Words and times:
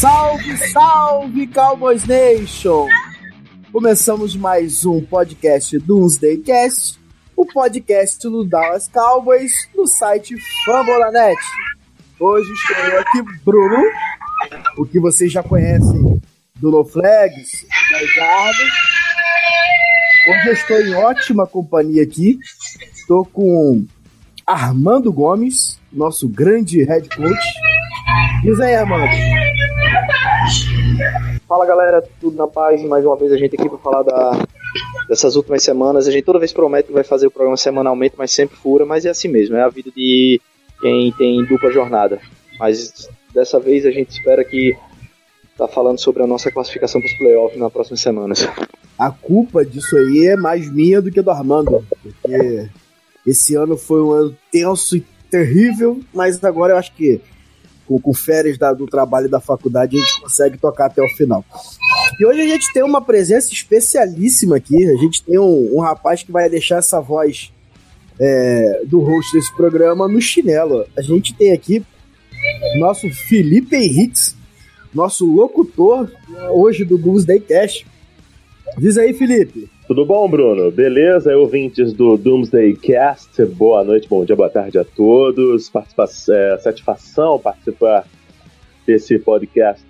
Salve, 0.00 0.56
salve, 0.72 1.46
Cowboys 1.48 2.06
Nation! 2.06 2.88
Começamos 3.70 4.34
mais 4.34 4.86
um 4.86 5.02
podcast 5.02 5.78
Doomsday 5.78 6.38
Cast, 6.38 6.98
o 7.36 7.44
podcast 7.44 8.26
do 8.26 8.42
Dallas 8.42 8.88
Cowboys 8.88 9.52
no 9.76 9.86
site 9.86 10.34
Fambonanet. 10.64 11.38
Hoje 12.18 12.50
estou 12.50 12.98
aqui, 12.98 13.22
Bruno, 13.44 13.76
o 14.78 14.86
que 14.86 14.98
vocês 14.98 15.30
já 15.30 15.42
conhecem 15.42 16.18
do 16.56 16.70
No 16.70 16.82
Flags, 16.82 17.66
das 17.92 18.14
Jardas. 18.14 18.70
Hoje 20.28 20.48
eu 20.48 20.52
estou 20.54 20.80
em 20.80 20.94
ótima 20.94 21.46
companhia 21.46 22.04
aqui. 22.04 22.38
Estou 22.94 23.26
com 23.26 23.84
Armando 24.46 25.12
Gomes, 25.12 25.78
nosso 25.92 26.26
grande 26.26 26.84
head 26.84 27.06
coach. 27.14 27.46
Diz 28.42 28.58
aí, 28.60 28.76
Armando. 28.76 29.39
Fala 31.46 31.66
galera, 31.66 32.02
tudo 32.20 32.36
na 32.36 32.46
paz. 32.46 32.82
Mais 32.82 33.04
uma 33.04 33.16
vez 33.16 33.32
a 33.32 33.36
gente 33.36 33.54
aqui 33.54 33.68
para 33.68 33.78
falar 33.78 34.02
da, 34.02 34.46
dessas 35.08 35.36
últimas 35.36 35.62
semanas. 35.62 36.06
A 36.06 36.10
gente 36.10 36.24
toda 36.24 36.38
vez 36.38 36.52
promete 36.52 36.88
que 36.88 36.94
vai 36.94 37.04
fazer 37.04 37.26
o 37.26 37.30
programa 37.30 37.56
semanalmente, 37.56 38.14
mas 38.16 38.30
sempre 38.30 38.56
fura. 38.56 38.86
Mas 38.86 39.04
é 39.04 39.10
assim 39.10 39.28
mesmo, 39.28 39.56
é 39.56 39.62
a 39.62 39.68
vida 39.68 39.90
de 39.94 40.40
quem 40.80 41.12
tem 41.12 41.44
dupla 41.44 41.70
jornada. 41.72 42.20
Mas 42.58 43.08
dessa 43.34 43.58
vez 43.58 43.86
a 43.86 43.90
gente 43.90 44.10
espera 44.10 44.44
que 44.44 44.76
tá 45.56 45.68
falando 45.68 45.98
sobre 45.98 46.22
a 46.22 46.26
nossa 46.26 46.50
classificação 46.50 47.00
para 47.00 47.10
os 47.10 47.18
playoffs 47.18 47.58
nas 47.58 47.72
próximas 47.72 48.00
semanas. 48.00 48.48
A 48.98 49.10
culpa 49.10 49.64
disso 49.64 49.96
aí 49.96 50.26
é 50.26 50.36
mais 50.36 50.70
minha 50.70 51.00
do 51.00 51.10
que 51.10 51.22
do 51.22 51.30
Armando, 51.30 51.84
porque 52.02 52.68
esse 53.26 53.54
ano 53.54 53.76
foi 53.76 54.02
um 54.02 54.12
ano 54.12 54.36
tenso 54.50 54.96
e 54.96 55.04
terrível, 55.30 56.00
mas 56.12 56.42
agora 56.44 56.72
eu 56.74 56.76
acho 56.76 56.94
que 56.94 57.20
com, 57.90 58.00
com 58.00 58.14
férias 58.14 58.56
da, 58.56 58.72
do 58.72 58.86
trabalho 58.86 59.28
da 59.28 59.40
faculdade 59.40 59.96
a 59.96 60.00
gente 60.00 60.20
consegue 60.20 60.56
tocar 60.56 60.86
até 60.86 61.02
o 61.02 61.08
final. 61.08 61.44
E 62.20 62.24
hoje 62.24 62.40
a 62.40 62.46
gente 62.46 62.72
tem 62.72 62.84
uma 62.84 63.00
presença 63.00 63.52
especialíssima 63.52 64.56
aqui. 64.56 64.86
A 64.88 64.96
gente 64.96 65.24
tem 65.24 65.40
um, 65.40 65.76
um 65.76 65.80
rapaz 65.80 66.22
que 66.22 66.30
vai 66.30 66.48
deixar 66.48 66.76
essa 66.76 67.00
voz 67.00 67.52
é, 68.20 68.82
do 68.86 69.00
host 69.00 69.32
desse 69.32 69.52
programa 69.56 70.06
no 70.06 70.20
chinelo. 70.20 70.86
A 70.96 71.02
gente 71.02 71.34
tem 71.34 71.50
aqui 71.50 71.84
nosso 72.78 73.10
Felipe 73.10 73.74
Henriques, 73.74 74.36
nosso 74.94 75.26
locutor 75.26 76.08
hoje 76.52 76.84
do 76.84 76.96
Doomsday 76.96 77.40
Cast. 77.40 77.84
Diz 78.78 78.96
aí, 78.98 79.12
Felipe. 79.12 79.68
Tudo 79.90 80.06
bom, 80.06 80.30
Bruno? 80.30 80.70
Beleza? 80.70 81.36
Ouvintes 81.36 81.92
do 81.92 82.16
Doomsday 82.16 82.76
Cast, 82.76 83.44
boa 83.46 83.82
noite, 83.82 84.08
bom 84.08 84.24
dia, 84.24 84.36
boa 84.36 84.48
tarde 84.48 84.78
a 84.78 84.84
todos. 84.84 85.68
Participa 85.68 86.04
é, 86.30 86.58
satisfação 86.58 87.40
participar 87.40 88.06
desse 88.86 89.18
podcast 89.18 89.84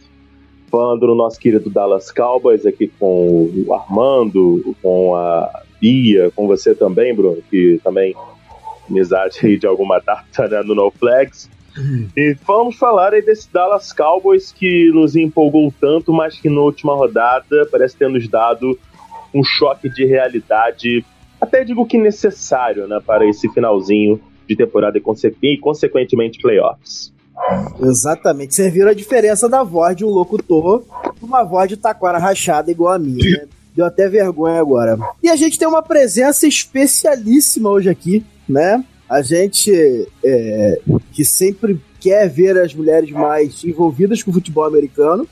falando 0.70 1.06
do 1.06 1.14
nosso 1.14 1.38
querido 1.38 1.68
Dallas 1.68 2.10
Cowboys 2.10 2.64
aqui 2.64 2.88
com 2.98 3.50
o 3.66 3.74
Armando, 3.74 4.74
com 4.80 5.14
a 5.14 5.64
Bia, 5.78 6.30
com 6.34 6.46
você 6.46 6.74
também, 6.74 7.14
Bruno, 7.14 7.42
que 7.50 7.78
também 7.84 8.14
amizade 8.88 9.58
de 9.58 9.66
alguma 9.66 9.98
data 9.98 10.48
né, 10.48 10.62
no 10.62 10.74
No 10.74 10.90
Flags. 10.90 11.50
E 12.16 12.34
vamos 12.46 12.76
falar 12.76 13.12
aí 13.12 13.20
desse 13.20 13.52
Dallas 13.52 13.92
Cowboys 13.92 14.50
que 14.50 14.90
nos 14.94 15.14
empolgou 15.14 15.70
tanto, 15.78 16.10
mas 16.10 16.40
que 16.40 16.48
na 16.48 16.62
última 16.62 16.94
rodada 16.94 17.68
parece 17.70 17.98
ter 17.98 18.08
nos 18.08 18.26
dado 18.26 18.78
um 19.34 19.42
choque 19.42 19.88
de 19.88 20.04
realidade, 20.04 21.04
até 21.40 21.64
digo 21.64 21.86
que 21.86 21.98
necessário, 21.98 22.86
né, 22.86 23.00
para 23.04 23.26
esse 23.28 23.48
finalzinho 23.52 24.20
de 24.48 24.56
temporada 24.56 24.98
e, 24.98 25.00
conse 25.00 25.34
e 25.42 25.58
consequentemente 25.58 26.40
playoffs. 26.40 27.12
Exatamente. 27.80 28.54
Vocês 28.54 28.72
viram 28.72 28.90
a 28.90 28.94
diferença 28.94 29.48
da 29.48 29.62
voz 29.62 29.96
de 29.96 30.04
um 30.04 30.08
locutor 30.08 30.84
uma 31.22 31.44
voz 31.44 31.68
de 31.68 31.76
taquara 31.76 32.18
rachada 32.18 32.70
igual 32.70 32.94
a 32.94 32.98
minha, 32.98 33.40
né? 33.40 33.48
Deu 33.74 33.84
até 33.84 34.08
vergonha 34.08 34.60
agora. 34.60 34.98
E 35.22 35.28
a 35.28 35.36
gente 35.36 35.58
tem 35.58 35.69
uma 35.69 35.82
presença 35.82 36.46
especialíssima 36.46 37.70
hoje 37.70 37.88
aqui, 37.88 38.24
né? 38.48 38.84
A 39.08 39.22
gente 39.22 39.72
é, 40.24 40.80
que 41.12 41.24
sempre 41.24 41.80
quer 42.00 42.28
ver 42.28 42.58
as 42.58 42.74
mulheres 42.74 43.10
mais 43.10 43.62
envolvidas 43.64 44.22
com 44.22 44.30
o 44.30 44.34
futebol 44.34 44.64
americano, 44.64 45.26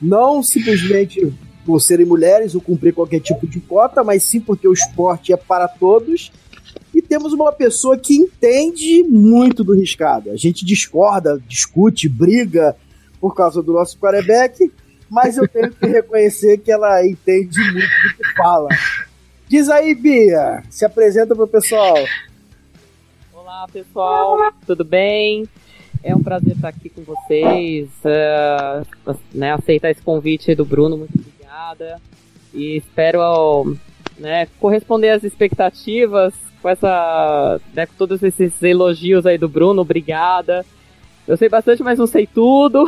não 0.00 0.42
simplesmente 0.42 1.32
por 1.68 1.82
serem 1.82 2.06
mulheres 2.06 2.54
ou 2.54 2.62
cumprir 2.62 2.94
qualquer 2.94 3.20
tipo 3.20 3.46
de 3.46 3.60
cota, 3.60 4.02
mas 4.02 4.22
sim 4.22 4.40
porque 4.40 4.66
o 4.66 4.72
esporte 4.72 5.34
é 5.34 5.36
para 5.36 5.68
todos. 5.68 6.32
E 6.94 7.02
temos 7.02 7.34
uma 7.34 7.52
pessoa 7.52 7.98
que 7.98 8.16
entende 8.16 9.02
muito 9.02 9.62
do 9.62 9.74
riscado. 9.74 10.30
A 10.30 10.36
gente 10.36 10.64
discorda, 10.64 11.38
discute, 11.46 12.08
briga 12.08 12.74
por 13.20 13.34
causa 13.34 13.62
do 13.62 13.74
nosso 13.74 13.98
quarterback, 13.98 14.72
mas 15.10 15.36
eu 15.36 15.46
tenho 15.46 15.70
que 15.70 15.86
reconhecer 15.86 16.56
que 16.56 16.72
ela 16.72 17.06
entende 17.06 17.60
muito 17.60 17.76
do 17.76 18.16
que 18.16 18.34
fala. 18.34 18.70
Diz 19.46 19.68
aí, 19.68 19.94
Bia, 19.94 20.62
se 20.70 20.86
apresenta 20.86 21.34
para 21.34 21.44
o 21.44 21.48
pessoal. 21.48 21.96
Olá, 23.34 23.66
pessoal, 23.70 24.54
tudo 24.66 24.86
bem? 24.86 25.46
É 26.02 26.16
um 26.16 26.22
prazer 26.22 26.54
estar 26.54 26.68
aqui 26.68 26.88
com 26.88 27.02
vocês, 27.02 27.90
uh, 28.06 29.14
né, 29.34 29.52
aceitar 29.52 29.90
esse 29.90 30.00
convite 30.00 30.54
do 30.54 30.64
Bruno, 30.64 30.96
muito 30.96 31.37
obrigada. 31.68 32.00
E 32.54 32.76
espero 32.76 33.76
né, 34.18 34.48
corresponder 34.58 35.10
às 35.10 35.24
expectativas 35.24 36.34
com 36.62 36.68
essa. 36.68 37.60
Né, 37.74 37.86
com 37.86 37.94
todos 37.96 38.22
esses 38.22 38.62
elogios 38.62 39.26
aí 39.26 39.36
do 39.36 39.48
Bruno, 39.48 39.82
obrigada. 39.82 40.64
Eu 41.26 41.36
sei 41.36 41.48
bastante, 41.48 41.82
mas 41.82 41.98
não 41.98 42.06
sei 42.06 42.26
tudo. 42.26 42.86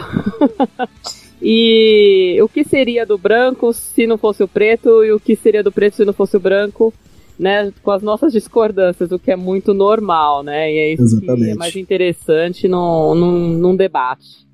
e 1.42 2.38
o 2.42 2.48
que 2.48 2.64
seria 2.64 3.04
do 3.04 3.18
branco 3.18 3.72
se 3.72 4.06
não 4.06 4.16
fosse 4.16 4.42
o 4.42 4.48
preto, 4.48 5.04
e 5.04 5.12
o 5.12 5.20
que 5.20 5.36
seria 5.36 5.62
do 5.62 5.70
preto 5.70 5.96
se 5.96 6.04
não 6.04 6.14
fosse 6.14 6.36
o 6.38 6.40
branco, 6.40 6.92
né? 7.38 7.70
Com 7.82 7.90
as 7.90 8.02
nossas 8.02 8.32
discordâncias, 8.32 9.12
o 9.12 9.18
que 9.18 9.30
é 9.30 9.36
muito 9.36 9.74
normal, 9.74 10.42
né? 10.42 10.72
E 10.72 10.78
é 10.78 10.92
isso 10.94 11.02
Exatamente. 11.02 11.44
que 11.44 11.50
é 11.50 11.54
mais 11.54 11.76
interessante 11.76 12.66
num, 12.66 13.14
num, 13.14 13.48
num 13.58 13.76
debate. 13.76 14.48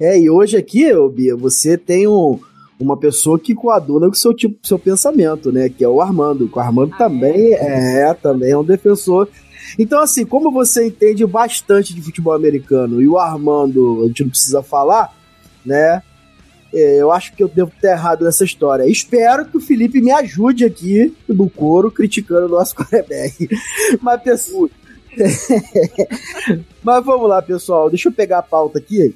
É, 0.00 0.18
e 0.18 0.30
hoje 0.30 0.56
aqui, 0.56 0.86
Bia, 1.12 1.36
você 1.36 1.76
tem 1.76 2.06
um 2.06 2.38
uma 2.78 2.96
pessoa 2.96 3.38
que 3.38 3.54
coaduna 3.54 4.06
com 4.06 4.12
o 4.12 4.16
seu 4.16 4.34
tipo, 4.34 4.58
seu 4.66 4.78
pensamento, 4.78 5.50
né? 5.50 5.68
Que 5.68 5.82
é 5.82 5.88
o 5.88 6.00
Armando. 6.00 6.50
O 6.52 6.60
Armando 6.60 6.94
ah, 6.94 6.98
também 6.98 7.54
é? 7.54 8.02
é, 8.02 8.14
também 8.14 8.50
é 8.50 8.58
um 8.58 8.64
defensor. 8.64 9.28
Então, 9.78 10.00
assim, 10.00 10.24
como 10.24 10.52
você 10.52 10.86
entende 10.86 11.24
bastante 11.26 11.94
de 11.94 12.02
futebol 12.02 12.34
americano 12.34 13.00
e 13.00 13.08
o 13.08 13.18
Armando, 13.18 14.02
a 14.04 14.06
gente 14.08 14.22
não 14.22 14.30
precisa 14.30 14.62
falar, 14.62 15.14
né? 15.64 16.02
É, 16.72 17.00
eu 17.00 17.10
acho 17.10 17.34
que 17.34 17.42
eu 17.42 17.48
devo 17.48 17.72
ter 17.80 17.88
errado 17.88 18.24
nessa 18.24 18.44
história. 18.44 18.86
Espero 18.86 19.46
que 19.46 19.56
o 19.56 19.60
Felipe 19.60 20.00
me 20.00 20.12
ajude 20.12 20.64
aqui 20.64 21.14
no 21.26 21.48
coro, 21.48 21.90
criticando 21.90 22.46
o 22.46 22.50
nosso 22.50 22.74
quarterback. 22.76 23.48
Mas, 24.00 24.22
pessoal. 24.22 24.68
Mas 26.82 27.04
vamos 27.04 27.28
lá, 27.28 27.40
pessoal. 27.40 27.88
Deixa 27.88 28.08
eu 28.08 28.12
pegar 28.12 28.38
a 28.38 28.42
pauta 28.42 28.78
aqui 28.78 29.14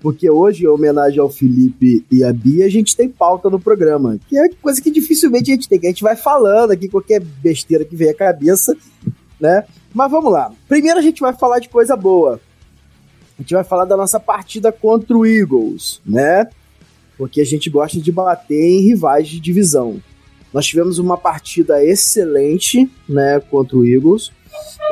porque 0.00 0.30
hoje, 0.30 0.64
em 0.64 0.68
homenagem 0.68 1.20
ao 1.20 1.28
Felipe 1.28 2.04
e 2.10 2.24
à 2.24 2.32
Bia, 2.32 2.64
a 2.64 2.70
gente 2.70 2.96
tem 2.96 3.08
pauta 3.08 3.50
no 3.50 3.60
programa, 3.60 4.18
que 4.28 4.38
é 4.38 4.48
coisa 4.48 4.80
que 4.80 4.90
dificilmente 4.90 5.50
a 5.50 5.54
gente 5.54 5.68
tem, 5.68 5.78
que 5.78 5.86
a 5.86 5.90
gente 5.90 6.02
vai 6.02 6.16
falando 6.16 6.70
aqui 6.70 6.88
qualquer 6.88 7.20
besteira 7.20 7.84
que 7.84 7.94
vem 7.94 8.08
à 8.08 8.14
cabeça, 8.14 8.74
né? 9.38 9.64
Mas 9.92 10.10
vamos 10.10 10.32
lá. 10.32 10.50
Primeiro 10.68 10.98
a 10.98 11.02
gente 11.02 11.20
vai 11.20 11.34
falar 11.34 11.58
de 11.58 11.68
coisa 11.68 11.96
boa. 11.96 12.40
A 13.38 13.42
gente 13.42 13.54
vai 13.54 13.64
falar 13.64 13.84
da 13.84 13.96
nossa 13.96 14.18
partida 14.18 14.72
contra 14.72 15.16
o 15.16 15.26
Eagles, 15.26 16.00
né? 16.04 16.48
Porque 17.18 17.40
a 17.40 17.44
gente 17.44 17.68
gosta 17.68 18.00
de 18.00 18.10
bater 18.10 18.60
em 18.60 18.80
rivais 18.80 19.28
de 19.28 19.38
divisão. 19.38 20.00
Nós 20.52 20.66
tivemos 20.66 20.98
uma 20.98 21.16
partida 21.16 21.84
excelente, 21.84 22.90
né, 23.08 23.40
contra 23.50 23.76
o 23.76 23.86
Eagles. 23.86 24.32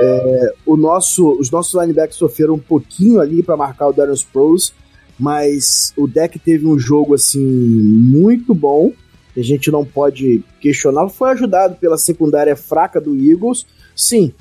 É, 0.01 0.55
o 0.65 0.77
nosso, 0.77 1.31
os 1.33 1.51
nossos 1.51 1.75
linebackers 1.81 2.16
sofreram 2.16 2.54
um 2.54 2.59
pouquinho 2.59 3.21
ali 3.21 3.43
para 3.43 3.57
marcar 3.57 3.89
o 3.89 3.93
Darius 3.93 4.22
Pros, 4.22 4.72
mas 5.18 5.92
o 5.97 6.06
deck 6.06 6.38
teve 6.38 6.66
um 6.66 6.78
jogo 6.78 7.15
assim 7.15 7.41
muito 7.41 8.54
bom. 8.54 8.92
A 9.36 9.42
gente 9.42 9.70
não 9.70 9.84
pode 9.84 10.42
questionar. 10.60 11.09
Foi 11.09 11.30
ajudado 11.30 11.76
pela 11.76 11.98
secundária 11.98 12.56
fraca 12.56 13.00
do 13.00 13.16
Eagles, 13.16 13.66
sim, 13.94 14.32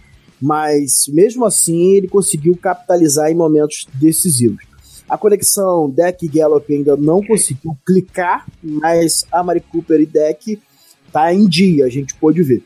mas 0.41 1.07
mesmo 1.07 1.45
assim 1.45 1.95
ele 1.95 2.07
conseguiu 2.07 2.55
capitalizar 2.55 3.29
em 3.29 3.35
momentos 3.35 3.87
decisivos. 3.95 4.63
A 5.09 5.17
conexão 5.17 5.89
deck 5.89 6.27
Gallup 6.27 6.71
ainda 6.73 6.97
não 6.97 7.21
conseguiu 7.25 7.77
clicar, 7.85 8.45
mas 8.61 9.25
a 9.31 9.41
Mari 9.41 9.61
Cooper 9.61 10.01
e 10.01 10.05
deck 10.05 10.59
tá 11.11 11.33
em 11.33 11.47
dia, 11.47 11.85
a 11.85 11.89
gente 11.89 12.13
pôde 12.15 12.43
ver. 12.43 12.63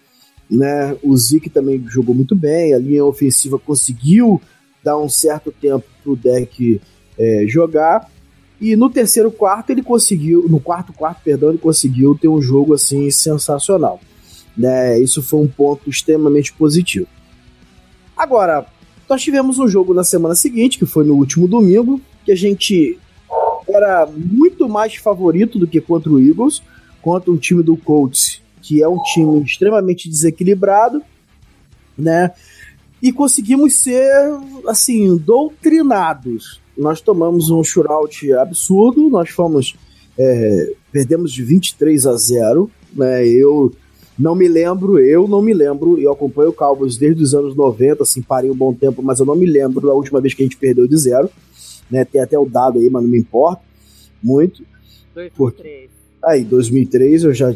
Né? 0.50 0.98
O 1.04 1.16
Zeke 1.16 1.50
também 1.50 1.82
jogou 1.88 2.14
muito 2.16 2.36
bem, 2.36 2.74
a 2.74 2.80
linha 2.80 3.06
ofensiva 3.06 3.60
conseguiu 3.60 4.42
dar 4.84 4.98
um 4.98 5.08
certo 5.08 5.52
tempo 5.52 5.86
pro 6.04 6.16
deck 6.16 6.82
é, 7.18 7.46
jogar. 7.48 8.10
E 8.60 8.76
no 8.76 8.90
terceiro 8.90 9.32
quarto 9.32 9.72
ele 9.72 9.82
conseguiu, 9.82 10.48
no 10.48 10.60
quarto 10.60 10.94
quarto, 10.94 11.22
perdão, 11.24 11.50
ele 11.50 11.58
conseguiu 11.58 12.18
ter 12.20 12.28
um 12.28 12.42
jogo 12.42 12.74
assim 12.74 13.10
sensacional. 13.10 14.00
Né? 14.56 15.00
Isso 15.00 15.22
foi 15.22 15.40
um 15.40 15.48
ponto 15.48 15.90
extremamente 15.90 16.54
positivo. 16.54 17.08
Agora, 18.16 18.66
nós 19.10 19.22
tivemos 19.22 19.58
um 19.58 19.68
jogo 19.68 19.94
na 19.94 20.04
semana 20.04 20.36
seguinte, 20.36 20.78
que 20.78 20.86
foi 20.86 21.04
no 21.04 21.16
último 21.16 21.48
domingo, 21.48 22.00
que 22.24 22.32
a 22.32 22.36
gente 22.36 23.00
era 23.68 24.06
muito 24.06 24.70
mais 24.70 24.96
favorito 24.96 25.58
do 25.58 25.68
que 25.68 25.82
contra 25.82 26.12
o 26.12 26.20
Eagles, 26.20 26.62
contra 27.02 27.32
um 27.32 27.38
time 27.38 27.64
do 27.64 27.76
Colts, 27.76 28.42
que 28.62 28.82
é 28.82 28.88
um 28.88 29.02
time 29.02 29.42
extremamente 29.44 30.08
desequilibrado, 30.08 31.02
né? 31.98 32.32
E 33.02 33.12
conseguimos 33.12 33.74
ser, 33.74 34.10
assim, 34.68 35.18
doutrinados. 35.18 36.61
Nós 36.82 37.00
tomamos 37.00 37.52
um 37.52 37.64
shootout 37.64 38.34
absurdo, 38.34 39.08
nós 39.08 39.30
fomos. 39.30 39.76
É, 40.18 40.74
perdemos 40.92 41.32
de 41.32 41.44
23 41.44 42.08
a 42.08 42.18
0, 42.18 42.70
né? 42.94 43.26
Eu 43.28 43.72
não 44.18 44.36
me 44.36 44.48
lembro, 44.48 45.00
eu 45.00 45.28
não 45.28 45.44
me 45.44 45.54
lembro, 45.54 46.00
eu 46.00 46.12
acompanho 46.12 46.50
o 46.50 46.54
Cowboys 46.54 46.98
desde 46.98 47.22
os 47.22 47.36
anos 47.36 47.56
90, 47.56 48.02
assim, 48.02 48.22
parei 48.22 48.50
um 48.50 48.56
bom 48.56 48.74
tempo, 48.74 49.02
mas 49.04 49.20
eu 49.20 49.26
não 49.26 49.36
me 49.36 49.46
lembro 49.46 49.88
da 49.88 49.94
última 49.94 50.20
vez 50.20 50.34
que 50.34 50.42
a 50.42 50.46
gente 50.46 50.58
perdeu 50.58 50.88
de 50.88 50.98
zero, 50.98 51.30
né? 51.90 52.04
Tem 52.04 52.20
até 52.20 52.38
o 52.38 52.46
dado 52.46 52.80
aí, 52.80 52.90
mas 52.90 53.04
não 53.04 53.10
me 53.10 53.20
importa 53.20 53.62
muito. 54.22 54.64
2003. 55.14 55.34
Porque, 55.38 55.90
aí, 56.24 56.44
2003 56.44 57.26
eu 57.26 57.34
já, 57.34 57.54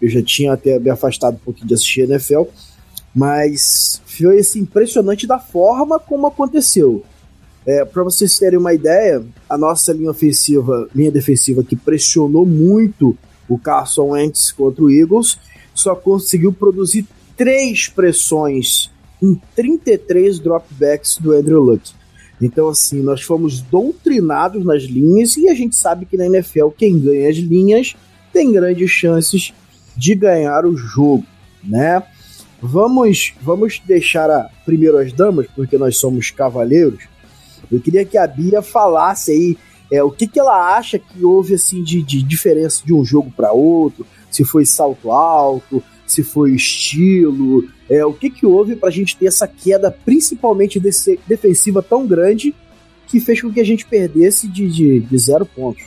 eu 0.00 0.08
já 0.10 0.22
tinha 0.22 0.52
até 0.52 0.78
me 0.78 0.90
afastado 0.90 1.36
um 1.36 1.44
pouquinho 1.44 1.68
de 1.68 1.74
assistir 1.74 2.02
NFL, 2.02 2.42
mas 3.14 4.02
foi 4.04 4.38
assim, 4.38 4.60
impressionante 4.60 5.26
da 5.26 5.38
forma 5.38 5.98
como 5.98 6.26
aconteceu. 6.26 7.02
É, 7.68 7.84
para 7.84 8.02
vocês 8.02 8.38
terem 8.38 8.58
uma 8.58 8.72
ideia, 8.72 9.22
a 9.46 9.58
nossa 9.58 9.92
linha 9.92 10.10
ofensiva, 10.10 10.88
linha 10.94 11.10
defensiva 11.10 11.62
que 11.62 11.76
pressionou 11.76 12.46
muito 12.46 13.14
o 13.46 13.58
Carson 13.58 14.12
Wentz 14.12 14.52
contra 14.52 14.82
o 14.82 14.90
Eagles, 14.90 15.38
só 15.74 15.94
conseguiu 15.94 16.50
produzir 16.50 17.06
três 17.36 17.86
pressões 17.86 18.90
em 19.22 19.38
33 19.54 20.38
dropbacks 20.38 21.18
do 21.18 21.34
Andrew 21.34 21.60
Luck. 21.60 21.92
Então, 22.40 22.68
assim, 22.68 23.02
nós 23.02 23.20
fomos 23.20 23.60
doutrinados 23.60 24.64
nas 24.64 24.84
linhas 24.84 25.36
e 25.36 25.50
a 25.50 25.54
gente 25.54 25.76
sabe 25.76 26.06
que 26.06 26.16
na 26.16 26.24
NFL 26.24 26.68
quem 26.70 26.98
ganha 26.98 27.28
as 27.28 27.36
linhas 27.36 27.94
tem 28.32 28.50
grandes 28.50 28.90
chances 28.90 29.52
de 29.94 30.14
ganhar 30.14 30.64
o 30.64 30.74
jogo, 30.74 31.26
né? 31.62 32.02
Vamos, 32.62 33.34
vamos 33.42 33.78
deixar 33.86 34.30
a, 34.30 34.48
primeiro 34.64 34.96
as 34.96 35.12
damas, 35.12 35.46
porque 35.54 35.76
nós 35.76 35.98
somos 35.98 36.30
cavaleiros. 36.30 37.17
Eu 37.70 37.80
queria 37.80 38.04
que 38.04 38.18
a 38.18 38.26
Bia 38.26 38.62
falasse 38.62 39.30
aí 39.30 39.56
é, 39.90 40.02
o 40.02 40.10
que, 40.10 40.26
que 40.26 40.38
ela 40.38 40.76
acha 40.76 40.98
que 40.98 41.24
houve 41.24 41.54
assim 41.54 41.82
de, 41.82 42.02
de 42.02 42.22
diferença 42.22 42.84
de 42.84 42.92
um 42.92 43.04
jogo 43.04 43.32
para 43.34 43.52
outro, 43.52 44.06
se 44.30 44.44
foi 44.44 44.64
salto 44.64 45.10
alto, 45.10 45.82
se 46.06 46.22
foi 46.22 46.54
estilo, 46.54 47.68
é, 47.88 48.04
o 48.04 48.12
que, 48.12 48.30
que 48.30 48.46
houve 48.46 48.76
para 48.76 48.88
a 48.88 48.92
gente 48.92 49.16
ter 49.16 49.26
essa 49.26 49.48
queda, 49.48 49.90
principalmente 49.90 50.78
desse, 50.78 51.18
defensiva 51.26 51.82
tão 51.82 52.06
grande, 52.06 52.54
que 53.06 53.18
fez 53.20 53.40
com 53.40 53.50
que 53.50 53.60
a 53.60 53.64
gente 53.64 53.86
perdesse 53.86 54.46
de, 54.46 54.68
de, 54.68 55.00
de 55.00 55.18
zero 55.18 55.46
pontos. 55.46 55.84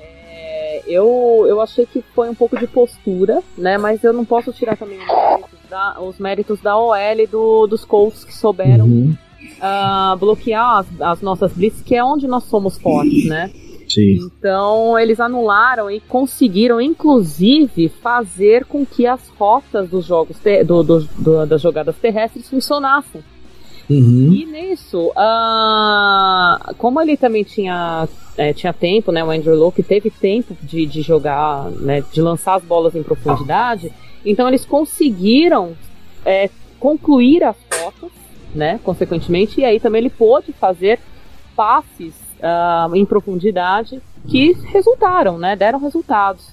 É, 0.00 0.82
eu, 0.86 1.46
eu 1.48 1.60
achei 1.60 1.86
que 1.86 2.02
foi 2.14 2.28
um 2.28 2.34
pouco 2.34 2.58
de 2.58 2.66
postura, 2.66 3.40
né? 3.56 3.78
Mas 3.78 4.02
eu 4.02 4.12
não 4.12 4.24
posso 4.24 4.52
tirar 4.52 4.76
também 4.76 4.98
os 4.98 5.06
méritos 5.06 5.58
da, 5.70 6.00
os 6.00 6.18
méritos 6.18 6.60
da 6.60 6.76
OL 6.76 7.26
do, 7.30 7.66
dos 7.68 7.84
Colts 7.84 8.24
que 8.24 8.34
souberam 8.34 8.86
uhum. 8.86 9.16
Uh, 9.58 10.16
bloquear 10.16 10.78
as, 10.78 11.00
as 11.00 11.20
nossas 11.20 11.52
blitz, 11.52 11.82
que 11.82 11.94
é 11.94 12.04
onde 12.04 12.26
nós 12.26 12.44
somos 12.44 12.78
fortes, 12.78 13.26
né? 13.26 13.50
Sim. 13.88 14.16
Então 14.38 14.98
eles 14.98 15.20
anularam 15.20 15.90
e 15.90 16.00
conseguiram, 16.00 16.80
inclusive, 16.80 17.88
fazer 17.88 18.64
com 18.64 18.84
que 18.84 19.06
as 19.06 19.28
rotas 19.38 19.88
dos 19.88 20.06
jogos 20.06 20.36
do, 20.66 20.82
do, 20.82 21.00
do, 21.00 21.46
das 21.46 21.60
jogadas 21.60 21.96
terrestres 21.96 22.48
funcionassem. 22.48 23.22
Uhum. 23.88 24.32
E 24.32 24.46
nisso, 24.46 25.10
uh, 25.10 26.74
como 26.78 27.00
ele 27.02 27.16
também 27.16 27.44
tinha, 27.44 28.08
é, 28.36 28.52
tinha 28.52 28.72
tempo, 28.72 29.12
né? 29.12 29.22
O 29.22 29.30
Andrew 29.30 29.54
Locke 29.54 29.82
teve 29.82 30.10
tempo 30.10 30.56
de, 30.62 30.86
de 30.86 31.02
jogar, 31.02 31.70
né, 31.70 32.02
de 32.12 32.22
lançar 32.22 32.54
as 32.54 32.64
bolas 32.64 32.94
em 32.94 33.02
profundidade, 33.02 33.92
então 34.24 34.48
eles 34.48 34.64
conseguiram 34.64 35.74
é, 36.24 36.48
concluir 36.80 37.44
as 37.44 37.56
rotas, 37.78 38.10
né? 38.54 38.78
Consequentemente, 38.82 39.60
e 39.60 39.64
aí 39.64 39.80
também 39.80 40.00
ele 40.00 40.10
pôde 40.10 40.52
fazer 40.52 41.00
passes 41.56 42.14
uh, 42.38 42.94
em 42.94 43.04
profundidade 43.04 44.00
que 44.28 44.52
resultaram, 44.52 45.38
né? 45.38 45.56
Deram 45.56 45.78
resultados. 45.78 46.48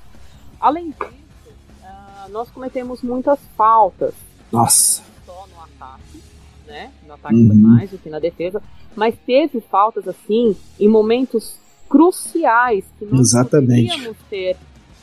Além 0.60 0.92
disso, 0.92 1.54
uh, 1.84 2.32
nós 2.32 2.50
cometemos 2.50 3.02
muitas 3.02 3.40
faltas. 3.56 4.14
Nossa. 4.52 5.04
Só 5.26 5.46
no 5.54 5.64
ataque, 5.64 6.22
né? 6.68 6.92
No 7.08 7.14
ataque 7.14 7.36
uhum. 7.36 7.56
mais 7.56 7.90
do 7.92 7.98
que 7.98 8.10
na 8.10 8.20
defesa. 8.20 8.62
Mas 8.96 9.16
teve 9.26 9.62
faltas 9.62 10.08
assim 10.08 10.56
em 10.80 10.88
momentos 10.88 11.58
cruciais 11.88 12.86
que 12.98 13.06
nós 13.06 13.20
Exatamente. 13.20 13.90
poderíamos 13.90 14.18
ter 14.30 14.58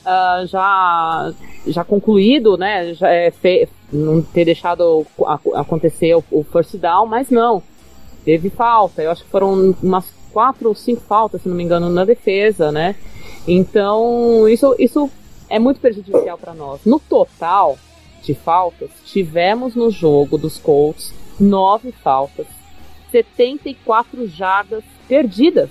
uh, 0.04 0.46
já, 0.46 1.32
já 1.66 1.84
concluído, 1.84 2.56
né? 2.56 2.94
Já, 2.94 3.08
é, 3.08 3.30
fe, 3.30 3.68
não 3.92 4.20
ter 4.20 4.44
deixado 4.44 5.06
acontecer 5.54 6.14
o, 6.14 6.44
first 6.44 6.76
down, 6.76 7.06
mas 7.06 7.30
não. 7.30 7.62
Teve 8.24 8.50
falta. 8.50 9.02
Eu 9.02 9.10
acho 9.10 9.24
que 9.24 9.30
foram 9.30 9.74
umas 9.82 10.12
quatro 10.32 10.68
ou 10.68 10.74
cinco 10.74 11.00
faltas, 11.00 11.42
se 11.42 11.48
não 11.48 11.56
me 11.56 11.64
engano, 11.64 11.88
na 11.88 12.04
defesa, 12.04 12.70
né? 12.70 12.94
Então, 13.46 14.46
isso, 14.48 14.74
isso 14.78 15.10
é 15.48 15.58
muito 15.58 15.80
prejudicial 15.80 16.36
para 16.36 16.54
nós. 16.54 16.80
No 16.84 17.00
total 17.00 17.78
de 18.22 18.34
faltas, 18.34 18.90
tivemos 19.06 19.74
no 19.74 19.90
jogo 19.90 20.36
dos 20.36 20.58
Colts 20.58 21.14
nove 21.40 21.92
faltas, 21.92 22.46
74 23.10 24.26
jardas 24.28 24.84
perdidas. 25.06 25.70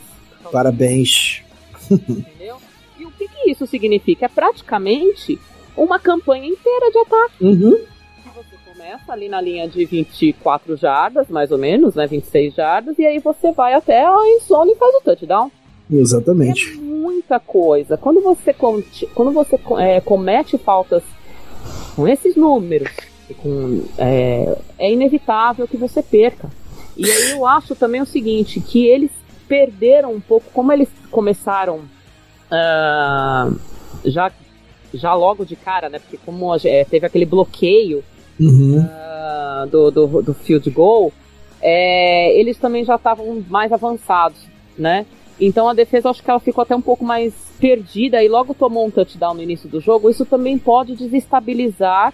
Parabéns. 0.51 1.43
Entendeu? 1.91 2.57
E 2.97 3.05
o 3.05 3.11
que, 3.11 3.27
que 3.27 3.51
isso 3.51 3.67
significa? 3.67 4.25
É 4.25 4.29
praticamente 4.29 5.39
uma 5.75 5.99
campanha 5.99 6.47
inteira 6.47 6.89
de 6.89 6.97
ataque. 6.97 7.45
Uhum 7.45 7.96
começa 8.77 9.11
ali 9.11 9.27
na 9.27 9.41
linha 9.41 9.67
de 9.67 9.83
24 9.85 10.77
jardas, 10.77 11.27
mais 11.29 11.51
ou 11.51 11.57
menos, 11.57 11.95
né? 11.95 12.05
26 12.05 12.53
jardas, 12.53 12.99
e 12.99 13.05
aí 13.05 13.17
você 13.17 13.51
vai 13.51 13.73
até 13.73 14.05
a 14.05 14.15
endzone 14.35 14.73
e 14.73 14.75
faz 14.75 14.95
o 14.95 15.01
touchdown. 15.01 15.51
Exatamente. 15.91 16.73
É 16.73 16.75
muita 16.75 17.39
coisa. 17.39 17.97
Quando 17.97 18.21
você, 18.21 18.53
quando 18.53 19.31
você 19.31 19.59
é, 19.79 19.99
comete 19.99 20.59
faltas 20.59 21.01
com 21.95 22.07
esses 22.07 22.35
números, 22.35 22.91
com, 23.37 23.83
é, 23.97 24.55
é 24.77 24.91
inevitável 24.91 25.67
que 25.67 25.75
você 25.75 26.03
perca. 26.03 26.47
E 26.95 27.09
aí 27.09 27.31
eu 27.31 27.47
acho 27.47 27.75
também 27.75 28.01
o 28.01 28.05
seguinte, 28.05 28.61
que 28.61 28.85
eles 28.85 29.11
perderam 29.47 30.13
um 30.13 30.21
pouco, 30.21 30.51
como 30.53 30.71
eles 30.71 30.89
começaram 31.09 31.79
uh, 32.51 33.59
já, 34.05 34.31
já 34.93 35.15
logo 35.15 35.45
de 35.45 35.55
cara, 35.55 35.89
né? 35.89 35.97
Porque 35.97 36.17
como 36.23 36.53
é, 36.63 36.85
teve 36.85 37.07
aquele 37.07 37.25
bloqueio 37.25 38.03
uhum. 38.39 38.79
uh, 38.79 39.67
do, 39.67 39.91
do, 39.91 40.21
do, 40.21 40.33
field 40.33 40.69
goal, 40.69 41.11
é, 41.61 42.37
eles 42.39 42.57
também 42.57 42.83
já 42.83 42.95
estavam 42.95 43.43
mais 43.49 43.71
avançados, 43.71 44.39
né? 44.77 45.05
Então 45.39 45.67
a 45.67 45.73
defesa 45.73 46.09
acho 46.09 46.23
que 46.23 46.29
ela 46.29 46.39
ficou 46.39 46.61
até 46.61 46.75
um 46.75 46.81
pouco 46.81 47.05
mais 47.05 47.33
perdida 47.59 48.23
e 48.23 48.27
logo 48.27 48.53
tomou 48.53 48.85
um 48.85 48.91
touchdown 48.91 49.35
no 49.35 49.41
início 49.41 49.69
do 49.69 49.79
jogo. 49.79 50.09
Isso 50.09 50.25
também 50.25 50.57
pode 50.57 50.95
desestabilizar, 50.95 52.13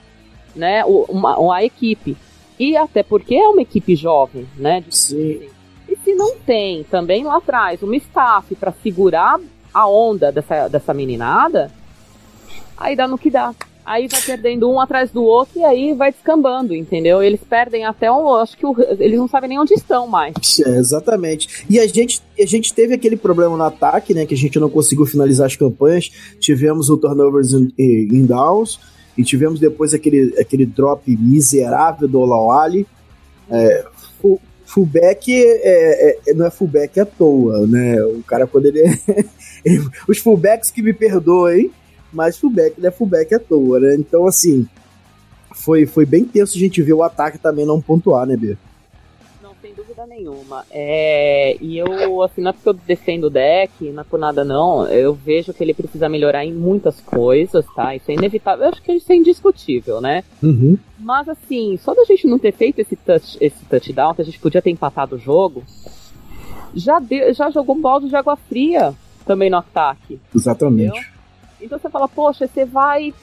né, 0.56 0.84
uma, 0.86 1.38
uma 1.38 1.64
equipe. 1.64 2.18
E 2.60 2.76
até 2.78 3.02
porque 3.02 3.36
é 3.36 3.48
uma 3.48 3.62
equipe 3.62 3.96
jovem, 3.96 4.48
né? 4.58 4.84
Sim. 4.90 5.42
E 5.88 5.98
se 6.04 6.14
não 6.14 6.38
tem 6.38 6.84
também 6.84 7.24
lá 7.24 7.38
atrás 7.38 7.82
uma 7.82 7.96
staff 7.96 8.56
para 8.56 8.72
segurar 8.72 9.40
a 9.74 9.88
onda 9.88 10.32
dessa, 10.32 10.68
dessa 10.68 10.94
meninada, 10.94 11.72
aí 12.78 12.96
dá 12.96 13.08
no 13.08 13.18
que 13.18 13.30
dá 13.30 13.54
aí 13.86 14.08
vai 14.08 14.22
perdendo 14.22 14.70
um 14.70 14.80
atrás 14.80 15.12
do 15.12 15.24
outro 15.24 15.60
e 15.60 15.64
aí 15.64 15.94
vai 15.94 16.12
descambando, 16.12 16.74
entendeu? 16.74 17.22
Eles 17.22 17.40
perdem 17.48 17.86
até 17.86 18.12
o. 18.12 18.36
Acho 18.36 18.58
que 18.58 18.66
o, 18.66 18.76
eles 19.00 19.18
não 19.18 19.28
sabem 19.28 19.50
nem 19.50 19.60
onde 19.60 19.74
estão 19.74 20.08
mais. 20.08 20.34
É, 20.60 20.78
exatamente. 20.78 21.66
E 21.70 21.80
a 21.80 21.88
gente, 21.88 22.22
a 22.40 22.46
gente 22.46 22.74
teve 22.74 22.94
aquele 22.94 23.16
problema 23.16 23.56
no 23.58 23.64
ataque, 23.64 24.14
né? 24.14 24.26
Que 24.26 24.34
a 24.34 24.38
gente 24.38 24.60
não 24.60 24.70
conseguiu 24.70 25.06
finalizar 25.06 25.48
as 25.48 25.56
campanhas. 25.56 26.10
Tivemos 26.40 26.90
o 26.90 26.98
turnovers 26.98 27.52
in, 27.54 27.72
in 27.78 28.26
downs. 28.26 28.80
E 29.18 29.24
tivemos 29.24 29.60
depois 29.60 29.94
aquele, 29.94 30.34
aquele 30.40 30.66
drop 30.66 31.04
miserável 31.18 32.08
do 32.08 32.20
Olawali. 32.20 32.88
É, 33.50 33.86
full, 34.20 34.42
fullback 34.66 35.32
é, 35.32 36.18
é, 36.28 36.34
não 36.34 36.46
é 36.46 36.50
fullback 36.50 37.00
à 37.00 37.06
toa, 37.06 37.68
né? 37.68 38.04
O 38.04 38.24
cara, 38.24 38.48
quando 38.48 38.66
ele. 38.66 38.82
É 38.82 38.94
os 40.08 40.18
fullbacks 40.18 40.72
que 40.72 40.82
me 40.82 40.94
perdoem, 40.94 41.72
mas 42.14 42.38
fullback 42.38 42.80
não 42.80 42.88
é 42.88 42.92
fullback 42.92 43.34
à 43.34 43.40
toa, 43.40 43.80
né? 43.80 43.96
Então, 43.96 44.28
assim, 44.28 44.68
foi, 45.54 45.86
foi 45.86 46.06
bem 46.06 46.26
tenso 46.26 46.56
a 46.56 46.60
gente 46.60 46.82
ver 46.82 46.94
o 46.94 47.04
ataque 47.04 47.38
também 47.38 47.66
não 47.66 47.82
pontuar, 47.82 48.26
né, 48.26 48.36
Bia? 48.36 48.58
Não, 49.42 49.52
sem 49.62 49.74
dúvida 49.74 50.06
nenhuma. 50.06 50.66
É, 50.72 51.58
e 51.62 51.78
eu, 51.78 52.22
assim, 52.22 52.42
não 52.42 52.50
é 52.50 52.54
porque 52.54 52.70
eu 52.70 52.74
defendo 52.74 53.26
o 53.26 53.30
deck, 53.30 53.92
não 53.92 54.02
é 54.02 54.04
por 54.04 54.20
nada 54.20 54.44
não, 54.44 54.88
eu 54.88 55.14
vejo 55.14 55.54
que 55.54 55.64
ele 55.64 55.74
precisa 55.74 56.10
melhorar 56.10 56.46
em 56.46 56.54
muitas 56.54 57.00
coisas, 57.02 57.66
tá? 57.76 57.96
Isso 57.96 58.12
é 58.12 58.14
inevitável, 58.14 58.66
eu 58.66 58.72
acho 58.72 58.82
que 58.82 58.92
isso 58.92 59.12
é 59.12 59.16
indiscutível, 59.16 60.02
né? 60.02 60.24
Uhum. 60.42 60.78
Mas, 61.00 61.28
assim, 61.30 61.78
só 61.78 61.94
da 61.94 62.04
gente 62.06 62.28
não 62.28 62.40
ter 62.40 62.54
feito 62.54 62.80
esse, 62.80 62.96
touch, 62.96 63.38
esse 63.40 63.66
touchdown, 63.66 64.14
que 64.14 64.22
a 64.22 64.26
gente 64.26 64.40
podia 64.40 64.62
ter 64.62 64.70
empatado 64.70 65.16
o 65.16 65.20
jogo, 65.20 65.64
já, 66.74 67.00
deu, 67.00 67.34
já 67.34 67.50
jogou 67.50 67.76
um 67.76 67.82
balde 67.82 68.10
de 68.10 68.16
água 68.16 68.36
fria 68.36 68.94
também 69.26 69.50
no 69.50 69.58
ataque. 69.58 70.20
Exatamente. 70.36 70.90
Entendeu? 70.90 71.13
Então 71.64 71.80
você 71.80 71.90
fala, 71.90 72.08
poxa, 72.08 72.48
você 72.48 72.66
vai. 72.66 73.14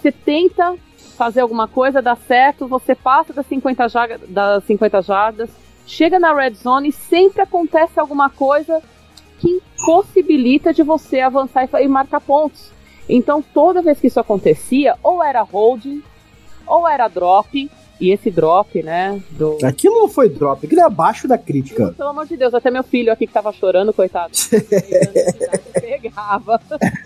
Você 0.00 0.10
tenta 0.10 0.76
fazer 1.16 1.40
alguma 1.40 1.68
coisa, 1.68 2.02
dá 2.02 2.16
certo, 2.16 2.66
você 2.66 2.94
passa 2.94 3.32
das 3.32 3.46
50, 3.46 3.88
jardas, 3.88 4.20
das 4.28 4.64
50 4.64 5.02
jardas, 5.02 5.50
chega 5.86 6.18
na 6.18 6.34
red 6.34 6.54
zone 6.54 6.88
e 6.88 6.92
sempre 6.92 7.42
acontece 7.42 8.00
alguma 8.00 8.28
coisa 8.28 8.82
que 9.38 9.48
impossibilita 9.48 10.72
de 10.72 10.82
você 10.82 11.20
avançar 11.20 11.64
e, 11.64 11.84
e 11.84 11.88
marcar 11.88 12.20
pontos. 12.20 12.72
Então 13.08 13.42
toda 13.42 13.82
vez 13.82 14.00
que 14.00 14.06
isso 14.06 14.18
acontecia, 14.18 14.96
ou 15.02 15.22
era 15.22 15.42
holding, 15.42 16.02
ou 16.66 16.88
era 16.88 17.08
drop, 17.08 17.70
e 18.00 18.10
esse 18.10 18.30
drop, 18.30 18.82
né? 18.82 19.20
Do... 19.30 19.58
Aquilo 19.64 20.00
não 20.00 20.08
foi 20.08 20.28
drop, 20.28 20.66
aquilo 20.66 20.80
é 20.80 20.84
abaixo 20.84 21.28
da 21.28 21.38
crítica. 21.38 21.94
Pelo 21.96 22.10
amor 22.10 22.26
de 22.26 22.36
Deus, 22.36 22.52
até 22.52 22.70
meu 22.70 22.82
filho 22.82 23.12
aqui 23.12 23.26
que 23.26 23.32
tava 23.32 23.52
chorando, 23.52 23.92
coitado. 23.92 24.32
pegava. 26.02 26.60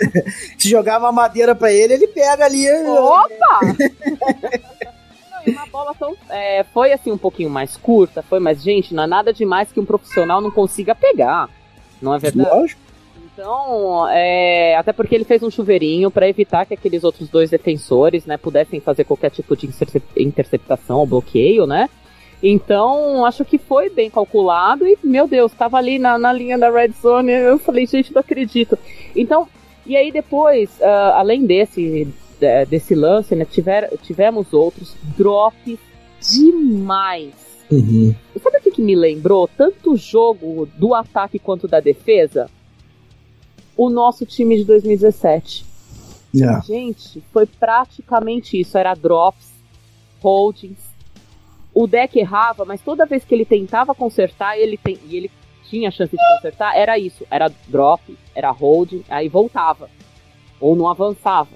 Se 0.59 0.69
jogava 0.69 1.13
madeira 1.13 1.55
pra 1.55 1.73
ele, 1.73 1.95
ele 1.95 2.07
pega 2.09 2.45
ali. 2.45 2.67
Opa! 2.71 3.61
e 5.47 5.51
uma 5.51 5.67
bola 5.67 5.95
tão. 5.99 6.15
É, 6.31 6.65
foi 6.73 6.93
assim 6.93 7.13
um 7.13 7.19
pouquinho 7.19 7.51
mais 7.51 7.77
curta, 7.77 8.23
foi, 8.23 8.41
mas, 8.41 8.63
gente, 8.63 8.95
não 8.95 9.05
é 9.05 9.07
nada 9.07 9.33
demais 9.33 9.71
que 9.71 9.81
um 9.81 9.85
profissional 9.85 10.41
não 10.41 10.51
consiga 10.51 10.95
pegar. 10.95 11.49
Não 12.01 12.15
é 12.15 12.19
verdade? 12.19 12.49
Lógico. 12.49 12.86
Então, 13.37 14.09
é, 14.09 14.75
até 14.77 14.95
porque 14.95 15.15
ele 15.15 15.25
fez 15.25 15.43
um 15.43 15.51
chuveirinho 15.51 16.11
para 16.11 16.27
evitar 16.27 16.65
que 16.65 16.73
aqueles 16.73 17.05
outros 17.05 17.29
dois 17.29 17.51
defensores, 17.51 18.25
né, 18.25 18.39
pudessem 18.39 18.81
fazer 18.81 19.05
qualquer 19.05 19.31
tipo 19.31 19.55
de 19.55 19.69
interceptação 20.17 21.01
ou 21.01 21.07
bloqueio, 21.07 21.67
né? 21.67 21.91
Então, 22.43 23.27
acho 23.27 23.45
que 23.45 23.59
foi 23.59 23.91
bem 23.91 24.09
calculado 24.09 24.87
e, 24.87 24.97
meu 25.05 25.29
Deus, 25.29 25.53
estava 25.53 25.77
ali 25.77 25.99
na, 25.99 26.19
na 26.19 26.33
linha 26.33 26.57
da 26.57 26.71
red 26.71 26.93
zone. 27.03 27.31
Eu 27.31 27.59
falei, 27.59 27.87
gente, 27.87 28.15
não 28.15 28.21
acredito. 28.21 28.79
Então, 29.15 29.47
e 29.85 29.97
aí 29.99 30.11
depois, 30.11 30.71
uh, 30.81 31.13
além 31.15 31.45
desse, 31.45 32.09
desse 32.71 32.95
lance, 32.95 33.37
né, 33.37 33.45
tiver, 33.45 33.91
tivemos 34.03 34.55
outros 34.55 34.97
drops 35.17 35.79
demais. 36.21 37.35
Uhum. 37.71 38.15
Sabe 38.43 38.59
o 38.59 38.63
que, 38.63 38.71
que 38.71 38.83
me 38.83 38.95
lembrou? 38.95 39.47
Tanto 39.47 39.93
o 39.93 39.97
jogo 39.97 40.67
do 40.79 40.95
ataque 40.95 41.39
quanto 41.39 41.69
da 41.69 41.81
defesa? 41.81 42.49
O 43.77 43.91
nosso 43.91 44.25
time 44.25 44.57
de 44.57 44.65
2017. 44.65 45.65
Yeah. 46.35 46.61
Gente, 46.61 47.23
foi 47.33 47.47
praticamente 47.47 48.59
isso. 48.59 48.77
Era 48.77 48.95
drops, 48.95 49.47
holdings. 50.21 50.79
O 51.73 51.87
deck 51.87 52.19
errava, 52.19 52.65
mas 52.65 52.81
toda 52.81 53.07
vez 53.07 53.25
que 53.25 53.35
ele 53.35 53.45
tentava 53.45 53.95
consertar, 53.95 54.59
ele 54.59 54.79
tem, 54.79 54.99
e 55.09 55.17
ele 55.17 55.31
tinha 55.69 55.91
chance 55.91 56.17
de 56.17 56.35
consertar, 56.37 56.77
era 56.77 56.99
isso. 56.99 57.27
Era 57.31 57.51
drop, 57.69 58.17
era 58.35 58.51
holding, 58.51 59.05
aí 59.09 59.29
voltava. 59.29 59.91
Ou 60.61 60.75
não 60.75 60.89
avançava. 60.89 61.51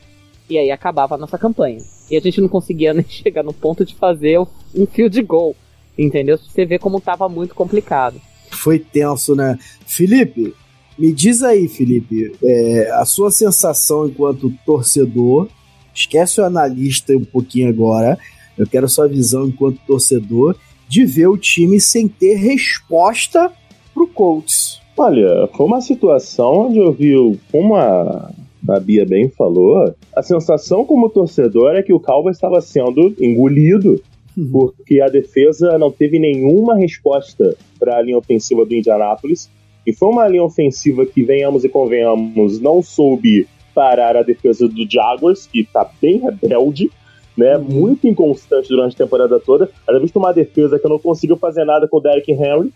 E 0.49 0.59
aí 0.59 0.71
acabava 0.71 1.15
a 1.15 1.19
nossa 1.19 1.39
campanha. 1.39 1.79
E 2.11 2.17
a 2.17 2.21
gente 2.21 2.41
não 2.41 2.49
conseguia 2.49 2.93
nem 2.95 3.05
chegar 3.05 3.43
no 3.43 3.53
ponto 3.53 3.85
de 3.85 3.95
fazer 3.95 4.39
um 4.75 4.87
field 4.87 5.23
goal. 5.23 5.57
Entendeu? 5.99 6.39
Você 6.39 6.65
vê 6.65 6.79
como 6.79 7.01
tava 7.01 7.29
muito 7.29 7.55
complicado. 7.55 8.21
Foi 8.51 8.79
tenso, 8.79 9.35
né? 9.35 9.59
Felipe, 9.87 10.55
me 10.99 11.13
diz 11.13 11.43
aí, 11.43 11.69
Felipe, 11.69 12.33
é, 12.43 12.91
a 12.93 13.05
sua 13.05 13.31
sensação 13.31 14.07
enquanto 14.07 14.53
torcedor. 14.65 15.49
Esquece 15.95 16.41
o 16.41 16.45
analista 16.45 17.13
um 17.17 17.25
pouquinho 17.25 17.69
agora. 17.69 18.19
Eu 18.57 18.67
quero 18.67 18.89
sua 18.89 19.09
visão 19.09 19.47
enquanto 19.47 19.81
torcedor 19.87 20.57
de 20.89 21.05
ver 21.05 21.29
o 21.29 21.39
time 21.39 21.81
sem 21.81 22.09
ter 22.09 22.35
resposta 22.35 23.51
pro 23.95 24.07
Colts. 24.07 24.81
Olha, 24.97 25.49
foi 25.57 25.67
uma 25.67 25.81
situação 25.81 26.67
onde 26.67 26.79
eu 26.79 26.93
vi, 26.93 27.15
como 27.51 27.77
a, 27.77 28.31
a 28.69 28.81
Bia 28.81 29.07
bem 29.07 29.31
falou, 29.31 29.95
a 30.15 30.23
sensação 30.23 30.85
como 30.85 31.09
torcedor 31.09 31.75
é 31.77 31.83
que 31.83 31.93
o 31.93 32.01
Calva 32.01 32.31
estava 32.31 32.61
sendo 32.61 33.15
engolido 33.19 34.03
uhum. 34.37 34.51
porque 34.51 35.01
a 35.01 35.09
defesa 35.09 35.79
não 35.79 35.91
teve 35.91 36.19
nenhuma 36.19 36.77
resposta 36.77 37.57
para 37.79 37.97
a 37.97 38.03
linha 38.03 38.19
ofensiva 38.19 38.67
do 38.67 38.75
Indianapolis 38.75 39.49
e 39.87 39.93
foi 39.93 40.09
uma 40.09 40.29
linha 40.29 40.45
ofensiva 40.45 41.07
que, 41.07 41.23
venhamos 41.23 41.65
e 41.65 41.69
convenhamos, 41.69 42.61
não 42.61 42.83
soube 42.83 43.49
parar 43.75 44.17
a 44.17 44.23
defesa 44.23 44.69
do 44.69 44.91
Jaguars, 44.91 45.47
que 45.47 45.65
tá 45.65 45.89
bem 46.01 46.19
rebelde, 46.19 46.91
né? 47.37 47.57
Uhum. 47.57 47.65
Muito 47.65 48.07
inconstante 48.07 48.69
durante 48.69 48.95
a 48.95 49.05
temporada 49.05 49.41
toda. 49.41 49.71
Até 49.87 49.99
visto 49.99 50.19
uma 50.19 50.33
defesa 50.33 50.79
que 50.79 50.89
não 50.89 50.99
consigo 50.99 51.37
fazer 51.37 51.65
nada 51.65 51.89
com 51.89 51.97
o 51.97 52.01
Derrick 52.01 52.31
Henry, 52.31 52.73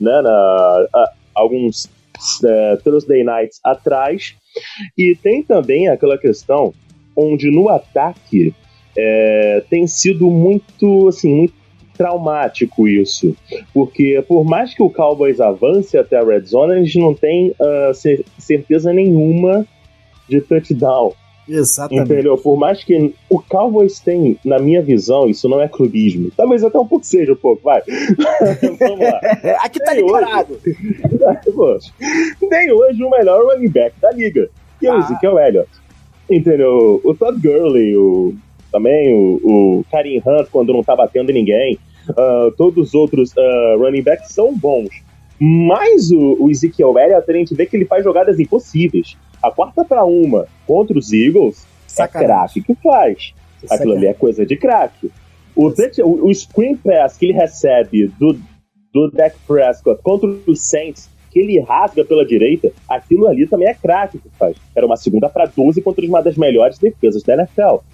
né? 0.00 0.20
Na, 0.22 0.86
a, 0.94 1.12
alguns 1.34 1.88
é, 2.44 2.76
Thursday 2.76 3.22
nights 3.24 3.60
atrás. 3.64 4.34
E 4.96 5.16
tem 5.22 5.42
também 5.42 5.88
aquela 5.88 6.18
questão 6.18 6.74
onde 7.16 7.50
no 7.50 7.68
ataque 7.68 8.54
é, 8.96 9.64
tem 9.70 9.86
sido 9.86 10.30
muito, 10.30 11.08
assim, 11.08 11.34
muito 11.34 11.54
traumático 11.96 12.86
isso. 12.86 13.34
Porque 13.72 14.22
por 14.28 14.44
mais 14.44 14.74
que 14.74 14.82
o 14.82 14.90
Cowboys 14.90 15.40
avance 15.40 15.96
até 15.96 16.18
a 16.18 16.24
red 16.24 16.42
zone, 16.42 16.74
a 16.74 16.78
gente 16.78 16.98
não 16.98 17.14
tem 17.14 17.50
uh, 17.50 17.94
certeza 18.38 18.92
nenhuma 18.92 19.66
de 20.28 20.40
touchdown. 20.40 21.12
Exatamente. 21.48 22.12
Entendeu? 22.12 22.36
Por 22.36 22.56
mais 22.58 22.82
que 22.82 23.14
o 23.30 23.40
Cowboys 23.40 24.00
tem, 24.00 24.36
na 24.44 24.58
minha 24.58 24.82
visão, 24.82 25.28
isso 25.28 25.48
não 25.48 25.60
é 25.60 25.68
clubismo. 25.68 26.30
Talvez 26.36 26.64
até 26.64 26.78
um 26.78 26.86
pouco 26.86 27.06
seja 27.06 27.32
um 27.32 27.36
pouco, 27.36 27.62
vai. 27.62 27.82
Vamos 28.80 28.98
lá. 28.98 29.20
Aqui 29.62 29.78
tá 29.78 29.94
liberado. 29.94 30.58
tem 32.50 32.72
hoje 32.72 33.02
o 33.02 33.10
melhor 33.10 33.44
running 33.44 33.70
back 33.70 33.94
da 34.00 34.10
liga, 34.10 34.50
que 34.80 34.86
é 34.86 34.92
o 34.92 34.96
ah. 34.96 34.98
Ezekiel 34.98 35.38
Elliott. 35.38 35.70
Entendeu? 36.28 37.00
O 37.04 37.14
Todd 37.14 37.40
Gurley, 37.40 37.96
o 37.96 38.34
também, 38.70 39.12
o, 39.12 39.40
o 39.44 39.84
Karim 39.90 40.18
Hunt 40.18 40.48
quando 40.50 40.72
não 40.72 40.82
tá 40.82 40.94
batendo 40.94 41.30
em 41.30 41.34
ninguém, 41.34 41.78
uh, 42.10 42.50
todos 42.56 42.88
os 42.88 42.94
outros 42.94 43.32
uh, 43.32 43.78
running 43.78 44.02
backs 44.02 44.32
são 44.32 44.56
bons. 44.56 44.90
Mas 45.38 46.10
o, 46.10 46.44
o 46.44 46.50
Ezekiel 46.50 46.98
Elliott, 46.98 47.30
a 47.30 47.34
gente 47.34 47.54
vê 47.54 47.66
que 47.66 47.76
ele 47.76 47.84
faz 47.84 48.02
jogadas 48.02 48.40
impossíveis. 48.40 49.16
A 49.42 49.50
quarta 49.50 49.84
para 49.84 50.04
uma 50.04 50.46
contra 50.66 50.98
os 50.98 51.12
Eagles 51.12 51.64
é 51.64 51.66
Sacanagem. 51.88 52.30
é 52.30 52.36
craque 52.36 52.60
que 52.62 52.74
faz. 52.82 53.34
Aquilo 53.56 53.68
Sacanagem. 53.68 53.98
ali 53.98 54.06
é 54.06 54.14
coisa 54.14 54.46
de 54.46 54.56
craque. 54.56 55.10
O, 55.54 55.68
o, 55.68 56.28
o 56.28 56.34
screen 56.34 56.76
pass 56.76 57.16
que 57.16 57.26
ele 57.26 57.32
recebe 57.32 58.08
do, 58.18 58.38
do 58.92 59.10
Dak 59.10 59.36
Prescott 59.46 60.02
contra 60.02 60.28
os 60.46 60.68
Saints, 60.68 61.10
que 61.36 61.40
ele 61.40 61.60
rasga 61.60 62.02
pela 62.02 62.24
direita, 62.24 62.72
aquilo 62.88 63.26
ali 63.26 63.46
também 63.46 63.68
é 63.68 63.74
craque 63.74 64.18
que 64.18 64.28
faz. 64.38 64.56
Era 64.74 64.86
uma 64.86 64.96
segunda 64.96 65.28
para 65.28 65.44
12 65.44 65.82
contra 65.82 66.06
uma 66.06 66.22
das 66.22 66.34
melhores 66.34 66.78
defesas 66.78 67.22
da 67.22 67.34
NFL. 67.34 67.84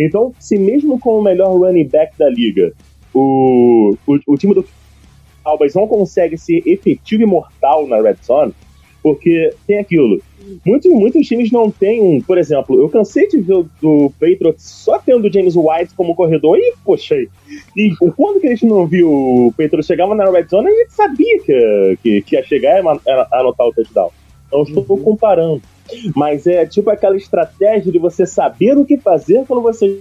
Então, 0.00 0.32
se 0.38 0.56
mesmo 0.56 0.98
com 0.98 1.18
o 1.18 1.22
melhor 1.22 1.54
running 1.54 1.86
back 1.86 2.16
da 2.16 2.30
liga, 2.30 2.72
o, 3.12 3.94
o, 4.06 4.18
o 4.26 4.38
time 4.38 4.54
do 4.54 4.64
Cowboys 5.44 5.74
não 5.74 5.86
consegue 5.86 6.38
ser 6.38 6.62
efetivo 6.64 7.24
e 7.24 7.26
mortal 7.26 7.86
na 7.86 8.00
red 8.00 8.16
zone, 8.24 8.54
porque 9.02 9.54
tem 9.66 9.78
aquilo. 9.78 10.20
Muitos, 10.64 10.90
muitos 10.90 11.26
times 11.26 11.52
não 11.52 11.70
têm 11.70 12.00
um, 12.00 12.22
por 12.22 12.38
exemplo, 12.38 12.80
eu 12.80 12.88
cansei 12.88 13.28
de 13.28 13.38
ver 13.38 13.54
o 13.54 13.70
do 13.82 14.10
Patriots 14.18 14.64
só 14.64 14.98
tendo 14.98 15.26
o 15.26 15.32
James 15.32 15.54
White 15.54 15.94
como 15.94 16.14
corredor 16.14 16.56
e, 16.58 16.74
poxa, 16.84 17.16
e 17.76 17.94
quando 18.16 18.40
que 18.40 18.46
a 18.46 18.50
gente 18.50 18.64
não 18.64 18.86
viu 18.86 19.10
o 19.10 19.52
Patriots 19.52 19.86
chegava 19.86 20.14
na 20.14 20.30
red 20.30 20.46
zone, 20.46 20.68
a 20.68 20.74
gente 20.74 20.92
sabia 20.92 21.40
que, 21.40 21.98
que, 22.02 22.22
que 22.22 22.36
ia 22.36 22.42
chegar 22.42 22.82
e 22.82 22.88
anotar 23.32 23.66
o 23.66 23.72
touchdown. 23.72 24.10
Então, 24.46 24.62
estou 24.62 24.84
uhum. 24.88 25.04
comparando. 25.04 25.62
Mas 26.14 26.46
é 26.46 26.66
tipo 26.66 26.90
aquela 26.90 27.16
estratégia 27.16 27.92
de 27.92 27.98
você 27.98 28.26
saber 28.26 28.76
o 28.76 28.84
que 28.84 28.98
fazer 28.98 29.44
quando 29.46 29.62
você 29.62 30.00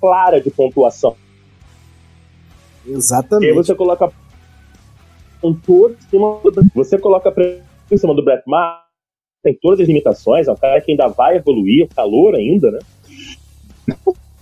clara 0.00 0.40
de 0.40 0.50
pontuação. 0.50 1.16
Exatamente. 2.86 3.46
E 3.46 3.50
aí 3.50 3.54
você 3.54 3.74
coloca 3.74 4.12
todo 5.52 5.96
você 6.74 6.98
coloca 6.98 7.30
em 7.94 7.98
cima 7.98 8.14
do 8.14 8.24
Brett 8.24 8.42
Maher, 8.46 8.84
tem 9.42 9.56
todas 9.60 9.80
as 9.80 9.86
limitações, 9.86 10.48
é 10.48 10.52
um 10.52 10.56
cara 10.56 10.80
que 10.80 10.90
ainda 10.90 11.06
vai 11.08 11.36
evoluir, 11.36 11.84
é 11.84 11.94
calor 11.94 12.34
ainda, 12.34 12.70
né? 12.70 12.78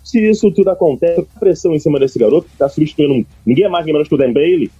Se 0.05 0.21
isso 0.21 0.51
tudo 0.53 0.71
acontece, 0.71 1.27
pressão 1.41 1.75
em 1.75 1.79
cima 1.79 1.99
desse 1.99 2.19
garoto, 2.19 2.49
que 2.49 2.57
tá 2.57 2.69
substituindo 2.69 3.27
ninguém 3.45 3.69
mais 3.69 3.85
menos 3.85 4.09
que 4.09 4.15
o 4.15 4.19
Dan 4.19 4.33
Bailey, 4.33 4.71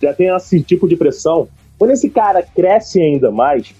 já 0.00 0.12
tem 0.12 0.28
esse 0.28 0.60
tipo 0.62 0.86
de 0.86 0.96
pressão. 0.96 1.48
Quando 1.78 1.92
esse 1.92 2.10
cara 2.10 2.42
cresce 2.42 3.00
ainda 3.00 3.30
mais, 3.30 3.74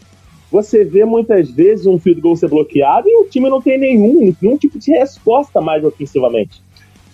você 0.50 0.84
vê 0.84 1.04
muitas 1.04 1.50
vezes 1.50 1.86
um 1.86 1.98
field 1.98 2.20
goal 2.20 2.36
ser 2.36 2.48
bloqueado 2.48 3.08
e 3.08 3.16
o 3.16 3.24
time 3.28 3.50
não 3.50 3.60
tem 3.60 3.78
nenhum, 3.78 4.34
nenhum 4.40 4.56
tipo 4.56 4.78
de 4.78 4.92
resposta 4.92 5.60
mais 5.60 5.84
ofensivamente. 5.84 6.62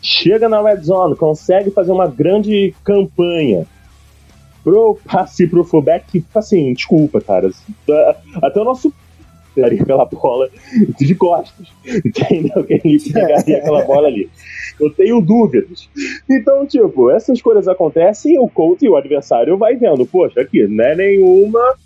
Chega 0.01 0.49
na 0.49 0.63
red 0.63 0.83
zone, 0.83 1.17
consegue 1.17 1.71
fazer 1.71 1.91
uma 1.91 2.07
grande 2.07 2.75
campanha. 2.85 3.67
Pro 4.65 4.99
passe 5.05 5.47
pro 5.47 5.63
fullback, 5.63 6.25
assim, 6.35 6.73
desculpa, 6.73 7.21
cara. 7.21 7.51
Até 8.43 8.61
o 8.61 8.65
nosso 8.65 8.93
pegaria 9.55 9.83
aquela 9.83 10.05
bola 10.05 10.51
de 10.99 11.15
costas, 11.15 11.69
entendeu? 12.05 12.65
Quem 12.65 12.99
pegaria 13.13 13.59
aquela 13.59 13.85
bola 13.85 14.09
ali. 14.09 14.29
Eu 14.81 14.91
tenho 14.91 15.21
dúvidas. 15.21 15.89
Então, 16.29 16.67
tipo, 16.67 17.11
essas 17.11 17.41
coisas 17.41 17.69
acontecem 17.69 18.39
o 18.39 18.49
coach 18.49 18.85
e 18.85 18.89
o 18.89 18.97
adversário 18.97 19.57
vai 19.57 19.77
vendo, 19.77 20.05
poxa, 20.05 20.41
aqui, 20.41 20.67
não 20.67 20.85
é 20.85 20.97
nenhuma, 20.97 21.77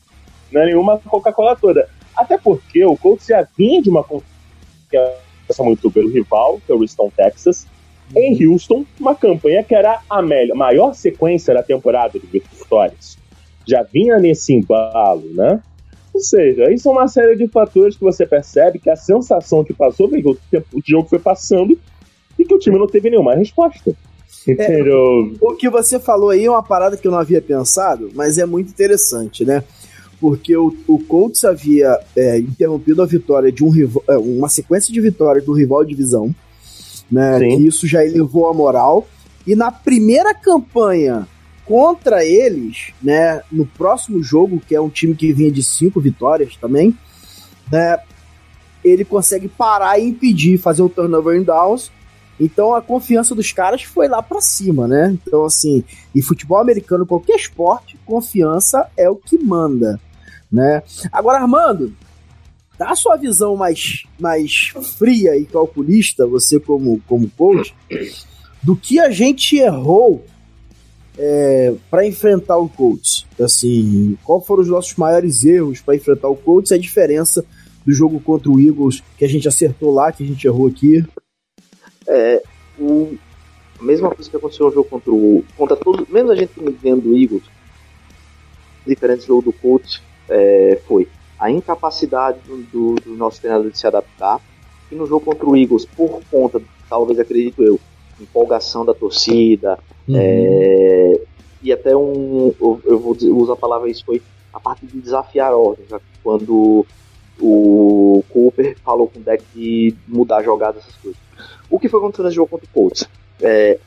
não 0.50 0.62
é 0.62 0.66
nenhuma 0.66 0.98
Coca-Cola 0.98 1.54
toda. 1.56 1.88
Até 2.16 2.38
porque 2.38 2.84
o 2.84 2.96
coach 2.96 3.28
já 3.28 3.46
vinha 3.56 3.82
de 3.82 3.90
uma 3.90 4.02
confiança 4.02 5.62
muito 5.62 5.90
pelo 5.90 6.08
rival, 6.08 6.60
que 6.64 6.72
é 6.72 6.74
o 6.74 6.80
Houston, 6.80 7.12
Texas, 7.14 7.66
em 8.16 8.46
Houston, 8.46 8.84
uma 8.98 9.14
campanha 9.14 9.62
que 9.62 9.74
era 9.74 10.00
a 10.08 10.22
melhor, 10.22 10.56
maior 10.56 10.94
sequência 10.94 11.54
da 11.54 11.62
temporada 11.62 12.18
de 12.18 12.26
vitórias. 12.26 13.18
Já 13.66 13.82
vinha 13.82 14.18
nesse 14.18 14.54
embalo, 14.54 15.24
né? 15.34 15.60
Ou 16.14 16.20
seja, 16.20 16.72
isso 16.72 16.88
é 16.88 16.92
uma 16.92 17.06
série 17.06 17.36
de 17.36 17.46
fatores 17.46 17.96
que 17.96 18.02
você 18.02 18.26
percebe 18.26 18.78
que 18.78 18.90
a 18.90 18.96
sensação 18.96 19.62
que 19.62 19.72
passou 19.72 20.08
foi 20.08 20.22
que 20.22 20.28
o, 20.28 20.34
tempo, 20.50 20.66
o 20.74 20.82
jogo 20.84 21.08
foi 21.08 21.18
passando 21.18 21.78
e 22.38 22.44
que 22.44 22.54
o 22.54 22.58
time 22.58 22.78
não 22.78 22.86
teve 22.86 23.10
nenhuma 23.10 23.34
resposta. 23.34 23.94
Entendeu? 24.46 25.32
É, 25.34 25.44
o 25.44 25.54
que 25.54 25.68
você 25.68 26.00
falou 26.00 26.30
aí 26.30 26.44
é 26.44 26.50
uma 26.50 26.62
parada 26.62 26.96
que 26.96 27.06
eu 27.06 27.12
não 27.12 27.18
havia 27.18 27.40
pensado, 27.40 28.10
mas 28.14 28.38
é 28.38 28.46
muito 28.46 28.70
interessante, 28.70 29.44
né? 29.44 29.62
Porque 30.20 30.56
o, 30.56 30.74
o 30.88 30.98
Colts 30.98 31.44
havia 31.44 32.00
é, 32.16 32.38
interrompido 32.38 33.02
a 33.02 33.06
vitória 33.06 33.52
de 33.52 33.62
um 33.62 33.68
rival, 33.68 34.02
é, 34.08 34.16
uma 34.16 34.48
sequência 34.48 34.92
de 34.92 35.00
vitórias 35.00 35.44
do 35.44 35.52
rival 35.52 35.84
de 35.84 35.90
divisão, 35.90 36.34
né? 37.10 37.38
Sim. 37.38 37.56
Que 37.56 37.66
isso 37.66 37.86
já 37.86 38.04
elevou 38.04 38.48
a 38.48 38.54
moral. 38.54 39.06
E 39.46 39.54
na 39.54 39.70
primeira 39.70 40.34
campanha 40.34 41.26
contra 41.64 42.24
eles, 42.24 42.92
né? 43.02 43.42
No 43.50 43.66
próximo 43.66 44.22
jogo, 44.22 44.60
que 44.66 44.74
é 44.74 44.80
um 44.80 44.88
time 44.88 45.14
que 45.14 45.32
vinha 45.32 45.50
de 45.50 45.62
cinco 45.62 46.00
vitórias 46.00 46.56
também, 46.56 46.96
né? 47.70 47.98
Ele 48.84 49.04
consegue 49.04 49.48
parar 49.48 49.98
e 49.98 50.08
impedir, 50.08 50.58
fazer 50.58 50.82
o 50.82 50.88
turnover 50.88 51.38
em 51.38 51.42
downs 51.42 51.90
então 52.40 52.74
a 52.74 52.80
confiança 52.80 53.34
dos 53.34 53.52
caras 53.52 53.82
foi 53.82 54.06
lá 54.06 54.22
para 54.22 54.40
cima, 54.40 54.86
né? 54.86 55.16
Então, 55.26 55.44
assim, 55.44 55.82
e 56.14 56.22
futebol 56.22 56.58
americano, 56.58 57.06
qualquer 57.06 57.36
esporte, 57.36 57.98
confiança 58.06 58.88
é 58.96 59.10
o 59.10 59.16
que 59.16 59.38
manda, 59.38 60.00
né? 60.50 60.82
Agora, 61.10 61.40
Armando, 61.40 61.92
dá 62.78 62.90
a 62.90 62.96
sua 62.96 63.16
visão 63.16 63.56
mais, 63.56 64.04
mais 64.18 64.72
fria 64.96 65.36
e 65.36 65.44
calculista, 65.44 66.26
você 66.26 66.60
como, 66.60 67.02
como 67.08 67.28
coach, 67.30 67.74
do 68.62 68.76
que 68.76 69.00
a 69.00 69.10
gente 69.10 69.56
errou 69.56 70.24
é, 71.18 71.74
para 71.90 72.06
enfrentar 72.06 72.56
o 72.56 72.68
Colts. 72.68 73.26
Assim, 73.40 74.16
qual 74.24 74.40
foram 74.40 74.62
os 74.62 74.68
nossos 74.68 74.94
maiores 74.94 75.44
erros 75.44 75.80
para 75.80 75.96
enfrentar 75.96 76.28
o 76.28 76.36
Colts 76.36 76.70
a 76.70 76.78
diferença 76.78 77.44
do 77.84 77.92
jogo 77.92 78.20
contra 78.20 78.50
o 78.50 78.60
Eagles 78.60 79.02
que 79.16 79.24
a 79.24 79.28
gente 79.28 79.48
acertou 79.48 79.92
lá, 79.92 80.12
que 80.12 80.22
a 80.22 80.26
gente 80.26 80.46
errou 80.46 80.68
aqui? 80.68 81.04
É, 82.06 82.40
o, 82.78 83.18
a 83.80 83.82
mesma 83.82 84.10
coisa 84.10 84.30
que 84.30 84.36
aconteceu 84.36 84.66
no 84.66 84.72
jogo 84.72 84.88
contra 84.88 85.10
o. 85.10 85.44
Contra 85.56 85.76
todos, 85.76 86.08
mesmo 86.08 86.30
a 86.30 86.36
gente 86.36 86.52
vendo 86.80 87.02
do 87.02 87.18
Eagles, 87.18 87.42
diferente 88.86 89.20
do 89.20 89.26
jogo 89.26 89.42
do 89.42 89.52
Colts, 89.52 90.00
é, 90.28 90.80
foi 90.86 91.08
a 91.38 91.50
incapacidade 91.50 92.40
do, 92.40 92.62
do, 92.64 92.94
do, 92.96 93.16
nosso 93.16 93.40
treinador 93.40 93.70
de 93.70 93.78
se 93.78 93.86
adaptar. 93.86 94.40
E 94.90 94.94
no 94.94 95.06
jogo 95.06 95.24
contra 95.26 95.46
o 95.46 95.56
Eagles, 95.56 95.84
por 95.84 96.20
conta, 96.30 96.60
talvez 96.88 97.18
acredito 97.18 97.62
eu, 97.62 97.78
empolgação 98.20 98.84
da 98.84 98.94
torcida, 98.94 99.78
uhum. 100.08 100.16
é, 100.16 101.20
e 101.62 101.72
até 101.72 101.96
um. 101.96 102.54
Eu, 102.60 102.80
eu 102.84 102.98
vou 102.98 103.16
usar 103.40 103.52
a 103.52 103.56
palavra 103.56 103.90
isso, 103.90 104.04
foi 104.04 104.22
a 104.52 104.58
parte 104.58 104.86
de 104.86 105.00
desafiar 105.00 105.52
ordens. 105.52 105.88
Quando 106.22 106.86
o 107.40 108.24
Cooper 108.30 108.76
falou 108.84 109.06
com 109.06 109.20
o 109.20 109.22
deck 109.22 109.44
de 109.54 109.94
mudar 110.06 110.42
jogadas, 110.42 110.82
essas 110.82 110.96
coisas. 110.96 111.20
O 111.70 111.78
que 111.78 111.88
foi 111.88 112.00
acontecendo 112.00 112.26
nesse 112.26 112.36
jogo 112.36 112.50
contra 112.50 112.66
o 112.66 112.72
Colts? 112.72 113.08
É, 113.40 113.78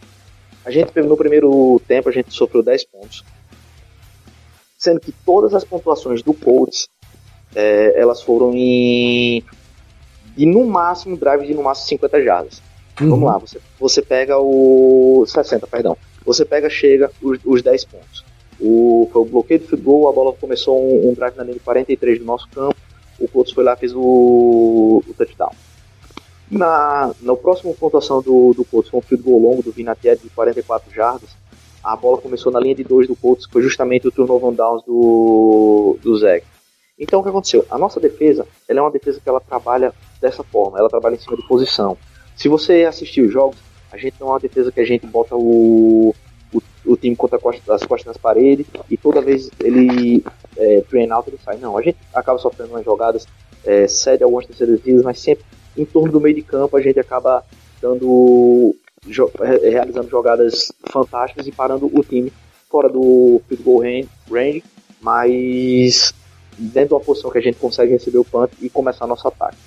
a 0.64 0.72
gente 0.72 0.98
no 1.02 1.18
primeiro 1.18 1.82
tempo 1.88 2.08
a 2.08 2.12
gente 2.12 2.34
sofreu 2.34 2.64
10 2.64 2.86
pontos, 2.86 3.24
sendo 4.78 5.00
que 5.00 5.12
todas 5.12 5.54
as 5.54 5.64
pontuações 5.64 6.22
do 6.22 6.34
Colts 6.34 6.88
é, 7.56 8.00
elas 8.00 8.22
foram 8.22 8.54
em 8.54 9.44
de 10.36 10.46
no 10.46 10.66
máximo 10.66 11.18
drive 11.18 11.46
de 11.46 11.54
no 11.54 11.64
máximo 11.64 11.88
50 11.88 12.24
jardas. 12.24 12.62
Uhum. 13.00 13.10
Vamos 13.10 13.26
lá, 13.26 13.38
você, 13.38 13.60
você 13.80 14.02
pega 14.02 14.38
o 14.38 15.26
60, 15.28 15.68
perdão. 15.68 15.98
Você 16.26 16.46
pega, 16.46 16.70
chega 16.70 17.12
os, 17.22 17.40
os 17.44 17.62
10 17.62 17.86
pontos. 17.86 18.24
O, 18.60 19.10
foi 19.12 19.22
o 19.24 19.26
bloqueio 19.26 19.60
do 19.60 19.78
goal, 19.78 20.08
a 20.08 20.12
bola 20.12 20.34
começou 20.34 20.80
um, 20.80 21.10
um 21.10 21.14
drive 21.14 21.36
na 21.36 21.44
linha 21.44 21.56
de 21.56 21.62
43 21.62 22.20
do 22.20 22.26
nosso 22.26 22.48
campo. 22.50 22.76
O 23.20 23.28
Colts 23.28 23.54
foi 23.54 23.64
lá 23.64 23.76
fez 23.76 23.94
o, 23.94 25.04
o 25.08 25.14
touchdown. 25.18 25.52
Na, 26.50 27.12
na 27.22 27.36
próxima 27.36 27.74
pontuação 27.74 28.22
do, 28.22 28.54
do 28.54 28.66
Colts, 28.66 28.92
com 28.92 28.98
um 28.98 29.02
field 29.02 29.24
goal 29.24 29.42
longo 29.42 29.64
do 29.64 29.72
Vinatieri 29.72 30.20
de 30.20 30.30
44 30.30 30.94
jardas, 30.94 31.30
a 31.84 31.96
bola 31.96 32.18
começou 32.18 32.52
na 32.52 32.60
linha 32.60 32.76
de 32.76 32.84
2 32.84 33.08
do 33.08 33.16
Colts, 33.16 33.48
foi 33.50 33.62
justamente 33.62 34.08
o 34.08 34.12
turnover 34.12 34.52
downs 34.52 34.84
do, 34.84 35.98
do 36.02 36.18
Zach. 36.18 36.46
Então 37.02 37.20
o 37.20 37.24
que 37.24 37.30
aconteceu? 37.30 37.66
A 37.72 37.80
nossa 37.80 38.00
defesa, 38.00 38.48
ela 38.70 38.80
é 38.80 38.82
uma 38.84 38.92
defesa 38.92 39.20
que 39.20 39.28
ela 39.28 39.40
trabalha 39.40 39.92
dessa 40.22 40.44
forma, 40.44 40.78
ela 40.78 40.88
trabalha 40.88 41.16
em 41.16 41.20
cima 41.20 41.36
de 41.36 41.46
posição. 41.48 41.98
Se 42.36 42.48
você 42.48 42.84
assistir 42.84 43.22
os 43.22 43.34
jogos, 43.34 43.58
a 43.92 43.98
gente 43.98 44.16
não 44.20 44.28
é 44.28 44.32
uma 44.34 44.40
defesa 44.40 44.72
que 44.72 44.80
a 44.80 44.86
gente 44.86 45.08
bota 45.08 45.36
o, 45.36 46.14
o, 46.54 46.62
o 46.86 46.96
time 46.96 47.16
contra 47.16 47.38
as 47.38 47.84
costas 47.84 48.06
nas 48.06 48.18
paredes 48.18 48.68
e 48.88 48.96
toda 48.96 49.20
vez 49.20 49.50
ele 49.60 50.24
é, 50.56 50.82
train 50.82 51.10
out 51.10 51.28
ele 51.28 51.40
sai. 51.44 51.58
Não, 51.58 51.76
a 51.76 51.82
gente 51.82 51.98
acaba 52.14 52.38
sofrendo 52.38 52.70
umas 52.70 52.86
jogadas, 52.86 53.28
é, 53.66 53.88
cede 53.88 54.24
algumas 54.24 54.46
terceiras 54.46 54.80
vidas, 54.80 55.04
mas 55.04 55.20
sempre 55.20 55.44
em 55.76 55.86
torno 55.86 56.12
do 56.12 56.22
meio 56.22 56.36
de 56.36 56.44
campo 56.44 56.78
a 56.78 56.82
gente 56.82 57.00
acaba 57.00 57.44
dando 57.82 58.76
realizando 59.64 60.08
jogadas 60.08 60.72
fantásticas 60.92 61.48
e 61.48 61.52
parando 61.52 61.90
o 61.92 62.04
time 62.04 62.32
fora 62.70 62.88
do 62.88 63.42
field 63.48 63.64
goal 63.64 63.82
range, 64.30 64.64
mas 65.02 66.14
dentro 66.66 66.90
de 66.90 66.94
uma 66.96 67.00
posição 67.00 67.32
que 67.32 67.38
a 67.38 67.42
gente 67.42 67.58
consegue 67.58 67.92
receber 67.92 68.18
o 68.18 68.26
punt 68.26 68.52
e 68.62 68.70
começar 68.70 69.08
nosso 69.08 69.28
ataque. 69.28 69.58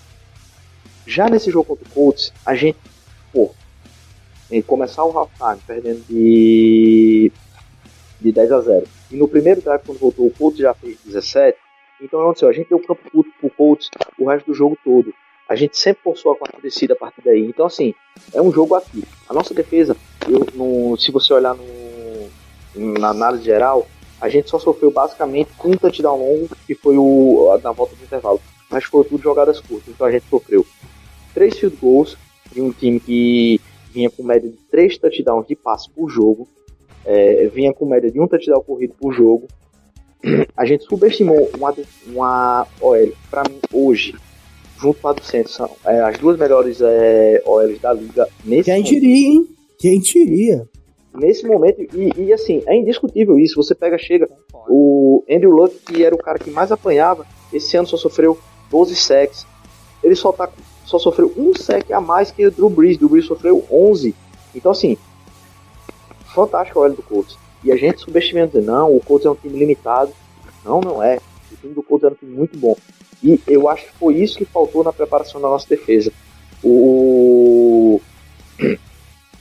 Já 1.06 1.28
nesse 1.28 1.50
jogo 1.50 1.64
contra 1.64 1.86
o 1.86 1.90
Colts, 1.90 2.32
a 2.44 2.54
gente, 2.54 2.78
pô, 3.32 3.50
começar 4.66 5.04
o 5.04 5.18
halftime 5.18 5.60
perdendo 5.66 6.04
de, 6.08 7.32
de 8.20 8.32
10 8.32 8.52
a 8.52 8.60
0 8.60 8.86
e 9.10 9.16
no 9.16 9.26
primeiro 9.26 9.60
drive 9.60 9.82
quando 9.84 9.98
voltou 9.98 10.26
o 10.26 10.30
Colts 10.30 10.60
já 10.60 10.72
fez 10.72 10.96
17, 11.04 11.58
então 12.00 12.20
aconteceu, 12.20 12.48
a 12.48 12.52
gente 12.52 12.68
deu 12.68 12.78
campo 12.78 13.10
curto 13.10 13.30
pro 13.40 13.50
Colts 13.50 13.90
o 14.18 14.28
resto 14.28 14.46
do 14.46 14.54
jogo 14.54 14.78
todo 14.84 15.12
a 15.48 15.54
gente 15.54 15.76
sempre 15.76 16.02
forçou 16.02 16.32
a 16.32 16.36
quarta 16.36 16.60
descida 16.60 16.94
a 16.94 16.96
partir 16.96 17.22
daí. 17.22 17.44
Então, 17.44 17.66
assim, 17.66 17.94
é 18.32 18.40
um 18.40 18.52
jogo 18.52 18.74
aqui. 18.74 19.04
A 19.28 19.34
nossa 19.34 19.52
defesa, 19.52 19.96
eu, 20.28 20.46
no, 20.54 20.96
se 20.96 21.10
você 21.10 21.32
olhar 21.34 21.54
no, 21.54 22.98
na 22.98 23.10
análise 23.10 23.44
geral, 23.44 23.86
a 24.24 24.28
gente 24.30 24.48
só 24.48 24.58
sofreu 24.58 24.90
basicamente 24.90 25.50
um 25.62 25.76
touchdown 25.76 26.16
longo, 26.16 26.48
que 26.66 26.74
foi 26.74 26.96
o 26.96 27.60
na 27.62 27.72
volta 27.72 27.94
do 27.94 28.02
intervalo. 28.02 28.40
Mas 28.70 28.84
foi 28.84 29.04
tudo 29.04 29.22
jogadas 29.22 29.60
curtas. 29.60 29.86
Então 29.88 30.06
a 30.06 30.10
gente 30.10 30.24
sofreu 30.30 30.64
três 31.34 31.58
field 31.58 31.76
goals 31.76 32.16
de 32.50 32.62
um 32.62 32.72
time 32.72 32.98
que 32.98 33.60
vinha 33.92 34.08
com 34.08 34.22
média 34.22 34.48
de 34.48 34.56
três 34.70 34.96
touchdowns 34.96 35.46
de 35.46 35.54
passe 35.54 35.90
por 35.90 36.08
jogo. 36.08 36.48
É, 37.04 37.48
vinha 37.48 37.74
com 37.74 37.84
média 37.84 38.10
de 38.10 38.18
um 38.18 38.26
touchdown 38.26 38.62
corrido 38.62 38.94
por 38.98 39.12
jogo. 39.12 39.46
A 40.56 40.64
gente 40.64 40.84
subestimou 40.84 41.50
uma, 41.54 41.74
uma 42.06 42.66
OL, 42.80 43.12
para 43.30 43.42
mim, 43.46 43.58
hoje, 43.70 44.14
junto 44.80 45.02
com 45.02 45.08
a 45.08 45.12
do 45.12 45.22
centro, 45.22 45.52
são 45.52 45.70
é, 45.84 46.00
as 46.00 46.16
duas 46.16 46.38
melhores 46.38 46.80
é, 46.80 47.42
OLs 47.44 47.78
da 47.78 47.92
liga 47.92 48.26
nesse 48.42 48.70
Quem 48.70 48.82
diria, 48.82 49.28
hein? 49.28 49.48
Quem 49.78 50.00
diria? 50.00 50.66
Nesse 51.14 51.46
momento, 51.46 51.80
e, 51.80 52.12
e, 52.16 52.32
assim, 52.32 52.62
é 52.66 52.76
indiscutível 52.76 53.38
isso. 53.38 53.62
Você 53.62 53.74
pega, 53.74 53.96
chega, 53.96 54.28
o 54.68 55.24
Andrew 55.30 55.52
Luck, 55.52 55.76
que 55.86 56.04
era 56.04 56.14
o 56.14 56.18
cara 56.18 56.38
que 56.38 56.50
mais 56.50 56.72
apanhava, 56.72 57.24
esse 57.52 57.76
ano 57.76 57.86
só 57.86 57.96
sofreu 57.96 58.36
12 58.68 58.96
sacks. 58.96 59.46
Ele 60.02 60.16
só, 60.16 60.32
tá, 60.32 60.50
só 60.84 60.98
sofreu 60.98 61.32
um 61.36 61.54
sack 61.54 61.92
a 61.92 62.00
mais 62.00 62.32
que 62.32 62.44
o 62.44 62.50
Drew 62.50 62.68
Brees. 62.68 62.96
O 62.96 62.98
Drew 62.98 63.08
Brees 63.10 63.26
sofreu 63.26 63.64
11. 63.70 64.14
Então, 64.54 64.72
assim, 64.72 64.98
fantástico 66.34 66.80
a 66.80 66.82
OL 66.82 66.92
do 66.92 67.02
Colts. 67.02 67.38
E 67.62 67.70
a 67.70 67.76
gente 67.76 68.00
subestimando, 68.00 68.60
não, 68.60 68.94
o 68.94 69.00
Colts 69.00 69.24
é 69.24 69.30
um 69.30 69.36
time 69.36 69.56
limitado. 69.56 70.12
Não, 70.64 70.80
não 70.80 71.02
é. 71.02 71.20
O 71.52 71.56
time 71.56 71.74
do 71.74 71.82
Colts 71.82 72.04
é 72.04 72.08
um 72.12 72.14
time 72.14 72.36
muito 72.36 72.58
bom. 72.58 72.76
E 73.22 73.40
eu 73.46 73.68
acho 73.68 73.86
que 73.86 73.92
foi 73.92 74.16
isso 74.16 74.36
que 74.36 74.44
faltou 74.44 74.82
na 74.82 74.92
preparação 74.92 75.40
da 75.40 75.48
nossa 75.48 75.68
defesa. 75.68 76.12
O... 76.62 78.00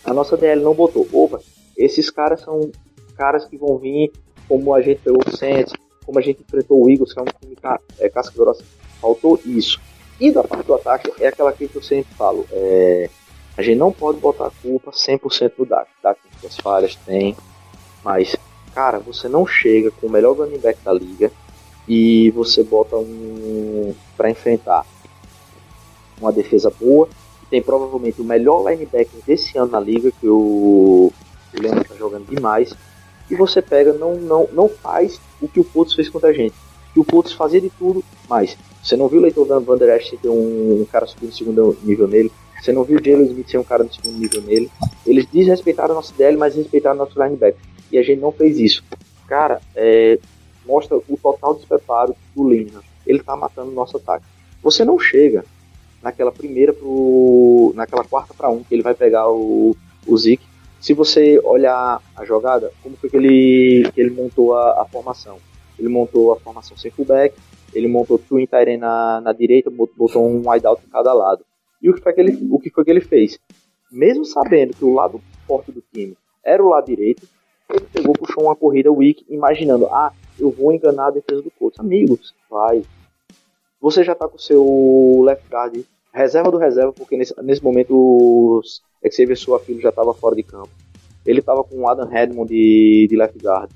A 0.05 0.13
nossa 0.13 0.35
DL 0.35 0.61
não 0.61 0.73
botou. 0.73 1.07
Opa, 1.13 1.39
esses 1.83 2.09
caras 2.09 2.41
são 2.41 2.71
caras 3.15 3.45
que 3.45 3.57
vão 3.57 3.77
vir 3.77 4.11
como 4.47 4.73
a 4.73 4.81
gente 4.81 5.01
pegou 5.01 5.21
o 5.25 5.35
Saints, 5.35 5.73
como 6.05 6.19
a 6.19 6.21
gente 6.21 6.41
enfrentou 6.41 6.83
o 6.83 6.89
Eagles, 6.89 7.13
que 7.13 7.19
é 7.19 7.21
um 7.21 7.25
time 7.25 7.57
é, 7.99 8.09
casca 8.09 8.35
grossa. 8.35 8.63
Faltou 8.99 9.39
isso. 9.45 9.79
E 10.19 10.31
da 10.31 10.43
parte 10.43 10.65
do 10.65 10.73
ataque, 10.73 11.11
é 11.19 11.27
aquela 11.27 11.51
que 11.51 11.69
eu 11.73 11.81
sempre 11.81 12.13
falo. 12.15 12.45
É, 12.51 13.09
a 13.57 13.61
gente 13.61 13.77
não 13.77 13.91
pode 13.91 14.19
botar 14.19 14.47
a 14.47 14.51
culpa 14.61 14.91
100% 14.91 15.53
no 15.57 15.65
Dak. 15.65 15.89
Dak 16.01 16.19
tem 16.21 16.31
suas 16.39 16.57
falhas, 16.57 16.95
tem. 17.05 17.35
Mas, 18.03 18.35
cara, 18.73 18.99
você 18.99 19.27
não 19.27 19.45
chega 19.45 19.91
com 19.91 20.07
o 20.07 20.09
melhor 20.09 20.35
running 20.37 20.59
back 20.59 20.79
da 20.83 20.93
liga 20.93 21.31
e 21.87 22.31
você 22.31 22.63
bota 22.63 22.95
um 22.97 23.93
para 24.15 24.29
enfrentar 24.29 24.85
uma 26.19 26.31
defesa 26.31 26.71
boa, 26.79 27.09
tem 27.49 27.61
provavelmente 27.61 28.21
o 28.21 28.23
melhor 28.23 28.69
linebacker 28.69 29.19
desse 29.25 29.57
ano 29.57 29.71
na 29.71 29.79
liga, 29.79 30.11
que 30.19 30.27
o, 30.27 31.11
o 31.57 31.61
Leandro 31.61 31.85
tá 31.85 31.95
jogando 31.95 32.27
demais, 32.27 32.73
e 33.29 33.35
você 33.35 33.61
pega, 33.61 33.93
não, 33.93 34.15
não, 34.15 34.49
não 34.51 34.69
faz 34.69 35.19
o 35.41 35.47
que 35.47 35.59
o 35.59 35.63
Putz 35.63 35.93
fez 35.93 36.09
contra 36.09 36.29
a 36.29 36.33
gente. 36.33 36.55
Que 36.93 36.99
o 36.99 37.03
Putz 37.03 37.31
fazia 37.31 37.61
de 37.61 37.69
tudo, 37.69 38.03
mas 38.29 38.57
você 38.83 38.95
não 38.95 39.07
viu 39.07 39.19
o 39.19 39.21
Leitor 39.21 39.45
Van 39.61 39.77
Der 39.77 39.97
Esch 39.97 40.13
ter 40.21 40.29
um, 40.29 40.81
um 40.81 40.85
cara 40.91 41.07
subindo 41.07 41.33
segundo 41.33 41.77
nível 41.83 42.07
nele, 42.07 42.31
você 42.63 42.71
não 42.71 42.85
viu 42.85 42.97
o 42.97 43.03
Jalen 43.03 43.25
Smith 43.25 43.49
ser 43.49 43.57
um 43.57 43.63
cara 43.63 43.83
de 43.83 43.93
segundo 43.93 44.17
nível 44.17 44.41
nele. 44.41 44.71
Eles 45.05 45.25
desrespeitaram 45.25 45.93
nosso 45.93 46.13
DL, 46.13 46.37
mas 46.37 46.55
respeitaram 46.55 46.95
nosso 46.95 47.21
linebacker. 47.21 47.59
E 47.91 47.97
a 47.97 48.03
gente 48.03 48.21
não 48.21 48.31
fez 48.31 48.57
isso. 48.57 48.81
Cara, 49.27 49.61
é, 49.75 50.17
mostra 50.65 50.95
o 50.95 51.19
total 51.21 51.55
despreparo 51.55 52.15
do 52.33 52.49
Linha. 52.49 52.79
Ele 53.05 53.19
tá 53.21 53.35
matando 53.35 53.69
o 53.69 53.73
nosso 53.73 53.97
ataque. 53.97 54.23
Você 54.61 54.85
não 54.85 54.97
chega 54.97 55.43
naquela 56.01 56.31
primeira 56.31 56.71
pro. 56.71 57.73
naquela 57.75 58.05
quarta 58.05 58.33
para 58.33 58.49
um, 58.49 58.63
que 58.63 58.73
ele 58.73 58.81
vai 58.81 58.93
pegar 58.93 59.29
o, 59.29 59.75
o 60.07 60.17
Zeke. 60.17 60.45
Se 60.83 60.93
você 60.93 61.39
olhar 61.45 62.01
a 62.13 62.25
jogada, 62.25 62.69
como 62.83 62.97
foi 62.97 63.09
que 63.09 63.15
ele, 63.15 63.89
que 63.93 64.01
ele 64.01 64.09
montou 64.09 64.53
a, 64.53 64.81
a 64.81 64.85
formação? 64.85 65.37
Ele 65.79 65.87
montou 65.87 66.33
a 66.33 66.35
formação 66.37 66.75
sem 66.75 66.91
fullback, 66.91 67.33
ele 67.73 67.87
montou 67.87 68.19
twin 68.19 68.45
tight 68.45 68.75
na, 68.75 69.21
na 69.21 69.31
direita, 69.31 69.69
botou 69.69 70.27
um 70.27 70.43
wideout 70.45 70.83
em 70.85 70.89
cada 70.89 71.13
lado. 71.13 71.45
E 71.81 71.89
o 71.89 71.93
que, 71.93 72.01
foi 72.01 72.11
que 72.11 72.19
ele, 72.19 72.37
o 72.51 72.59
que 72.59 72.69
foi 72.69 72.83
que 72.83 72.91
ele 72.91 72.99
fez? 72.99 73.39
Mesmo 73.89 74.25
sabendo 74.25 74.75
que 74.75 74.83
o 74.83 74.93
lado 74.93 75.21
forte 75.47 75.71
do 75.71 75.81
time 75.93 76.17
era 76.43 76.61
o 76.61 76.67
lado 76.67 76.85
direito, 76.85 77.25
ele 77.69 77.85
pegou, 77.85 78.11
puxou 78.11 78.43
uma 78.43 78.55
corrida 78.55 78.91
weak, 78.91 79.25
imaginando, 79.29 79.87
ah, 79.87 80.11
eu 80.37 80.51
vou 80.51 80.73
enganar 80.73 81.07
a 81.07 81.11
defesa 81.11 81.41
do 81.41 81.51
Colts. 81.51 81.79
Amigos, 81.79 82.35
vai. 82.49 82.83
Você 83.79 84.03
já 84.03 84.13
tá 84.13 84.27
com 84.27 84.35
o 84.35 84.41
seu 84.41 85.21
left 85.23 85.47
guard 85.49 85.81
reserva 86.13 86.51
do 86.51 86.57
reserva, 86.57 86.93
porque 86.93 87.17
nesse, 87.17 87.33
nesse 87.41 87.63
momento 87.63 87.93
o 87.93 88.61
Xavier 89.11 89.37
Sua 89.37 89.59
Filho 89.59 89.81
já 89.81 89.89
estava 89.89 90.13
fora 90.13 90.35
de 90.35 90.43
campo. 90.43 90.69
Ele 91.25 91.39
estava 91.39 91.63
com 91.63 91.81
o 91.81 91.87
Adam 91.87 92.07
Redmond 92.07 92.49
de, 92.49 93.07
de 93.09 93.15
left 93.15 93.37
guard. 93.41 93.71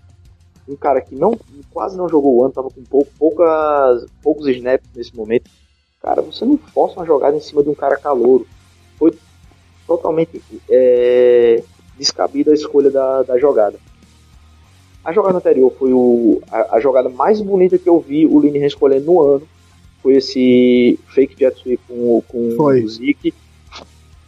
Um 0.68 0.76
cara 0.76 1.02
que 1.02 1.16
não 1.16 1.38
quase 1.72 1.98
não 1.98 2.10
jogou 2.10 2.36
o 2.36 2.42
ano, 2.42 2.50
estava 2.50 2.70
com 2.70 2.84
poucas, 3.18 4.06
poucos 4.22 4.48
snaps 4.48 4.90
nesse 4.96 5.16
momento. 5.16 5.50
Cara, 6.02 6.22
você 6.22 6.46
não 6.46 6.58
força 6.58 7.00
uma 7.00 7.06
jogada 7.06 7.36
em 7.36 7.40
cima 7.40 7.64
de 7.64 7.70
um 7.70 7.74
cara 7.74 7.98
calouro. 7.98 8.46
Foi 8.98 9.14
totalmente 9.88 10.42
é, 10.70 11.64
descabida 11.98 12.52
a 12.52 12.54
escolha 12.54 12.92
da, 12.92 13.24
da 13.24 13.40
jogada. 13.40 13.80
A 15.04 15.14
jogada 15.14 15.38
anterior 15.38 15.72
foi 15.80 15.94
o, 15.94 16.42
a, 16.52 16.76
a, 16.76 16.80
jogada 16.82 17.08
mais 17.08 17.40
bonita 17.40 17.78
que 17.78 17.88
eu 17.88 18.00
vi 18.00 18.26
o 18.26 18.40
Linehan 18.40 18.68
escolhendo 18.68 19.06
no 19.06 19.22
ano. 19.22 19.48
Foi 20.08 20.16
esse 20.16 20.98
fake 21.14 21.38
jet 21.38 21.60
sweep 21.60 21.84
com, 21.86 22.24
com 22.30 22.48
o 22.48 22.88
Zeke 22.88 23.34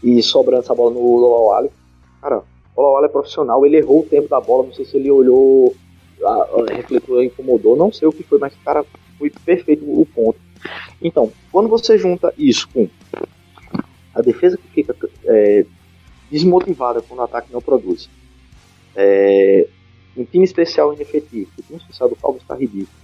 e 0.03 0.21
sobrando 0.21 0.61
essa 0.61 0.75
bola 0.75 0.91
no 0.93 1.15
Lolawale. 1.15 1.69
Cara, 2.21 2.43
o 2.75 2.81
Lolawale 2.81 3.05
é 3.05 3.07
profissional, 3.07 3.65
ele 3.65 3.77
errou 3.77 4.01
o 4.01 4.05
tempo 4.05 4.27
da 4.27 4.41
bola, 4.41 4.65
não 4.65 4.73
sei 4.73 4.83
se 4.83 4.97
ele 4.97 5.09
olhou, 5.09 5.73
refletor 6.69 7.23
incomodou, 7.23 7.77
não 7.77 7.93
sei 7.93 8.09
o 8.09 8.11
que 8.11 8.23
foi, 8.23 8.37
mas 8.39 8.53
cara, 8.65 8.85
foi 9.17 9.31
perfeito 9.45 9.85
o 9.85 10.05
ponto. 10.05 10.37
Então, 11.01 11.31
quando 11.49 11.69
você 11.69 11.97
junta 11.97 12.33
isso 12.37 12.67
com 12.73 12.89
a 14.13 14.21
defesa 14.21 14.57
que 14.57 14.67
fica 14.67 14.93
é, 15.23 15.65
desmotivada 16.29 17.01
quando 17.01 17.21
o 17.21 17.23
ataque 17.23 17.53
não 17.53 17.61
produz, 17.61 18.09
é, 18.93 19.65
um 20.17 20.25
time 20.25 20.43
especial 20.43 20.93
inefetivo. 20.93 21.49
O 21.57 21.61
time 21.61 21.79
especial 21.79 22.09
do 22.09 22.17
Cowboys 22.17 22.41
está 22.41 22.53
ridículo. 22.53 22.98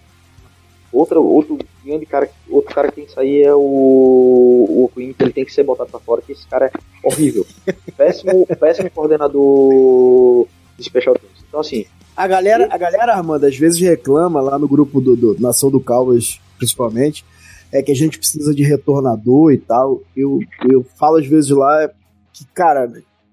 Outra, 0.95 1.19
outro 1.19 1.59
grande 1.83 2.05
cara, 2.05 2.29
outro 2.49 2.73
cara 2.73 2.87
que 2.87 2.95
tem 2.95 3.05
que 3.05 3.11
sair 3.11 3.43
é 3.43 3.53
o, 3.53 3.59
o 3.59 4.91
Queen, 4.95 5.11
que 5.11 5.23
ele 5.23 5.33
tem 5.33 5.43
que 5.43 5.53
ser 5.53 5.63
botado 5.63 5.89
para 5.89 5.99
fora, 5.99 6.21
que 6.21 6.31
esse 6.31 6.47
cara 6.47 6.67
é 6.67 6.71
horrível. 7.03 7.45
péssimo, 7.97 8.47
péssimo 8.47 8.89
coordenador 8.89 10.47
de 10.77 10.83
special 10.83 11.15
teams. 11.15 11.43
Então 11.47 11.59
assim, 11.59 11.85
a 12.15 12.27
galera, 12.27 12.69
a 12.71 12.77
galera, 12.77 13.13
Armando, 13.13 13.45
às 13.45 13.57
vezes 13.57 13.81
reclama 13.81 14.39
lá 14.39 14.57
no 14.57 14.69
grupo 14.69 15.01
do, 15.01 15.17
do 15.17 15.35
Nação 15.37 15.69
do 15.69 15.81
Cowboys, 15.81 16.39
principalmente, 16.57 17.25
é 17.73 17.83
que 17.83 17.91
a 17.91 17.95
gente 17.95 18.17
precisa 18.17 18.55
de 18.55 18.63
retornador 18.63 19.51
e 19.51 19.57
tal. 19.57 20.01
Eu, 20.15 20.39
eu 20.69 20.85
falo 20.97 21.17
às 21.17 21.27
vezes 21.27 21.49
lá 21.49 21.89
que, 22.31 22.45
cara, 22.53 22.89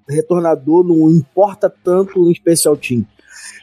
retornador 0.09 0.83
não 0.83 1.09
importa 1.09 1.71
tanto 1.71 2.19
no 2.19 2.35
special 2.35 2.77
team. 2.77 3.07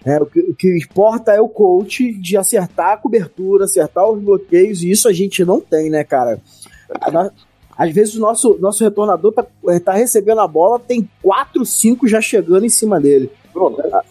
É, 0.06 0.18
o, 0.22 0.26
que, 0.26 0.40
o 0.40 0.56
que 0.56 0.78
importa 0.78 1.32
é 1.34 1.42
o 1.42 1.50
coach 1.50 2.14
de 2.14 2.38
acertar 2.38 2.94
a 2.94 2.98
cobertura, 2.98 3.66
acertar 3.66 4.10
os 4.10 4.22
bloqueios, 4.22 4.84
e 4.84 4.92
isso 4.92 5.08
a 5.08 5.14
gente 5.14 5.44
não 5.44 5.60
tem, 5.60 5.90
né, 5.90 6.04
cara? 6.04 6.40
Às 7.78 7.94
vezes 7.94 8.16
o 8.16 8.20
nosso, 8.20 8.58
nosso 8.60 8.84
retornador 8.84 9.32
tá, 9.32 9.46
é, 9.68 9.80
tá 9.80 9.94
recebendo 9.94 10.42
a 10.42 10.48
bola, 10.48 10.80
tem 10.80 11.10
4, 11.22 11.66
5 11.66 12.08
já 12.08 12.20
chegando 12.20 12.66
em 12.66 12.70
cima 12.70 13.00
dele. 13.00 13.30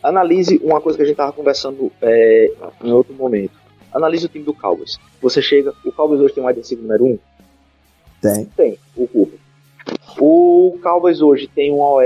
Analise 0.03 0.61
uma 0.65 0.81
coisa 0.81 0.97
que 0.97 1.03
a 1.03 1.07
gente 1.07 1.17
tava 1.17 1.33
conversando 1.33 1.93
é, 2.01 2.51
em 2.83 2.93
outro 2.93 3.15
momento. 3.15 3.53
Analise 3.93 4.27
o 4.27 4.29
time 4.29 4.45
do 4.45 4.55
Cowboys. 4.55 4.99
Você 5.21 5.41
chega, 5.41 5.73
o 5.85 5.93
Cowboys 5.93 6.21
hoje 6.21 6.35
tem 6.35 6.43
um 6.43 6.47
wide 6.47 6.61
receiver 6.61 6.83
número 6.83 7.05
1? 7.05 7.09
Um? 7.09 7.19
Tem. 8.21 8.45
Tem, 8.57 8.79
o 8.97 9.07
Cooper. 9.07 9.39
O 10.19 10.79
Cowboys 10.83 11.21
hoje 11.21 11.47
tem 11.47 11.73
um 11.73 11.81
OL 11.81 12.03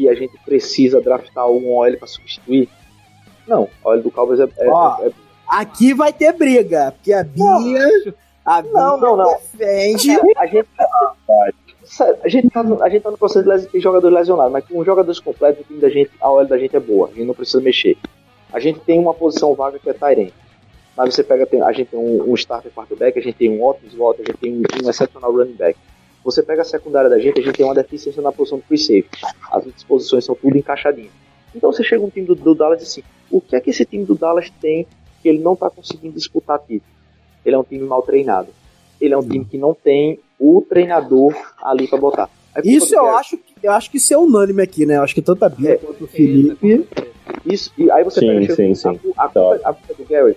que 0.00 0.08
a 0.08 0.14
gente 0.14 0.38
precisa 0.44 1.00
draftar 1.00 1.46
um 1.48 1.76
OL 1.76 1.96
para 1.98 2.08
substituir? 2.08 2.68
Não, 3.46 3.68
OL 3.84 4.00
do 4.00 4.10
Cowboys 4.10 4.40
é, 4.40 4.48
é, 4.58 4.68
Ó, 4.68 4.98
é, 5.02 5.08
é... 5.08 5.12
Aqui 5.48 5.92
vai 5.92 6.12
ter 6.12 6.32
briga, 6.32 6.92
porque 6.92 7.12
a 7.12 7.22
Bia. 7.24 8.14
A 8.44 8.62
Bia 8.62 8.72
não, 8.72 8.96
não, 8.98 9.16
não. 9.16 9.32
defende. 9.32 10.10
A 10.36 10.46
gente, 10.46 10.68
a 12.22 12.28
gente, 12.28 12.50
tá 12.50 12.62
no, 12.62 12.82
a 12.82 12.88
gente 12.88 13.02
tá 13.02 13.10
no 13.10 13.18
processo 13.18 13.44
de 13.44 13.50
les, 13.50 13.82
jogadores 13.82 14.16
lesionados, 14.16 14.52
mas 14.52 14.64
com 14.64 14.82
jogadores 14.84 15.18
completos, 15.18 15.60
o 15.60 15.64
time 15.64 15.80
da 15.80 15.90
gente, 15.90 16.10
a 16.20 16.30
OL 16.30 16.46
da 16.46 16.56
gente 16.56 16.74
é 16.74 16.80
boa, 16.80 17.08
a 17.08 17.10
gente 17.10 17.26
não 17.26 17.34
precisa 17.34 17.60
mexer. 17.60 17.98
A 18.52 18.58
gente 18.58 18.80
tem 18.80 18.98
uma 18.98 19.12
posição 19.12 19.54
vaga 19.54 19.78
que 19.78 19.90
é 19.90 19.92
Tyrene. 19.92 20.32
Mas 20.96 21.14
você 21.14 21.22
pega, 21.22 21.46
a 21.64 21.72
gente 21.72 21.88
tem 21.88 21.98
um, 21.98 22.30
um 22.30 22.34
starter 22.34 22.72
quarterback, 22.72 23.18
a 23.18 23.22
gente 23.22 23.36
tem 23.36 23.50
um 23.50 23.62
ótimo 23.62 23.88
slot, 23.88 24.20
a 24.20 24.24
gente 24.24 24.38
tem 24.38 24.52
um, 24.52 24.62
um 24.84 24.90
exceptional 24.90 25.32
running 25.32 25.54
back. 25.54 25.78
Você 26.24 26.42
pega 26.42 26.62
a 26.62 26.64
secundária 26.64 27.08
da 27.08 27.18
gente, 27.18 27.40
a 27.40 27.42
gente 27.42 27.56
tem 27.56 27.64
uma 27.64 27.74
deficiência 27.74 28.20
na 28.20 28.30
posição 28.30 28.58
do 28.58 28.64
free 28.64 28.78
safety. 28.78 29.22
As 29.50 29.64
disposições 29.64 30.24
são 30.24 30.34
tudo 30.34 30.56
encaixadinhas. 30.56 31.12
Então 31.54 31.72
você 31.72 31.82
chega 31.82 32.04
um 32.04 32.10
time 32.10 32.26
do, 32.26 32.34
do 32.34 32.54
Dallas 32.54 32.80
e 32.80 32.84
assim, 32.84 33.02
o 33.30 33.40
que 33.40 33.56
é 33.56 33.60
que 33.60 33.70
esse 33.70 33.84
time 33.84 34.04
do 34.04 34.14
Dallas 34.14 34.50
tem 34.60 34.86
que 35.22 35.28
ele 35.28 35.38
não 35.38 35.54
está 35.54 35.70
conseguindo 35.70 36.14
disputar 36.14 36.58
título? 36.58 36.92
Ele 37.44 37.54
é 37.54 37.58
um 37.58 37.64
time 37.64 37.84
mal 37.84 38.02
treinado. 38.02 38.48
Ele 39.00 39.14
é 39.14 39.18
um 39.18 39.26
time 39.26 39.44
que 39.44 39.56
não 39.56 39.74
tem 39.74 40.18
o 40.38 40.62
treinador 40.68 41.34
ali 41.62 41.88
para 41.88 41.98
botar. 41.98 42.30
Isso 42.64 42.94
eu 42.94 43.16
acho, 43.16 43.38
eu 43.62 43.72
acho 43.72 43.90
que 43.90 43.96
isso 43.96 44.12
é 44.12 44.18
unânime 44.18 44.62
aqui, 44.62 44.84
né? 44.84 44.96
Eu 44.96 45.02
acho 45.02 45.14
que 45.14 45.22
tanto 45.22 45.44
a 45.44 45.48
Bia 45.48 45.70
é, 45.70 45.76
quanto 45.76 46.04
o 46.04 46.06
Felipe. 46.06 46.86
Isso, 47.46 47.72
e 47.78 47.90
aí 47.90 48.02
você 48.04 48.20
sim, 48.20 48.26
pega 48.26 48.54
sim, 48.54 48.74
sim. 48.74 48.88
A, 49.16 49.24
a, 49.24 49.28
culpa, 49.28 49.60
a 49.64 49.72
culpa 49.72 49.94
do 49.94 50.04
Gary, 50.04 50.36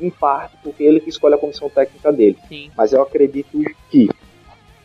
em 0.00 0.10
parte, 0.10 0.56
porque 0.62 0.82
ele 0.82 0.98
que 0.98 1.10
escolhe 1.10 1.34
a 1.34 1.38
comissão 1.38 1.68
técnica 1.68 2.12
dele. 2.12 2.36
Sim. 2.48 2.70
Mas 2.76 2.92
eu 2.92 3.02
acredito 3.02 3.62
que 3.90 4.08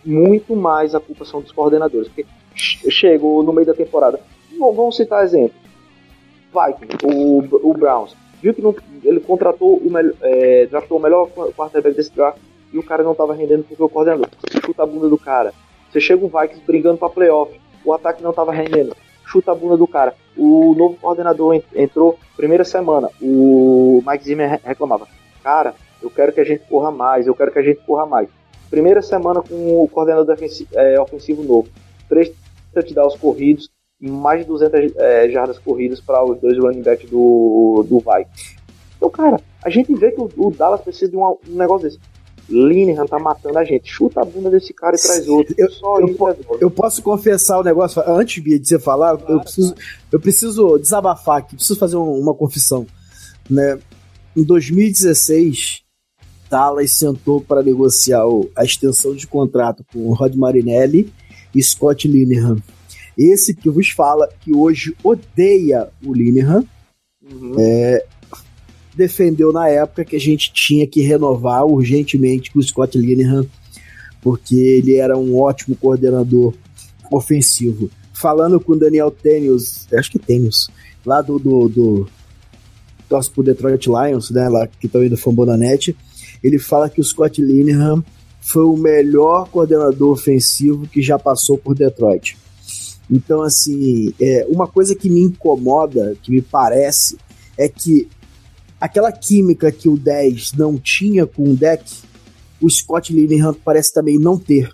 muito 0.08 0.56
mais 0.56 0.96
a 0.96 1.00
culpa 1.00 1.26
são 1.26 1.42
dos 1.42 1.52
coordenadores. 1.52 2.08
Porque 2.08 2.26
chegou 2.56 3.44
no 3.44 3.54
meio 3.54 3.68
da 3.68 3.74
temporada. 3.74 4.20
Vamos 4.58 4.96
citar 4.96 5.24
exemplo. 5.24 5.56
Vikings, 6.52 7.06
o, 7.06 7.70
o 7.70 7.74
Browns. 7.74 8.16
Viu 8.42 8.54
que 8.54 8.62
não, 8.62 8.76
ele 9.04 9.20
contratou 9.20 9.78
o 9.78 9.92
melhor, 9.92 10.14
é, 10.22 10.66
draftou 10.68 10.98
o 10.98 11.02
melhor 11.02 11.28
quarterback 11.56 11.96
desse 11.96 12.14
draft 12.14 12.40
e 12.72 12.78
o 12.78 12.84
cara 12.84 13.04
não 13.04 13.12
estava 13.12 13.34
rendendo 13.34 13.64
porque 13.64 13.82
o 13.82 13.90
coordenador. 13.90 14.28
Chuta 14.66 14.84
a 14.84 14.86
bunda 14.86 15.10
do 15.10 15.18
cara. 15.18 15.54
Você 15.92 16.00
chega 16.00 16.24
o 16.24 16.30
Vikings 16.30 16.66
brigando 16.66 16.98
para 16.98 17.10
playoff. 17.10 17.60
O 17.84 17.94
ataque 17.94 18.24
não 18.24 18.32
estava 18.32 18.52
rendendo. 18.52 18.96
Chuta 19.26 19.52
a 19.52 19.56
bunda 19.56 19.76
do 19.76 19.88
cara. 19.88 20.16
O 20.36 20.74
novo 20.76 20.96
coordenador 20.96 21.62
entrou 21.76 22.18
primeira 22.36 22.64
semana. 22.64 23.10
O 23.22 24.02
Mike 24.08 24.24
Zimmer 24.24 24.60
reclamava: 24.64 25.08
Cara, 25.44 25.76
eu 26.02 26.10
quero 26.10 26.32
que 26.32 26.40
a 26.40 26.44
gente 26.44 26.64
corra 26.70 26.92
mais, 26.92 27.28
eu 27.28 27.36
quero 27.36 27.52
que 27.52 27.60
a 27.60 27.64
gente 27.64 27.82
corra 27.86 28.06
mais. 28.06 28.30
Primeira 28.70 29.02
semana 29.02 29.42
com 29.42 29.84
o 29.84 29.88
coordenador 29.88 30.36
ofensivo, 30.36 30.70
é, 30.74 31.00
ofensivo 31.00 31.44
novo. 31.44 31.70
Três 32.10 32.32
touchdowns 32.74 33.16
corridos, 33.16 33.70
mais 34.00 34.42
de 34.42 34.48
200 34.48 34.96
é, 34.96 35.30
jardas 35.30 35.58
corridas 35.58 36.00
para 36.00 36.24
os 36.24 36.40
dois 36.40 36.58
running 36.58 36.82
backs 36.82 37.10
do, 37.10 37.86
do 37.88 38.00
Vikings. 38.00 38.58
Então, 38.98 39.10
cara, 39.10 39.40
a 39.64 39.70
gente 39.70 39.94
vê 39.96 40.12
que 40.12 40.20
o, 40.20 40.30
o 40.38 40.52
Dallas 40.52 40.82
precisa 40.82 41.10
de 41.10 41.18
uma, 41.18 41.32
um 41.32 41.56
negócio 41.56 41.88
desse. 41.88 42.00
Linehan 42.50 43.06
tá 43.06 43.20
matando 43.20 43.60
a 43.60 43.64
gente. 43.64 43.92
Chuta 43.92 44.22
a 44.22 44.26
bunda 44.26 44.50
desse 44.50 44.74
cara 44.74 44.96
e 44.96 45.02
traz 45.02 45.28
outro. 45.28 45.54
Eu, 45.58 45.70
Só 45.70 46.00
eu, 46.00 46.08
eu, 46.08 46.58
eu 46.62 46.72
posso 46.72 47.04
confessar 47.04 47.58
o 47.58 47.62
um 47.62 47.64
negócio, 47.64 48.02
antes 48.08 48.42
de 48.42 48.66
você 48.66 48.80
falar, 48.80 49.18
claro, 49.18 49.34
eu, 49.34 49.40
preciso, 49.42 49.76
eu 50.12 50.20
preciso 50.20 50.78
desabafar 50.78 51.40
aqui, 51.40 51.56
preciso 51.56 51.78
fazer 51.78 51.98
uma 51.98 52.34
confissão. 52.34 52.86
Né? 53.50 53.78
Em 54.36 54.44
2016, 54.44 55.84
Dallas 56.50 56.92
sentou 56.92 57.42
para 57.42 57.64
negociar 57.64 58.24
a 58.56 58.64
extensão 58.64 59.16
de 59.16 59.28
contrato 59.28 59.86
com 59.92 60.14
Rod 60.14 60.36
Marinelli 60.36 61.12
e 61.54 61.62
Scott 61.62 62.08
Linehan. 62.08 62.58
Esse 63.18 63.54
que 63.54 63.70
vos 63.70 63.90
fala 63.90 64.30
que 64.42 64.54
hoje 64.54 64.96
odeia 65.04 65.90
o 66.06 66.14
Linehan, 66.14 66.64
uhum. 67.24 67.56
é, 67.58 68.06
defendeu 68.96 69.52
na 69.52 69.68
época 69.70 70.06
que 70.06 70.16
a 70.16 70.20
gente 70.20 70.52
tinha 70.54 70.86
que 70.86 71.02
renovar 71.02 71.66
urgentemente 71.66 72.52
com 72.52 72.60
o 72.60 72.64
Scott 72.64 72.98
Linehan, 72.98 73.46
porque 74.22 74.56
ele 74.56 74.96
era 74.96 75.18
um 75.18 75.40
ótimo 75.40 75.76
coordenador 75.76 76.54
ofensivo. 77.12 77.90
Falando 78.14 78.60
com 78.60 78.74
o 78.74 78.80
Daniel 78.80 79.12
Tenius, 79.12 79.88
acho 79.94 80.12
que 80.12 80.20
Tenius, 80.20 80.70
lá 81.06 81.22
do, 81.22 81.40
do, 81.40 81.70
do 81.70 82.10
torce 83.08 83.32
pro 83.32 83.44
Detroit 83.44 83.88
Lions, 83.88 84.30
né, 84.32 84.48
lá 84.50 84.68
que 84.68 84.88
estão 84.88 85.04
indo 85.04 85.18
Fambonanet, 85.18 85.96
ele 86.44 86.60
fala 86.60 86.90
que 86.90 87.02
o 87.02 87.04
Scott 87.04 87.42
Linehan 87.42 88.04
foi 88.42 88.64
o 88.64 88.78
melhor 88.78 89.50
coordenador 89.50 90.12
ofensivo 90.12 90.88
que 90.88 91.02
já 91.02 91.20
passou 91.20 91.58
por 91.58 91.76
Detroit. 91.76 92.38
Então, 93.10 93.42
assim, 93.42 94.14
é, 94.20 94.46
uma 94.50 94.68
coisa 94.68 94.96
que 94.96 95.10
me 95.10 95.22
incomoda, 95.22 96.16
que 96.22 96.32
me 96.32 96.42
parece, 96.42 97.18
é 97.58 97.68
que 97.68 98.08
aquela 98.80 99.12
química 99.12 99.72
que 99.72 99.90
o 99.90 99.98
10 99.98 100.54
não 100.54 100.78
tinha 100.78 101.26
com 101.26 101.44
o 101.44 101.56
deck, 101.56 101.84
o 102.62 102.70
Scott 102.70 103.14
Linehan 103.14 103.54
parece 103.54 103.94
também 103.94 104.20
não 104.20 104.38
ter. 104.38 104.72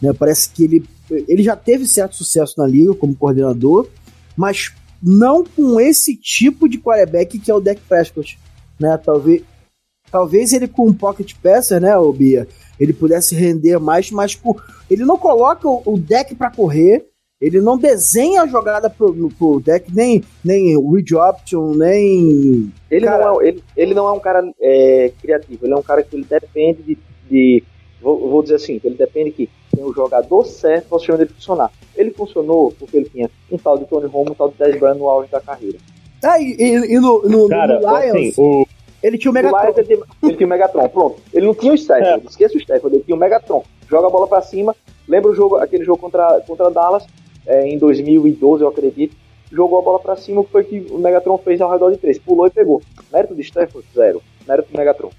Né? 0.00 0.12
Parece 0.12 0.50
que 0.50 0.64
ele, 0.64 0.84
ele 1.10 1.42
já 1.42 1.56
teve 1.56 1.86
certo 1.86 2.16
sucesso 2.16 2.54
na 2.58 2.66
liga 2.66 2.94
como 2.94 3.14
coordenador, 3.14 3.88
mas 4.36 4.72
não 5.02 5.44
com 5.44 5.78
esse 5.78 6.16
tipo 6.16 6.68
de 6.68 6.78
quarterback 6.78 7.38
que 7.38 7.50
é 7.50 7.54
o 7.54 7.60
Deck 7.60 7.80
Prescott. 7.88 8.38
Né? 8.78 8.96
Talvez, 8.96 9.42
talvez 10.14 10.52
ele 10.52 10.68
com 10.68 10.86
um 10.86 10.94
pocket 10.94 11.34
passer, 11.42 11.80
né, 11.80 11.96
o 11.96 12.12
Bia, 12.12 12.46
ele 12.78 12.92
pudesse 12.92 13.34
render 13.34 13.80
mais, 13.80 14.12
mas 14.12 14.36
por, 14.36 14.64
ele 14.88 15.04
não 15.04 15.18
coloca 15.18 15.68
o, 15.68 15.82
o 15.84 15.98
deck 15.98 16.36
para 16.36 16.52
correr, 16.52 17.04
ele 17.40 17.60
não 17.60 17.76
desenha 17.76 18.42
a 18.42 18.46
jogada 18.46 18.88
pro, 18.88 19.12
pro 19.36 19.58
deck, 19.58 19.92
nem, 19.92 20.22
nem 20.44 20.80
read 20.80 21.16
option, 21.16 21.74
nem. 21.74 22.72
Ele, 22.88 23.06
cara... 23.06 23.24
não, 23.24 23.42
é, 23.42 23.48
ele, 23.48 23.64
ele 23.76 23.92
não 23.92 24.06
é 24.06 24.12
um 24.12 24.20
cara 24.20 24.48
é, 24.60 25.10
criativo, 25.20 25.66
ele 25.66 25.72
é 25.72 25.76
um 25.76 25.82
cara 25.82 26.04
que 26.04 26.14
ele 26.14 26.24
depende 26.24 26.80
de. 26.84 26.98
de 27.28 27.64
vou, 28.00 28.30
vou 28.30 28.42
dizer 28.44 28.54
assim, 28.54 28.80
ele 28.84 28.94
depende 28.94 29.32
que 29.32 29.50
tem 29.74 29.84
o 29.84 29.92
jogador 29.92 30.44
certo 30.44 30.86
para 30.86 30.96
o 30.96 30.98
sistema 31.00 31.18
dele 31.18 31.30
funcionar. 31.34 31.72
Ele 31.96 32.12
funcionou 32.12 32.72
porque 32.78 32.98
ele 32.98 33.10
tinha 33.10 33.28
um 33.50 33.58
tal 33.58 33.76
de 33.78 33.86
Tony 33.86 34.06
Romo, 34.06 34.30
um 34.30 34.34
tal 34.34 34.48
de 34.48 34.58
Dez 34.58 34.78
Brown 34.78 34.94
no 34.94 35.08
auge 35.08 35.28
da 35.28 35.40
carreira. 35.40 35.78
Ah, 36.22 36.40
e, 36.40 36.54
e, 36.56 36.94
e 36.94 37.00
no, 37.00 37.20
no, 37.28 37.48
cara, 37.48 37.80
no 37.80 37.80
Lions, 37.80 38.30
assim, 38.30 38.32
o, 38.38 38.64
ele 39.04 39.18
tinha 39.18 39.30
o 39.30 39.34
Megatron. 39.34 39.74
Ele 39.76 39.84
tinha, 39.84 39.98
ele 40.22 40.36
tinha 40.36 40.46
o 40.46 40.50
Megatron, 40.50 40.88
pronto. 40.88 41.20
Ele 41.32 41.44
não 41.44 41.54
tinha 41.54 41.72
o 41.72 41.74
Stafford, 41.74 42.24
é. 42.24 42.28
esqueça 42.30 42.56
o 42.56 42.60
Stafford, 42.60 42.96
ele 42.96 43.04
tinha 43.04 43.14
o 43.14 43.20
Megatron. 43.20 43.62
Joga 43.88 44.06
a 44.06 44.10
bola 44.10 44.26
pra 44.26 44.40
cima. 44.40 44.74
Lembra 45.06 45.30
o 45.30 45.34
jogo, 45.34 45.56
aquele 45.56 45.84
jogo 45.84 45.98
contra, 45.98 46.40
contra 46.46 46.70
Dallas, 46.70 47.06
é, 47.46 47.68
em 47.68 47.76
2012, 47.76 48.62
eu 48.62 48.68
acredito. 48.68 49.14
Jogou 49.52 49.78
a 49.78 49.82
bola 49.82 49.98
pra 49.98 50.16
cima, 50.16 50.40
o 50.40 50.44
que 50.44 50.50
foi 50.50 50.64
que 50.64 50.86
o 50.90 50.98
Megatron 50.98 51.36
fez 51.36 51.60
ao 51.60 51.70
redor 51.70 51.90
de 51.90 51.98
três. 51.98 52.18
Pulou 52.18 52.46
e 52.46 52.50
pegou. 52.50 52.80
Mérito 53.12 53.34
de 53.34 53.42
Stafford, 53.42 53.86
zero. 53.94 54.22
Mérito 54.48 54.72
do 54.72 54.78
Megatron. 54.78 55.10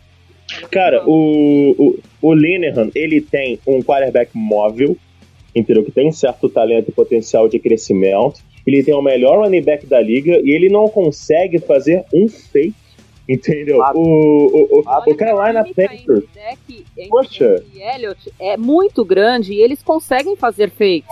Cara, 0.71 1.03
o, 1.07 1.75
o, 1.77 1.99
o 2.21 2.33
Linehan, 2.33 2.89
ele 2.95 3.21
tem 3.21 3.59
um 3.67 3.81
quarterback 3.81 4.31
móvel, 4.33 4.97
entendeu? 5.55 5.83
Que 5.83 5.91
tem 5.91 6.11
certo 6.11 6.49
talento 6.49 6.89
e 6.89 6.91
potencial 6.91 7.47
de 7.47 7.59
crescimento. 7.59 8.41
Ele 8.65 8.83
tem 8.83 8.95
o 8.95 9.01
melhor 9.01 9.43
running 9.43 9.61
back 9.61 9.85
da 9.85 10.01
liga 10.01 10.39
e 10.43 10.49
ele 10.49 10.69
não 10.69 10.89
consegue 10.89 11.59
fazer 11.59 12.03
um 12.11 12.27
fake 12.27 12.84
Entendeu? 13.27 13.79
O, 13.95 13.99
o, 13.99 14.79
o, 14.79 15.11
o 15.11 15.15
Carolina 15.15 15.63
Panthers. 15.63 16.25
Poxa. 17.09 17.63
E 17.73 17.81
Elliot 17.81 18.31
é 18.39 18.55
muito 18.55 19.03
grande 19.03 19.53
e 19.53 19.61
eles 19.61 19.81
conseguem 19.81 20.35
fazer 20.35 20.69
fakes. 20.69 21.05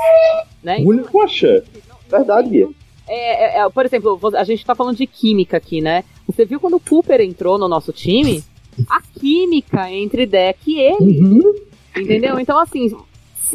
Né? 0.62 0.80
Então, 0.80 1.04
Poxa. 1.12 1.64
Verdade, 2.10 2.50
Bia. 2.50 2.70
É, 3.08 3.58
é, 3.58 3.60
é, 3.60 3.70
por 3.70 3.86
exemplo, 3.86 4.20
a 4.36 4.44
gente 4.44 4.66
tá 4.66 4.76
falando 4.76 4.98
de 4.98 5.08
química 5.08 5.58
aqui, 5.58 5.82
né? 5.82 6.04
Você 6.28 6.46
viu 6.46 6.60
quando 6.60 6.76
o 6.76 6.80
Cooper 6.80 7.20
entrou 7.22 7.58
no 7.58 7.68
nosso 7.68 7.92
time? 7.92 8.44
A 8.90 9.02
química 9.02 9.92
entre 9.92 10.26
Deck 10.26 10.60
e 10.68 10.80
ele. 10.80 11.20
Uhum. 11.20 11.54
Entendeu? 11.96 12.40
Então, 12.40 12.58
assim, 12.60 12.96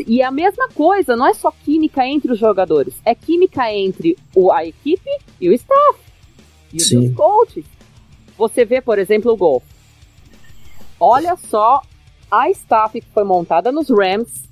e 0.07 0.23
a 0.23 0.31
mesma 0.31 0.69
coisa, 0.69 1.17
não 1.17 1.27
é 1.27 1.35
só 1.35 1.51
química 1.51 2.07
entre 2.07 2.31
os 2.31 2.39
jogadores, 2.39 2.95
é 3.05 3.15
química 3.15 3.73
entre 3.73 4.17
o, 4.35 4.53
a 4.53 4.65
equipe 4.65 5.11
e 5.41 5.49
o 5.49 5.53
staff. 5.53 5.99
E 6.73 6.81
Sim. 6.81 7.09
os 7.09 7.15
coaches. 7.15 7.65
Você 8.39 8.65
vê, 8.65 8.81
por 8.81 8.99
exemplo, 9.01 9.33
o 9.33 9.37
gol. 9.37 9.63
Olha 11.01 11.37
só 11.37 11.83
a 12.31 12.49
staff 12.51 13.01
que 13.01 13.11
foi 13.11 13.25
montada 13.25 13.73
nos 13.73 13.91
Rams 13.91 14.49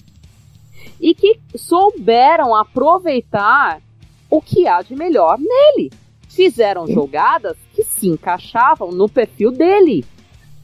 e 1.00 1.14
que 1.14 1.38
souberam 1.54 2.54
aproveitar 2.54 3.80
o 4.28 4.42
que 4.42 4.66
há 4.66 4.82
de 4.82 4.96
melhor 4.96 5.38
nele. 5.38 5.92
Fizeram 6.28 6.86
jogadas 6.86 7.56
que 7.74 7.82
se 7.84 8.08
encaixavam 8.08 8.90
no 8.90 9.08
perfil 9.08 9.52
dele. 9.52 10.04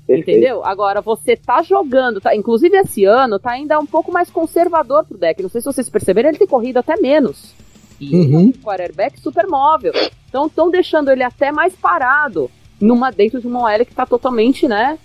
Perfeito. 0.07 0.31
Entendeu? 0.31 0.65
Agora, 0.65 1.01
você 1.01 1.37
tá 1.37 1.63
jogando, 1.63 2.21
tá, 2.21 2.35
inclusive 2.35 2.77
esse 2.77 3.05
ano, 3.05 3.39
tá 3.39 3.53
ainda 3.53 3.79
um 3.79 3.87
pouco 3.87 4.13
mais 4.13 4.31
conservador 4.31 5.05
pro 5.05 5.17
deck. 5.17 5.41
Não 5.41 5.49
sei 5.49 5.61
se 5.61 5.67
vocês 5.67 5.89
perceberam, 5.89 6.29
ele 6.29 6.39
tem 6.39 6.47
corrido 6.47 6.79
até 6.79 7.01
menos. 7.01 7.55
E 8.01 8.15
uhum. 8.15 8.35
é 8.35 8.39
um 8.39 8.53
quarterback 8.53 9.21
super 9.21 9.47
móvel. 9.47 9.93
Então, 10.29 10.47
estão 10.47 10.71
deixando 10.71 11.11
ele 11.11 11.23
até 11.23 11.53
mais 11.53 11.75
parado 11.75 12.51
numa 12.83 13.11
dentro 13.13 13.41
de 13.41 13.47
uma 13.47 13.61
OL 13.61 13.85
que 13.85 13.93
está 13.93 14.05
totalmente, 14.05 14.67
né, 14.67 14.99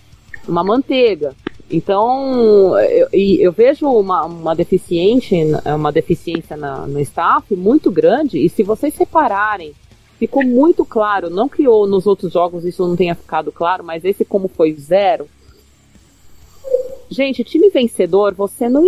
uma 0.47 0.63
manteiga. 0.63 1.35
Então, 1.69 2.79
eu, 2.79 3.07
eu 3.11 3.51
vejo 3.51 3.87
uma, 3.87 4.25
uma, 4.25 4.55
deficiente, 4.55 5.35
uma 5.65 5.91
deficiência 5.91 6.55
na, 6.55 6.87
no 6.87 6.99
staff 7.01 7.55
muito 7.55 7.91
grande, 7.91 8.39
e 8.39 8.49
se 8.49 8.63
vocês 8.63 8.93
separarem, 8.93 9.73
ficou 10.17 10.43
muito 10.43 10.83
claro, 10.85 11.29
não 11.29 11.47
que 11.47 11.63
nos 11.63 12.07
outros 12.07 12.33
jogos 12.33 12.65
isso 12.65 12.87
não 12.87 12.95
tenha 12.95 13.13
ficado 13.13 13.51
claro, 13.51 13.83
mas 13.83 14.03
esse 14.05 14.25
como 14.25 14.47
foi 14.47 14.73
zero. 14.73 15.27
Gente, 17.09 17.43
time 17.43 17.69
vencedor, 17.69 18.33
você 18.33 18.67
não. 18.67 18.85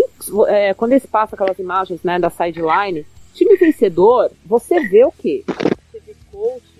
É, 0.47 0.73
quando 0.73 0.91
eles 0.91 1.05
passam 1.05 1.35
aquelas 1.35 1.59
imagens 1.59 2.01
né, 2.03 2.17
da 2.17 2.29
sideline, 2.29 3.05
time 3.33 3.55
vencedor, 3.55 4.31
você 4.45 4.79
vê 4.87 5.05
o 5.05 5.11
quê? 5.11 5.43
Você 5.47 5.99
vê 6.05 6.15
coach 6.31 6.78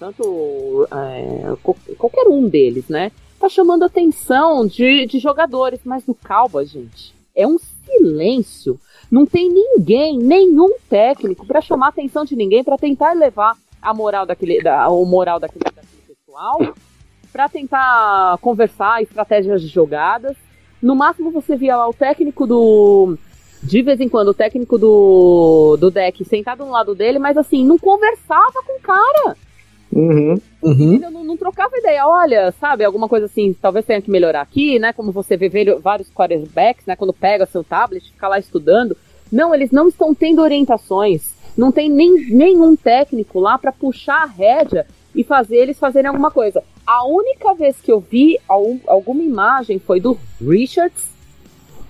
tanto 0.00 0.88
é, 0.90 1.54
qualquer 1.98 2.26
um 2.26 2.48
deles, 2.48 2.88
né? 2.88 3.12
Tá 3.38 3.50
chamando 3.50 3.84
atenção 3.84 4.66
de, 4.66 5.04
de 5.04 5.18
jogadores, 5.18 5.80
mas 5.84 6.06
no 6.06 6.14
Calba, 6.14 6.64
gente, 6.64 7.14
é 7.36 7.46
um 7.46 7.58
silêncio. 7.58 8.80
Não 9.10 9.26
tem 9.26 9.52
ninguém, 9.52 10.16
nenhum 10.16 10.70
técnico 10.88 11.46
para 11.46 11.60
chamar 11.60 11.86
a 11.86 11.88
atenção 11.90 12.24
de 12.24 12.34
ninguém, 12.34 12.64
para 12.64 12.78
tentar 12.78 13.12
levar 13.12 13.56
a 13.82 13.92
moral 13.92 14.24
daquele, 14.24 14.62
da, 14.62 14.88
o 14.88 15.04
moral 15.04 15.38
daquele, 15.38 15.64
daquele 15.64 16.02
pessoal, 16.08 16.74
para 17.30 17.48
tentar 17.48 18.38
conversar 18.38 19.02
estratégias 19.02 19.60
de 19.60 19.68
jogadas. 19.68 20.36
No 20.80 20.96
máximo 20.96 21.30
você 21.30 21.56
via 21.56 21.76
lá 21.76 21.86
o 21.86 21.94
técnico 21.94 22.46
do 22.46 23.18
de 23.62 23.82
vez 23.82 24.00
em 24.00 24.08
quando 24.08 24.28
o 24.28 24.34
técnico 24.34 24.78
do, 24.78 25.76
do 25.78 25.90
deck 25.90 26.24
sentado 26.24 26.64
no 26.64 26.70
lado 26.70 26.94
dele, 26.94 27.18
mas 27.18 27.36
assim, 27.36 27.62
não 27.62 27.78
conversava 27.78 28.62
com 28.66 28.78
o 28.78 28.80
cara. 28.80 29.36
Uhum. 29.92 30.40
Uhum. 30.62 30.98
Não, 30.98 31.24
não, 31.24 31.36
trocava 31.36 31.76
ideia, 31.76 32.06
olha, 32.06 32.52
sabe, 32.60 32.84
alguma 32.84 33.08
coisa 33.08 33.26
assim, 33.26 33.52
talvez 33.52 33.84
tenha 33.84 34.00
que 34.00 34.10
melhorar 34.10 34.42
aqui, 34.42 34.78
né? 34.78 34.92
Como 34.92 35.10
você 35.10 35.36
vê 35.36 35.48
vários 35.80 36.10
quarterbacks, 36.10 36.86
né? 36.86 36.94
Quando 36.94 37.12
pega 37.12 37.46
seu 37.46 37.64
tablet, 37.64 38.10
fica 38.12 38.28
lá 38.28 38.38
estudando. 38.38 38.96
Não, 39.32 39.54
eles 39.54 39.70
não 39.70 39.88
estão 39.88 40.14
tendo 40.14 40.42
orientações. 40.42 41.34
Não 41.56 41.72
tem 41.72 41.90
nem, 41.90 42.28
nenhum 42.30 42.76
técnico 42.76 43.40
lá 43.40 43.58
para 43.58 43.72
puxar 43.72 44.22
a 44.22 44.26
rédea 44.26 44.86
e 45.14 45.24
fazer 45.24 45.56
eles 45.56 45.78
fazerem 45.78 46.08
alguma 46.08 46.30
coisa. 46.30 46.62
A 46.86 47.06
única 47.06 47.52
vez 47.54 47.76
que 47.80 47.90
eu 47.90 48.00
vi 48.00 48.38
algum, 48.48 48.78
alguma 48.86 49.22
imagem 49.22 49.78
foi 49.78 50.00
do 50.00 50.16
Richards 50.40 51.10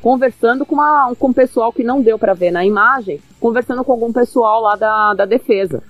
conversando 0.01 0.65
com, 0.65 0.77
uma, 0.77 1.15
com 1.19 1.29
um 1.29 1.33
pessoal 1.33 1.71
que 1.73 1.85
não 1.85 2.01
deu 2.01 2.19
para 2.19 2.33
ver 2.33 2.51
na 2.51 2.65
imagem, 2.65 3.21
conversando 3.39 3.85
com 3.85 3.93
algum 3.93 4.11
pessoal 4.11 4.63
lá 4.63 4.75
da, 4.75 5.13
da 5.13 5.25
defesa. 5.27 5.83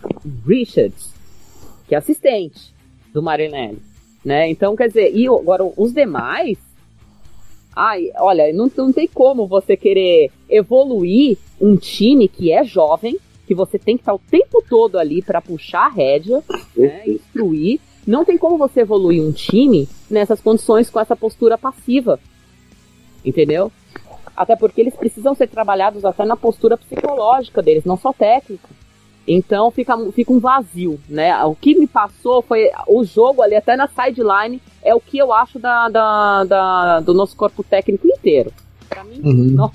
Richards 0.44 1.19
que 1.90 1.94
é 1.96 1.98
assistente 1.98 2.72
do 3.12 3.20
Marinelli, 3.20 3.82
né? 4.24 4.48
Então, 4.48 4.76
quer 4.76 4.86
dizer, 4.86 5.12
e 5.12 5.26
agora 5.26 5.68
os 5.76 5.92
demais, 5.92 6.56
ai, 7.74 8.12
olha, 8.16 8.52
não, 8.52 8.70
não 8.76 8.92
tem 8.92 9.08
como 9.08 9.48
você 9.48 9.76
querer 9.76 10.30
evoluir 10.48 11.36
um 11.60 11.74
time 11.74 12.28
que 12.28 12.52
é 12.52 12.62
jovem, 12.62 13.18
que 13.44 13.56
você 13.56 13.76
tem 13.76 13.96
que 13.96 14.02
estar 14.02 14.14
o 14.14 14.20
tempo 14.20 14.62
todo 14.68 15.00
ali 15.00 15.20
para 15.20 15.40
puxar 15.40 15.86
a 15.86 15.88
rédea, 15.88 16.44
né, 16.76 17.02
instruir. 17.08 17.80
Não 18.06 18.24
tem 18.24 18.38
como 18.38 18.56
você 18.56 18.82
evoluir 18.82 19.20
um 19.20 19.32
time 19.32 19.88
nessas 20.08 20.40
condições 20.40 20.88
com 20.88 21.00
essa 21.00 21.16
postura 21.16 21.58
passiva. 21.58 22.20
Entendeu? 23.24 23.72
Até 24.36 24.54
porque 24.54 24.80
eles 24.80 24.94
precisam 24.94 25.34
ser 25.34 25.48
trabalhados 25.48 26.04
até 26.04 26.24
na 26.24 26.36
postura 26.36 26.76
psicológica 26.76 27.60
deles, 27.60 27.84
não 27.84 27.96
só 27.96 28.12
técnica. 28.12 28.68
Então 29.26 29.70
fica, 29.70 29.96
fica 30.12 30.32
um 30.32 30.40
vazio, 30.40 30.98
né? 31.08 31.44
O 31.44 31.54
que 31.54 31.78
me 31.78 31.86
passou 31.86 32.42
foi 32.42 32.70
o 32.88 33.04
jogo 33.04 33.42
ali, 33.42 33.54
até 33.54 33.76
na 33.76 33.88
sideline, 33.88 34.60
é 34.82 34.94
o 34.94 35.00
que 35.00 35.18
eu 35.18 35.32
acho 35.32 35.58
da, 35.58 35.88
da, 35.88 36.44
da 36.44 37.00
do 37.00 37.14
nosso 37.14 37.36
corpo 37.36 37.62
técnico 37.62 38.06
inteiro. 38.06 38.52
Pra 38.88 39.04
mim, 39.04 39.20
uhum. 39.22 39.50
nossa, 39.54 39.74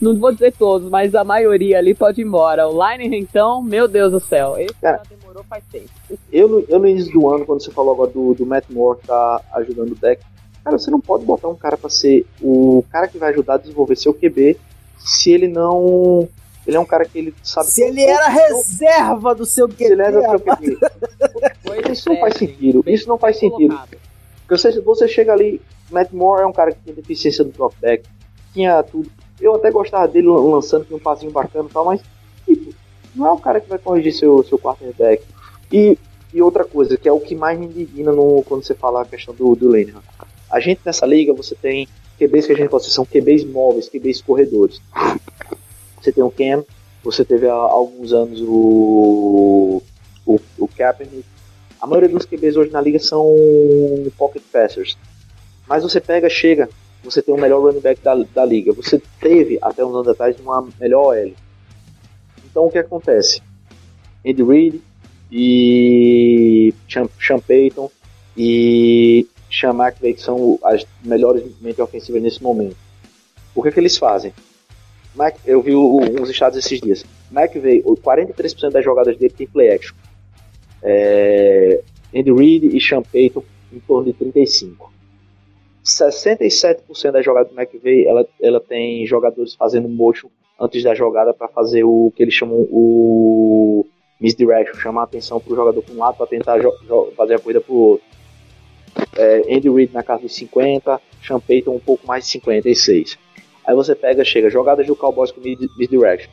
não 0.00 0.16
vou 0.16 0.32
dizer 0.32 0.52
todos, 0.52 0.88
mas 0.90 1.14
a 1.14 1.24
maioria 1.24 1.78
ali 1.78 1.94
pode 1.94 2.20
ir 2.20 2.24
embora. 2.24 2.68
O 2.68 2.78
Line, 2.86 3.16
então, 3.16 3.62
meu 3.62 3.88
Deus 3.88 4.12
do 4.12 4.20
céu, 4.20 4.56
esse 4.58 4.74
Cara, 4.74 4.98
já 4.98 5.16
demorou 5.16 5.42
faz 5.44 5.64
tempo. 5.70 5.88
Eu, 6.32 6.64
eu 6.68 6.78
no 6.78 6.86
início 6.86 7.12
do 7.12 7.28
ano, 7.28 7.44
quando 7.44 7.62
você 7.62 7.70
falou 7.70 7.94
agora 7.94 8.10
do, 8.10 8.34
do 8.34 8.46
Matt 8.46 8.64
Moore 8.70 9.00
tá 9.06 9.40
ajudando 9.54 9.92
o 9.92 9.96
deck, 9.96 10.22
cara, 10.62 10.78
você 10.78 10.90
não 10.90 11.00
pode 11.00 11.24
botar 11.24 11.48
um 11.48 11.56
cara 11.56 11.76
para 11.76 11.90
ser 11.90 12.26
o 12.42 12.84
cara 12.90 13.08
que 13.08 13.18
vai 13.18 13.30
ajudar 13.30 13.54
a 13.54 13.58
desenvolver 13.58 13.96
seu 13.96 14.12
QB 14.12 14.56
se 14.98 15.30
ele 15.30 15.48
não. 15.48 16.28
Ele 16.66 16.76
é 16.76 16.80
um 16.80 16.84
cara 16.84 17.04
que 17.04 17.18
ele 17.18 17.34
sabe. 17.42 17.68
Se 17.68 17.82
ele 17.82 18.02
era 18.02 18.28
reserva 18.28 19.34
do 19.34 19.46
seu 19.46 19.68
QB. 19.68 19.76
Se 19.76 19.92
ele 19.92 20.02
era 20.02 20.20
do 20.20 20.36
seu 20.36 21.92
isso 21.92 22.08
não 22.08 22.18
faz 22.18 22.34
sentido. 22.34 22.84
Isso 22.86 23.08
não 23.08 23.18
faz 23.18 23.38
sentido. 23.38 23.78
Porque 24.46 24.60
você, 24.60 24.80
você 24.80 25.08
chega 25.08 25.32
ali, 25.32 25.60
Matt 25.90 26.12
Moore 26.12 26.42
é 26.42 26.46
um 26.46 26.52
cara 26.52 26.72
que 26.72 26.78
tem 26.80 26.94
deficiência 26.94 27.44
do 27.44 27.50
dropback, 27.50 28.04
tinha 28.52 28.82
tudo. 28.82 29.10
Eu 29.40 29.54
até 29.54 29.70
gostava 29.70 30.08
dele 30.08 30.28
lançando, 30.28 30.84
tinha 30.84 30.96
um 30.96 31.00
passinho 31.00 31.30
bacana 31.30 31.68
e 31.68 31.72
tal, 31.72 31.84
mas 31.84 32.00
tipo, 32.44 32.72
não 33.14 33.26
é 33.26 33.32
o 33.32 33.38
cara 33.38 33.60
que 33.60 33.68
vai 33.68 33.78
corrigir 33.78 34.12
seu, 34.12 34.42
seu 34.44 34.58
quarterback. 34.58 35.22
E, 35.70 35.98
e 36.32 36.40
outra 36.40 36.64
coisa, 36.64 36.96
que 36.96 37.08
é 37.08 37.12
o 37.12 37.20
que 37.20 37.34
mais 37.34 37.58
me 37.58 37.66
indigna 37.66 38.12
no, 38.12 38.42
quando 38.44 38.64
você 38.64 38.74
fala 38.74 39.02
a 39.02 39.04
questão 39.04 39.34
do, 39.34 39.54
do 39.54 39.74
Linehan. 39.74 40.00
A 40.50 40.60
gente 40.60 40.80
nessa 40.84 41.04
liga, 41.04 41.32
você 41.32 41.54
tem 41.54 41.88
QBs 42.18 42.46
que 42.46 42.52
a 42.52 42.56
gente 42.56 42.70
pode 42.70 42.88
são 42.88 43.04
QBs 43.04 43.44
móveis, 43.44 43.88
QBs 43.88 44.22
corredores. 44.22 44.80
Você 46.06 46.12
tem 46.12 46.22
o 46.22 46.30
Cam, 46.30 46.64
você 47.02 47.24
teve 47.24 47.48
há 47.48 47.52
alguns 47.52 48.12
anos 48.12 48.40
o, 48.40 49.82
o, 50.24 50.40
o 50.56 50.68
Kaepernick. 50.68 51.24
A 51.80 51.86
maioria 51.86 52.08
dos 52.08 52.24
QBs 52.24 52.56
hoje 52.56 52.70
na 52.70 52.80
liga 52.80 53.00
são 53.00 53.34
pocket 54.16 54.40
passers. 54.52 54.96
Mas 55.66 55.82
você 55.82 56.00
pega, 56.00 56.28
chega, 56.28 56.68
você 57.02 57.20
tem 57.20 57.34
o 57.34 57.40
melhor 57.40 57.60
running 57.60 57.80
back 57.80 58.00
da, 58.02 58.14
da 58.14 58.44
liga. 58.44 58.72
Você 58.74 59.02
teve, 59.20 59.58
até 59.60 59.84
uns 59.84 59.96
anos 59.96 60.06
atrás, 60.06 60.38
uma 60.38 60.68
melhor 60.78 61.12
OL. 61.12 61.32
Então 62.48 62.66
o 62.66 62.70
que 62.70 62.78
acontece? 62.78 63.42
Andy 64.24 64.44
Reid 64.44 64.80
e 65.32 66.72
Sean, 66.88 67.40
Payton 67.40 67.90
e 68.36 69.26
Sean 69.50 69.74
McVay, 69.74 70.14
que 70.14 70.22
são 70.22 70.56
as 70.62 70.86
melhores 71.02 71.42
mente 71.60 71.82
ofensivas 71.82 72.22
nesse 72.22 72.40
momento. 72.40 72.76
O 73.56 73.60
que, 73.60 73.70
é 73.70 73.72
que 73.72 73.80
eles 73.80 73.96
fazem? 73.96 74.32
Mac, 75.16 75.36
eu 75.46 75.62
vi 75.62 75.74
uns 75.74 76.28
estados 76.28 76.58
esses 76.58 76.80
dias. 76.80 77.04
McVay, 77.32 77.82
43% 77.82 78.70
das 78.70 78.84
jogadas 78.84 79.16
dele 79.16 79.32
tem 79.36 79.46
play 79.46 79.72
action. 79.72 79.96
É, 80.82 81.80
Andy 82.14 82.32
Reid 82.32 82.76
e 82.76 82.80
Sean 82.80 83.02
Payton 83.02 83.42
em 83.72 83.80
torno 83.80 84.12
de 84.12 84.12
35%. 84.12 84.76
67% 85.84 87.12
da 87.12 87.22
jogada 87.22 87.48
do 87.48 87.58
McVay 87.58 88.06
ela, 88.06 88.26
ela 88.40 88.60
tem 88.60 89.06
jogadores 89.06 89.54
fazendo 89.54 89.88
motion 89.88 90.28
antes 90.58 90.82
da 90.82 90.94
jogada 90.94 91.32
para 91.32 91.46
fazer 91.46 91.84
o 91.84 92.12
que 92.16 92.22
eles 92.22 92.34
chamam 92.34 92.66
o 92.70 93.86
misdirection, 94.20 94.74
chamar 94.80 95.02
a 95.02 95.04
atenção 95.04 95.38
para 95.38 95.52
o 95.52 95.56
jogador 95.56 95.82
para 95.82 95.94
um 95.94 95.98
lado 95.98 96.16
para 96.16 96.26
tentar 96.26 96.58
fazer 97.16 97.34
a 97.34 97.38
corrida 97.38 97.60
para 97.60 97.72
o 97.72 97.78
outro. 97.78 98.06
É, 99.16 99.54
Andy 99.54 99.70
Reid 99.70 99.92
na 99.92 100.02
casa 100.02 100.22
de 100.22 100.28
50, 100.28 101.00
Sean 101.24 101.38
Payton 101.38 101.74
um 101.74 101.80
pouco 101.80 102.06
mais 102.06 102.24
de 102.24 102.30
56. 102.32 103.18
Aí 103.66 103.74
você 103.74 103.94
pega, 103.94 104.24
chega, 104.24 104.48
jogadas 104.48 104.86
do 104.86 104.94
Cowboys 104.94 105.32
com 105.32 105.40
misdirection, 105.40 106.30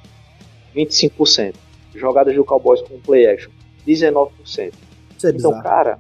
25%. 0.76 1.56
Jogadas 1.96 2.36
do 2.36 2.44
Cowboys 2.44 2.82
com 2.82 3.00
play 3.00 3.28
action, 3.28 3.52
19%. 3.88 4.74
É 5.24 5.30
então, 5.30 5.62
cara, 5.62 6.00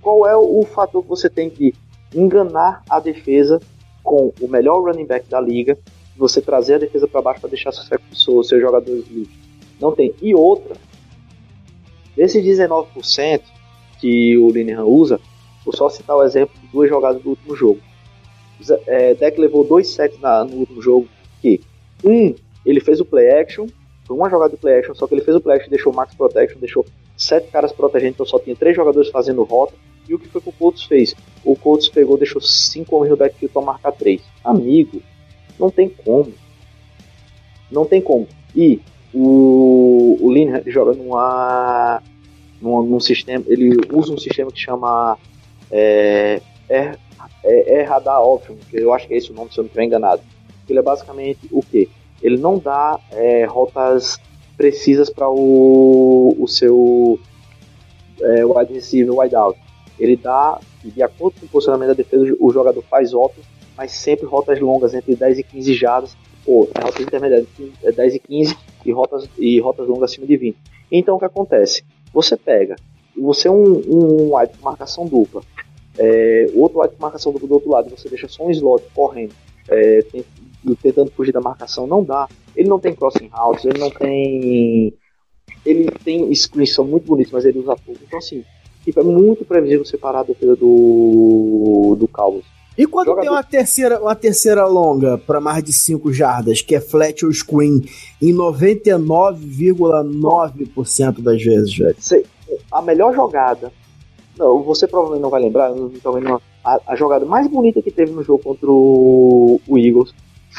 qual 0.00 0.26
é 0.26 0.36
o 0.36 0.62
fator 0.64 1.02
que 1.02 1.08
você 1.08 1.28
tem 1.28 1.48
de 1.48 1.74
enganar 2.14 2.82
a 2.88 3.00
defesa 3.00 3.60
com 4.02 4.32
o 4.40 4.48
melhor 4.48 4.82
running 4.82 5.04
back 5.04 5.28
da 5.28 5.40
liga, 5.40 5.76
você 6.16 6.40
trazer 6.40 6.74
a 6.74 6.78
defesa 6.78 7.06
para 7.06 7.22
baixo 7.22 7.40
para 7.40 7.50
deixar 7.50 7.72
seus, 7.72 8.48
seus 8.48 8.60
jogadores 8.60 9.06
livres. 9.08 9.36
Não 9.80 9.92
tem. 9.92 10.14
E 10.20 10.34
outra, 10.34 10.76
desses 12.16 12.42
19% 12.42 13.42
que 14.00 14.36
o 14.38 14.50
Linehan 14.50 14.84
usa, 14.84 15.20
vou 15.64 15.74
só 15.74 15.88
citar 15.88 16.16
o 16.16 16.22
exemplo 16.22 16.58
de 16.60 16.66
duas 16.68 16.88
jogadas 16.88 17.22
do 17.22 17.30
último 17.30 17.54
jogo. 17.54 17.80
É, 18.86 19.14
Deck 19.14 19.40
levou 19.40 19.64
dois 19.64 19.88
sets 19.88 20.18
na, 20.20 20.44
no 20.44 20.56
último 20.56 20.82
jogo, 20.82 21.08
que 21.40 21.60
um, 22.04 22.34
ele 22.64 22.80
fez 22.80 23.00
o 23.00 23.04
play 23.04 23.30
action, 23.30 23.66
foi 24.06 24.16
uma 24.16 24.30
jogada 24.30 24.50
de 24.50 24.60
play 24.60 24.78
action, 24.78 24.94
só 24.94 25.06
que 25.06 25.14
ele 25.14 25.22
fez 25.22 25.36
o 25.36 25.40
play 25.40 25.56
action, 25.56 25.70
deixou 25.70 25.92
max 25.92 26.14
protection, 26.14 26.58
deixou 26.58 26.84
sete 27.16 27.48
caras 27.48 27.72
protegendo, 27.72 28.12
então 28.12 28.26
só 28.26 28.38
tinha 28.38 28.56
três 28.56 28.74
jogadores 28.74 29.10
fazendo 29.10 29.42
rota, 29.42 29.74
e 30.08 30.14
o 30.14 30.18
que 30.18 30.28
foi 30.28 30.40
que 30.40 30.48
o 30.48 30.52
Colts 30.52 30.84
fez? 30.84 31.14
O 31.44 31.54
Colts 31.54 31.88
pegou, 31.88 32.16
deixou 32.16 32.40
cinco 32.40 32.96
homens 32.96 33.10
no 33.10 33.16
backfield 33.16 33.52
para 33.52 33.62
marcar 33.62 33.92
três. 33.92 34.22
Amigo, 34.42 35.02
não 35.58 35.70
tem 35.70 35.88
como. 35.88 36.32
Não 37.70 37.84
tem 37.84 38.00
como. 38.00 38.26
E 38.56 38.80
o, 39.12 40.16
o 40.18 40.32
Linehan 40.32 40.62
joga 40.66 40.94
numa, 40.94 42.02
numa, 42.60 42.82
num 42.82 43.00
sistema, 43.00 43.44
ele 43.46 43.76
usa 43.92 44.12
um 44.12 44.18
sistema 44.18 44.50
que 44.50 44.58
chama 44.58 45.18
é, 45.70 46.40
é, 47.44 47.80
é 47.80 47.82
Radar 47.82 48.22
Option, 48.22 48.56
que 48.70 48.78
eu 48.78 48.92
acho 48.92 49.06
que 49.06 49.14
é 49.14 49.16
esse 49.16 49.30
o 49.30 49.34
nome, 49.34 49.52
se 49.52 49.58
eu 49.58 49.62
não 49.62 49.66
estiver 49.66 49.84
enganado. 49.84 50.22
Ele 50.68 50.78
é 50.78 50.82
basicamente 50.82 51.48
o 51.50 51.62
que? 51.62 51.88
Ele 52.22 52.36
não 52.36 52.58
dá 52.58 52.98
é, 53.12 53.44
rotas 53.44 54.18
precisas 54.56 55.08
para 55.08 55.28
o, 55.30 56.36
o 56.38 56.48
seu 56.48 57.18
é, 58.20 58.44
wide 58.44 58.72
receiver, 58.72 59.16
wide 59.16 59.36
out 59.36 59.58
ele 59.98 60.16
dá, 60.16 60.60
de 60.84 61.02
acordo 61.02 61.40
com 61.40 61.46
o 61.46 61.48
posicionamento 61.48 61.88
da 61.88 61.94
defesa, 61.94 62.36
o 62.38 62.52
jogador 62.52 62.82
faz 62.82 63.12
rotas, 63.12 63.44
mas 63.76 63.92
sempre 63.92 64.26
rotas 64.26 64.60
longas, 64.60 64.94
entre 64.94 65.14
10 65.14 65.40
e 65.40 65.42
15 65.42 65.74
jardas, 65.74 66.16
ou 66.46 66.68
rotas 66.80 67.00
intermediárias, 67.00 67.48
10 67.94 68.14
e 68.14 68.18
15 68.20 68.56
e 68.86 68.92
rotas, 68.92 69.28
e 69.36 69.60
rotas 69.60 69.88
longas 69.88 70.10
acima 70.10 70.26
de 70.26 70.36
20. 70.36 70.56
Então 70.90 71.16
o 71.16 71.18
que 71.18 71.24
acontece? 71.24 71.84
Você 72.12 72.36
pega, 72.36 72.76
você 73.16 73.48
é 73.48 73.50
um, 73.50 73.82
um 73.86 74.36
wide 74.36 74.52
de 74.52 74.62
marcação 74.62 75.04
dupla, 75.06 75.42
é, 75.98 76.46
outro 76.54 76.80
wide 76.80 76.94
de 76.94 77.00
marcação 77.00 77.32
dupla 77.32 77.48
do 77.48 77.54
outro 77.54 77.70
lado, 77.70 77.90
você 77.90 78.08
deixa 78.08 78.28
só 78.28 78.44
um 78.44 78.50
slot 78.50 78.84
correndo, 78.94 79.32
é, 79.68 80.04
tentando 80.80 81.10
fugir 81.10 81.32
da 81.32 81.40
marcação, 81.40 81.84
não 81.86 82.04
dá. 82.04 82.28
Ele 82.54 82.68
não 82.68 82.78
tem 82.78 82.94
crossing 82.94 83.28
routes, 83.32 83.64
ele 83.64 83.78
não 83.78 83.90
tem. 83.90 84.94
Ele 85.64 85.90
tem 86.04 86.30
screens 86.34 86.74
são 86.74 86.84
muito 86.84 87.06
bonitos, 87.06 87.32
mas 87.32 87.42
ele 87.44 87.58
usa 87.58 87.74
pouco. 87.76 88.00
Então, 88.06 88.18
assim, 88.18 88.44
tipo, 88.84 89.00
é 89.00 89.02
muito 89.02 89.44
previsível 89.44 89.84
separar 89.84 90.20
a 90.20 90.24
defesa 90.24 90.54
do, 90.56 91.96
do 91.98 92.06
Cowboys. 92.08 92.44
E 92.76 92.86
quando 92.86 93.06
Jogador... 93.06 93.22
tem 93.22 93.30
uma 93.30 93.42
terceira, 93.42 94.00
uma 94.00 94.14
terceira 94.14 94.64
longa 94.64 95.18
para 95.18 95.40
mais 95.40 95.64
de 95.64 95.72
5 95.72 96.12
jardas, 96.12 96.62
que 96.62 96.76
é 96.76 96.80
flat 96.80 97.26
ou 97.26 97.32
screen, 97.32 97.82
em 98.22 98.32
99,9% 98.32 101.20
das 101.20 101.42
vezes, 101.42 101.76
velho? 101.76 101.96
A 102.70 102.80
melhor 102.80 103.12
jogada, 103.12 103.72
não, 104.38 104.62
você 104.62 104.86
provavelmente 104.86 105.22
não 105.22 105.30
vai 105.30 105.42
lembrar, 105.42 105.70
não, 105.74 106.40
a, 106.64 106.80
a, 106.86 106.96
jogada 106.96 107.24
mais 107.26 107.46
bonita 107.46 107.82
que 107.82 107.90
teve 107.90 108.12
no 108.12 108.22
jogo 108.22 108.42
contra 108.42 108.70
o, 108.70 109.60
o 109.66 109.78
Eagles, 109.78 110.14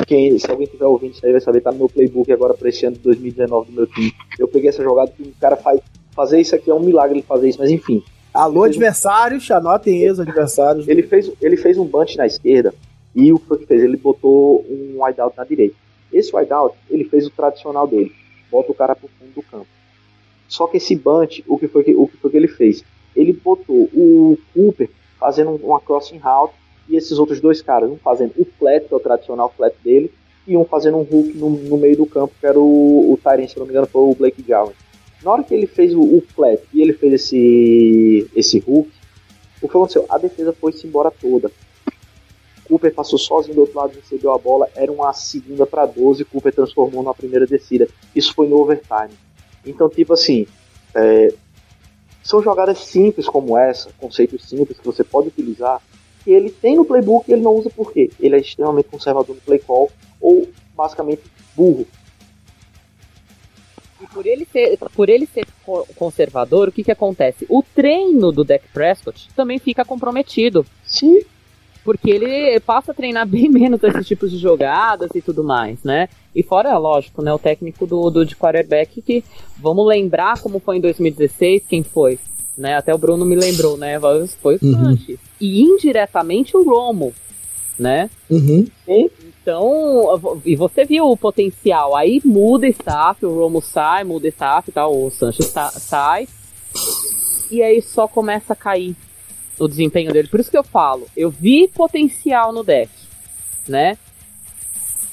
quem, 0.06 0.38
se 0.38 0.50
alguém 0.50 0.68
tiver 0.68 0.86
ouvindo 0.86 1.14
isso 1.14 1.26
aí 1.26 1.32
vai 1.32 1.42
saber, 1.42 1.62
tá 1.62 1.72
no 1.72 1.78
meu 1.78 1.90
playbook 1.90 2.32
agora 2.32 2.54
para 2.54 2.70
esse 2.70 2.86
ano 2.86 2.96
de 2.96 3.02
2019 3.02 3.72
do 3.72 3.76
meu 3.76 3.88
time. 3.88 4.14
Eu 4.38 4.48
peguei 4.48 4.70
essa 4.70 4.84
jogada 4.84 5.12
que 5.12 5.24
o 5.24 5.34
cara 5.40 5.58
faz 5.58 5.82
fazer 6.16 6.40
isso 6.40 6.56
aqui 6.56 6.70
é 6.70 6.74
um 6.74 6.80
milagre 6.80 7.18
ele 7.18 7.26
fazer 7.26 7.50
isso, 7.50 7.60
mas 7.60 7.72
enfim. 7.72 8.04
Alô, 8.34 8.64
adversários, 8.64 9.50
um... 9.50 9.54
anotem 9.56 10.10
os 10.10 10.20
adversários. 10.20 10.88
Ele 10.88 11.04
fez, 11.04 11.32
ele 11.42 11.58
fez 11.58 11.78
um 11.78 11.86
bunch 11.86 12.18
na 12.18 12.26
esquerda 12.26 12.74
e 13.16 13.34
o 13.34 13.40
que 13.40 13.48
foi 13.48 13.58
que 13.58 13.66
fez? 13.66 13.84
Ele 13.84 13.98
botou 13.98 14.66
um 14.70 15.04
wideout 15.04 15.36
na 15.38 15.44
direita. 15.44 15.76
Esse 16.12 16.36
wideout, 16.36 16.76
ele 16.90 17.04
fez 17.06 17.26
o 17.26 17.30
tradicional 17.30 17.88
dele, 17.88 18.12
bota 18.52 18.72
o 18.72 18.76
cara 18.76 18.96
pro 18.96 19.10
fundo 19.20 19.34
do 19.34 19.42
campo. 19.44 19.68
Só 20.48 20.68
que 20.68 20.78
esse 20.78 20.96
bunch, 20.96 21.44
o 21.48 21.58
que 21.58 21.68
foi 21.68 21.84
que, 21.84 21.96
o 21.96 22.08
que, 22.08 22.18
foi 22.18 22.32
que 22.32 22.38
ele 22.38 22.48
fez? 22.48 22.84
Ele 23.20 23.34
botou 23.34 23.90
o 23.94 24.38
Cooper 24.54 24.90
fazendo 25.20 25.52
uma 25.64 25.80
crossing 25.80 26.18
route 26.18 26.54
e 26.88 26.96
esses 26.96 27.20
outros 27.20 27.40
dois 27.40 27.62
caras, 27.62 27.90
um 27.90 27.98
fazendo 27.98 28.34
o 28.38 28.46
flat, 28.46 28.88
que 28.88 28.94
é 28.94 28.98
o 28.98 29.00
tradicional 29.00 29.54
flat 29.56 29.76
dele, 29.84 30.12
e 30.48 30.58
um 30.58 30.66
fazendo 30.66 30.98
um 30.98 31.02
hook 31.02 31.34
no, 31.36 31.50
no 31.50 31.78
meio 31.78 31.98
do 31.98 32.06
campo, 32.06 32.34
que 32.40 32.46
era 32.46 32.60
o, 32.60 33.14
o 33.14 33.20
Tyrant, 33.22 33.50
se 33.50 33.60
não 33.60 33.66
me 33.66 33.72
engano, 33.72 33.88
foi 33.88 34.02
o 34.02 34.16
Blake 34.16 34.44
Jarwin. 34.48 34.74
Na 35.22 35.32
hora 35.32 35.44
que 35.44 35.54
ele 35.54 35.68
fez 35.68 35.94
o, 35.94 36.02
o 36.02 36.22
flat 36.34 36.62
e 36.74 36.82
ele 36.82 36.94
fez 36.94 37.14
esse, 37.14 38.32
esse 38.36 38.64
hook, 38.66 38.90
o 39.62 39.68
que 39.68 39.78
aconteceu? 39.78 40.06
A 40.10 40.18
defesa 40.18 40.54
foi-se 40.54 40.88
embora 40.88 41.12
toda. 41.12 41.52
Cooper 42.70 42.94
passou 42.94 43.20
sozinho 43.20 43.56
do 43.56 43.62
outro 43.62 43.78
lado, 43.78 43.96
recebeu 43.96 44.32
a 44.32 44.38
bola, 44.38 44.70
era 44.76 44.92
uma 44.92 45.12
segunda 45.12 45.66
para 45.66 45.86
12, 45.86 46.24
Cooper 46.26 46.54
transformou 46.54 47.04
na 47.04 47.14
primeira 47.14 47.46
descida. 47.46 47.88
Isso 48.16 48.34
foi 48.34 48.48
no 48.48 48.60
overtime. 48.62 49.14
Então, 49.66 49.90
tipo 49.90 50.14
assim, 50.14 50.48
é, 50.96 51.34
são 52.24 52.42
jogadas 52.42 52.80
simples 52.80 53.28
como 53.28 53.58
essa, 53.58 53.90
conceitos 53.98 54.48
simples 54.48 54.78
que 54.78 54.86
você 54.86 55.04
pode 55.04 55.30
utilizar, 55.30 55.82
que 56.24 56.32
ele 56.32 56.50
tem 56.50 56.76
no 56.76 56.86
playbook 56.86 57.30
e 57.30 57.34
ele 57.34 57.42
não 57.42 57.56
usa 57.56 57.70
por 57.70 57.92
quê? 57.92 58.10
Ele 58.20 58.36
é 58.36 58.40
extremamente 58.40 58.90
conservador 58.90 59.36
no 59.36 59.42
play 59.42 59.60
call 59.60 59.92
ou 60.20 60.48
basicamente 60.76 61.24
burro. 61.56 61.88
E 64.02 64.08
por 64.08 64.26
ele 64.26 64.46
ser, 64.46 64.78
por 64.96 65.10
ele 65.10 65.26
ser 65.26 65.46
conservador, 65.96 66.70
o 66.70 66.72
que 66.72 66.84
que 66.84 66.92
acontece? 66.92 67.46
O 67.50 67.62
treino 67.62 68.32
do 68.32 68.44
Dak 68.44 68.66
Prescott 68.74 69.30
também 69.36 69.60
fica 69.60 69.84
comprometido. 69.84 70.66
Sim. 70.86 71.22
Porque 71.90 72.12
ele 72.12 72.60
passa 72.60 72.92
a 72.92 72.94
treinar 72.94 73.28
bem 73.28 73.50
menos 73.50 73.82
esses 73.82 74.08
tipos 74.08 74.30
de 74.30 74.38
jogadas 74.38 75.10
e 75.16 75.24
tudo 75.24 75.44
mais, 75.44 75.84
né? 75.84 76.08
E 76.36 76.44
fora, 76.44 76.78
lógico, 76.78 77.24
né, 77.24 77.34
o 77.34 77.40
técnico 77.40 77.88
do, 77.88 78.12
do 78.12 78.24
de 78.24 78.36
quarterback 78.36 79.02
que, 79.02 79.24
vamos 79.58 79.88
lembrar 79.88 80.40
como 80.40 80.60
foi 80.60 80.78
em 80.78 80.82
2016, 80.82 81.64
quem 81.68 81.82
foi? 81.82 82.20
Né? 82.56 82.76
Até 82.76 82.94
o 82.94 82.98
Bruno 83.00 83.26
me 83.26 83.36
lembrou, 83.36 83.76
né? 83.76 84.00
Foi 84.40 84.58
o 84.58 84.60
uhum. 84.62 84.74
Sanches. 84.74 85.20
E 85.42 85.64
indiretamente 85.64 86.56
o 86.56 86.64
Romo, 86.64 87.12
né? 87.80 88.08
Uhum. 88.30 88.68
Então, 88.88 90.40
e 90.46 90.56
você 90.56 90.86
viu 90.86 91.10
o 91.10 91.18
potencial. 91.18 91.96
Aí 91.96 92.22
muda 92.24 92.68
staff, 92.68 93.26
o 93.26 93.34
Romo 93.34 93.64
sai, 93.64 94.04
muda 94.04 94.28
staff, 94.28 94.72
tá? 94.72 94.88
o 94.88 95.10
Sanches 95.10 95.52
sai. 95.72 96.28
E 97.50 97.64
aí 97.64 97.82
só 97.82 98.08
começa 98.08 98.54
a 98.54 98.56
cair 98.56 98.96
o 99.60 99.68
desempenho 99.68 100.12
dele. 100.12 100.28
Por 100.28 100.40
isso 100.40 100.50
que 100.50 100.58
eu 100.58 100.64
falo, 100.64 101.08
eu 101.16 101.30
vi 101.30 101.68
potencial 101.68 102.52
no 102.52 102.64
deck, 102.64 102.92
né? 103.68 103.98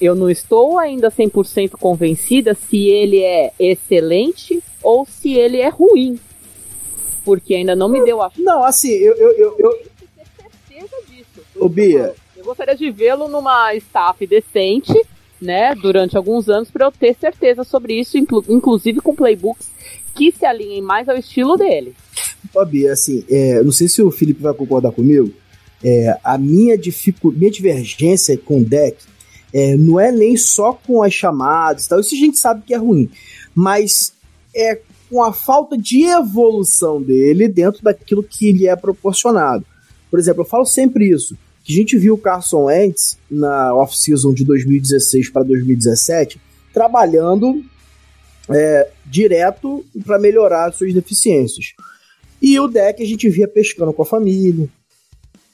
Eu 0.00 0.14
não 0.14 0.28
estou 0.28 0.78
ainda 0.78 1.10
100% 1.10 1.70
convencida 1.72 2.54
se 2.54 2.88
ele 2.88 3.22
é 3.22 3.52
excelente 3.58 4.62
ou 4.82 5.06
se 5.06 5.34
ele 5.34 5.58
é 5.58 5.68
ruim. 5.68 6.20
Porque 7.24 7.54
ainda 7.54 7.74
não 7.74 7.88
me 7.88 8.04
deu 8.04 8.22
a 8.22 8.30
Não, 8.38 8.62
assim, 8.62 8.92
eu. 8.92 9.14
eu, 9.16 9.32
eu, 9.32 9.56
eu... 9.58 9.70
ter 9.72 10.26
certeza 10.68 10.96
disso. 11.08 11.42
Ô, 11.58 11.68
Bia. 11.68 12.14
Eu 12.36 12.44
gostaria 12.44 12.76
de 12.76 12.90
vê-lo 12.90 13.26
numa 13.26 13.74
staff 13.74 14.24
decente, 14.26 14.94
né, 15.40 15.74
durante 15.74 16.16
alguns 16.16 16.48
anos, 16.48 16.70
para 16.70 16.86
eu 16.86 16.92
ter 16.92 17.14
certeza 17.14 17.64
sobre 17.64 17.98
isso, 17.98 18.16
inclu 18.16 18.44
inclusive 18.48 19.00
com 19.00 19.14
playbooks 19.14 19.70
que 20.14 20.30
se 20.30 20.46
alinhem 20.46 20.80
mais 20.80 21.08
ao 21.08 21.16
estilo 21.16 21.56
dele. 21.56 21.94
Ó, 22.56 22.66
assim, 22.90 23.24
é, 23.28 23.62
não 23.62 23.72
sei 23.72 23.86
se 23.88 24.00
o 24.02 24.10
Felipe 24.10 24.42
vai 24.42 24.54
concordar 24.54 24.92
comigo. 24.92 25.32
É, 25.84 26.18
a 26.24 26.38
minha, 26.38 26.76
dificu 26.76 27.30
minha 27.30 27.50
divergência 27.50 28.36
com 28.38 28.60
o 28.60 28.64
deck 28.64 28.96
é, 29.52 29.76
não 29.76 30.00
é 30.00 30.10
nem 30.10 30.36
só 30.36 30.72
com 30.72 31.02
as 31.02 31.12
chamadas 31.12 31.86
tal, 31.86 32.00
isso 32.00 32.14
a 32.14 32.18
gente 32.18 32.38
sabe 32.38 32.62
que 32.66 32.74
é 32.74 32.78
ruim, 32.78 33.10
mas 33.54 34.12
é 34.54 34.80
com 35.08 35.22
a 35.22 35.32
falta 35.32 35.76
de 35.78 36.04
evolução 36.04 37.00
dele 37.00 37.46
dentro 37.46 37.82
daquilo 37.82 38.22
que 38.22 38.52
lhe 38.52 38.66
é 38.66 38.74
proporcionado. 38.74 39.64
Por 40.10 40.18
exemplo, 40.18 40.42
eu 40.42 40.46
falo 40.46 40.64
sempre 40.64 41.08
isso, 41.08 41.36
que 41.62 41.72
a 41.72 41.76
gente 41.76 41.96
viu 41.96 42.14
o 42.14 42.18
Carson 42.18 42.64
Wentz 42.64 43.18
na 43.30 43.74
off-season 43.74 44.32
de 44.32 44.44
2016 44.44 45.28
para 45.30 45.42
2017 45.42 46.40
trabalhando 46.72 47.64
é, 48.50 48.88
direto 49.04 49.84
para 50.04 50.18
melhorar 50.18 50.72
suas 50.72 50.92
deficiências. 50.92 51.74
E 52.46 52.60
o 52.60 52.68
deck 52.68 53.02
a 53.02 53.06
gente 53.06 53.28
via 53.28 53.48
pescando 53.48 53.92
com 53.92 54.02
a 54.02 54.06
família, 54.06 54.68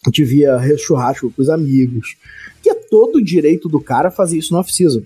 a 0.04 0.10
gente 0.10 0.24
via 0.24 0.60
churrasco 0.76 1.32
com 1.34 1.40
os 1.40 1.48
amigos, 1.48 2.18
que 2.62 2.68
é 2.68 2.74
todo 2.74 3.16
o 3.16 3.24
direito 3.24 3.66
do 3.66 3.80
cara 3.80 4.10
fazer 4.10 4.36
isso 4.36 4.52
no 4.52 4.60
off-season. 4.60 5.02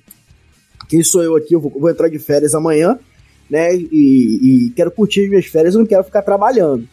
Quem 0.88 1.04
sou 1.04 1.22
eu 1.22 1.36
aqui? 1.36 1.54
Eu 1.54 1.60
vou, 1.60 1.70
vou, 1.70 1.88
entrar 1.88 2.08
de 2.08 2.18
férias 2.18 2.56
amanhã, 2.56 2.98
né? 3.48 3.72
E, 3.76 3.86
e, 4.66 4.70
quero 4.74 4.90
curtir 4.90 5.22
as 5.22 5.28
minhas 5.28 5.46
férias, 5.46 5.74
eu 5.74 5.78
não 5.78 5.86
quero 5.86 6.02
ficar 6.02 6.22
trabalhando. 6.22 6.88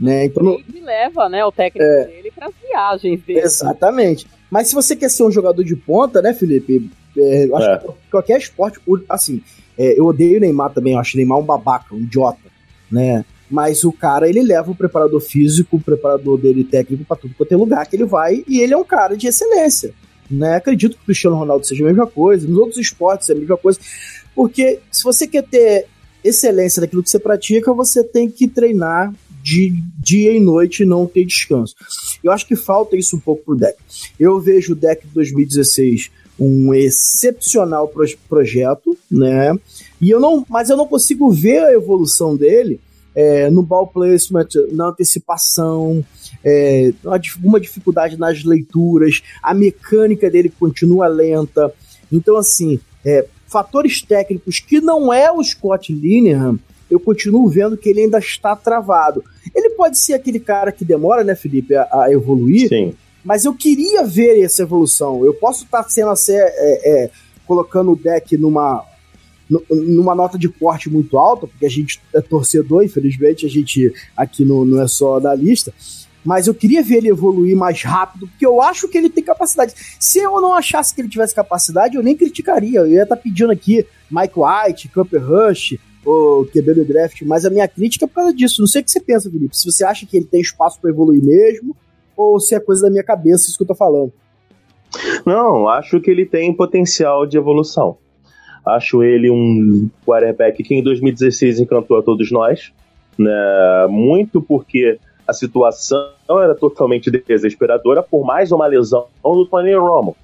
Né? 0.00 0.24
Então, 0.24 0.58
Ele 0.66 0.80
leva 0.80 1.28
né, 1.28 1.44
o 1.44 1.52
técnico 1.52 1.86
é, 1.86 2.06
dele 2.06 2.32
para 2.34 2.46
as 2.46 2.54
viagens 2.66 3.20
dele. 3.24 3.40
Exatamente. 3.40 4.26
Mas 4.50 4.68
se 4.68 4.74
você 4.74 4.96
quer 4.96 5.10
ser 5.10 5.24
um 5.24 5.30
jogador 5.30 5.62
de 5.62 5.76
ponta, 5.76 6.22
né, 6.22 6.32
Felipe? 6.32 6.90
É, 7.18 7.48
acho 7.52 7.70
é. 7.70 7.78
que 7.80 8.10
qualquer 8.10 8.38
esporte, 8.38 8.80
assim, 9.10 9.42
é, 9.76 10.00
eu 10.00 10.06
odeio 10.06 10.38
o 10.38 10.40
Neymar 10.40 10.72
também, 10.72 10.94
eu 10.94 10.98
acho 10.98 11.16
o 11.16 11.18
Neymar 11.18 11.38
um 11.38 11.44
babaca, 11.44 11.94
um 11.94 11.98
idiota, 11.98 12.48
né? 12.90 13.26
Mas 13.50 13.84
o 13.84 13.92
cara, 13.92 14.28
ele 14.28 14.42
leva 14.42 14.70
o 14.70 14.74
preparador 14.74 15.20
físico, 15.20 15.76
o 15.76 15.80
preparador 15.80 16.38
dele 16.38 16.64
técnico 16.64 17.04
para 17.04 17.16
tudo 17.16 17.34
quanto 17.34 17.52
é 17.52 17.56
lugar 17.56 17.86
que 17.86 17.96
ele 17.96 18.04
vai, 18.04 18.44
e 18.46 18.60
ele 18.60 18.74
é 18.74 18.76
um 18.76 18.84
cara 18.84 19.16
de 19.16 19.26
excelência. 19.26 19.94
Né? 20.30 20.56
Acredito 20.56 20.96
que 20.96 21.02
o 21.02 21.06
Cristiano 21.06 21.36
Ronaldo 21.36 21.66
seja 21.66 21.82
a 21.82 21.86
mesma 21.86 22.06
coisa, 22.06 22.46
nos 22.46 22.58
outros 22.58 22.78
esportes 22.78 23.28
é 23.30 23.32
a 23.32 23.36
mesma 23.36 23.56
coisa. 23.56 23.78
Porque 24.34 24.80
se 24.90 25.02
você 25.02 25.26
quer 25.26 25.42
ter 25.42 25.86
excelência 26.22 26.80
naquilo 26.80 27.02
que 27.02 27.10
você 27.10 27.18
pratica, 27.18 27.72
você 27.72 28.04
tem 28.04 28.30
que 28.30 28.46
treinar 28.46 29.12
de 29.42 29.72
dia 29.98 30.32
e 30.32 30.40
noite 30.40 30.82
e 30.82 30.86
não 30.86 31.06
ter 31.06 31.24
descanso. 31.24 31.74
Eu 32.22 32.32
acho 32.32 32.46
que 32.46 32.54
falta 32.54 32.96
isso 32.96 33.16
um 33.16 33.20
pouco 33.20 33.44
pro 33.44 33.56
deck. 33.56 33.78
Eu 34.18 34.38
vejo 34.40 34.72
o 34.72 34.76
deck 34.76 35.06
de 35.06 35.14
2016 35.14 36.10
um 36.38 36.72
excepcional 36.72 37.90
projeto, 38.28 38.96
né? 39.10 39.58
E 40.00 40.10
eu 40.10 40.20
não, 40.20 40.46
mas 40.48 40.70
eu 40.70 40.76
não 40.76 40.86
consigo 40.86 41.30
ver 41.30 41.64
a 41.64 41.72
evolução 41.72 42.36
dele 42.36 42.78
é, 43.14 43.50
no 43.50 43.62
ball 43.62 43.86
placement, 43.86 44.48
na 44.72 44.88
antecipação, 44.88 46.04
é, 46.44 46.92
uma 47.42 47.60
dificuldade 47.60 48.18
nas 48.18 48.44
leituras, 48.44 49.22
a 49.42 49.52
mecânica 49.52 50.30
dele 50.30 50.52
continua 50.58 51.08
lenta. 51.08 51.72
Então, 52.12 52.36
assim, 52.36 52.78
é, 53.04 53.26
fatores 53.46 54.02
técnicos 54.02 54.60
que 54.60 54.80
não 54.80 55.12
é 55.12 55.32
o 55.32 55.42
Scott 55.42 55.92
Linehan, 55.92 56.58
eu 56.90 56.98
continuo 56.98 57.48
vendo 57.48 57.76
que 57.76 57.88
ele 57.88 58.02
ainda 58.02 58.18
está 58.18 58.56
travado. 58.56 59.22
Ele 59.54 59.70
pode 59.70 59.98
ser 59.98 60.14
aquele 60.14 60.40
cara 60.40 60.72
que 60.72 60.84
demora, 60.84 61.22
né, 61.22 61.34
Felipe, 61.34 61.74
a, 61.74 61.88
a 61.92 62.12
evoluir, 62.12 62.68
Sim. 62.68 62.94
mas 63.24 63.44
eu 63.44 63.54
queria 63.54 64.04
ver 64.04 64.42
essa 64.42 64.62
evolução. 64.62 65.24
Eu 65.24 65.34
posso 65.34 65.64
estar 65.64 65.82
sendo 65.84 66.10
assim, 66.10 66.34
é, 66.34 67.04
é, 67.04 67.10
colocando 67.46 67.92
o 67.92 67.96
deck 67.96 68.36
numa 68.36 68.84
numa 69.70 70.14
nota 70.14 70.38
de 70.38 70.48
corte 70.48 70.90
muito 70.90 71.16
alta, 71.16 71.46
porque 71.46 71.64
a 71.64 71.70
gente 71.70 72.00
é 72.14 72.20
torcedor, 72.20 72.82
infelizmente, 72.84 73.46
a 73.46 73.48
gente 73.48 73.92
aqui 74.16 74.44
no, 74.44 74.64
não 74.64 74.82
é 74.82 74.88
só 74.88 75.18
da 75.18 75.34
lista. 75.34 75.72
Mas 76.24 76.46
eu 76.46 76.54
queria 76.54 76.82
ver 76.82 76.96
ele 76.96 77.08
evoluir 77.08 77.56
mais 77.56 77.82
rápido, 77.82 78.26
porque 78.28 78.44
eu 78.44 78.60
acho 78.60 78.88
que 78.88 78.98
ele 78.98 79.08
tem 79.08 79.24
capacidade. 79.24 79.72
Se 79.98 80.18
eu 80.18 80.40
não 80.40 80.54
achasse 80.54 80.94
que 80.94 81.00
ele 81.00 81.08
tivesse 81.08 81.34
capacidade, 81.34 81.96
eu 81.96 82.02
nem 82.02 82.16
criticaria. 82.16 82.80
Eu 82.80 82.86
ia 82.86 83.04
estar 83.04 83.16
tá 83.16 83.22
pedindo 83.22 83.50
aqui 83.50 83.86
Mike 84.10 84.34
White, 84.36 84.88
Camper 84.88 85.24
Rush, 85.24 85.78
o 86.04 86.44
QB 86.52 86.74
do 86.74 86.84
draft, 86.84 87.22
mas 87.22 87.44
a 87.44 87.50
minha 87.50 87.66
crítica 87.66 88.04
é 88.04 88.08
por 88.08 88.14
causa 88.16 88.34
disso. 88.34 88.60
Não 88.60 88.66
sei 88.66 88.82
o 88.82 88.84
que 88.84 88.90
você 88.90 89.00
pensa, 89.00 89.30
Felipe. 89.30 89.56
Se 89.56 89.70
você 89.70 89.84
acha 89.84 90.04
que 90.04 90.16
ele 90.16 90.26
tem 90.26 90.40
espaço 90.40 90.80
para 90.80 90.90
evoluir 90.90 91.24
mesmo, 91.24 91.74
ou 92.16 92.38
se 92.40 92.54
é 92.54 92.60
coisa 92.60 92.82
da 92.82 92.90
minha 92.90 93.04
cabeça 93.04 93.48
isso 93.48 93.56
que 93.56 93.62
eu 93.62 93.68
tô 93.68 93.74
falando. 93.74 94.12
Não, 95.24 95.68
acho 95.68 96.00
que 96.00 96.10
ele 96.10 96.26
tem 96.26 96.52
potencial 96.52 97.26
de 97.26 97.36
evolução. 97.36 97.98
Acho 98.68 99.02
ele 99.02 99.30
um 99.30 99.88
quarterback 100.06 100.62
que 100.62 100.74
em 100.74 100.82
2016 100.82 101.60
encantou 101.60 101.98
a 101.98 102.02
todos 102.02 102.30
nós, 102.30 102.72
né? 103.18 103.86
Muito 103.88 104.42
porque 104.42 104.98
a 105.26 105.32
situação 105.32 106.10
era 106.28 106.54
totalmente 106.54 107.10
desesperadora 107.10 108.02
por 108.02 108.24
mais 108.24 108.50
uma 108.52 108.66
lesão 108.66 109.06
do 109.22 109.46
Tony 109.46 109.74
Romo. 109.74 110.16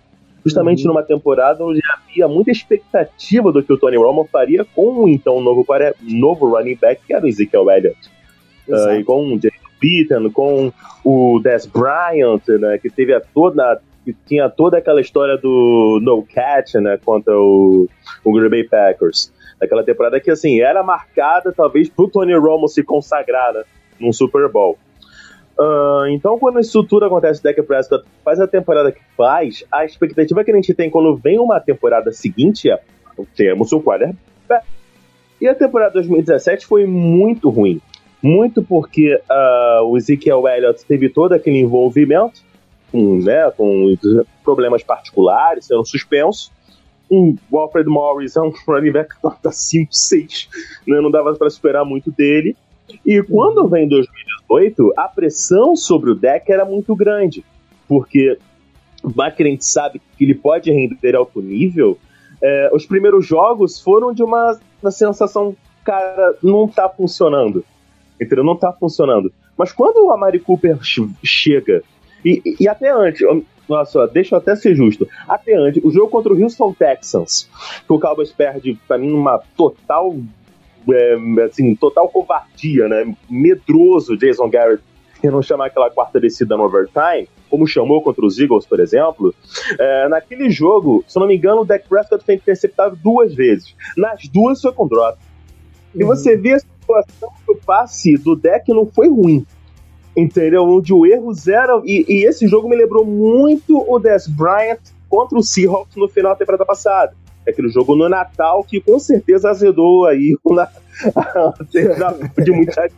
Justamente 0.45 0.83
uhum. 0.83 0.89
numa 0.89 1.03
temporada 1.03 1.65
onde 1.65 1.81
havia 1.91 2.29
muita 2.29 2.51
expectativa 2.51 3.51
do 3.51 3.63
que 3.63 3.73
o 3.73 3.79
Tony 3.79 3.97
Romo 3.97 4.29
faria 4.31 4.65
com 4.65 5.05
o 5.05 5.09
então 5.09 5.41
novo, 5.41 5.65
novo 6.03 6.51
running 6.51 6.77
back, 6.77 7.03
que 7.07 7.15
era 7.15 7.25
o 7.25 7.29
Ezekiel 7.29 7.71
Elliott. 7.71 7.99
Uh, 8.69 8.93
e 8.99 9.05
com 9.05 9.35
o 9.35 9.39
Jason 9.39 9.57
Pitten, 9.81 10.31
com 10.31 10.73
o 11.03 11.41
Des 11.43 11.67
Bryant, 11.67 12.47
né, 12.49 12.79
que 12.79 12.89
teve 12.91 13.15
a 13.15 13.21
toda 13.21 13.81
que 14.05 14.15
tinha 14.27 14.49
toda 14.49 14.79
aquela 14.79 15.01
história 15.01 15.37
do 15.37 15.99
no 16.03 16.23
catch, 16.23 16.75
né, 16.75 16.99
contra 17.05 17.37
o, 17.37 17.89
o 18.25 18.33
Green 18.33 18.51
Bay 18.51 18.65
Packers. 18.65 19.33
Aquela 19.61 19.83
temporada 19.83 20.21
que, 20.21 20.31
assim, 20.31 20.61
era 20.61 20.83
marcada 20.83 21.53
talvez 21.53 21.89
pro 21.89 22.09
Tony 22.09 22.37
Romo 22.37 22.69
se 22.69 22.83
consagrar, 22.83 23.55
né, 23.55 23.63
num 23.99 24.13
Super 24.13 24.49
Bowl. 24.49 24.79
Uh, 25.59 26.07
então, 26.09 26.39
quando 26.39 26.59
isso 26.59 26.83
tudo 26.83 27.07
acontece, 27.07 27.43
Dak 27.43 27.63
Prescott 27.63 28.05
faz 28.25 28.41
a 28.41 28.47
temporada 28.47 28.91
que 28.91 29.01
faz, 29.17 29.65
a 29.71 29.85
expectativa 29.85 30.43
que 30.43 30.51
a 30.51 30.55
gente 30.55 30.75
tem 30.75 30.91
quando 30.91 31.17
vem 31.17 31.39
uma 31.39 31.61
temporada 31.61 32.13
seguinte 32.13 32.69
é 32.71 32.81
temos 33.37 33.73
o 33.73 33.81
quarterback. 33.81 34.19
E 35.41 35.49
a 35.49 35.55
temporada 35.55 35.93
2017 35.95 36.67
foi 36.67 36.87
muito 36.87 37.51
ruim. 37.51 37.81
Muito 38.23 38.63
porque 38.63 39.15
uh, 39.15 39.85
o 39.85 39.97
Ezekiel 39.97 40.49
Elliott 40.49 40.85
teve 40.87 41.09
todo 41.09 41.35
aquele 41.35 41.59
envolvimento 41.59 42.41
com, 42.95 43.19
né, 43.19 43.51
com 43.51 43.97
problemas 44.45 44.85
particulares, 44.85 45.67
sendo 45.67 45.85
suspenso. 45.85 46.53
Um, 47.11 47.37
o 47.51 47.59
Alfred 47.59 47.89
Morris 47.89 48.37
é 48.37 48.41
um 48.41 48.53
running 48.69 48.93
back 48.93 49.17
nota 49.23 49.51
5, 49.51 49.93
6, 49.93 50.49
né, 50.87 51.01
não 51.01 51.11
dava 51.11 51.35
para 51.35 51.49
esperar 51.49 51.85
muito 51.85 52.13
dele. 52.13 52.57
E 53.05 53.21
quando 53.25 53.67
vem 53.67 53.89
2018, 53.89 54.95
a 54.97 55.09
pressão 55.09 55.75
sobre 55.75 56.13
o 56.13 56.15
deck 56.15 56.53
era 56.53 56.65
muito 56.65 56.95
grande, 56.95 57.45
porque 57.89 58.39
que 59.37 59.43
a 59.43 59.47
gente 59.47 59.65
sabe 59.67 60.01
que 60.17 60.25
ele 60.25 60.35
pode 60.35 60.71
render 60.71 61.17
alto 61.17 61.43
nível, 61.43 61.99
é, 62.41 62.71
os 62.73 62.87
primeiros 62.87 63.27
jogos 63.27 63.81
foram 63.81 64.15
de 64.15 64.23
uma, 64.23 64.57
uma 64.81 64.91
sensação, 64.91 65.57
cara, 65.85 66.37
não 66.43 66.69
tá 66.69 66.89
funcionando. 66.89 67.65
Entendeu? 68.21 68.45
Não 68.45 68.57
tá 68.57 68.73
funcionando. 68.73 69.33
Mas 69.59 69.73
quando 69.73 70.07
o 70.07 70.13
Amari 70.13 70.39
Cooper 70.39 70.79
chega 71.23 71.83
e, 72.25 72.57
e 72.61 72.69
até 72.69 72.91
antes, 72.91 73.23
nossa, 73.69 74.07
deixa 74.07 74.35
eu 74.35 74.39
até 74.39 74.55
ser 74.57 74.75
justo. 74.75 75.09
Até 75.29 75.55
antes, 75.55 75.83
o 75.85 75.91
jogo 75.91 76.11
contra 76.11 76.33
o 76.33 76.41
Houston 76.41 76.73
Texans, 76.73 77.49
que 77.87 77.93
o 77.93 77.99
Cowboys 77.99 78.33
perde, 78.33 78.79
pra 78.87 78.99
mim, 78.99 79.13
uma 79.13 79.41
total. 79.57 80.17
É, 80.87 81.17
assim, 81.45 81.75
total 81.75 82.11
covardia, 82.11 82.87
né? 82.89 83.17
Medroso 83.31 84.19
Jason 84.19 84.51
Garrett 84.51 84.83
e 85.23 85.31
não 85.31 85.41
chamar 85.41 85.67
aquela 85.67 85.91
quarta 85.91 86.21
descida 86.21 86.55
no 86.55 86.65
overtime, 86.65 87.27
como 87.49 87.67
chamou 87.67 88.03
contra 88.03 88.27
os 88.27 88.39
Eagles, 88.39 88.67
por 88.67 88.79
exemplo, 88.79 89.35
é, 89.79 90.09
naquele 90.09 90.51
jogo, 90.51 91.03
se 91.09 91.17
eu 91.17 91.21
não 91.21 91.27
me 91.27 91.37
engano, 91.37 91.63
o 91.63 91.65
Dak 91.65 91.89
Prescott 91.89 92.23
foi 92.23 92.35
interceptado 92.35 92.95
duas 92.97 93.35
vezes. 93.35 93.75
Nas 93.97 94.29
duas 94.29 94.61
foi 94.61 94.73
com 94.73 94.87
drop. 94.87 95.19
E 95.95 96.03
uhum. 96.03 96.09
você 96.09 96.37
vê 96.37 96.53
a 96.53 96.59
situação 96.59 97.31
do 97.47 97.57
passe 97.65 98.17
do 98.19 98.37
Dak 98.37 98.69
não 98.69 98.85
foi 98.85 99.09
ruim. 99.09 99.47
Entendeu? 100.17 100.63
Onde 100.65 100.93
o 100.93 101.05
erro 101.05 101.33
zero. 101.33 101.83
E, 101.85 102.05
e 102.09 102.25
esse 102.27 102.47
jogo 102.47 102.69
me 102.69 102.77
lembrou 102.77 103.05
muito 103.05 103.85
o 103.89 103.99
Des 103.99 104.27
Bryant 104.27 104.81
contra 105.09 105.39
o 105.39 105.43
Seahawks 105.43 105.97
no 105.97 106.09
final 106.09 106.33
da 106.33 106.39
temporada 106.39 106.65
passada. 106.65 107.15
É 107.47 107.51
aquele 107.51 107.69
jogo 107.69 107.95
no 107.95 108.09
Natal 108.09 108.65
que 108.65 108.81
com 108.81 108.99
certeza 108.99 109.51
azedou 109.51 110.07
aí 110.07 110.37
na, 110.47 110.69
de 112.43 112.53
muita 112.53 112.83
gente. 112.83 112.95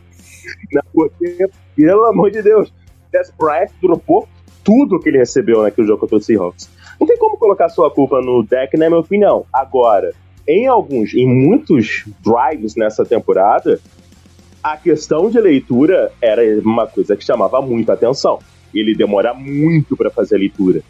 Porque, 0.93 1.47
pelo 1.75 2.05
amor 2.05 2.31
de 2.31 2.41
Deus, 2.41 2.73
Des 3.11 3.31
Bryant 3.37 3.69
dropou 3.81 4.27
tudo 4.63 4.99
que 4.99 5.09
ele 5.09 5.17
recebeu 5.17 5.63
naquele 5.63 5.87
jogo 5.87 6.01
contra 6.01 6.17
o 6.17 6.21
Seahawks. 6.21 6.69
Não 6.99 7.07
tem 7.07 7.17
como 7.17 7.37
colocar 7.37 7.69
sua 7.69 7.91
culpa 7.91 8.21
no 8.21 8.43
deck, 8.43 8.77
na 8.77 8.87
minha 8.87 8.99
opinião. 8.99 9.45
Agora, 9.51 10.13
em 10.47 10.65
alguns, 10.67 11.13
em 11.13 11.27
muitos 11.27 12.05
drives 12.21 12.75
nessa 12.75 13.05
temporada, 13.05 13.79
a 14.71 14.75
questão 14.75 15.29
de 15.29 15.39
leitura 15.39 16.11
era 16.21 16.41
uma 16.61 16.85
coisa 16.85 17.15
que 17.15 17.23
chamava 17.23 17.61
muita 17.61 17.93
atenção. 17.93 18.39
Ele 18.73 18.93
demora 18.93 19.33
muito 19.33 19.95
para 19.95 20.09
fazer 20.09 20.35
a 20.35 20.39
leitura. 20.39 20.81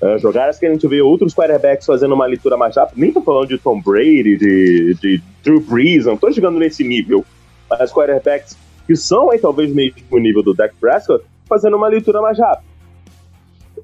Uh, 0.00 0.18
jogadas 0.18 0.58
que 0.58 0.66
a 0.66 0.70
gente 0.70 0.86
vê 0.86 1.00
outros 1.00 1.34
quarterbacks 1.34 1.86
fazendo 1.86 2.14
uma 2.14 2.26
leitura 2.26 2.56
mais 2.56 2.76
rápida, 2.76 3.00
nem 3.00 3.12
tô 3.12 3.20
falando 3.22 3.48
de 3.48 3.58
Tom 3.58 3.80
Brady, 3.80 4.36
de, 4.36 4.94
de 5.00 5.22
Drew 5.42 5.60
Brees, 5.60 6.04
não 6.04 6.16
tô 6.16 6.30
chegando 6.30 6.58
nesse 6.58 6.84
nível, 6.84 7.24
mas 7.68 7.92
quarterbacks 7.92 8.56
que 8.86 8.94
são 8.94 9.30
aí 9.30 9.38
talvez 9.38 9.74
mesmo 9.74 10.18
nível 10.18 10.42
do 10.42 10.54
Dak 10.54 10.74
Prescott, 10.78 11.24
fazendo 11.48 11.76
uma 11.76 11.88
leitura 11.88 12.20
mais 12.20 12.38
rápida. 12.38 12.68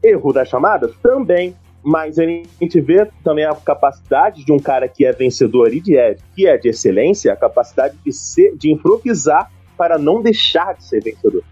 Erro 0.04 0.32
da 0.32 0.44
chamada? 0.44 0.90
Também. 1.02 1.56
Mas 1.82 2.18
a 2.18 2.24
gente 2.24 2.80
vê 2.80 3.08
também 3.24 3.44
a 3.44 3.54
capacidade 3.54 4.44
de 4.44 4.52
um 4.52 4.58
cara 4.58 4.86
que 4.86 5.04
é 5.04 5.12
vencedor 5.12 5.74
e 5.74 5.80
de, 5.80 5.96
é, 5.96 6.16
que 6.34 6.46
é 6.46 6.56
de 6.56 6.68
excelência, 6.68 7.32
a 7.32 7.36
capacidade 7.36 7.96
de, 8.04 8.12
ser, 8.12 8.56
de 8.56 8.70
improvisar 8.70 9.50
para 9.76 9.98
não 9.98 10.22
deixar 10.22 10.74
de 10.74 10.84
ser 10.84 11.02
vencedor. 11.02 11.42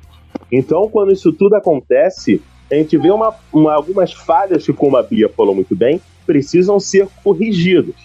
Então, 0.52 0.88
quando 0.88 1.12
isso 1.12 1.32
tudo 1.32 1.56
acontece, 1.56 2.40
a 2.70 2.76
gente 2.76 2.96
vê 2.96 3.10
uma, 3.10 3.34
uma, 3.52 3.72
algumas 3.72 4.12
falhas 4.12 4.64
que, 4.64 4.72
como 4.72 4.96
a 4.96 5.02
Bia 5.02 5.28
falou 5.28 5.54
muito 5.54 5.74
bem, 5.74 6.00
precisam 6.24 6.78
ser 6.78 7.08
corrigidas. 7.24 7.96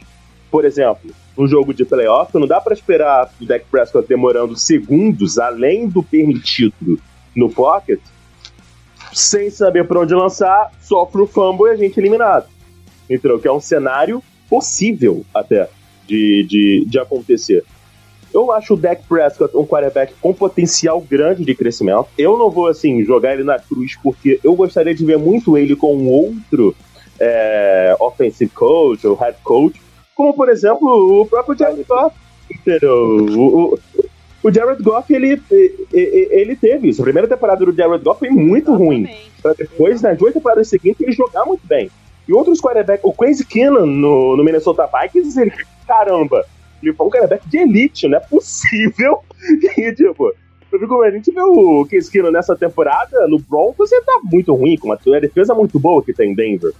Por 0.49 0.65
exemplo, 0.65 1.11
no 1.37 1.47
jogo 1.47 1.73
de 1.73 1.85
playoff, 1.85 2.33
não 2.33 2.47
dá 2.47 2.59
para 2.59 2.73
esperar 2.73 3.31
o 3.39 3.45
Dak 3.45 3.65
Prescott 3.69 4.07
demorando 4.07 4.55
segundos 4.55 5.37
além 5.37 5.87
do 5.87 6.01
permitido 6.01 6.99
no 7.35 7.49
pocket 7.49 7.99
sem 9.15 9.49
saber 9.49 9.87
para 9.87 10.01
onde 10.01 10.13
lançar, 10.13 10.71
sofre 10.81 11.21
o 11.21 11.27
fumble 11.27 11.67
e 11.67 11.71
a 11.71 11.75
gente 11.75 11.97
é 11.97 12.01
eliminado. 12.01 12.47
Entendeu? 13.09 13.39
Que 13.39 13.47
é 13.47 13.51
um 13.51 13.61
cenário 13.61 14.21
possível 14.49 15.25
até 15.33 15.69
de, 16.05 16.45
de, 16.47 16.85
de 16.85 16.99
acontecer. 16.99 17.63
Eu 18.33 18.51
acho 18.51 18.73
o 18.73 18.77
Dak 18.77 19.01
Prescott 19.07 19.55
um 19.55 19.65
quarterback 19.65 20.13
com 20.21 20.33
potencial 20.33 20.99
grande 20.99 21.45
de 21.45 21.55
crescimento. 21.55 22.07
Eu 22.17 22.37
não 22.37 22.49
vou, 22.49 22.67
assim, 22.67 23.05
jogar 23.05 23.33
ele 23.33 23.45
na 23.45 23.57
cruz, 23.57 23.95
porque 24.03 24.37
eu 24.43 24.53
gostaria 24.53 24.93
de 24.93 25.05
ver 25.05 25.17
muito 25.17 25.57
ele 25.57 25.77
com 25.77 25.95
um 25.95 26.09
outro 26.09 26.75
é, 27.17 27.95
offensive 27.97 28.51
coach 28.51 29.07
ou 29.07 29.15
head 29.15 29.37
coach, 29.41 29.81
como, 30.13 30.33
por 30.33 30.49
exemplo, 30.49 31.21
o 31.21 31.25
próprio 31.25 31.57
Jared 31.57 31.85
Goff. 31.87 32.13
Entendeu? 32.51 32.93
O, 32.93 33.75
o, 33.75 33.79
o 34.45 34.51
Jared 34.53 34.83
Goff, 34.83 35.11
ele, 35.11 35.41
ele 35.91 36.55
teve 36.55 36.89
isso. 36.89 37.01
A 37.01 37.03
primeira 37.03 37.27
temporada 37.27 37.65
do 37.65 37.75
Jared 37.75 38.03
Goff 38.03 38.19
foi 38.19 38.29
muito 38.29 38.71
ruim. 38.75 39.09
Pra 39.41 39.53
depois, 39.53 40.03
nas 40.03 40.15
duas 40.15 40.35
temporadas 40.35 40.67
seguintes, 40.67 41.01
ele 41.01 41.13
jogar 41.13 41.45
muito 41.45 41.65
bem. 41.65 41.89
E 42.27 42.33
outros 42.33 42.61
quarterbacks, 42.61 43.03
o 43.03 43.11
Crazy 43.11 43.43
Keenan 43.43 43.87
no, 43.87 44.37
no 44.37 44.43
Minnesota 44.43 44.87
Vikings, 44.87 45.41
ele, 45.41 45.51
caramba, 45.87 46.45
ele 46.83 46.93
foi 46.93 47.07
um 47.07 47.09
quarterback 47.09 47.49
de 47.49 47.57
elite, 47.57 48.07
não 48.07 48.19
é 48.19 48.21
possível. 48.21 49.19
e, 49.77 49.91
tipo, 49.93 50.31
como 50.69 51.01
a 51.01 51.09
gente 51.09 51.31
vê 51.31 51.41
o 51.41 51.83
Case 51.89 52.11
Keenan 52.11 52.29
nessa 52.29 52.55
temporada, 52.55 53.27
no 53.27 53.39
Broncos, 53.39 53.91
ele 53.91 54.03
tá 54.03 54.19
muito 54.23 54.53
ruim, 54.53 54.77
com 54.77 54.89
uma 54.89 55.19
defesa 55.19 55.55
muito 55.55 55.79
boa 55.79 56.03
que 56.03 56.13
tem 56.13 56.33
em 56.33 56.35
Denver. 56.35 56.71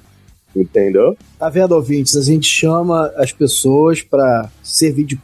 Entendeu? 0.55 1.17
Tá 1.37 1.49
vendo, 1.49 1.73
ouvintes? 1.73 2.15
A 2.15 2.21
gente 2.21 2.47
chama 2.47 3.11
as 3.17 3.33
pessoas 3.33 4.01
para 4.01 4.49
servir 4.63 5.03
de. 5.03 5.19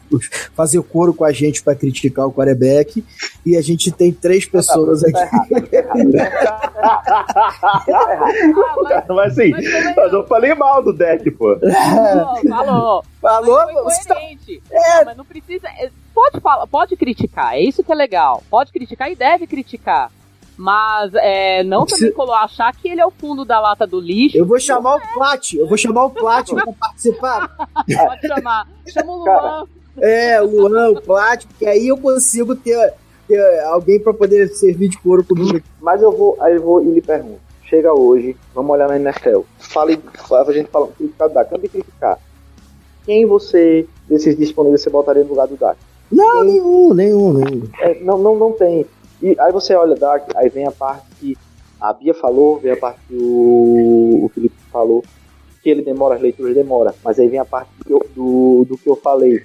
fazer 0.53 0.82
coro 0.84 1.13
com 1.13 1.23
a 1.23 1.32
gente 1.32 1.63
para 1.63 1.73
criticar 1.73 2.27
o 2.27 2.34
quarterback 2.34 3.03
e 3.45 3.55
a 3.55 3.61
gente 3.61 3.91
tem 3.91 4.11
três 4.11 4.45
pessoas 4.45 5.03
aqui. 5.05 5.13
mas 9.07 9.32
assim, 9.32 9.51
mas 9.95 10.11
eu 10.11 10.27
falei 10.27 10.53
mal 10.53 10.84
do 10.84 10.91
deck, 10.91 11.32
pô. 11.32 11.57
Falou, 12.49 13.03
falou. 13.21 13.57
Falou, 13.57 13.86
mas 13.86 14.05
tá... 14.05 14.19
É. 14.19 15.05
mas 15.05 15.15
não 15.15 15.23
precisa. 15.23 15.67
É, 15.67 15.89
pode, 16.13 16.39
falar, 16.39 16.67
pode 16.67 16.95
criticar, 16.95 17.55
é 17.55 17.61
isso 17.61 17.84
que 17.84 17.91
é 17.91 17.95
legal. 17.95 18.43
Pode 18.49 18.71
criticar 18.71 19.11
e 19.11 19.15
deve 19.15 19.47
criticar. 19.47 20.11
Mas 20.58 21.12
é, 21.16 21.64
não 21.64 21.86
também 21.86 22.12
colou 22.12 22.36
achar 22.36 22.76
que 22.76 22.89
ele 22.89 23.02
é 23.02 23.06
o 23.06 23.12
fundo 23.12 23.43
da 23.43 23.60
lata 23.60 23.88
do 23.88 23.99
lixo. 23.99 24.38
Eu 24.38 24.45
vou 24.45 24.60
chamar 24.60 24.95
o 24.95 25.14
Plat, 25.14 25.54
eu 25.54 25.68
vou 25.68 25.78
chamar 25.78 26.06
o 26.06 26.10
Plat 26.10 26.49
pra 26.49 26.74
participar. 26.80 27.70
Pode 27.74 28.28
chamar. 28.28 28.68
Chama 28.88 29.12
o 29.12 29.24
Luan. 29.24 29.68
É, 29.97 30.41
o 30.41 30.45
Luan, 30.45 30.91
o 30.91 31.02
Plat, 31.02 31.45
porque 31.45 31.66
aí 31.66 31.88
eu 31.88 31.97
consigo 31.97 32.56
ter, 32.56 32.93
ter 33.28 33.60
alguém 33.66 33.99
pra 33.99 34.14
poder 34.14 34.49
servir 34.49 34.88
de 34.89 34.97
couro 34.97 35.24
comigo. 35.24 35.62
Mas 35.82 36.02
eu 36.02 36.12
vou, 36.12 36.38
aí 36.39 36.56
eu 36.56 36.62
vou 36.62 36.82
e 36.82 36.91
lhe 36.91 37.02
pergunto. 37.02 37.41
Chega 37.64 37.93
hoje, 37.93 38.36
vamos 38.54 38.72
olhar 38.72 38.89
na 38.89 38.97
NFL. 38.97 39.41
Fale, 39.58 39.99
a 40.30 40.52
gente 40.52 40.70
fala 40.70 40.88
criticar 40.88 41.28
o 41.30 41.34
Dak, 41.34 41.58
de 41.58 41.70
criticar. 41.70 42.20
Quem 43.06 43.26
você, 43.26 43.88
desses 44.08 44.38
disponíveis, 44.38 44.82
você 44.82 44.89
botaria 44.89 45.24
no 45.24 45.30
lugar 45.30 45.47
do 45.47 45.56
Dak? 45.56 45.78
Não, 46.12 46.41
Quem? 46.41 46.52
nenhum, 46.52 46.93
nenhum, 46.93 47.34
nenhum. 47.34 47.70
É, 47.80 47.97
não, 48.02 48.18
não, 48.18 48.36
não 48.36 48.52
tem. 48.52 48.86
E 49.22 49.36
aí 49.39 49.51
você 49.51 49.76
olha 49.76 49.95
Dark, 49.95 50.30
aí 50.36 50.49
vem 50.49 50.65
a 50.65 50.72
parte 50.72 51.05
que 51.19 51.38
a 51.80 51.93
Bia 51.93 52.13
falou, 52.13 52.57
vem 52.57 52.72
a 52.72 52.78
parte 52.78 52.99
que 53.07 53.15
o, 53.15 54.26
o 54.26 54.32
Felipe 54.34 54.55
falou, 54.72 55.03
que 55.61 55.69
ele 55.69 55.82
demora, 55.82 56.15
as 56.15 56.22
leituras 56.22 56.55
demora, 56.55 56.93
mas 57.03 57.19
aí 57.19 57.28
vem 57.28 57.39
a 57.39 57.45
parte 57.45 57.69
do, 57.86 57.99
do, 58.15 58.65
do 58.67 58.78
que 58.78 58.89
eu 58.89 58.95
falei. 58.95 59.38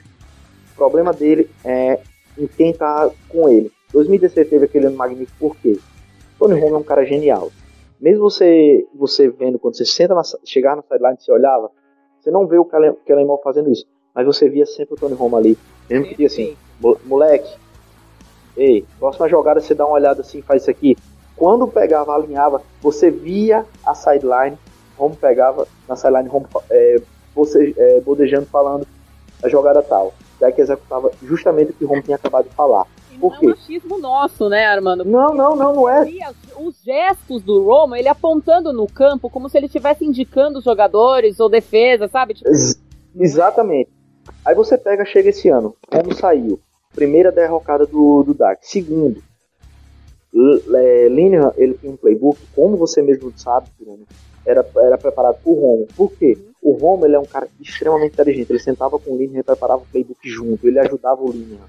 O 0.72 0.76
problema 0.76 1.12
dele 1.12 1.50
é 1.64 2.00
em 2.38 2.46
quem 2.46 2.72
tá 2.72 3.10
com 3.28 3.48
ele. 3.48 3.70
2016 3.92 4.48
teve 4.48 4.64
aquele 4.64 4.86
ano 4.86 4.96
magnífico, 4.96 5.38
por 5.38 5.56
quê? 5.56 5.78
Tony 6.38 6.58
Romo 6.58 6.76
é 6.76 6.78
um 6.78 6.82
cara 6.82 7.04
genial. 7.04 7.50
Mesmo 8.00 8.30
você 8.30 8.86
você 8.94 9.28
vendo, 9.28 9.58
quando 9.58 9.76
você 9.76 9.84
senta 9.84 10.14
na, 10.14 10.22
chegar 10.44 10.76
na 10.76 10.82
sideline, 10.82 11.16
você 11.18 11.32
olhava, 11.32 11.70
você 12.20 12.30
não 12.30 12.46
vê 12.46 12.58
o 12.58 12.64
Kellen 12.64 13.26
Moore 13.26 13.42
fazendo 13.42 13.70
isso, 13.70 13.86
mas 14.14 14.26
você 14.26 14.48
via 14.48 14.66
sempre 14.66 14.94
o 14.94 14.96
Tony 14.96 15.14
Romo 15.14 15.36
ali. 15.36 15.56
Mesmo 15.88 16.06
que 16.06 16.26
assim, 16.26 16.56
moleque, 17.04 17.48
ei, 18.56 18.84
próxima 18.98 19.28
jogada 19.28 19.60
você 19.60 19.74
dá 19.74 19.84
uma 19.84 19.94
olhada 19.94 20.20
assim, 20.20 20.42
faz 20.42 20.62
isso 20.62 20.70
aqui. 20.70 20.96
Quando 21.36 21.68
pegava, 21.68 22.14
alinhava, 22.14 22.62
você 22.80 23.10
via 23.10 23.64
a 23.84 23.94
sideline, 23.94 24.56
Romo 24.96 25.14
pegava 25.16 25.66
na 25.86 25.94
sideline, 25.94 26.28
Romo 26.28 26.46
é, 26.70 27.00
você, 27.34 27.74
é, 27.76 28.00
bodejando, 28.00 28.46
falando 28.46 28.86
a 29.42 29.48
jogada 29.48 29.82
tal. 29.82 30.14
Daí 30.40 30.52
que 30.52 30.60
executava 30.60 31.10
justamente 31.22 31.70
o 31.70 31.74
que 31.74 31.84
o 31.84 31.88
Romo 31.88 32.02
tinha 32.02 32.16
acabado 32.16 32.48
de 32.48 32.54
falar. 32.54 32.86
Por 33.20 33.38
quê? 33.38 33.46
É 33.46 33.48
um 33.48 33.52
achismo 33.52 33.98
nosso, 33.98 34.48
né, 34.48 34.66
Armando? 34.66 35.04
Não, 35.04 35.34
não, 35.34 35.56
não, 35.56 35.74
não 35.74 35.88
é. 35.88 36.06
Os 36.58 36.82
gestos 36.82 37.42
do 37.42 37.64
Romo, 37.64 37.96
ele 37.96 38.08
apontando 38.08 38.72
no 38.72 38.86
campo 38.86 39.30
como 39.30 39.48
se 39.48 39.56
ele 39.56 39.66
estivesse 39.66 40.04
indicando 40.04 40.58
os 40.58 40.64
jogadores 40.64 41.40
ou 41.40 41.48
defesa, 41.48 42.08
sabe? 42.08 42.34
Tipo, 42.34 42.48
Ex 42.48 42.80
exatamente. 43.18 43.90
Aí 44.44 44.54
você 44.54 44.76
pega, 44.76 45.04
chega 45.04 45.30
esse 45.30 45.48
ano, 45.48 45.74
Romo 45.92 46.14
saiu. 46.14 46.60
Primeira 46.96 47.30
derrocada 47.30 47.86
do, 47.86 48.24
do 48.24 48.34
Dark. 48.34 48.58
Segundo, 48.62 49.22
é, 50.74 51.08
Linehan, 51.08 51.52
ele 51.56 51.74
tem 51.74 51.90
um 51.90 51.96
playbook, 51.96 52.38
como 52.54 52.76
você 52.76 53.00
mesmo 53.00 53.32
sabe, 53.36 53.68
era, 54.44 54.66
era 54.76 54.98
preparado 54.98 55.38
por 55.42 55.54
Romo. 55.54 55.86
Por 55.96 56.12
quê? 56.12 56.36
O 56.62 56.72
Romo 56.72 57.06
ele 57.06 57.14
é 57.14 57.18
um 57.18 57.24
cara 57.24 57.48
extremamente 57.60 58.14
inteligente. 58.14 58.50
Ele 58.50 58.58
sentava 58.58 58.98
com 58.98 59.12
o 59.12 59.16
Linehan 59.16 59.40
e 59.40 59.44
preparava 59.44 59.82
o 59.82 59.86
playbook 59.86 60.28
junto. 60.28 60.66
Ele 60.66 60.78
ajudava 60.80 61.22
o 61.22 61.30
Linehan. 61.30 61.68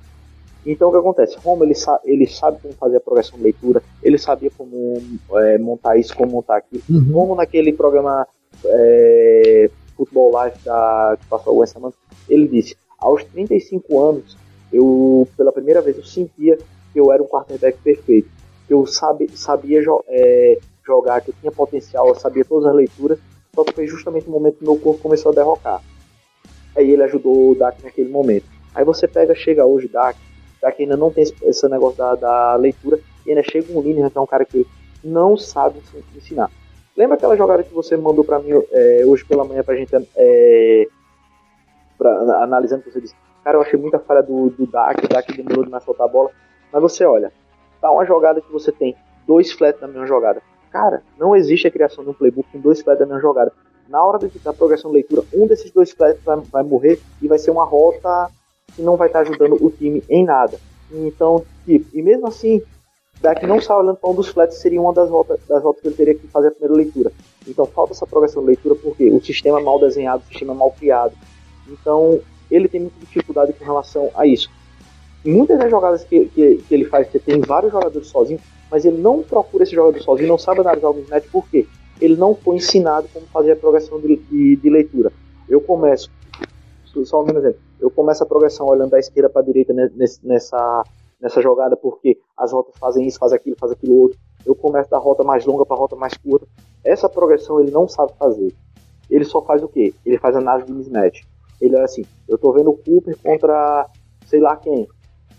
Então 0.66 0.90
o 0.90 0.92
que 0.92 0.98
acontece? 0.98 1.38
Romo 1.38 1.64
ele, 1.64 1.76
sa 1.76 2.00
ele 2.04 2.28
sabe 2.28 2.60
como 2.62 2.74
fazer 2.74 2.98
a 2.98 3.00
progressão 3.00 3.38
de 3.38 3.44
leitura, 3.44 3.82
ele 4.04 4.18
sabia 4.18 4.52
como 4.58 5.02
é, 5.36 5.58
montar 5.58 5.98
isso, 5.98 6.16
como 6.16 6.32
montar 6.32 6.58
aquilo. 6.58 6.84
Uhum. 6.90 7.12
Como 7.14 7.36
naquele 7.36 7.72
programa 7.72 8.28
é, 8.66 9.70
Futebol 9.96 10.32
Live 10.32 10.58
da, 10.66 11.18
que 11.20 11.26
passou 11.28 11.64
essa 11.64 11.74
semana, 11.74 11.94
ele 12.28 12.48
disse: 12.48 12.76
aos 13.00 13.24
35 13.24 14.02
anos 14.02 14.38
eu 14.72 15.28
pela 15.38 15.52
primeira 15.52 15.82
vez 15.82 15.98
eu 15.98 16.04
sentia 16.04 16.58
que 16.92 17.00
eu 17.00 17.12
era 17.12 17.22
um 17.22 17.28
quarterback 17.28 17.78
perfeito. 17.80 18.30
Eu 18.70 18.86
sabe, 18.86 19.30
sabia 19.36 19.82
jo 19.82 20.04
é, 20.08 20.60
jogar, 20.86 21.22
que 21.22 21.30
eu 21.30 21.36
tinha 21.40 21.52
potencial, 21.52 22.08
eu 22.08 22.16
sabia 22.16 22.46
todas 22.46 22.68
as 22.68 22.76
leituras, 22.76 23.20
só 23.54 23.64
que 23.64 23.74
foi 23.74 23.88
justamente 23.88 24.28
o 24.28 24.32
momento 24.32 24.58
que 24.58 24.64
meu 24.64 24.78
corpo 24.78 25.02
começou 25.02 25.32
a 25.32 25.36
derrocar. 25.36 25.82
Aí 26.76 26.92
ele 26.92 27.04
ajudou 27.04 27.52
o 27.52 27.56
Dak 27.56 27.84
naquele 27.84 28.10
momento. 28.10 28.46
Aí 28.74 28.86
você 28.86 29.08
pega, 29.08 29.34
chega 29.34 29.66
hoje, 29.66 29.88
Dak, 29.88 30.18
Dak 30.62 30.82
ainda 30.82 30.96
não 30.96 31.12
tem 31.12 31.24
esse, 31.24 31.68
negócio 31.68 31.98
da, 31.98 32.16
da 32.16 32.56
leitura, 32.56 33.00
e 33.26 33.30
ainda 33.30 33.44
chega 33.44 33.72
um 33.72 33.82
Linehan, 33.82 34.10
que 34.10 34.18
é 34.18 34.22
um 34.22 34.28
cara 34.28 34.46
que 34.46 34.66
não 35.04 35.38
sabe 35.38 35.80
ensinar. 36.16 36.52
Lembra 36.96 37.16
aquela 37.16 37.38
jogada 37.38 37.64
que 37.64 37.74
você 37.74 37.96
mandou 37.96 38.24
para 38.24 38.40
mim 38.40 38.50
é, 38.72 39.04
hoje 39.06 39.24
pela 39.26 39.44
manhã 39.44 39.64
pra 39.64 39.76
gente 39.76 39.92
é, 40.16 40.88
pra, 41.98 42.44
analisando 42.44 42.84
que 42.84 42.92
você 42.92 43.02
disse, 43.02 43.16
cara, 43.48 43.58
eu 43.58 43.62
achei 43.62 43.80
muita 43.80 43.98
falha 43.98 44.22
do, 44.22 44.50
do 44.50 44.68
Dak, 44.68 45.06
o 45.06 45.08
Dak 45.08 45.32
demorou 45.32 45.64
demais 45.64 45.82
soltar 45.86 46.06
a 46.06 46.10
bola. 46.10 46.30
Mas 46.72 46.82
você 46.82 47.06
olha, 47.06 47.32
tá 47.80 47.90
uma 47.90 48.06
jogada 48.06 48.42
que 48.42 48.52
você 48.52 48.74
tem 48.74 48.94
dois 49.26 49.54
flats 49.54 49.80
na 49.80 49.88
mesma 49.88 50.06
jogada. 50.06 50.42
Cara, 50.70 51.02
não 51.18 51.34
existe 51.34 51.66
a 51.66 51.72
criação 51.72 52.04
de 52.04 52.10
um 52.10 52.14
playbook 52.14 52.50
com 52.52 52.60
dois 52.60 52.82
flats 52.82 53.00
na 53.00 53.06
mesma 53.06 53.22
jogada. 53.22 53.54
Na 53.88 54.04
hora 54.04 54.20
de 54.20 54.30
a 54.46 54.52
progressão 54.52 54.92
de 54.92 54.96
leitura, 54.96 55.24
um 55.34 55.48
desses 55.48 55.72
dois 55.72 55.92
flats 55.92 56.22
vai, 56.26 56.42
vai 56.42 56.64
morrer 56.64 57.00
e 57.22 57.28
vai 57.30 57.40
ser 57.40 57.52
uma 57.52 57.64
rota 57.64 58.30
que 58.76 58.82
não 58.82 58.98
vai 58.98 59.08
estar 59.08 59.20
ajudando 59.20 59.56
o 59.64 59.72
time 59.72 60.04
em 60.10 60.26
nada. 60.26 60.60
Então, 60.92 61.46
tipo, 61.66 61.88
e 61.98 62.02
mesmo 62.02 62.28
assim, 62.28 62.62
Dak 63.22 63.48
não 63.48 63.56
está 63.56 63.78
olhando 63.78 63.96
para 63.96 64.10
um 64.10 64.14
dos 64.14 64.28
flats, 64.28 64.58
seria 64.58 64.82
uma 64.82 64.92
das 64.92 65.10
rotas, 65.10 65.40
das 65.48 65.64
rotas 65.64 65.82
que 65.82 65.88
ele 65.88 65.96
teria 65.96 66.16
que 66.16 66.28
fazer 66.28 66.50
a 66.50 66.52
primeira 66.52 66.76
leitura. 66.76 67.14
Então 67.48 67.66
falta 67.66 67.94
essa 67.94 68.06
progressão 68.06 68.42
de 68.42 68.48
leitura 68.48 68.76
porque 68.76 69.10
o 69.10 69.24
sistema 69.24 69.62
é 69.62 69.64
mal 69.64 69.80
desenhado, 69.80 70.22
o 70.26 70.28
sistema 70.28 70.54
é 70.54 70.58
mal 70.58 70.72
criado. 70.72 71.14
Então 71.70 72.20
ele 72.50 72.68
tem 72.68 72.82
muita 72.82 73.00
dificuldade 73.00 73.54
com 73.54 73.64
relação 73.64 74.10
a 74.16 74.26
isso. 74.26 74.50
Muitas 75.26 75.58
das 75.58 75.70
jogadas 75.70 76.04
que, 76.04 76.26
que, 76.28 76.58
que 76.58 76.74
ele 76.74 76.86
faz, 76.86 77.12
você 77.12 77.20
tem 77.20 77.40
vários 77.42 77.72
jogadores 77.72 78.08
sozinhos, 78.08 78.42
mas 78.72 78.86
ele 78.86 78.98
não 78.98 79.24
procura 79.24 79.64
esse 79.64 79.76
jogador 79.76 80.00
sozinho, 80.02 80.30
não 80.30 80.38
sabe 80.38 80.62
analisar 80.62 80.90
o 80.90 80.94
mismatch, 80.94 81.26
por 81.32 81.48
quê? 81.50 81.66
Ele 82.00 82.16
não 82.16 82.36
foi 82.36 82.58
ensinado 82.58 83.08
como 83.12 83.26
fazer 83.28 83.54
a 83.54 83.56
progressão 83.56 84.00
de, 84.00 84.18
de, 84.18 84.56
de 84.56 84.70
leitura. 84.70 85.12
Eu 85.50 85.60
começo, 85.62 86.12
só 87.04 87.24
um 87.24 87.30
exemplo, 87.30 87.60
eu 87.80 87.90
começo 87.90 88.24
a 88.24 88.26
progressão 88.26 88.68
olhando 88.68 88.92
da 88.92 89.00
esquerda 89.00 89.30
para 89.30 89.42
a 89.42 89.46
direita 89.46 89.74
nessa, 90.24 90.84
nessa 91.20 91.42
jogada, 91.42 91.76
porque 91.76 92.18
as 92.38 92.52
rotas 92.52 92.76
fazem 92.80 93.06
isso, 93.06 93.20
faz 93.20 93.34
aquilo, 93.34 93.56
faz 93.60 93.72
aquilo 93.72 93.96
outro. 93.96 94.20
Eu 94.46 94.56
começo 94.56 94.90
da 94.90 94.98
rota 94.98 95.24
mais 95.24 95.46
longa 95.46 95.66
para 95.66 95.76
a 95.76 95.80
rota 95.80 95.96
mais 95.96 96.16
curta. 96.16 96.48
Essa 96.84 97.10
progressão 97.10 97.60
ele 97.60 97.72
não 97.72 97.88
sabe 97.88 98.14
fazer. 98.18 98.54
Ele 99.10 99.26
só 99.26 99.42
faz 99.42 99.64
o 99.64 99.68
quê? 99.68 99.94
Ele 100.06 100.18
faz 100.18 100.36
análise 100.36 100.68
de 100.68 100.74
mismatch. 100.74 101.22
Ele 101.62 101.76
é 101.76 101.82
assim, 101.84 102.04
eu 102.28 102.38
tô 102.38 102.52
vendo 102.52 102.70
o 102.70 102.78
Cooper 102.78 103.18
contra 103.24 103.88
sei 104.26 104.40
lá 104.40 104.56
quem. 104.56 104.88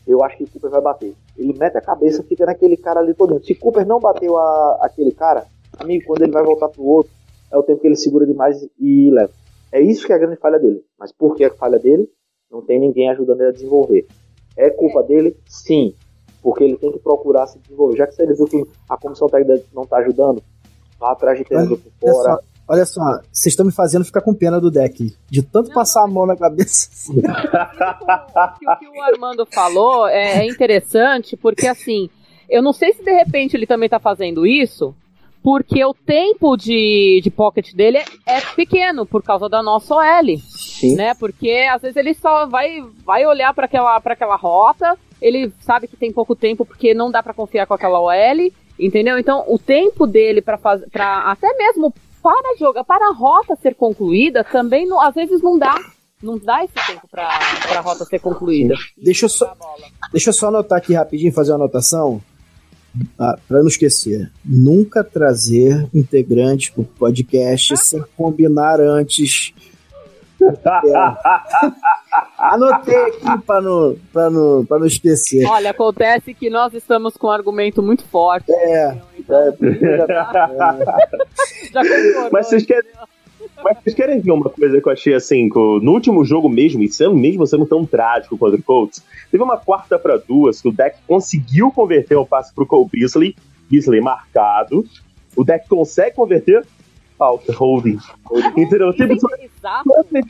Eu 0.07 0.25
acho 0.25 0.39
que 0.39 0.45
o 0.45 0.49
Cooper 0.49 0.71
vai 0.71 0.81
bater. 0.81 1.14
Ele 1.37 1.57
mete 1.59 1.77
a 1.77 1.83
cabeça, 1.83 2.23
fica 2.23 2.47
naquele 2.47 2.77
cara 2.77 3.01
ali 3.01 3.14
todo. 3.14 3.45
Se 3.45 3.55
Cooper 3.55 3.87
não 3.87 4.01
bateu 4.01 4.37
a, 4.37 4.79
aquele 4.81 5.12
cara, 5.12 5.47
amigo, 5.79 6.07
quando 6.07 6.23
ele 6.23 6.33
vai 6.33 6.43
voltar 6.43 6.69
pro 6.69 6.83
outro, 6.83 7.12
é 7.51 7.57
o 7.57 7.62
tempo 7.62 7.81
que 7.81 7.87
ele 7.87 7.97
segura 7.97 8.27
demais 8.27 8.66
e 8.79 9.11
leva. 9.11 9.33
É 9.71 9.81
isso 9.81 10.07
que 10.07 10.12
é 10.12 10.16
a 10.16 10.19
grande 10.19 10.37
falha 10.37 10.59
dele. 10.59 10.83
Mas 10.99 11.12
por 11.12 11.37
que 11.37 11.45
a 11.45 11.55
falha 11.55 11.79
dele? 11.79 12.09
Não 12.51 12.62
tem 12.62 12.81
ninguém 12.81 13.11
ajudando 13.11 13.41
ele 13.41 13.51
a 13.51 13.53
desenvolver. 13.53 14.07
É 14.57 14.71
culpa 14.71 15.03
dele? 15.03 15.37
Sim. 15.47 15.95
Porque 16.43 16.64
ele 16.64 16.77
tem 16.77 16.91
que 16.91 16.99
procurar 16.99 17.47
se 17.47 17.59
desenvolver. 17.59 17.97
Já 17.97 18.07
que 18.07 18.14
você 18.14 18.27
viu 18.27 18.47
que 18.47 18.64
a 18.89 18.97
comissão 18.97 19.29
técnica 19.29 19.62
não 19.75 19.83
está 19.83 19.99
ajudando, 19.99 20.43
vá 20.99 21.12
atrás 21.12 21.39
de 21.39 21.45
treinador 21.45 21.79
por 21.79 21.93
fora. 22.12 22.41
Olha 22.69 22.85
só, 22.85 23.01
vocês 23.33 23.53
estão 23.53 23.64
me 23.64 23.73
fazendo 23.73 24.05
ficar 24.05 24.21
com 24.21 24.35
pena 24.35 24.61
do 24.61 24.71
deck. 24.71 25.14
De 25.31 25.43
tanto 25.43 25.69
não, 25.69 25.75
passar 25.75 26.05
a 26.05 26.07
mão 26.07 26.27
na 26.27 26.37
cabeça. 26.37 26.91
o, 27.11 27.14
que, 28.59 28.69
o 28.69 28.77
que 28.77 28.89
o 28.89 29.03
Armando 29.03 29.47
falou 29.47 30.07
é, 30.07 30.41
é 30.41 30.47
interessante, 30.47 31.37
porque 31.37 31.66
assim, 31.66 32.11
eu 32.49 32.62
não 32.62 32.73
sei 32.73 32.93
se 32.93 33.03
de 33.03 33.12
repente 33.12 33.57
ele 33.57 33.66
também 33.66 33.87
está 33.87 33.99
fazendo 33.99 34.47
isso, 34.47 34.95
porque 35.43 35.85
o 35.85 35.95
tempo 35.95 36.57
de, 36.57 37.21
de 37.23 37.31
pocket 37.31 37.73
dele 37.73 37.99
é, 37.99 38.05
é 38.27 38.41
pequeno 38.55 39.07
por 39.07 39.23
causa 39.23 39.49
da 39.49 39.62
nossa 39.62 39.95
OL. 39.95 40.39
Sim. 40.39 40.95
Né? 40.95 41.14
Porque 41.14 41.66
às 41.73 41.83
vezes 41.83 41.97
ele 41.97 42.14
só 42.14 42.47
vai, 42.47 42.85
vai 43.05 43.25
olhar 43.27 43.55
para 43.55 43.64
aquela, 43.64 43.97
aquela 43.97 44.37
rota, 44.37 44.97
ele 45.21 45.53
sabe 45.61 45.89
que 45.89 45.97
tem 45.97 46.12
pouco 46.12 46.37
tempo 46.37 46.64
porque 46.64 46.95
não 46.95 47.11
dá 47.11 47.23
para 47.23 47.35
confiar 47.35 47.66
com 47.66 47.75
aquela 47.75 48.01
OL, 48.01 48.53
entendeu? 48.79 49.19
Então 49.19 49.45
o 49.47 49.59
tempo 49.59 50.07
dele 50.07 50.41
para 50.41 50.59
fazer, 50.59 50.89
para 50.91 51.31
até 51.31 51.53
mesmo 51.57 51.93
para 52.29 52.57
jogar, 52.59 52.85
para 52.85 53.09
a 53.09 53.12
rota 53.12 53.57
ser 53.57 53.74
concluída, 53.74 54.45
também 54.45 54.87
não, 54.87 55.01
às 55.01 55.14
vezes 55.14 55.41
não 55.41 55.59
dá. 55.59 55.74
Não 56.20 56.37
dá 56.37 56.64
esse 56.64 56.74
tempo 56.85 57.07
para 57.09 57.29
a 57.29 57.81
rota 57.81 58.05
ser 58.05 58.18
concluída. 58.18 58.74
Deixa 58.97 59.26
eu, 59.26 59.29
só, 59.29 59.55
deixa 60.11 60.31
eu 60.31 60.35
só 60.35 60.49
anotar 60.49 60.79
aqui 60.79 60.93
rapidinho, 60.93 61.33
fazer 61.33 61.53
uma 61.53 61.59
anotação. 61.59 62.20
Ah, 63.16 63.39
para 63.47 63.61
não 63.61 63.68
esquecer, 63.68 64.29
nunca 64.45 65.05
trazer 65.05 65.89
integrante 65.95 66.72
para 66.72 66.83
o 66.83 66.85
podcast 66.85 67.76
sem 67.76 68.03
combinar 68.16 68.81
antes 68.81 69.55
é. 70.41 71.49
Anotei 72.39 72.95
aqui 72.95 73.43
para 73.45 73.61
não, 73.61 73.97
pra 74.12 74.31
não, 74.31 74.64
pra 74.64 74.79
não 74.79 74.87
esquecer. 74.87 75.45
Olha, 75.47 75.70
acontece 75.70 76.33
que 76.33 76.49
nós 76.49 76.72
estamos 76.74 77.16
com 77.16 77.26
um 77.26 77.31
argumento 77.31 77.83
muito 77.83 78.05
forte. 78.05 78.51
É. 78.53 78.91
Então, 78.91 79.08
é. 79.29 79.53
Já 81.72 81.83
concordou, 81.83 82.31
Mas 82.33 82.49
vocês 82.49 82.64
querem. 82.64 82.91
Mas 83.62 83.79
vocês 83.79 83.95
querem 83.95 84.20
ver 84.20 84.31
uma 84.31 84.49
coisa 84.49 84.81
que 84.81 84.89
eu 84.89 84.93
achei 84.93 85.14
assim, 85.14 85.49
no 85.49 85.93
último 85.93 86.24
jogo 86.24 86.49
mesmo, 86.49 86.83
e 86.83 86.89
sendo 86.89 87.14
mesmo 87.14 87.47
sendo 87.47 87.66
tão 87.66 87.85
trágico 87.85 88.39
contra 88.39 88.59
o 88.59 88.62
Colts, 88.62 89.03
teve 89.31 89.43
uma 89.43 89.57
quarta 89.57 89.99
para 89.99 90.16
duas 90.16 90.61
que 90.61 90.68
o 90.68 90.72
deck 90.72 90.99
conseguiu 91.07 91.70
converter 91.70 92.16
o 92.16 92.26
passe 92.26 92.55
pro 92.55 92.66
Cole 92.66 92.89
Beasley, 92.93 93.37
Beasley 93.68 94.01
marcado, 94.01 94.85
o 95.37 95.45
deck 95.45 95.68
consegue 95.68 96.14
converter, 96.16 96.64
falta, 97.16 97.53
holding. 97.53 97.99
Entendeu? 98.57 98.93
Tipo, 98.93 99.18
só, 99.20 99.29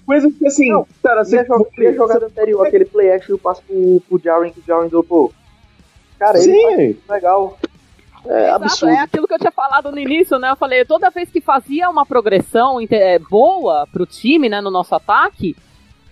coisas 0.06 0.32
que 0.34 0.46
assim, 0.46 0.70
não, 0.70 0.86
cara, 1.02 1.24
você. 1.24 1.46
E 1.78 1.86
a 1.86 1.92
jogada 1.92 2.26
anterior, 2.26 2.66
aquele 2.66 2.84
play 2.86 3.12
action 3.12 3.34
eu 3.34 3.38
passo 3.38 3.62
pro, 3.62 4.02
pro 4.08 4.20
Jaren 4.22 4.50
que 4.50 4.60
o 4.60 4.64
Jaren 4.66 4.88
dropou. 4.88 5.32
Cara, 6.18 6.38
Sim. 6.38 6.50
ele 6.50 6.98
legal. 7.08 7.58
É 8.26 8.48
Exato, 8.48 8.64
absurdo. 8.64 8.94
É 8.94 8.98
aquilo 8.98 9.26
que 9.26 9.34
eu 9.34 9.38
tinha 9.38 9.52
falado 9.52 9.90
no 9.90 9.98
início, 9.98 10.38
né? 10.38 10.50
Eu 10.50 10.56
falei, 10.56 10.84
toda 10.84 11.10
vez 11.10 11.30
que 11.30 11.40
fazia 11.40 11.88
uma 11.88 12.04
progressão 12.06 12.78
é, 12.90 13.18
boa 13.18 13.86
pro 13.92 14.06
time, 14.06 14.48
né, 14.48 14.60
no 14.60 14.70
nosso 14.70 14.94
ataque, 14.94 15.56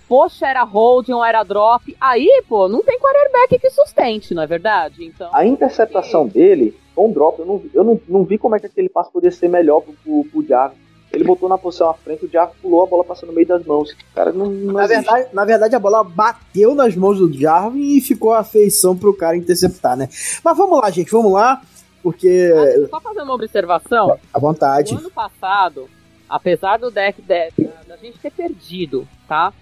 poxa, 0.08 0.46
era 0.46 0.62
holding 0.62 1.12
ou 1.12 1.24
era 1.24 1.42
drop, 1.42 1.96
aí, 2.00 2.42
pô, 2.48 2.68
não 2.68 2.82
tem 2.82 2.98
quarterback 2.98 3.58
que 3.58 3.70
sustente, 3.70 4.34
não 4.34 4.42
é 4.42 4.46
verdade? 4.46 5.04
Então, 5.04 5.30
a 5.32 5.44
interceptação 5.44 6.26
dele 6.26 6.76
com 6.94 7.12
drop, 7.12 7.38
eu 7.38 7.46
não, 7.46 7.62
eu 7.74 7.84
não, 7.84 8.00
não 8.08 8.24
vi 8.24 8.38
como 8.38 8.56
é 8.56 8.60
que 8.60 8.66
aquele 8.66 8.88
passo 8.88 9.10
podia 9.10 9.30
ser 9.30 9.48
melhor 9.48 9.82
pro, 9.82 9.92
pro, 9.92 10.24
pro 10.24 10.46
Jarvis. 10.46 10.86
Ele 11.12 11.24
botou 11.24 11.48
na 11.48 11.56
posição 11.56 11.88
à 11.88 11.94
frente, 11.94 12.24
o 12.24 12.28
Jarvis 12.28 12.56
pulou, 12.60 12.82
a 12.82 12.86
bola 12.86 13.04
passou 13.04 13.28
no 13.28 13.34
meio 13.34 13.46
das 13.46 13.64
mãos. 13.64 13.94
Cara, 14.14 14.32
não, 14.32 14.46
não 14.46 14.74
na, 14.74 14.86
verdade, 14.86 15.28
na 15.32 15.44
verdade, 15.44 15.76
a 15.76 15.78
bola 15.78 16.02
bateu 16.02 16.74
nas 16.74 16.96
mãos 16.96 17.18
do 17.18 17.32
Jarvis 17.32 17.96
e 17.96 18.00
ficou 18.00 18.32
a 18.32 18.42
feição 18.42 18.96
pro 18.96 19.14
cara 19.14 19.36
interceptar, 19.36 19.96
né? 19.96 20.08
Mas 20.42 20.56
vamos 20.56 20.80
lá, 20.80 20.90
gente, 20.90 21.10
vamos 21.10 21.32
lá, 21.32 21.62
porque... 22.06 22.52
Ah, 22.54 22.88
só 22.88 23.00
fazer 23.00 23.22
uma 23.22 23.34
observação. 23.34 24.16
À 24.32 24.38
vontade. 24.38 24.94
No 24.94 25.00
ano 25.00 25.10
passado, 25.10 25.88
apesar 26.28 26.78
do 26.78 26.88
deck, 26.88 27.20
deck 27.20 27.68
da 27.84 27.96
gente 27.96 28.16
ter 28.20 28.30
perdido, 28.30 29.08
tá? 29.26 29.52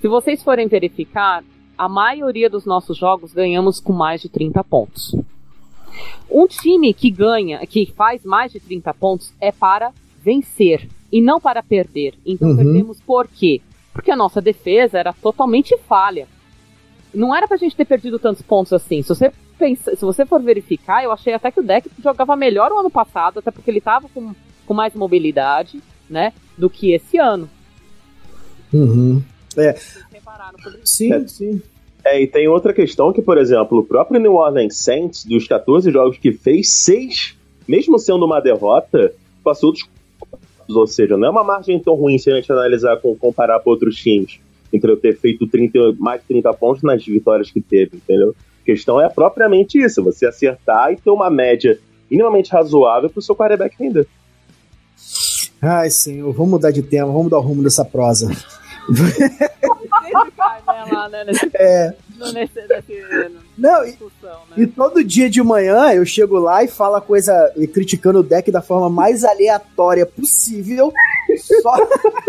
Se 0.00 0.08
vocês 0.08 0.42
forem 0.42 0.66
verificar, 0.66 1.44
a 1.78 1.88
maioria 1.88 2.50
dos 2.50 2.64
nossos 2.64 2.98
jogos 2.98 3.32
ganhamos 3.32 3.78
com 3.78 3.92
mais 3.92 4.20
de 4.20 4.28
30 4.28 4.64
pontos. 4.64 5.14
Um 6.28 6.48
time 6.48 6.92
que 6.92 7.08
ganha, 7.08 7.64
que 7.68 7.86
faz 7.86 8.24
mais 8.24 8.50
de 8.50 8.58
30 8.58 8.92
pontos, 8.94 9.32
é 9.40 9.52
para 9.52 9.92
vencer 10.20 10.88
e 11.12 11.22
não 11.22 11.40
para 11.40 11.62
perder. 11.62 12.14
Então 12.26 12.48
uhum. 12.48 12.56
perdemos 12.56 13.00
por 13.00 13.28
quê? 13.28 13.62
Porque 13.92 14.10
a 14.10 14.16
nossa 14.16 14.42
defesa 14.42 14.98
era 14.98 15.12
totalmente 15.12 15.78
falha. 15.86 16.26
Não 17.14 17.32
era 17.32 17.46
pra 17.46 17.56
gente 17.56 17.76
ter 17.76 17.84
perdido 17.84 18.18
tantos 18.18 18.42
pontos 18.42 18.72
assim. 18.72 19.02
Se 19.02 19.08
você 19.10 19.32
pensa, 19.58 19.94
se 19.94 20.04
você 20.04 20.26
for 20.26 20.42
verificar, 20.42 21.02
eu 21.02 21.12
achei 21.12 21.32
até 21.32 21.50
que 21.50 21.60
o 21.60 21.62
deck 21.62 21.88
jogava 22.02 22.36
melhor 22.36 22.72
o 22.72 22.78
ano 22.78 22.90
passado, 22.90 23.38
até 23.38 23.50
porque 23.50 23.70
ele 23.70 23.80
tava 23.80 24.08
com, 24.12 24.34
com 24.66 24.74
mais 24.74 24.94
mobilidade, 24.94 25.80
né, 26.08 26.32
do 26.56 26.68
que 26.68 26.92
esse 26.92 27.18
ano. 27.18 27.48
Uhum. 28.72 29.22
É. 29.56 29.74
Sim, 30.84 31.12
é. 31.12 31.26
sim. 31.26 31.62
É, 32.04 32.20
e 32.20 32.26
tem 32.26 32.46
outra 32.48 32.72
questão 32.72 33.12
que, 33.12 33.22
por 33.22 33.38
exemplo, 33.38 33.78
o 33.78 33.84
próprio 33.84 34.20
New 34.20 34.34
Orleans 34.34 34.76
Saints, 34.76 35.24
dos 35.24 35.48
14 35.48 35.90
jogos 35.90 36.18
que 36.18 36.32
fez, 36.32 36.68
seis, 36.68 37.34
mesmo 37.66 37.98
sendo 37.98 38.26
uma 38.26 38.40
derrota, 38.40 39.12
passou 39.42 39.72
dos 39.72 39.82
ou 40.68 40.86
seja, 40.86 41.16
não 41.16 41.28
é 41.28 41.30
uma 41.30 41.44
margem 41.44 41.78
tão 41.78 41.94
ruim 41.94 42.18
se 42.18 42.30
a 42.30 42.36
gente 42.36 42.50
analisar 42.50 42.96
com 42.98 43.14
comparar 43.16 43.60
com 43.60 43.70
outros 43.70 43.96
times, 43.96 44.40
entre 44.72 44.96
ter 44.96 45.16
feito 45.16 45.46
30, 45.46 45.94
mais 45.98 46.20
de 46.22 46.28
30 46.28 46.52
pontos 46.54 46.82
nas 46.82 47.04
vitórias 47.04 47.50
que 47.50 47.60
teve, 47.60 47.96
entendeu? 47.96 48.34
Questão 48.64 49.00
é 49.00 49.08
propriamente 49.08 49.78
isso, 49.78 50.02
você 50.02 50.26
acertar 50.26 50.92
e 50.92 50.96
ter 50.96 51.10
uma 51.10 51.30
média 51.30 51.78
minimamente 52.10 52.50
razoável 52.50 53.10
para 53.10 53.18
o 53.18 53.22
seu 53.22 53.36
quarterback 53.36 53.76
render. 53.78 54.06
Ai, 55.60 55.90
senhor, 55.90 56.32
vamos 56.32 56.50
mudar 56.50 56.70
de 56.70 56.82
tema, 56.82 57.06
vamos 57.06 57.24
mudar 57.24 57.38
o 57.38 57.42
rumo 57.42 57.62
dessa 57.62 57.84
prosa. 57.84 58.30
é. 61.54 61.94
Não, 63.58 63.84
e, 63.84 63.90
né? 63.90 63.96
e, 64.56 64.66
todo 64.66 65.04
dia 65.04 65.28
de 65.28 65.42
manhã 65.42 65.92
eu 65.92 66.04
chego 66.04 66.38
lá 66.38 66.62
e 66.62 66.68
falo 66.68 66.96
a 66.96 67.00
coisa, 67.00 67.52
e 67.56 67.66
criticando 67.66 68.20
o 68.20 68.22
deck 68.22 68.50
da 68.50 68.62
forma 68.62 68.88
mais 68.88 69.24
aleatória 69.24 70.06
possível. 70.06 70.92
Só, 71.62 71.74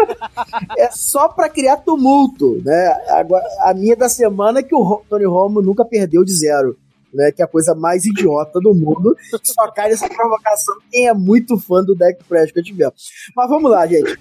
é 0.78 0.90
só 0.92 1.30
pra 1.30 1.50
criar 1.50 1.78
tumulto, 1.78 2.62
né? 2.64 2.98
Agora, 3.10 3.46
a 3.62 3.74
minha 3.74 3.96
da 3.96 4.10
semana 4.10 4.60
é 4.60 4.64
que 4.64 4.76
o 4.76 5.04
Tony 5.10 5.26
Romo 5.26 5.62
nunca 5.62 5.86
perdeu 5.86 6.24
de 6.24 6.34
zero. 6.34 6.78
né? 7.14 7.32
Que 7.32 7.42
é 7.42 7.46
a 7.46 7.48
coisa 7.48 7.76
mais 7.76 8.06
idiota 8.06 8.60
do 8.60 8.74
mundo. 8.74 9.16
Só 9.44 9.72
cai 9.72 9.90
nessa 9.90 10.10
provocação 10.10 10.76
quem 10.92 11.08
é 11.08 11.14
muito 11.14 11.60
fã 11.60 11.84
do 11.84 11.96
Dak 11.96 12.24
Prescott 12.24 12.74
mesmo. 12.74 12.94
Mas 13.36 13.50
vamos 13.50 13.70
lá, 13.70 13.86
gente. 13.86 14.18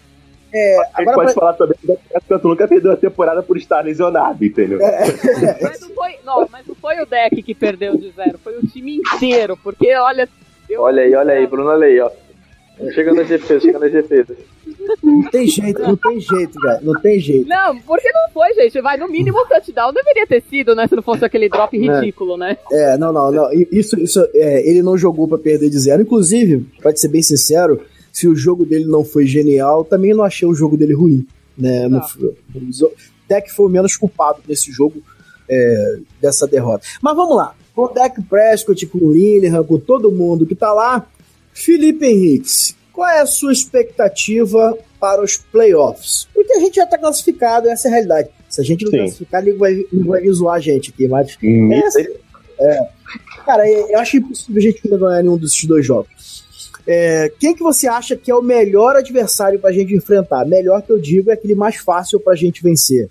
É, 0.55 0.79
a 0.95 1.03
gente 1.03 1.15
pode 1.15 1.33
pra... 1.33 1.41
falar 1.41 1.53
também 1.55 1.77
que 1.77 1.91
o 1.91 1.99
Prescott 1.99 2.47
nunca 2.47 2.69
perdeu 2.69 2.93
a 2.93 2.97
temporada 2.97 3.43
por 3.43 3.57
estar 3.57 3.81
lesionado, 3.81 4.45
entendeu? 4.45 4.81
É, 4.81 5.09
é, 5.09 5.59
mas, 5.61 5.81
não 5.81 5.89
foi, 5.91 6.15
não, 6.25 6.49
mas 6.51 6.67
não 6.67 6.75
foi 6.77 7.01
o 7.01 7.07
Deck 7.07 7.43
que 7.43 7.55
perdeu 7.55 7.97
de 7.97 8.13
zero, 8.13 8.39
foi 8.39 8.57
o 8.57 8.67
time 8.67 8.99
inteiro, 8.99 9.57
porque 9.57 9.93
olha. 9.97 10.29
Olha 10.79 11.03
aí, 11.03 11.15
olha 11.15 11.35
aí, 11.35 11.47
Bruno, 11.47 11.71
olha 11.71 11.87
aí, 11.87 12.01
ó. 12.01 12.11
Chega 12.93 13.13
nas 13.13 13.29
defesas, 13.29 13.63
chega 13.63 13.79
nas 13.79 13.93
defesas. 13.93 14.37
Não 15.03 15.31
tem 15.31 15.47
jeito, 15.47 15.81
não 15.81 15.97
tem 15.97 16.21
jeito, 16.21 16.59
cara. 16.59 16.81
Não 16.83 17.01
tem 17.01 17.21
jeito. 17.21 17.49
Não, 17.49 17.79
porque 17.81 18.11
não 18.13 18.29
foi, 18.33 18.53
gente. 18.55 18.81
Vai, 18.81 18.97
no 18.97 19.09
mínimo 19.09 19.39
o 19.39 19.47
touchdown 19.47 19.93
deveria 19.93 20.27
ter 20.27 20.43
sido, 20.43 20.75
né? 20.75 20.87
Se 20.89 20.97
não 20.97 21.03
fosse 21.03 21.25
aquele 21.25 21.49
drop 21.49 21.77
é. 21.77 21.81
ridículo, 21.81 22.35
é. 22.35 22.39
né? 22.39 22.57
É, 22.73 22.99
não, 22.99 23.13
não, 23.13 23.31
não. 23.31 23.53
Isso, 23.71 23.99
isso 24.01 24.21
é, 24.35 24.69
ele 24.69 24.83
não 24.83 24.99
jogou 24.99 25.29
para 25.29 25.39
perder 25.39 25.71
de 25.71 25.79
zero. 25.79 26.03
Inclusive, 26.03 26.67
pode 26.83 27.01
ser 27.01 27.09
bem 27.09 27.23
sincero, 27.23 27.81
se 28.15 28.29
o 28.29 28.37
jogo 28.37 28.65
dele 28.65 28.85
não 28.85 29.05
foi 29.05 29.27
genial, 29.27 29.85
também 29.85 30.15
não 30.15 30.23
achei 30.23 30.47
o 30.47 30.55
jogo 30.55 30.77
dele 30.77 30.95
ruim. 30.95 31.27
Né? 31.59 31.89
Não. 31.89 32.01
Até 33.25 33.41
que 33.41 33.51
foi 33.51 33.67
o 33.67 33.69
menos 33.69 33.97
culpado 33.97 34.41
desse 34.47 34.71
jogo, 34.71 35.03
é, 35.51 35.99
dessa 36.23 36.47
derrota. 36.47 36.87
Mas 37.03 37.17
vamos 37.17 37.37
lá. 37.37 37.57
Com 37.75 37.83
o 37.83 37.89
Dak 37.89 38.23
Prescott, 38.23 38.87
com 38.87 38.99
o 38.99 39.13
Linehan, 39.13 39.65
com 39.65 39.81
todo 39.81 40.13
mundo 40.13 40.47
que 40.47 40.55
tá 40.55 40.73
lá, 40.73 41.05
Felipe 41.53 42.07
Henriques, 42.07 42.77
qual 42.93 43.09
é 43.09 43.21
a 43.21 43.27
sua 43.27 43.53
expectativa 43.53 44.79
para 45.01 45.21
os 45.21 45.37
playoffs? 45.37 46.29
Porque 46.33 46.53
a 46.53 46.61
gente 46.61 46.77
já 46.77 46.85
está 46.85 46.97
classificado, 46.97 47.69
essa 47.69 47.89
é 47.89 47.91
a 47.91 47.95
realidade. 47.95 48.29
Se 48.49 48.61
a 48.61 48.65
gente 48.65 48.85
não 48.85 48.93
Sim. 48.93 48.99
classificar, 48.99 49.43
ninguém 49.43 49.59
vai, 49.59 49.75
ninguém 49.93 50.09
vai 50.09 50.29
zoar 50.29 50.55
a 50.55 50.61
gente 50.61 50.91
aqui, 50.91 51.09
mas. 51.09 51.37
Hum, 51.43 51.73
essa, 51.73 52.01
é, 52.01 52.89
cara, 53.45 53.69
eu 53.69 53.99
acho 53.99 54.19
impossível 54.19 54.57
a 54.57 54.61
gente 54.61 54.89
não 54.89 54.99
ganhar 54.99 55.23
nenhum 55.23 55.37
desses 55.37 55.65
dois 55.65 55.85
jogos. 55.85 56.14
É, 56.87 57.33
quem 57.41 57.55
que 57.55 57.63
você 57.63 57.87
acha 57.87 58.15
que 58.17 58.31
é 58.31 58.35
o 58.35 58.43
melhor 58.43 58.97
adversário 58.97 59.59
para 59.59 59.71
a 59.71 59.73
gente 59.73 59.95
enfrentar? 59.95 60.45
Melhor 60.45 60.83
que 60.83 60.93
eu 60.93 60.99
digo 60.99 61.31
é 61.31 61.35
aquele 61.35 61.55
mais 61.55 61.77
fácil 61.77 62.21
para 62.21 62.35
a 62.35 62.37
gente 62.37 62.63
vencer. 62.63 63.09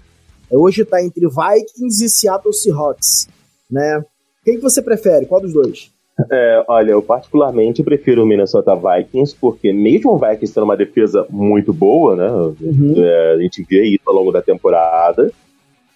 É, 0.51 0.57
hoje 0.57 0.83
está 0.83 1.03
entre 1.03 1.27
Vikings 1.27 2.05
e 2.05 2.09
Seattle 2.09 2.53
Seahawks, 2.53 3.27
né? 3.69 4.03
Quem 4.43 4.55
que 4.55 4.61
você 4.61 4.81
prefere? 4.81 5.25
Qual 5.25 5.41
dos 5.41 5.53
dois? 5.53 5.91
É, 6.31 6.63
olha, 6.67 6.91
eu 6.91 7.01
particularmente 7.01 7.81
prefiro 7.81 8.23
o 8.23 8.25
Minnesota 8.25 8.75
Vikings, 8.75 9.35
porque 9.39 9.73
mesmo 9.73 10.11
o 10.11 10.17
Vikings 10.17 10.53
tendo 10.53 10.65
uma 10.65 10.77
defesa 10.77 11.25
muito 11.29 11.73
boa, 11.73 12.15
né? 12.15 12.29
Uhum. 12.61 12.93
É, 12.97 13.33
a 13.33 13.37
gente 13.39 13.65
vê 13.67 13.83
isso 13.85 14.03
ao 14.05 14.13
longo 14.13 14.31
da 14.31 14.41
temporada. 14.41 15.31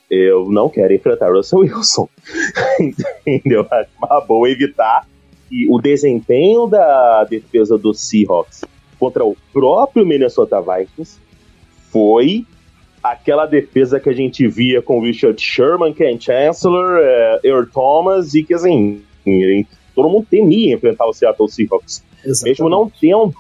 Eu 0.10 0.50
não 0.50 0.70
quero 0.70 0.94
enfrentar 0.94 1.32
Russell 1.32 1.60
Wilson. 1.60 2.10
Entendeu? 3.28 3.68
Acho 3.70 3.90
uma 4.02 4.22
boa 4.22 4.50
evitar. 4.50 5.06
O 5.70 5.80
desempenho 5.82 6.68
da 6.68 7.24
defesa 7.24 7.78
do 7.78 7.94
Seahawks 7.94 8.66
contra 9.00 9.24
o 9.24 9.36
próprio 9.54 10.06
Minnesota 10.06 10.62
Vikings 10.62 11.20
foi 11.90 12.46
aquela 13.02 13.46
defesa 13.46 14.00
que 14.00 14.10
a 14.10 14.14
gente 14.14 14.48
via 14.48 14.82
com 14.82 15.02
Richard 15.02 15.42
Sherman, 15.42 15.94
Ken 15.94 16.20
Chancellor, 16.20 17.00
é, 17.00 17.40
Earl 17.44 17.66
Thomas 17.72 18.34
e 18.34 18.44
que 18.44 18.54
assim, 18.54 19.02
todo 19.96 20.10
mundo 20.10 20.28
temia 20.30 20.76
enfrentar 20.76 21.06
o 21.06 21.14
Seattle 21.14 21.48
Seahawks. 21.48 22.04
Exatamente. 22.26 22.44
Mesmo 22.44 22.70
não 22.70 22.90
tendo 22.90 23.34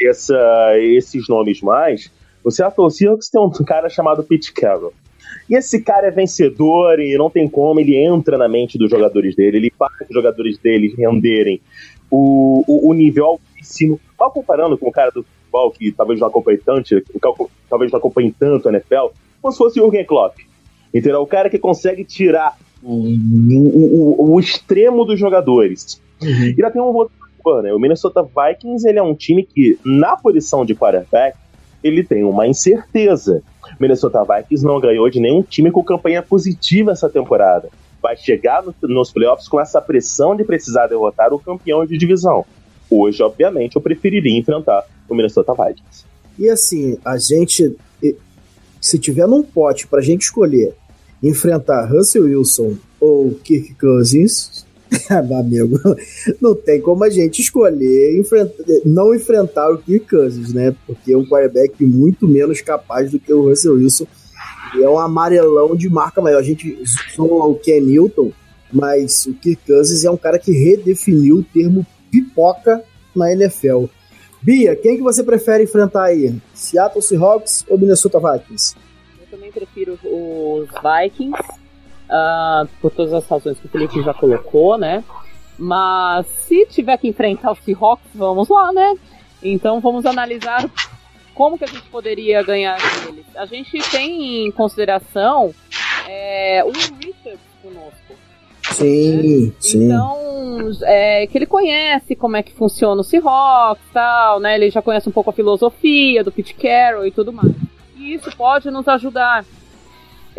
essa, 0.00 0.78
esses 0.78 1.28
nomes 1.28 1.60
mais, 1.60 2.10
o 2.44 2.50
Seattle 2.50 2.90
Seahawks 2.90 3.28
tem 3.28 3.40
um 3.40 3.50
cara 3.50 3.88
chamado 3.88 4.22
Pete 4.22 4.52
Carroll. 4.52 4.92
E 5.50 5.56
esse 5.56 5.82
cara 5.82 6.06
é 6.06 6.10
vencedor 6.12 7.00
e 7.00 7.18
não 7.18 7.28
tem 7.28 7.48
como, 7.48 7.80
ele 7.80 7.96
entra 7.96 8.38
na 8.38 8.48
mente 8.48 8.78
dos 8.78 8.88
jogadores 8.88 9.34
dele, 9.34 9.56
ele 9.56 9.72
faz 9.76 9.92
os 10.08 10.14
jogadores 10.14 10.56
dele 10.58 10.94
renderem 10.96 11.60
o, 12.08 12.62
o, 12.68 12.90
o 12.90 12.94
nível 12.94 13.26
altíssimo. 13.26 14.00
Mal 14.18 14.30
comparando 14.30 14.78
com 14.78 14.88
o 14.88 14.92
cara 14.92 15.10
do 15.10 15.24
futebol 15.24 15.72
que 15.72 15.90
talvez 15.90 16.20
não 16.20 16.28
acompanhe 16.28 16.58
tanto, 16.58 17.02
talvez 17.68 17.90
não 17.90 17.98
acompanhe 17.98 18.32
tanto 18.38 18.68
a 18.68 18.72
NFL, 18.72 19.08
como 19.42 19.52
se 19.52 19.58
fosse 19.58 19.80
o 19.80 19.84
Jürgen 19.84 20.06
Klopp. 20.06 20.38
Entendeu? 20.94 21.20
O 21.20 21.26
cara 21.26 21.50
que 21.50 21.58
consegue 21.58 22.04
tirar 22.04 22.56
o, 22.80 22.94
o, 22.94 24.34
o 24.34 24.40
extremo 24.40 25.04
dos 25.04 25.18
jogadores. 25.18 26.00
Uhum. 26.22 26.46
E 26.46 26.50
ainda 26.50 26.70
tem 26.70 26.80
um 26.80 26.86
outro 26.86 27.12
né? 27.62 27.72
O 27.72 27.78
Minnesota 27.78 28.22
Vikings 28.22 28.86
ele 28.86 28.98
é 28.98 29.02
um 29.02 29.14
time 29.14 29.42
que, 29.42 29.78
na 29.84 30.16
posição 30.16 30.64
de 30.64 30.74
quarterback, 30.74 31.36
ele 31.82 32.02
tem 32.02 32.24
uma 32.24 32.46
incerteza. 32.46 33.42
Minnesota 33.78 34.22
Vikings 34.24 34.64
não 34.64 34.80
ganhou 34.80 35.08
de 35.08 35.20
nenhum 35.20 35.42
time 35.42 35.70
com 35.70 35.82
campanha 35.82 36.22
positiva 36.22 36.92
essa 36.92 37.08
temporada. 37.08 37.68
Vai 38.02 38.16
chegar 38.16 38.62
no, 38.62 38.74
nos 38.82 39.12
playoffs 39.12 39.48
com 39.48 39.60
essa 39.60 39.80
pressão 39.80 40.34
de 40.34 40.44
precisar 40.44 40.86
derrotar 40.86 41.32
o 41.32 41.38
campeão 41.38 41.84
de 41.84 41.96
divisão. 41.96 42.44
Hoje, 42.90 43.22
obviamente, 43.22 43.76
eu 43.76 43.82
preferiria 43.82 44.38
enfrentar 44.38 44.84
o 45.08 45.14
Minnesota 45.14 45.52
Vikings. 45.52 46.04
E 46.38 46.48
assim, 46.48 46.98
a 47.04 47.16
gente, 47.18 47.76
se 48.80 48.98
tiver 48.98 49.26
num 49.26 49.42
pote 49.42 49.86
pra 49.86 50.00
gente 50.00 50.22
escolher 50.22 50.74
enfrentar 51.22 51.84
Russell 51.86 52.24
Wilson 52.24 52.76
ou 52.98 53.34
Kirk 53.44 53.74
Cousins, 53.74 54.66
amigo, 55.38 55.78
não 56.40 56.54
tem 56.54 56.80
como 56.80 57.04
a 57.04 57.10
gente 57.10 57.40
escolher 57.40 58.18
enfrentar, 58.18 58.64
não 58.84 59.14
enfrentar 59.14 59.70
o 59.70 59.78
Kirk 59.78 60.08
Cousins, 60.08 60.52
né? 60.52 60.74
Porque 60.86 61.12
é 61.12 61.16
um 61.16 61.24
quarterback 61.24 61.84
muito 61.84 62.26
menos 62.26 62.60
capaz 62.60 63.10
do 63.10 63.18
que 63.18 63.32
o 63.32 63.48
Russell 63.48 63.74
Wilson. 63.74 64.06
E 64.74 64.82
é 64.82 64.88
um 64.88 64.98
amarelão 64.98 65.74
de 65.74 65.88
marca 65.88 66.20
maior. 66.20 66.38
A 66.38 66.42
gente 66.42 66.78
zoa 67.14 67.46
o 67.46 67.54
Ken 67.54 67.80
Newton, 67.80 68.32
mas 68.72 69.26
o 69.26 69.34
Kirk 69.34 69.62
Cousins 69.66 70.04
é 70.04 70.10
um 70.10 70.16
cara 70.16 70.38
que 70.38 70.52
redefiniu 70.52 71.36
o 71.36 71.44
termo 71.44 71.86
pipoca 72.10 72.82
na 73.14 73.32
NFL. 73.32 73.86
Bia, 74.42 74.74
quem 74.74 74.96
que 74.96 75.02
você 75.02 75.22
prefere 75.22 75.64
enfrentar 75.64 76.04
aí? 76.04 76.34
Seattle 76.54 77.02
Seahawks 77.02 77.64
ou 77.68 77.78
Minnesota 77.78 78.18
Vikings? 78.18 78.74
também 79.30 79.52
prefiro 79.52 79.98
os 80.04 80.68
Vikings, 80.68 81.59
uh, 82.10 82.68
por 82.80 82.90
todas 82.90 83.12
as 83.12 83.26
razões 83.26 83.58
que 83.58 83.66
o 83.66 83.68
Felipe 83.68 84.02
já 84.02 84.12
colocou, 84.12 84.76
né? 84.76 85.02
Mas 85.58 86.26
se 86.26 86.66
tiver 86.66 86.96
que 86.98 87.08
enfrentar 87.08 87.52
os 87.52 87.58
Seahawks, 87.60 88.10
vamos 88.14 88.48
lá, 88.48 88.72
né? 88.72 88.94
Então 89.42 89.80
vamos 89.80 90.04
analisar 90.04 90.68
como 91.34 91.56
que 91.56 91.64
a 91.64 91.66
gente 91.68 91.82
poderia 91.88 92.42
ganhar 92.42 92.76
deles. 93.04 93.24
A 93.34 93.46
gente 93.46 93.78
tem 93.90 94.46
em 94.46 94.50
consideração 94.50 95.54
é, 96.08 96.62
o 96.64 96.70
Richard 96.70 97.38
conosco. 97.62 98.20
Sim, 98.72 99.46
né? 99.46 99.52
sim. 99.58 99.84
Então, 99.86 100.70
é, 100.82 101.26
que 101.26 101.36
ele 101.36 101.46
conhece 101.46 102.14
como 102.14 102.36
é 102.36 102.42
que 102.42 102.52
funciona 102.52 103.00
o 103.00 103.04
Seahawks 103.04 103.84
e 103.88 103.92
tal, 103.92 104.40
né? 104.40 104.54
Ele 104.54 104.70
já 104.70 104.82
conhece 104.82 105.08
um 105.08 105.12
pouco 105.12 105.30
a 105.30 105.32
filosofia 105.32 106.22
do 106.22 106.32
Pete 106.32 106.54
Carroll 106.54 107.06
e 107.06 107.10
tudo 107.10 107.32
mais 107.32 107.52
isso 108.14 108.34
pode 108.36 108.70
nos 108.70 108.88
ajudar. 108.88 109.44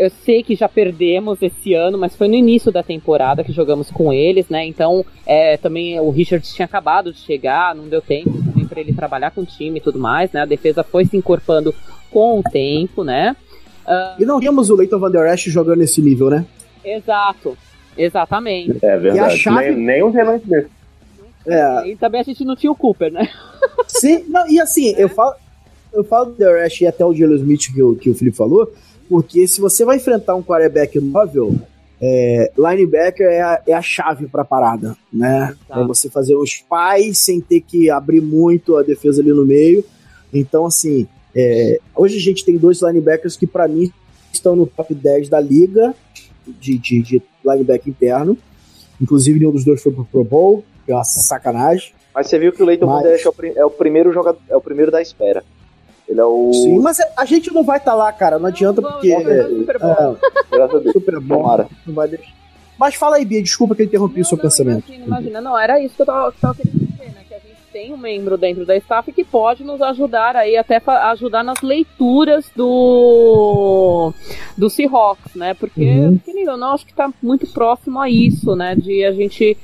Eu 0.01 0.09
sei 0.25 0.41
que 0.41 0.55
já 0.55 0.67
perdemos 0.67 1.43
esse 1.43 1.75
ano, 1.75 1.95
mas 1.95 2.15
foi 2.15 2.27
no 2.27 2.33
início 2.33 2.71
da 2.71 2.81
temporada 2.81 3.43
que 3.43 3.51
jogamos 3.51 3.91
com 3.91 4.11
eles, 4.11 4.49
né? 4.49 4.65
Então, 4.65 5.05
é, 5.27 5.57
também 5.57 5.99
o 5.99 6.09
Richard 6.09 6.43
tinha 6.43 6.65
acabado 6.65 7.13
de 7.13 7.19
chegar, 7.19 7.75
não 7.75 7.87
deu 7.87 8.01
tempo 8.01 8.31
também 8.31 8.65
para 8.65 8.81
ele 8.81 8.93
trabalhar 8.93 9.29
com 9.29 9.41
o 9.41 9.45
time 9.45 9.77
e 9.77 9.81
tudo 9.81 9.99
mais, 9.99 10.31
né? 10.31 10.41
A 10.41 10.45
defesa 10.45 10.83
foi 10.83 11.05
se 11.05 11.15
encorpando 11.15 11.71
com 12.09 12.39
o 12.39 12.41
tempo, 12.41 13.03
né? 13.03 13.35
Uh... 13.85 14.23
E 14.23 14.25
não 14.25 14.39
vimos 14.39 14.71
o 14.71 14.75
Leighton 14.75 14.97
Van 14.97 15.11
Der 15.11 15.31
Esch 15.31 15.45
jogando 15.51 15.77
nesse 15.77 16.01
nível, 16.01 16.31
né? 16.31 16.47
Exato, 16.83 17.55
exatamente. 17.95 18.83
É 18.83 18.97
verdade. 18.97 19.17
E 19.17 19.19
a 19.19 19.29
chave... 19.29 19.69
nem, 19.69 19.85
nem 19.85 20.03
um 20.03 20.09
relance 20.09 20.47
desse. 20.47 20.71
É. 21.45 21.89
E 21.89 21.95
também 21.95 22.21
a 22.21 22.23
gente 22.23 22.43
não 22.43 22.55
tinha 22.55 22.71
o 22.71 22.75
Cooper, 22.75 23.11
né? 23.13 23.29
Sim, 23.85 24.25
não, 24.29 24.49
e 24.49 24.59
assim, 24.59 24.95
é. 24.95 25.03
eu 25.03 25.09
falo, 25.09 25.35
eu 25.93 26.03
falo 26.03 26.31
do 26.31 26.37
The 26.37 26.63
Rush 26.63 26.81
e 26.81 26.87
até 26.87 27.05
o 27.05 27.13
Jalen 27.13 27.35
Smith 27.35 27.71
que 27.71 27.83
o, 27.83 27.95
que 27.95 28.09
o 28.09 28.15
Felipe 28.15 28.35
falou, 28.35 28.67
porque 29.11 29.45
se 29.45 29.59
você 29.59 29.83
vai 29.83 29.97
enfrentar 29.97 30.35
um 30.35 30.41
quarterback 30.41 30.97
móvel, 31.01 31.53
é, 32.01 32.49
linebacker 32.57 33.27
é 33.27 33.41
a, 33.41 33.61
é 33.67 33.73
a 33.73 33.81
chave 33.81 34.25
para 34.25 34.43
a 34.43 34.45
parada, 34.45 34.95
né? 35.11 35.53
Tá. 35.67 35.81
É 35.81 35.83
você 35.85 36.09
fazer 36.09 36.33
os 36.33 36.59
pais 36.59 37.17
sem 37.17 37.41
ter 37.41 37.59
que 37.59 37.89
abrir 37.89 38.21
muito 38.21 38.77
a 38.77 38.83
defesa 38.83 39.21
ali 39.21 39.31
no 39.31 39.45
meio. 39.45 39.83
Então, 40.33 40.65
assim, 40.65 41.05
é, 41.35 41.77
hoje 41.93 42.15
a 42.15 42.21
gente 42.21 42.45
tem 42.45 42.57
dois 42.57 42.81
linebackers 42.81 43.35
que, 43.35 43.45
para 43.45 43.67
mim, 43.67 43.91
estão 44.31 44.55
no 44.55 44.65
top 44.65 44.95
10 44.95 45.27
da 45.27 45.41
liga 45.41 45.93
de, 46.47 46.77
de, 46.77 47.01
de 47.01 47.21
linebacker 47.45 47.89
interno. 47.89 48.37
Inclusive, 49.01 49.39
nenhum 49.39 49.51
dos 49.51 49.65
dois 49.65 49.83
foi 49.83 49.91
pro 49.91 50.05
Pro 50.05 50.23
Bowl, 50.23 50.63
que 50.85 50.93
é 50.93 50.95
uma 50.95 51.03
sacanagem. 51.03 51.91
Mas 52.15 52.27
você 52.27 52.39
viu 52.39 52.53
que 52.53 52.63
o 52.63 52.65
Leighton 52.65 52.85
Mas... 52.85 53.25
é 53.57 53.65
o 53.65 53.69
primeiro 53.69 54.13
jogador, 54.13 54.39
é 54.47 54.55
o 54.55 54.61
primeiro 54.61 54.89
da 54.89 55.01
espera. 55.01 55.43
Ele 56.11 56.19
é 56.19 56.25
o. 56.25 56.51
Sim, 56.51 56.79
mas 56.79 56.97
a 57.15 57.23
gente 57.23 57.53
não 57.53 57.63
vai 57.63 57.77
estar 57.77 57.91
tá 57.91 57.97
lá, 57.97 58.11
cara. 58.11 58.37
Não 58.37 58.47
adianta 58.47 58.81
não, 58.81 58.91
porque. 58.91 59.13
É, 59.13 59.47
super 59.47 59.79
bom. 59.79 60.17
É, 60.19 60.55
Graças 60.57 60.75
a 60.75 60.79
Deus. 60.79 60.91
Super 60.91 61.19
bom. 61.21 61.37
Tomara. 61.37 61.67
Não 61.87 61.93
vai 61.93 62.09
deixar. 62.09 62.33
Mas 62.77 62.95
fala 62.95 63.15
aí, 63.15 63.23
Bia, 63.23 63.41
desculpa 63.41 63.73
que 63.75 63.83
eu 63.83 63.85
interrompi 63.85 64.15
não, 64.15 64.21
o 64.21 64.25
seu 64.25 64.35
não, 64.35 64.41
pensamento. 64.41 64.83
Imagina, 64.89 65.05
imagina, 65.05 65.41
não, 65.41 65.57
era 65.57 65.79
isso 65.79 65.95
que 65.95 66.01
eu 66.01 66.05
tava, 66.05 66.31
que 66.33 66.41
tava 66.41 66.55
querendo 66.55 66.79
dizer, 66.79 67.11
né? 67.13 67.21
Que 67.29 67.33
a 67.33 67.39
gente 67.39 67.55
tem 67.71 67.93
um 67.93 67.97
membro 67.97 68.37
dentro 68.37 68.65
da 68.65 68.75
staff 68.75 69.09
que 69.13 69.23
pode 69.23 69.63
nos 69.63 69.81
ajudar 69.81 70.35
aí, 70.35 70.57
até 70.57 70.81
ajudar 70.85 71.43
nas 71.43 71.61
leituras 71.61 72.45
do 72.53 74.11
do 74.57 74.69
Seahawks, 74.69 75.33
né? 75.33 75.53
Porque, 75.53 75.81
uhum. 75.81 76.19
eu 76.27 76.57
não 76.57 76.73
acho 76.73 76.85
que 76.85 76.93
tá 76.93 77.09
muito 77.23 77.47
próximo 77.53 78.01
a 78.01 78.09
isso, 78.09 78.53
né? 78.53 78.75
De 78.75 79.05
a 79.05 79.13
gente 79.13 79.57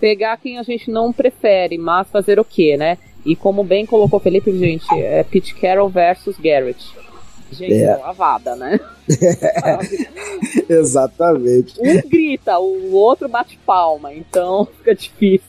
pegar 0.00 0.38
quem 0.38 0.58
a 0.58 0.64
gente 0.64 0.90
não 0.90 1.12
prefere, 1.12 1.78
mas 1.78 2.10
fazer 2.10 2.40
o 2.40 2.44
quê, 2.44 2.76
né? 2.76 2.98
E 3.28 3.36
como 3.36 3.62
bem 3.62 3.84
colocou 3.84 4.18
Felipe, 4.18 4.50
gente, 4.58 4.86
é 4.90 5.22
Pete 5.22 5.54
Carroll 5.54 5.90
versus 5.90 6.38
Garrett. 6.38 6.82
Gente, 7.52 7.74
é. 7.74 7.94
lavada, 7.94 8.56
né? 8.56 8.80
Exatamente. 10.66 11.78
Um 11.78 12.08
grita, 12.08 12.58
o 12.58 12.94
outro 12.94 13.28
bate 13.28 13.58
palma, 13.66 14.14
então 14.14 14.66
fica 14.78 14.94
difícil. 14.94 15.46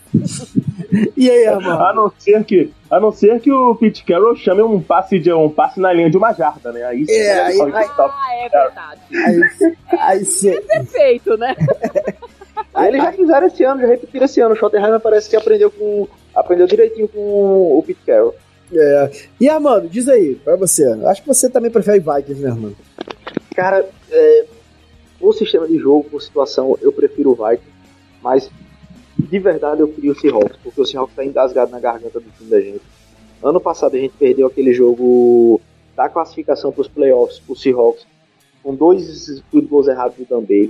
e 1.15 1.31
aí, 1.31 1.45
mano? 1.55 1.71
A 1.71 1.93
não 1.93 2.11
ser 2.17 2.43
que, 2.43 2.69
a 2.91 2.99
não 2.99 3.13
ser 3.13 3.39
que 3.39 3.49
o 3.49 3.73
Pete 3.75 4.03
Carroll 4.03 4.35
chame 4.35 4.61
um 4.61 4.81
passe 4.81 5.17
de 5.17 5.31
um 5.31 5.49
passe 5.49 5.79
na 5.79 5.93
linha 5.93 6.09
de 6.09 6.17
uma 6.17 6.33
jarda, 6.33 6.73
né? 6.73 6.83
Aí, 6.83 7.05
é, 7.07 7.31
aí, 7.43 7.61
aí, 7.61 7.85
ah, 7.97 8.33
é 8.33 8.49
verdade. 8.49 9.01
Aí, 9.13 9.75
aí, 9.99 10.25
sim. 10.25 10.49
É 10.49 10.59
perfeito, 10.59 11.37
né? 11.37 11.55
Aí 12.73 12.89
eles 12.89 13.01
já 13.01 13.11
fizeram 13.11 13.47
esse 13.47 13.63
ano, 13.63 13.81
já 13.81 13.87
repetiram 13.87 14.25
esse 14.25 14.39
ano. 14.41 14.53
O 14.53 14.57
Schottenheimer 14.57 14.99
parece 14.99 15.29
que 15.29 15.35
aprendeu 15.35 15.71
com. 15.71 16.07
Aprendeu 16.35 16.67
direitinho 16.67 17.07
com 17.07 17.77
o 17.77 17.83
Pete 17.85 18.01
Carroll. 18.05 18.35
É. 18.71 19.11
E 19.39 19.49
Armando, 19.49 19.89
diz 19.89 20.07
aí, 20.07 20.35
pra 20.35 20.55
você. 20.55 20.85
Acho 21.05 21.21
que 21.21 21.27
você 21.27 21.49
também 21.49 21.71
prefere 21.71 21.99
Vikings, 21.99 22.41
né, 22.41 22.49
Armando? 22.49 22.77
Cara, 23.55 23.87
é, 24.11 24.45
por 25.19 25.33
sistema 25.33 25.67
de 25.67 25.77
jogo, 25.77 26.09
por 26.09 26.21
situação, 26.21 26.77
eu 26.81 26.91
prefiro 26.91 27.31
o 27.31 27.35
Vikings, 27.35 27.71
mas 28.21 28.49
de 29.17 29.39
verdade 29.39 29.81
eu 29.81 29.87
queria 29.87 30.11
o 30.11 30.15
Seahawks, 30.15 30.57
porque 30.63 30.79
o 30.79 30.85
Seahawks 30.85 31.15
tá 31.15 31.25
engasgado 31.25 31.71
na 31.71 31.79
garganta 31.79 32.19
do 32.19 32.29
time 32.37 32.49
da 32.49 32.61
gente. 32.61 32.81
Ano 33.43 33.59
passado 33.59 33.95
a 33.95 33.99
gente 33.99 34.13
perdeu 34.17 34.47
aquele 34.47 34.73
jogo 34.73 35.59
da 35.95 36.07
classificação 36.07 36.71
para 36.71 36.81
os 36.81 36.87
playoffs 36.87 37.39
pro 37.39 37.55
Seahawks, 37.55 38.05
com 38.63 38.73
dois 38.73 39.41
field 39.51 39.67
goals 39.67 39.87
errados 39.87 40.17
do 40.17 40.25
Dan 40.25 40.41
Bailey. 40.41 40.69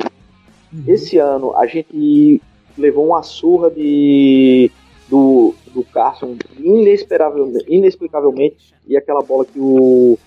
Uhum. 0.73 0.83
Esse 0.87 1.17
ano 1.17 1.55
a 1.55 1.67
gente 1.67 2.41
levou 2.77 3.05
uma 3.05 3.21
surra 3.21 3.69
de 3.69 4.71
do, 5.09 5.53
do 5.73 5.83
Carson 5.83 6.37
inexplicavelmente, 6.57 7.65
inexplicavelmente 7.67 8.73
e 8.87 8.95
aquela 8.95 9.21
bola 9.21 9.45
que 9.45 9.59
o, 9.59 10.17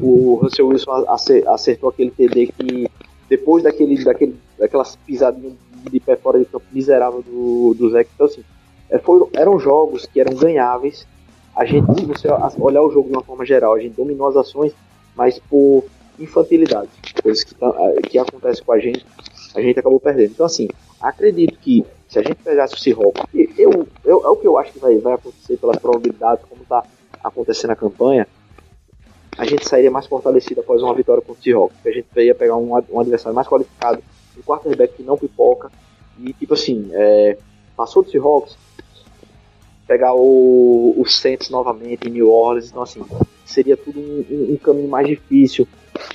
o 0.00 0.34
Russell 0.36 0.68
Wilson 0.68 1.04
acertou 1.46 1.90
aquele 1.90 2.10
TD 2.10 2.46
que 2.46 2.90
depois 3.28 3.62
daquele, 3.62 4.02
daquele, 4.02 4.36
daquelas 4.58 4.96
pisadinhas 4.96 5.54
de 5.90 6.00
pé 6.00 6.16
fora 6.16 6.38
de 6.38 6.44
campo 6.46 6.64
miserável 6.72 7.22
do, 7.22 7.74
do 7.74 7.90
Zeke. 7.90 8.10
Então, 8.14 8.26
assim, 8.26 8.42
é, 8.90 8.98
foram, 8.98 9.28
eram 9.34 9.58
jogos 9.58 10.06
que 10.06 10.20
eram 10.20 10.34
ganháveis. 10.34 11.06
A 11.54 11.64
gente, 11.64 11.86
se 11.94 12.06
você 12.06 12.28
olhar 12.58 12.82
o 12.82 12.90
jogo 12.90 13.08
de 13.08 13.14
uma 13.14 13.22
forma 13.22 13.44
geral, 13.44 13.74
a 13.74 13.80
gente 13.80 13.94
dominou 13.94 14.28
as 14.28 14.36
ações, 14.36 14.72
mas 15.14 15.38
por 15.38 15.84
infantilidade, 16.18 16.88
coisas 17.22 17.44
que, 17.44 17.54
tá, 17.54 17.72
que 18.08 18.18
acontece 18.18 18.62
com 18.62 18.72
a 18.72 18.78
gente, 18.78 19.04
a 19.54 19.60
gente 19.60 19.78
acabou 19.78 20.00
perdendo. 20.00 20.32
Então, 20.32 20.46
assim, 20.46 20.68
acredito 21.00 21.58
que 21.58 21.84
se 22.08 22.18
a 22.18 22.22
gente 22.22 22.36
pegasse 22.36 22.74
o 22.74 22.78
Seahawks, 22.78 23.22
eu, 23.58 23.88
eu, 24.04 24.24
é 24.24 24.28
o 24.28 24.36
que 24.36 24.46
eu 24.46 24.56
acho 24.58 24.72
que 24.72 24.78
vai, 24.78 24.96
vai 24.98 25.14
acontecer 25.14 25.56
pela 25.56 25.76
probabilidade, 25.76 26.42
como 26.48 26.62
está 26.62 26.84
acontecendo 27.22 27.70
a 27.70 27.76
campanha, 27.76 28.26
a 29.36 29.44
gente 29.44 29.68
sairia 29.68 29.90
mais 29.90 30.06
fortalecido 30.06 30.60
após 30.60 30.82
uma 30.82 30.94
vitória 30.94 31.22
contra 31.22 31.40
o 31.40 31.42
Seahawks, 31.42 31.76
porque 31.76 31.88
a 31.88 31.92
gente 31.92 32.06
ia 32.20 32.34
pegar 32.34 32.56
um, 32.56 32.70
um 32.90 33.00
adversário 33.00 33.34
mais 33.34 33.48
qualificado, 33.48 34.02
um 34.38 34.42
quarterback 34.42 34.94
que 34.94 35.02
não 35.02 35.18
pipoca, 35.18 35.72
e 36.20 36.32
tipo 36.32 36.54
assim, 36.54 36.88
é, 36.92 37.36
passou 37.76 38.02
do 38.02 38.10
Seahawks, 38.10 38.56
pegar 39.86 40.14
o, 40.14 40.94
o 40.96 41.04
Saints 41.06 41.50
novamente 41.50 42.08
em 42.08 42.12
New 42.12 42.30
Orleans, 42.30 42.70
então 42.70 42.82
assim, 42.82 43.04
seria 43.44 43.76
tudo 43.76 43.98
um, 43.98 44.24
um, 44.30 44.52
um 44.52 44.56
caminho 44.56 44.88
mais 44.88 45.06
difícil, 45.06 45.66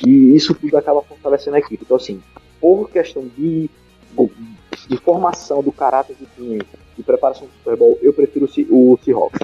e 0.06 0.36
isso 0.36 0.56
tudo 0.56 0.78
acaba 0.78 1.02
fortalecendo 1.02 1.58
a 1.58 1.60
equipe. 1.60 1.84
Então 1.84 1.98
assim, 1.98 2.22
por 2.60 2.90
questão 2.90 3.28
de 3.38 3.70
de 4.90 4.98
formação 4.98 5.62
do 5.62 5.72
caráter 5.72 6.16
do 6.20 6.26
time, 6.36 6.62
de 6.98 7.04
preparação 7.04 7.46
do 7.46 7.54
Super 7.54 7.78
Bowl, 7.78 7.98
eu 8.02 8.12
prefiro 8.12 8.50
o 8.70 8.98
Seahawks. 9.04 9.40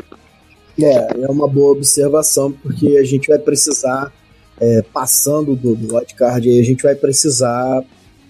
É, 0.81 1.23
é 1.23 1.27
uma 1.29 1.47
boa 1.47 1.71
observação, 1.71 2.51
porque 2.51 2.97
a 2.97 3.03
gente 3.03 3.27
vai 3.27 3.37
precisar, 3.37 4.11
é, 4.59 4.81
passando 4.81 5.55
do, 5.55 5.75
do 5.75 5.95
wildcard, 5.95 6.59
a 6.59 6.63
gente 6.63 6.83
vai 6.83 6.95
precisar 6.95 7.83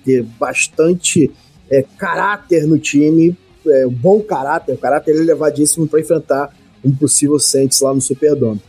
ter 0.03 0.23
bastante 0.37 1.31
é, 1.71 1.83
caráter 1.97 2.67
no 2.67 2.77
time, 2.77 3.35
é, 3.65 3.87
um 3.87 3.91
bom 3.91 4.21
caráter, 4.21 4.73
o 4.73 4.77
caráter 4.77 5.15
elevadíssimo 5.15 5.87
para 5.87 6.01
enfrentar 6.01 6.53
um 6.83 6.93
possível 6.93 7.39
Saints 7.39 7.81
lá 7.81 7.93
no 7.93 8.01
Superdome 8.01 8.61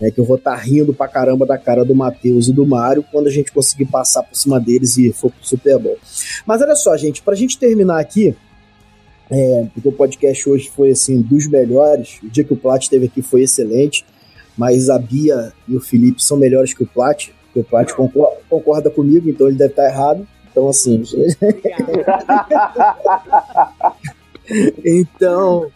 né, 0.00 0.10
que 0.10 0.18
eu 0.18 0.24
vou 0.24 0.36
estar 0.36 0.52
tá 0.52 0.56
rindo 0.56 0.94
pra 0.94 1.06
caramba 1.06 1.44
da 1.44 1.58
cara 1.58 1.84
do 1.84 1.94
Matheus 1.94 2.48
e 2.48 2.52
do 2.52 2.66
Mário 2.66 3.04
quando 3.12 3.26
a 3.26 3.30
gente 3.30 3.52
conseguir 3.52 3.86
passar 3.86 4.22
por 4.22 4.34
cima 4.34 4.58
deles 4.58 4.96
e 4.96 5.12
for 5.12 5.30
pro 5.30 5.46
Super 5.46 5.78
Bowl. 5.78 5.98
Mas 6.46 6.62
olha 6.62 6.74
só, 6.74 6.96
gente, 6.96 7.22
pra 7.22 7.34
gente 7.34 7.58
terminar 7.58 8.00
aqui, 8.00 8.34
é, 9.30 9.66
porque 9.74 9.88
o 9.88 9.92
podcast 9.92 10.48
hoje 10.48 10.70
foi 10.74 10.90
assim 10.90 11.20
dos 11.20 11.48
melhores, 11.48 12.18
o 12.22 12.28
dia 12.28 12.42
que 12.42 12.54
o 12.54 12.56
Plat 12.56 12.82
esteve 12.82 13.06
aqui 13.06 13.22
foi 13.22 13.42
excelente, 13.42 14.04
mas 14.56 14.88
a 14.88 14.98
Bia 14.98 15.52
e 15.68 15.76
o 15.76 15.80
Felipe 15.80 16.22
são 16.22 16.36
melhores 16.36 16.74
que 16.74 16.82
o 16.82 16.86
Plat, 16.86 17.28
porque 17.44 17.60
o 17.60 17.64
Plat 17.64 17.92
concorda, 17.92 18.36
concorda 18.48 18.90
comigo, 18.90 19.28
então 19.28 19.46
ele 19.46 19.56
deve 19.56 19.72
estar 19.72 19.86
errado. 19.86 20.26
Então, 20.50 20.68
assim. 20.68 21.02
então, 24.84 25.70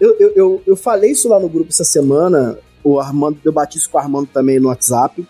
eu, 0.00 0.16
eu, 0.18 0.32
eu, 0.34 0.62
eu 0.64 0.76
falei 0.76 1.10
isso 1.10 1.28
lá 1.28 1.40
no 1.40 1.48
grupo 1.48 1.70
essa 1.70 1.84
semana 1.84 2.56
o 2.84 2.98
Armando, 2.98 3.38
eu 3.44 3.52
bati 3.52 3.78
isso 3.78 3.90
com 3.90 3.98
o 3.98 4.00
Armando 4.00 4.28
também 4.32 4.58
no 4.58 4.68
WhatsApp. 4.68 5.26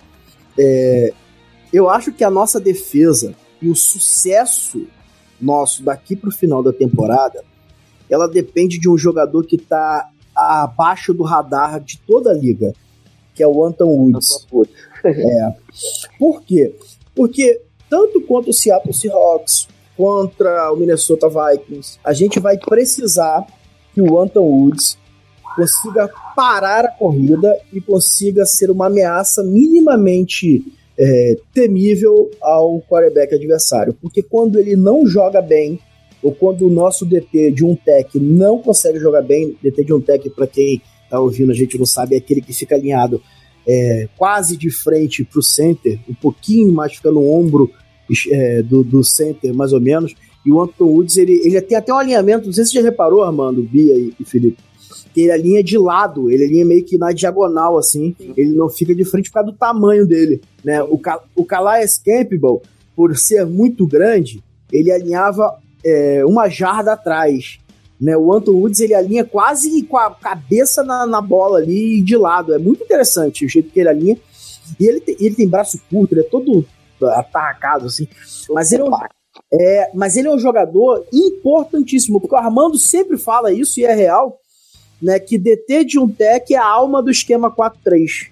É, 0.59 1.13
eu 1.73 1.89
acho 1.89 2.13
que 2.13 2.25
a 2.25 2.31
nossa 2.31 2.61
defesa 2.61 3.35
e 3.61 3.69
o 3.69 3.75
sucesso 3.75 4.87
nosso 5.41 5.83
daqui 5.83 6.15
para 6.15 6.29
o 6.29 6.33
final 6.33 6.63
da 6.63 6.73
temporada, 6.73 7.43
ela 8.09 8.29
depende 8.29 8.79
de 8.79 8.89
um 8.89 8.97
jogador 8.97 9.45
que 9.45 9.57
está 9.57 10.09
abaixo 10.35 11.13
do 11.13 11.25
radar 11.25 11.81
de 11.81 11.99
toda 11.99 12.31
a 12.31 12.35
liga, 12.35 12.73
que 13.35 13.43
é 13.43 13.47
o 13.47 13.65
Anton 13.65 13.87
Woods. 13.87 14.47
é. 15.05 15.55
Por 16.19 16.43
quê? 16.43 16.75
Porque 17.15 17.61
tanto 17.91 18.21
quanto 18.23 18.51
o 18.51 18.53
Seattle 18.53 18.95
Seahawks 18.95 19.69
contra 19.97 20.73
o 20.73 20.77
Minnesota 20.77 21.29
Vikings, 21.29 21.99
a 22.03 22.13
gente 22.13 22.41
vai 22.41 22.57
precisar 22.57 23.47
que 23.93 24.01
o 24.01 24.19
Anton 24.19 24.41
Woods 24.41 24.97
consiga 25.55 26.09
parar 26.35 26.85
a 26.85 26.91
corrida 26.91 27.55
e 27.73 27.81
consiga 27.81 28.45
ser 28.45 28.71
uma 28.71 28.87
ameaça 28.87 29.43
minimamente 29.43 30.65
é, 30.99 31.37
temível 31.53 32.31
ao 32.41 32.81
quarterback 32.83 33.35
adversário. 33.35 33.95
Porque 34.01 34.23
quando 34.23 34.59
ele 34.59 34.77
não 34.77 35.07
joga 35.07 35.41
bem, 35.41 35.79
ou 36.23 36.33
quando 36.33 36.67
o 36.67 36.71
nosso 36.71 37.05
DT 37.05 37.51
de 37.51 37.65
um 37.65 37.75
tech 37.75 38.19
não 38.19 38.59
consegue 38.59 38.99
jogar 38.99 39.23
bem, 39.23 39.57
DT 39.63 39.85
de 39.85 39.93
um 39.93 40.01
tech, 40.01 40.31
para 40.31 40.47
quem 40.47 40.81
tá 41.11 41.19
ouvindo, 41.21 41.51
a 41.51 41.55
gente 41.55 41.77
não 41.77 41.87
sabe, 41.87 42.15
é 42.15 42.19
aquele 42.19 42.41
que 42.41 42.53
fica 42.53 42.75
alinhado 42.75 43.21
é, 43.67 44.09
quase 44.17 44.57
de 44.57 44.71
frente 44.71 45.25
para 45.25 45.39
o 45.39 45.43
center, 45.43 45.99
um 46.09 46.15
pouquinho 46.15 46.73
mais 46.73 46.95
fica 46.95 47.11
no 47.11 47.29
ombro 47.29 47.71
é, 48.31 48.63
do, 48.63 48.83
do 48.83 49.03
center, 49.05 49.55
mais 49.55 49.73
ou 49.73 49.81
menos. 49.81 50.15
E 50.45 50.51
o 50.51 50.61
Anton 50.61 50.85
Woods, 50.85 51.17
ele, 51.17 51.41
ele 51.45 51.61
tem 51.61 51.77
até 51.79 51.93
um 51.93 51.99
alinhamento, 51.99 52.47
não 52.47 52.53
sei 52.53 52.65
se 52.65 52.73
você 52.73 52.79
já 52.79 52.85
reparou, 52.85 53.23
Armando, 53.23 53.63
Bia 53.63 53.95
e, 53.95 54.13
e 54.19 54.25
Felipe, 54.25 54.59
que 55.13 55.23
ele 55.23 55.33
alinha 55.33 55.63
de 55.63 55.79
lado, 55.79 56.31
ele 56.31 56.45
alinha 56.45 56.65
meio 56.65 56.85
que 56.85 56.99
na 56.99 57.13
diagonal, 57.13 57.79
assim, 57.79 58.15
Sim. 58.19 58.33
ele 58.37 58.53
não 58.53 58.69
fica 58.69 58.95
de 58.95 59.05
frente 59.05 59.31
por 59.31 59.35
causa 59.35 59.51
do 59.51 59.57
tamanho 59.57 60.07
dele, 60.07 60.41
né? 60.65 60.83
O, 60.83 61.01
o 61.37 61.45
Calais 61.45 61.99
Campbell, 61.99 62.63
por 62.95 63.17
ser 63.17 63.47
muito 63.47 63.87
grande, 63.87 64.43
ele 64.71 64.91
alinhava 64.91 65.59
é, 65.85 66.25
uma 66.25 66.49
jarda 66.49 66.93
atrás, 66.93 67.59
né? 68.01 68.17
O 68.17 68.33
Anton 68.33 68.53
Woods, 68.53 68.81
ele 68.81 68.95
alinha 68.95 69.25
quase 69.25 69.83
com 69.85 69.97
a 69.97 70.11
cabeça 70.11 70.83
na, 70.83 71.07
na 71.07 71.21
bola 71.21 71.59
ali 71.59 72.03
de 72.03 72.17
lado, 72.17 72.55
é 72.55 72.59
muito 72.59 72.85
interessante 72.85 73.45
o 73.45 73.49
jeito 73.49 73.71
que 73.71 73.81
ele 73.81 73.89
alinha, 73.89 74.19
e 74.79 74.87
ele 74.87 75.01
tem, 75.01 75.17
ele 75.21 75.35
tem 75.35 75.49
braço 75.49 75.81
curto, 75.91 76.15
ele 76.15 76.23
é 76.23 76.25
todo 76.25 76.65
atarracado, 77.03 77.87
assim, 77.87 78.07
mas 78.51 78.73
ele 78.73 78.83
é 78.83 78.85
um... 78.87 78.91
É, 79.51 79.91
mas 79.95 80.17
ele 80.17 80.29
é 80.29 80.31
um 80.31 80.39
jogador 80.39 81.07
importantíssimo, 81.13 82.21
porque 82.21 82.35
o 82.35 82.39
Armando 82.39 82.79
sempre 82.79 83.19
fala 83.19 83.53
isso 83.53 83.81
e 83.81 83.85
é 83.85 83.95
real 83.95 84.39
né, 85.03 85.19
que 85.19 85.37
DT 85.37 85.85
de 85.85 85.99
um 85.99 86.09
tech 86.09 86.55
é 86.55 86.57
a 86.57 86.65
alma 86.65 87.03
do 87.03 87.11
esquema 87.11 87.51
4-3. 87.51 88.31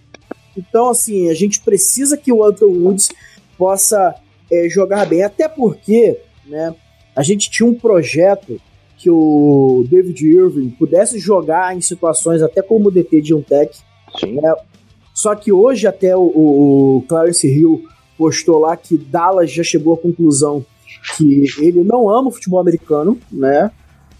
Então, 0.56 0.88
assim, 0.88 1.28
a 1.28 1.34
gente 1.34 1.60
precisa 1.60 2.16
que 2.16 2.32
o 2.32 2.44
Anton 2.44 2.66
Woods 2.66 3.10
possa 3.58 4.14
é, 4.50 4.68
jogar 4.68 5.06
bem, 5.06 5.22
até 5.22 5.48
porque 5.48 6.18
né, 6.46 6.74
a 7.14 7.22
gente 7.22 7.50
tinha 7.50 7.68
um 7.68 7.74
projeto 7.74 8.60
que 8.96 9.10
o 9.10 9.84
David 9.90 10.24
Irving 10.26 10.70
pudesse 10.70 11.18
jogar 11.18 11.76
em 11.76 11.80
situações 11.80 12.42
até 12.42 12.62
como 12.62 12.90
DT 12.90 13.20
de 13.20 13.34
um 13.34 13.42
tech. 13.42 13.76
Né, 14.22 14.54
só 15.14 15.34
que 15.34 15.50
hoje 15.50 15.86
até 15.86 16.16
o, 16.16 16.22
o 16.22 17.04
Clarence 17.08 17.46
Hill 17.46 17.84
postou 18.16 18.58
lá 18.58 18.76
que 18.76 18.96
Dallas 18.96 19.50
já 19.50 19.62
chegou 19.62 19.94
à 19.94 19.96
conclusão 19.98 20.64
que 21.16 21.46
ele 21.58 21.82
não 21.82 22.08
ama 22.08 22.28
o 22.28 22.32
futebol 22.32 22.60
americano, 22.60 23.18
né? 23.30 23.70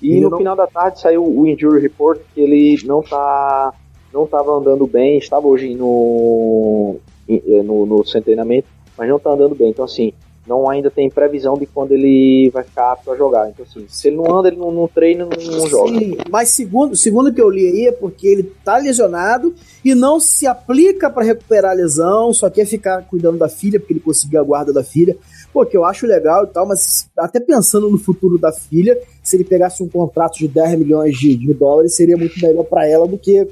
E 0.01 0.13
ele 0.13 0.23
no 0.23 0.31
não... 0.31 0.39
final 0.39 0.57
da 0.57 0.67
tarde 0.67 1.01
saiu 1.01 1.25
o 1.25 1.47
injury 1.47 1.81
report 1.81 2.21
que 2.35 2.41
ele 2.41 2.79
não 2.85 3.03
tá 3.03 3.75
não 4.13 4.25
estava 4.25 4.53
andando 4.53 4.87
bem, 4.87 5.19
estava 5.19 5.47
hoje 5.47 5.75
no, 5.75 6.97
eh, 7.29 7.63
no, 7.63 7.87
no 7.87 8.03
treinamento, 8.03 8.67
mas 8.99 9.09
não 9.09 9.17
está 9.17 9.31
andando 9.31 9.55
bem. 9.55 9.71
Então, 9.71 9.85
assim, 9.85 10.13
não 10.47 10.69
ainda 10.69 10.91
tem 10.91 11.09
previsão 11.09 11.55
de 11.55 11.65
quando 11.67 11.93
ele 11.93 12.51
vai 12.53 12.65
ficar 12.65 12.93
apto 12.93 13.13
a 13.13 13.17
jogar. 13.17 13.49
Então, 13.49 13.65
assim, 13.65 13.87
se 13.89 14.09
ele 14.09 14.17
não 14.17 14.37
anda, 14.37 14.49
ele 14.49 14.57
não, 14.57 14.73
não 14.73 14.89
treina, 14.89 15.25
não, 15.25 15.59
não 15.59 15.69
joga. 15.69 15.97
Sim, 15.97 16.17
mas 16.29 16.51
segundo, 16.51 16.97
segundo 16.97 17.33
que 17.33 17.41
eu 17.41 17.49
li 17.49 17.69
aí 17.69 17.87
é 17.87 17.93
porque 17.93 18.27
ele 18.27 18.43
tá 18.65 18.77
lesionado 18.79 19.55
e 19.85 19.95
não 19.95 20.19
se 20.19 20.47
aplica 20.47 21.09
para 21.09 21.25
recuperar 21.25 21.71
a 21.71 21.75
lesão, 21.75 22.33
só 22.33 22.51
quer 22.51 22.67
ficar 22.67 23.03
cuidando 23.03 23.39
da 23.39 23.49
filha, 23.49 23.79
porque 23.79 23.93
ele 23.93 24.01
conseguiu 24.01 24.41
a 24.41 24.43
guarda 24.43 24.73
da 24.73 24.83
filha. 24.83 25.17
Pô, 25.53 25.67
que 25.67 25.77
eu 25.77 25.85
acho 25.85 26.07
legal 26.07 26.45
e 26.45 26.47
tal, 26.49 26.67
mas 26.67 27.11
até 27.17 27.41
pensando 27.41 27.91
no 27.91 27.99
futuro 27.99 28.39
da 28.39 28.53
filha, 28.53 28.97
se 29.23 29.37
ele 29.37 29.45
pegasse 29.45 29.83
um 29.83 29.89
contrato 29.89 30.39
de 30.39 30.47
10 30.47 30.79
milhões 30.79 31.19
de, 31.19 31.35
de 31.37 31.53
dólares, 31.53 31.95
seria 31.95 32.17
muito 32.17 32.41
melhor 32.41 32.65
para 32.65 32.87
ela 32.87 33.07
do 33.07 33.19
que 33.19 33.49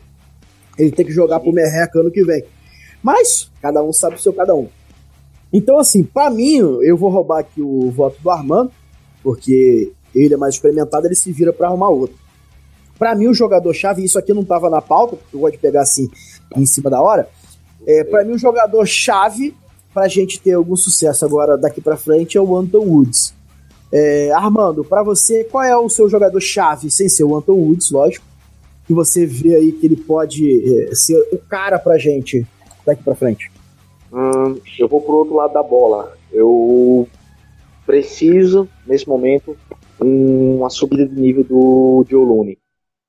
ele 0.79 0.93
ter 0.93 1.05
que 1.05 1.13
jogar 1.13 1.41
pro 1.41 1.53
Merreca 1.53 1.99
ano 2.01 2.11
que 2.11 2.23
vem. 2.23 2.45
Mas, 3.03 3.51
cada 3.61 3.83
um 3.83 3.93
sabe 3.93 4.17
o 4.17 4.19
seu 4.19 4.33
cada 4.33 4.55
um. 4.55 4.69
Então, 5.53 5.79
assim, 5.79 6.05
para 6.05 6.31
mim, 6.31 6.59
eu 6.83 6.97
vou 6.97 7.11
roubar 7.11 7.41
aqui 7.41 7.61
o 7.61 7.91
voto 7.91 8.21
do 8.23 8.31
Armando, 8.31 8.71
porque 9.23 9.93
ele 10.15 10.35
é 10.35 10.37
mais 10.37 10.55
experimentado, 10.55 11.07
ele 11.07 11.15
se 11.15 11.33
vira 11.33 11.53
para 11.53 11.69
arrumar 11.69 11.89
outro. 11.89 12.17
Para 12.99 13.15
mim, 13.15 13.29
o 13.29 13.35
jogador-chave, 13.35 14.05
isso 14.05 14.19
aqui 14.19 14.33
não 14.33 14.45
tava 14.45 14.69
na 14.69 14.83
pauta, 14.83 15.17
porque 15.17 15.37
eu 15.37 15.41
gosto 15.41 15.55
de 15.55 15.61
pegar 15.61 15.83
assim 15.83 16.09
em 16.57 16.67
cima 16.67 16.91
da 16.91 17.01
hora. 17.01 17.29
É, 17.87 18.05
para 18.05 18.25
mim, 18.25 18.33
o 18.33 18.39
jogador-chave 18.39 19.55
pra 19.99 20.07
gente 20.07 20.41
ter 20.41 20.53
algum 20.53 20.77
sucesso 20.77 21.25
agora 21.25 21.59
daqui 21.59 21.81
para 21.81 21.97
frente 21.97 22.39
é 22.39 22.41
o 22.41 22.57
Anton 22.57 22.85
Woods. 22.85 23.35
É, 23.91 24.31
Armando, 24.31 24.85
para 24.85 25.03
você, 25.03 25.43
qual 25.43 25.65
é 25.65 25.77
o 25.77 25.89
seu 25.89 26.09
jogador-chave, 26.09 26.89
sem 26.89 27.09
ser 27.09 27.25
o 27.25 27.37
Anton 27.37 27.55
Woods, 27.55 27.91
lógico, 27.91 28.25
que 28.87 28.95
você 28.95 29.27
vê 29.27 29.57
aí 29.57 29.73
que 29.73 29.85
ele 29.85 29.97
pode 29.97 30.85
é, 30.85 30.95
ser 30.95 31.19
o 31.33 31.39
cara 31.39 31.81
pra 31.81 31.99
gente 31.99 32.47
daqui 32.87 33.03
para 33.03 33.17
frente? 33.17 33.51
Hum, 34.13 34.61
eu 34.79 34.87
vou 34.87 35.01
pro 35.01 35.17
outro 35.17 35.35
lado 35.35 35.53
da 35.53 35.65
bola. 35.65 36.17
Eu 36.31 37.09
preciso, 37.85 38.69
nesse 38.87 39.09
momento, 39.09 39.57
uma 39.99 40.71
subida 40.71 41.09
de 41.09 41.21
nível 41.21 41.43
do 41.43 42.05
Looney. 42.09 42.57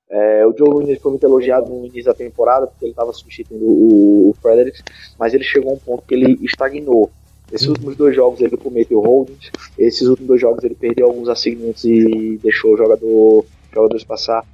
É, 0.09 0.45
o 0.45 0.55
Joe 0.57 0.69
Looney 0.69 0.97
foi 0.97 1.11
muito 1.11 1.23
elogiado 1.23 1.69
no 1.69 1.85
início 1.85 2.05
da 2.05 2.13
temporada, 2.13 2.65
porque 2.65 2.85
ele 2.85 2.91
estava 2.91 3.13
substituindo 3.13 3.63
o, 3.65 4.29
o 4.29 4.35
Fredericks, 4.41 4.83
mas 5.19 5.33
ele 5.33 5.43
chegou 5.43 5.71
a 5.71 5.75
um 5.75 5.77
ponto 5.77 6.03
que 6.07 6.15
ele 6.15 6.39
estagnou. 6.43 7.11
Esses 7.51 7.67
uhum. 7.67 7.73
últimos 7.73 7.95
dois 7.95 8.15
jogos 8.15 8.41
ele 8.41 8.57
cometeu 8.57 8.99
holdings, 8.99 9.51
esses 9.77 10.07
últimos 10.07 10.27
dois 10.27 10.41
jogos 10.41 10.63
ele 10.63 10.75
perdeu 10.75 11.07
alguns 11.07 11.29
assignmentos 11.29 11.83
e 11.85 12.39
deixou 12.41 12.73
o 12.73 12.77
jogador, 12.77 13.45
jogadores 13.71 14.03
passar. 14.03 14.45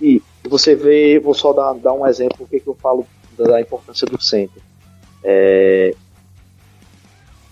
E 0.00 0.22
você 0.48 0.74
vê, 0.74 1.18
vou 1.18 1.34
só 1.34 1.52
dar, 1.52 1.74
dar 1.74 1.92
um 1.92 2.06
exemplo, 2.06 2.38
porque 2.38 2.60
que 2.60 2.68
eu 2.68 2.74
falo 2.74 3.06
da 3.36 3.60
importância 3.60 4.06
do 4.06 4.20
centro. 4.20 4.60
É, 5.22 5.94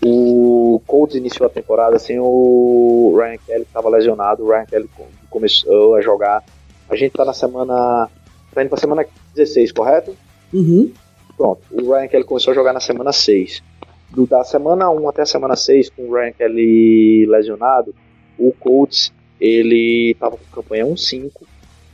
o 0.03 0.81
Colts 0.87 1.15
iniciou 1.15 1.45
a 1.47 1.49
temporada 1.49 1.99
sem 1.99 2.19
o 2.19 3.15
Ryan 3.17 3.37
Kelly 3.37 3.63
que 3.63 3.69
estava 3.69 3.89
lesionado. 3.89 4.43
O 4.43 4.49
Ryan 4.49 4.65
Kelly 4.65 4.89
começou 5.29 5.95
a 5.95 6.01
jogar. 6.01 6.43
A 6.89 6.95
gente 6.95 7.11
está 7.11 7.23
na 7.23 7.33
semana. 7.33 8.09
Tá 8.53 8.61
indo 8.61 8.69
pra 8.69 8.79
semana 8.79 9.05
16, 9.35 9.71
correto? 9.71 10.15
Uhum. 10.53 10.91
Pronto. 11.37 11.61
O 11.71 11.93
Ryan 11.93 12.07
Kelly 12.07 12.23
começou 12.23 12.51
a 12.51 12.55
jogar 12.55 12.73
na 12.73 12.79
semana 12.79 13.13
6. 13.13 13.61
Do, 14.09 14.25
da 14.25 14.43
semana 14.43 14.89
1 14.89 15.09
até 15.09 15.21
a 15.21 15.25
semana 15.25 15.55
6, 15.55 15.91
com 15.91 16.03
o 16.03 16.13
Ryan 16.13 16.31
Kelly 16.31 17.25
lesionado, 17.27 17.93
o 18.37 18.51
Colts 18.51 19.13
ele 19.39 20.11
estava 20.11 20.35
com 20.35 20.43
campanha 20.51 20.85
1-5 20.85 21.31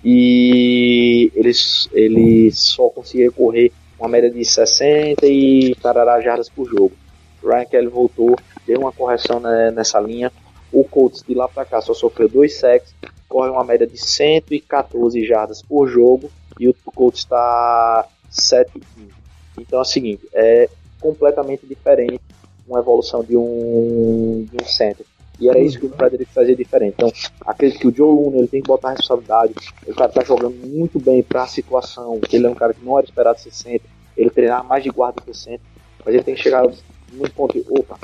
e 0.03 1.31
eles, 1.35 1.89
ele 1.93 2.51
só 2.51 2.89
conseguia 2.89 3.31
correr 3.31 3.71
uma 3.99 4.07
média 4.07 4.31
de 4.31 4.43
60 4.43 5.25
e 5.25 5.75
tarará 5.81 6.21
jardas 6.21 6.49
por 6.49 6.69
jogo. 6.69 6.93
Ryan 7.43 7.65
Kelly 7.65 7.87
voltou, 7.87 8.35
deu 8.65 8.79
uma 8.79 8.91
correção 8.91 9.39
né, 9.39 9.71
nessa 9.71 9.99
linha. 9.99 10.31
O 10.76 10.84
Colts 10.84 11.23
de 11.26 11.34
lá 11.34 11.47
para 11.47 11.63
cá 11.63 11.80
só 11.80 11.93
sofreu 11.93 12.28
dois 12.28 12.59
sacks, 12.59 12.93
corre 13.30 13.49
uma 13.49 13.63
média 13.63 13.88
de 13.88 13.97
114 13.97 15.26
jardas 15.26 15.61
por 15.61 15.88
jogo 15.88 16.30
e 16.59 16.67
o 16.67 16.76
Colts 16.93 17.21
está 17.21 18.05
7 18.30 18.82
Então 19.57 19.80
é 19.80 19.82
o 19.82 19.86
seguinte, 19.86 20.28
é 20.34 20.69
completamente 20.99 21.65
diferente 21.65 22.19
uma 22.67 22.80
evolução 22.80 23.23
de 23.23 23.38
um, 23.38 24.45
de 24.51 24.61
um 24.61 24.65
center. 24.65 25.05
E 25.39 25.47
era 25.47 25.59
isso 25.59 25.80
que 25.80 25.86
o 25.86 25.89
Frederick 25.89 26.30
fazia 26.34 26.55
diferente. 26.55 26.95
Então, 26.97 27.11
acredito 27.45 27.80
que 27.80 27.88
o 27.88 27.95
Joe 27.95 28.09
Luna 28.09 28.38
ele 28.38 28.47
tem 28.47 28.61
que 28.61 28.67
botar 28.67 28.89
a 28.89 28.91
responsabilidade. 28.91 29.53
O 29.88 29.95
cara 29.95 30.11
tá 30.11 30.23
jogando 30.26 30.55
muito 30.55 30.99
bem 30.99 31.23
para 31.23 31.43
a 31.43 31.47
situação. 31.47 32.19
Ele 32.32 32.47
é 32.47 32.49
um 32.49 32.55
cara 32.55 32.73
que 32.73 32.84
não 32.84 32.97
era 32.97 33.05
esperado 33.05 33.39
ser 33.39 33.53
center. 33.53 33.89
Ele 34.17 34.30
treinar 34.30 34.65
mais 34.65 34.84
de 34.84 34.89
guarda 34.89 35.21
que 35.21 35.34
center. 35.34 35.61
Mas 36.03 36.13
ele 36.13 36.23
tem 36.23 36.36
que 36.36 36.41
chegar 36.41 36.63
num 36.63 37.30
ponto 37.36 37.53
de, 37.53 37.65
opa, 37.69 37.97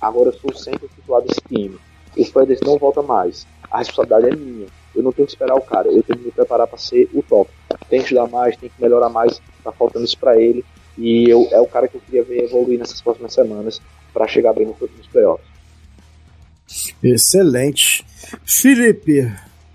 agora 0.00 0.28
eu 0.28 0.32
sou 0.32 0.50
o 0.50 0.56
centro 0.56 0.88
titular 0.88 1.22
desse 1.22 1.40
time. 1.48 1.76
O 2.16 2.24
Frederick 2.24 2.64
não 2.64 2.78
volta 2.78 3.02
mais. 3.02 3.46
A 3.70 3.78
responsabilidade 3.78 4.32
é 4.32 4.36
minha. 4.36 4.66
Eu 4.94 5.02
não 5.02 5.12
tenho 5.12 5.26
que 5.26 5.32
esperar 5.32 5.54
o 5.54 5.60
cara. 5.60 5.88
Eu 5.88 6.02
tenho 6.02 6.18
que 6.18 6.24
me 6.26 6.32
preparar 6.32 6.66
para 6.66 6.78
ser 6.78 7.08
o 7.12 7.22
top. 7.22 7.50
Tem 7.88 7.98
que 8.00 8.06
estudar 8.06 8.26
mais, 8.28 8.56
tem 8.56 8.70
que 8.70 8.80
melhorar 8.80 9.08
mais. 9.08 9.40
Tá 9.62 9.72
faltando 9.72 10.04
isso 10.04 10.18
para 10.18 10.40
ele. 10.40 10.64
E 10.96 11.28
eu, 11.28 11.46
é 11.50 11.60
o 11.60 11.66
cara 11.66 11.86
que 11.86 11.96
eu 11.96 12.00
queria 12.00 12.24
ver 12.24 12.44
evoluir 12.44 12.78
nessas 12.78 13.02
próximas 13.02 13.34
semanas 13.34 13.80
para 14.12 14.26
chegar 14.26 14.54
bem 14.54 14.66
nos 14.66 15.06
playoffs. 15.08 15.46
Excelente. 17.02 18.04
Felipe, 18.44 19.30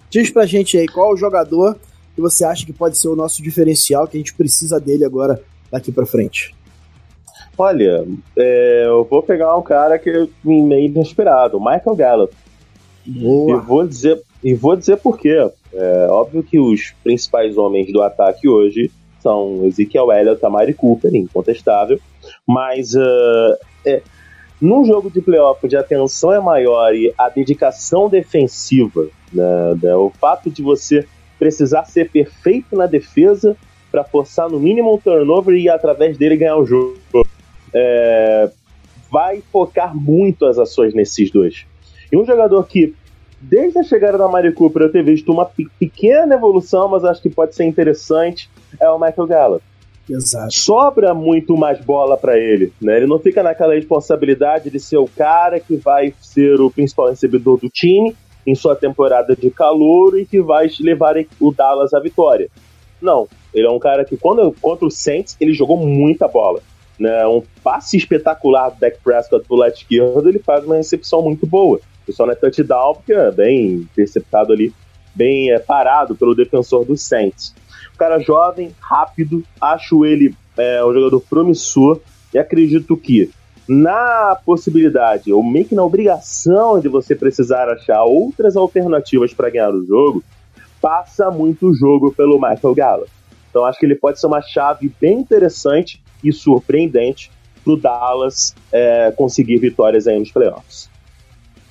diz 0.10 0.30
pra 0.32 0.46
gente 0.46 0.78
aí 0.78 0.88
qual 0.88 1.14
o 1.14 1.18
jogador 1.18 1.78
que 2.16 2.22
você 2.22 2.44
acha 2.44 2.66
que 2.66 2.74
pode 2.74 2.98
ser 2.98 3.08
o 3.08 3.16
nosso 3.16 3.42
diferencial, 3.42 4.08
que 4.08 4.18
a 4.18 4.20
gente 4.20 4.34
precisa 4.34 4.80
dele 4.80 5.06
agora 5.06 5.42
daqui 5.72 5.92
para 5.92 6.06
frente. 6.06 6.54
Olha, 7.62 8.04
é, 8.36 8.86
eu 8.88 9.04
vou 9.04 9.22
pegar 9.22 9.56
um 9.56 9.62
cara 9.62 10.00
que 10.00 10.10
é 10.10 10.28
meio 10.44 10.86
inesperado, 10.88 11.60
Michael 11.60 11.96
Gallup. 11.96 12.34
Boa. 13.06 13.52
E 13.52 13.60
vou 13.62 13.88
dizer, 13.88 14.20
e 14.44 14.56
vou 14.56 14.76
dizer 14.76 14.98
por 14.98 15.16
quê. 15.16 15.48
É 15.72 16.08
óbvio 16.10 16.42
que 16.42 16.60
os 16.60 16.92
principais 17.04 17.60
homens 17.60 17.94
do 17.94 18.02
ataque 18.02 18.50
hoje 18.50 18.90
são 19.20 19.64
Ezekiel 19.64 20.12
Elliott, 20.12 20.42
Tamari 20.42 20.74
Cooper, 20.74 21.14
incontestável, 21.14 22.00
mas 22.48 22.96
uh, 22.96 23.56
é, 23.86 24.02
num 24.60 24.84
jogo 24.84 25.12
de 25.12 25.22
playoff 25.22 25.64
onde 25.64 25.78
a 25.78 25.84
tensão 25.84 26.34
é 26.34 26.40
maior 26.40 26.96
e 26.96 27.14
a 27.16 27.30
dedicação 27.30 28.10
defensiva, 28.10 29.08
né, 29.32 29.78
né, 29.84 29.96
o 29.96 30.10
fato 30.20 30.50
de 30.50 30.64
você 30.64 31.06
precisar 31.38 31.86
ser 31.86 32.10
perfeito 32.10 32.76
na 32.76 32.88
defesa 32.88 33.56
para 33.92 34.04
forçar 34.04 34.50
no 34.50 34.60
mínimo 34.60 34.96
um 34.96 34.98
turnover 34.98 35.56
e 35.56 35.70
através 35.70 36.18
dele 36.18 36.38
ganhar 36.38 36.58
o 36.58 36.66
jogo, 36.66 36.98
é, 37.74 38.50
vai 39.12 39.42
focar 39.52 39.96
muito 39.96 40.46
as 40.46 40.58
ações 40.58 40.94
nesses 40.94 41.32
dois. 41.32 41.66
E 42.12 42.18
um 42.18 42.26
jogador 42.26 42.64
que, 42.68 42.94
desde 43.40 43.80
a 43.80 43.84
chegada 43.84 44.18
da 44.18 44.28
Mari 44.28 44.52
Cooper, 44.54 44.84
eu 44.84 44.92
ter 44.92 45.04
visto 45.04 45.32
uma 45.32 45.46
pequena 45.46 46.36
evolução, 46.36 46.88
mas 46.88 47.04
acho 47.04 47.22
que 47.22 47.30
pode 47.30 47.56
ser 47.56 47.66
interessante, 47.66 48.50
é 48.80 48.90
o 48.90 49.00
Michael 49.00 49.28
Gallup. 49.28 49.64
Exato. 50.10 50.54
Sobra 50.54 51.14
muito 51.14 51.56
mais 51.56 51.80
bola 51.80 52.18
para 52.18 52.38
ele, 52.38 52.74
né? 52.82 52.98
Ele 52.98 53.08
não 53.08 53.20
fica 53.20 53.42
naquela 53.42 53.76
responsabilidade 53.76 54.70
de 54.70 54.80
ser 54.80 54.98
o 54.98 55.08
cara 55.08 55.60
que 55.60 55.78
vai 55.78 56.14
ser 56.20 56.60
o 56.60 56.70
principal 56.70 57.10
recebedor 57.10 57.60
do 57.60 57.70
time 57.70 58.16
em 58.46 58.56
sua 58.56 58.76
temporada 58.76 59.36
de 59.36 59.50
calor 59.52 60.20
e 60.20 60.26
que 60.26 60.42
vai 60.42 60.68
levar 60.80 61.16
o 61.40 61.52
Dallas 61.52 61.94
à 61.94 62.00
vitória. 62.00 62.50
Não, 63.02 63.28
ele 63.54 63.68
é 63.68 63.70
um 63.70 63.80
cara 63.80 64.04
que 64.04 64.18
quando 64.18 64.54
contra 64.62 64.86
o 64.86 64.92
Saints 64.92 65.38
ele 65.40 65.54
jogou 65.54 65.78
muita 65.78 66.28
bola, 66.28 66.62
né? 67.00 67.26
Um 67.28 67.44
passe 67.64 67.98
espetacular 67.98 68.70
do 68.70 68.80
Dak 68.80 68.98
Prescott 69.04 69.46
pro 69.48 69.58
lado 69.58 69.74
esquerdo, 69.74 70.28
ele 70.28 70.40
faz 70.40 70.64
uma 70.66 70.76
recepção 70.76 71.22
muito 71.22 71.46
boa. 71.46 71.80
O 72.08 72.12
só 72.12 72.26
não 72.26 72.34
é 72.34 72.36
touchdown 72.36 72.96
porque 72.96 73.14
é 73.14 73.32
bem 73.32 73.74
interceptado 73.74 74.52
ali, 74.52 74.74
bem 75.16 75.52
é, 75.52 75.60
parado 75.60 76.16
pelo 76.16 76.36
defensor 76.36 76.84
do 76.84 76.98
Saints 76.98 77.54
cara 78.02 78.18
jovem, 78.18 78.74
rápido, 78.80 79.44
acho 79.62 80.04
ele 80.04 80.36
é, 80.58 80.84
um 80.84 80.92
jogador 80.92 81.22
promissor 81.22 82.00
e 82.34 82.40
acredito 82.40 82.98
que 82.98 83.30
na 83.68 84.36
possibilidade, 84.44 85.32
ou 85.32 85.44
meio 85.44 85.66
que 85.66 85.76
na 85.76 85.84
obrigação 85.84 86.80
de 86.80 86.88
você 86.88 87.16
precisar 87.16 87.70
achar 87.70 88.02
outras 88.02 88.58
alternativas 88.58 89.36
para 89.36 89.52
ganhar 89.52 89.70
o 89.70 89.86
jogo, 89.86 90.24
passa 90.82 91.30
muito 91.30 91.70
o 91.70 91.76
jogo 91.76 92.12
pelo 92.12 92.42
Michael 92.42 92.74
Gallup. 92.74 93.12
Então 93.52 93.66
acho 93.66 93.78
que 93.78 93.86
ele 93.86 93.94
pode 93.94 94.20
ser 94.20 94.26
uma 94.26 94.42
chave 94.42 94.92
bem 95.00 95.20
interessante 95.20 96.02
e 96.24 96.32
surpreendente 96.32 97.32
para 97.64 97.74
o 97.74 97.78
Dallas 97.78 98.56
é, 98.72 99.12
conseguir 99.16 99.58
vitórias 99.58 100.08
aí 100.08 100.20
nos 100.20 100.32
playoffs. 100.32 100.90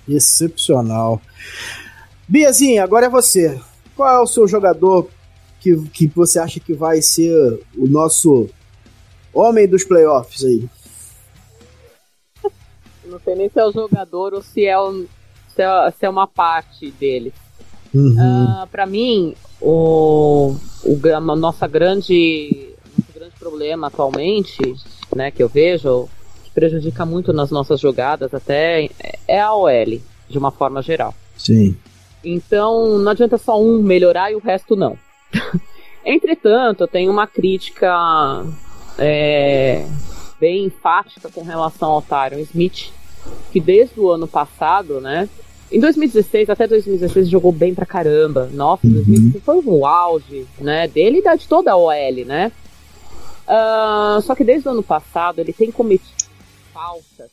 Excepcional. 0.08 1.20
Biazinha, 2.28 2.84
agora 2.84 3.06
é 3.06 3.08
você. 3.08 3.60
Qual 3.96 4.08
é 4.08 4.20
o 4.20 4.26
seu 4.26 4.46
jogador 4.46 5.08
que, 5.60 5.76
que 5.88 6.06
você 6.08 6.38
acha 6.38 6.58
que 6.58 6.72
vai 6.72 7.02
ser 7.02 7.60
o 7.76 7.86
nosso 7.86 8.48
homem 9.32 9.68
dos 9.68 9.84
playoffs 9.84 10.44
aí? 10.44 10.68
Não 13.04 13.20
sei 13.20 13.34
nem 13.34 13.48
se 13.48 13.58
é 13.58 13.64
o 13.64 13.72
jogador 13.72 14.34
ou 14.34 14.42
se 14.42 14.64
é, 14.64 14.80
um, 14.80 15.06
se 15.54 15.62
é, 15.62 15.90
se 15.90 16.06
é 16.06 16.08
uma 16.08 16.26
parte 16.26 16.90
dele. 16.92 17.32
Uhum. 17.92 18.14
Uh, 18.14 18.66
para 18.68 18.86
mim, 18.86 19.34
o, 19.60 20.54
o 20.84 21.08
a 21.14 21.20
nossa 21.20 21.66
grande 21.66 22.69
problema 23.40 23.86
atualmente, 23.88 24.74
né, 25.16 25.30
que 25.30 25.42
eu 25.42 25.48
vejo, 25.48 26.08
que 26.44 26.50
prejudica 26.50 27.04
muito 27.06 27.32
nas 27.32 27.50
nossas 27.50 27.80
jogadas 27.80 28.32
até, 28.34 28.88
é 29.26 29.40
a 29.40 29.54
OL, 29.54 30.00
de 30.28 30.38
uma 30.38 30.50
forma 30.50 30.82
geral. 30.82 31.14
Sim. 31.36 31.74
Então, 32.22 32.98
não 32.98 33.10
adianta 33.10 33.38
só 33.38 33.60
um 33.60 33.82
melhorar 33.82 34.30
e 34.30 34.36
o 34.36 34.40
resto 34.40 34.76
não. 34.76 34.96
Entretanto, 36.04 36.82
eu 36.82 36.88
tenho 36.88 37.10
uma 37.10 37.26
crítica 37.26 38.44
é, 38.98 39.86
bem 40.38 40.66
enfática 40.66 41.30
com 41.30 41.42
relação 41.42 41.90
ao 41.90 42.02
Tyron 42.02 42.38
Smith, 42.40 42.92
que 43.50 43.60
desde 43.60 43.98
o 43.98 44.10
ano 44.10 44.28
passado, 44.28 45.00
né, 45.00 45.28
em 45.70 45.78
2016, 45.78 46.50
até 46.50 46.66
2016, 46.66 47.28
jogou 47.28 47.52
bem 47.52 47.74
pra 47.74 47.86
caramba. 47.86 48.50
Nossa, 48.52 48.86
uhum. 48.86 48.92
2016 48.92 49.44
foi 49.44 49.62
o 49.64 49.86
auge, 49.86 50.46
né? 50.60 50.88
Dele 50.88 51.22
e 51.24 51.36
de 51.36 51.46
toda 51.46 51.70
a 51.70 51.76
OL, 51.76 52.24
né? 52.26 52.50
Uh, 53.50 54.22
só 54.22 54.36
que 54.36 54.44
desde 54.44 54.68
o 54.68 54.70
ano 54.70 54.82
passado 54.82 55.40
ele 55.40 55.52
tem 55.52 55.72
cometido 55.72 56.24
faltas 56.72 57.30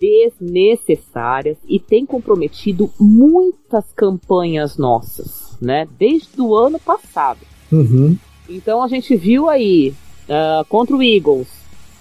desnecessárias 0.00 1.58
e 1.68 1.78
tem 1.78 2.04
comprometido 2.04 2.90
muitas 2.98 3.84
campanhas 3.92 4.76
nossas, 4.76 5.56
né? 5.60 5.86
Desde 5.96 6.40
o 6.40 6.56
ano 6.56 6.80
passado. 6.80 7.38
Uhum. 7.70 8.18
Então 8.48 8.82
a 8.82 8.88
gente 8.88 9.14
viu 9.14 9.48
aí 9.48 9.94
uh, 10.24 10.64
contra 10.68 10.96
o 10.96 11.02
Eagles, 11.02 11.48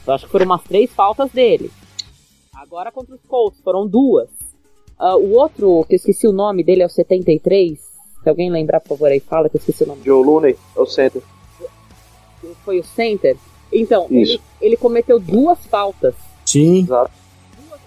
eu 0.08 0.14
acho 0.14 0.26
que 0.26 0.32
foram 0.32 0.48
umas 0.48 0.64
três 0.64 0.92
faltas 0.92 1.30
dele. 1.32 1.70
Agora 2.56 2.92
contra 2.92 3.14
os 3.14 3.22
Colts 3.28 3.62
foram 3.62 3.86
duas. 3.86 4.30
Uh, 5.00 5.16
o 5.18 5.34
outro, 5.34 5.86
que 5.88 5.94
eu 5.94 5.98
esqueci 5.98 6.28
o 6.28 6.32
nome 6.32 6.64
dele, 6.64 6.82
é 6.82 6.86
o 6.86 6.90
73. 6.90 7.80
Se 8.24 8.30
alguém 8.30 8.50
lembrar, 8.50 8.80
por 8.80 8.90
favor, 8.90 9.12
aí 9.12 9.20
fala 9.20 9.48
que 9.48 9.58
eu 9.58 9.60
esqueci 9.60 9.84
o 9.84 9.88
nome. 9.88 10.02
Joe 10.04 10.26
Looney, 10.26 10.58
é 10.76 10.80
o 10.80 10.86
center. 10.86 11.22
Foi 12.66 12.80
o 12.80 12.84
center? 12.84 13.38
Então, 13.72 14.08
ele, 14.10 14.40
ele, 14.62 14.78
cometeu 14.78 15.20
duas 15.20 15.60
faltas. 15.68 16.16
Sim. 16.46 16.80
Exato. 16.80 17.12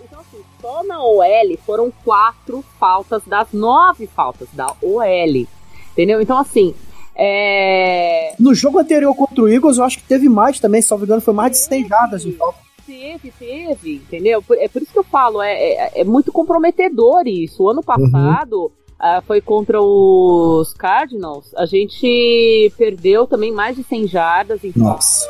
então, 0.04 0.20
assim, 0.20 0.42
só 0.60 0.84
na 0.84 1.02
OL 1.02 1.58
foram 1.64 1.92
quatro 2.04 2.64
faltas 2.78 3.22
das 3.26 3.48
nove 3.52 4.06
faltas 4.06 4.48
da 4.52 4.74
OL. 4.80 5.46
Entendeu? 5.92 6.20
Então, 6.20 6.38
assim, 6.38 6.74
é... 7.14 8.34
No 8.38 8.54
jogo 8.54 8.78
anterior 8.78 9.14
contra 9.14 9.42
o 9.42 9.48
Eagles, 9.48 9.78
eu 9.78 9.84
acho 9.84 9.98
que 9.98 10.04
teve 10.04 10.28
mais 10.28 10.58
também, 10.58 10.80
se 10.80 10.90
não 10.90 10.98
me 10.98 11.04
engano, 11.04 11.20
foi 11.20 11.34
mais 11.34 11.52
de 11.52 11.58
100 11.58 11.88
jardas 11.88 12.22
de 12.22 12.32
falta. 12.32 12.58
Teve, 12.86 13.32
teve, 13.38 13.94
entendeu? 13.94 14.42
É 14.52 14.68
por 14.68 14.82
isso 14.82 14.92
que 14.92 14.98
eu 14.98 15.04
falo, 15.04 15.40
é, 15.40 15.52
é, 15.52 16.00
é 16.00 16.04
muito 16.04 16.32
comprometedor 16.32 17.26
isso. 17.26 17.62
O 17.62 17.70
ano 17.70 17.82
passado. 17.82 18.62
Uhum. 18.62 18.70
Uh, 19.02 19.20
foi 19.26 19.40
contra 19.40 19.82
os 19.82 20.72
Cardinals, 20.74 21.52
a 21.56 21.66
gente 21.66 22.72
perdeu 22.78 23.26
também 23.26 23.50
mais 23.50 23.74
de 23.74 23.82
100 23.82 24.06
jardas. 24.06 24.60
Então, 24.62 24.84
Nossa. 24.84 25.28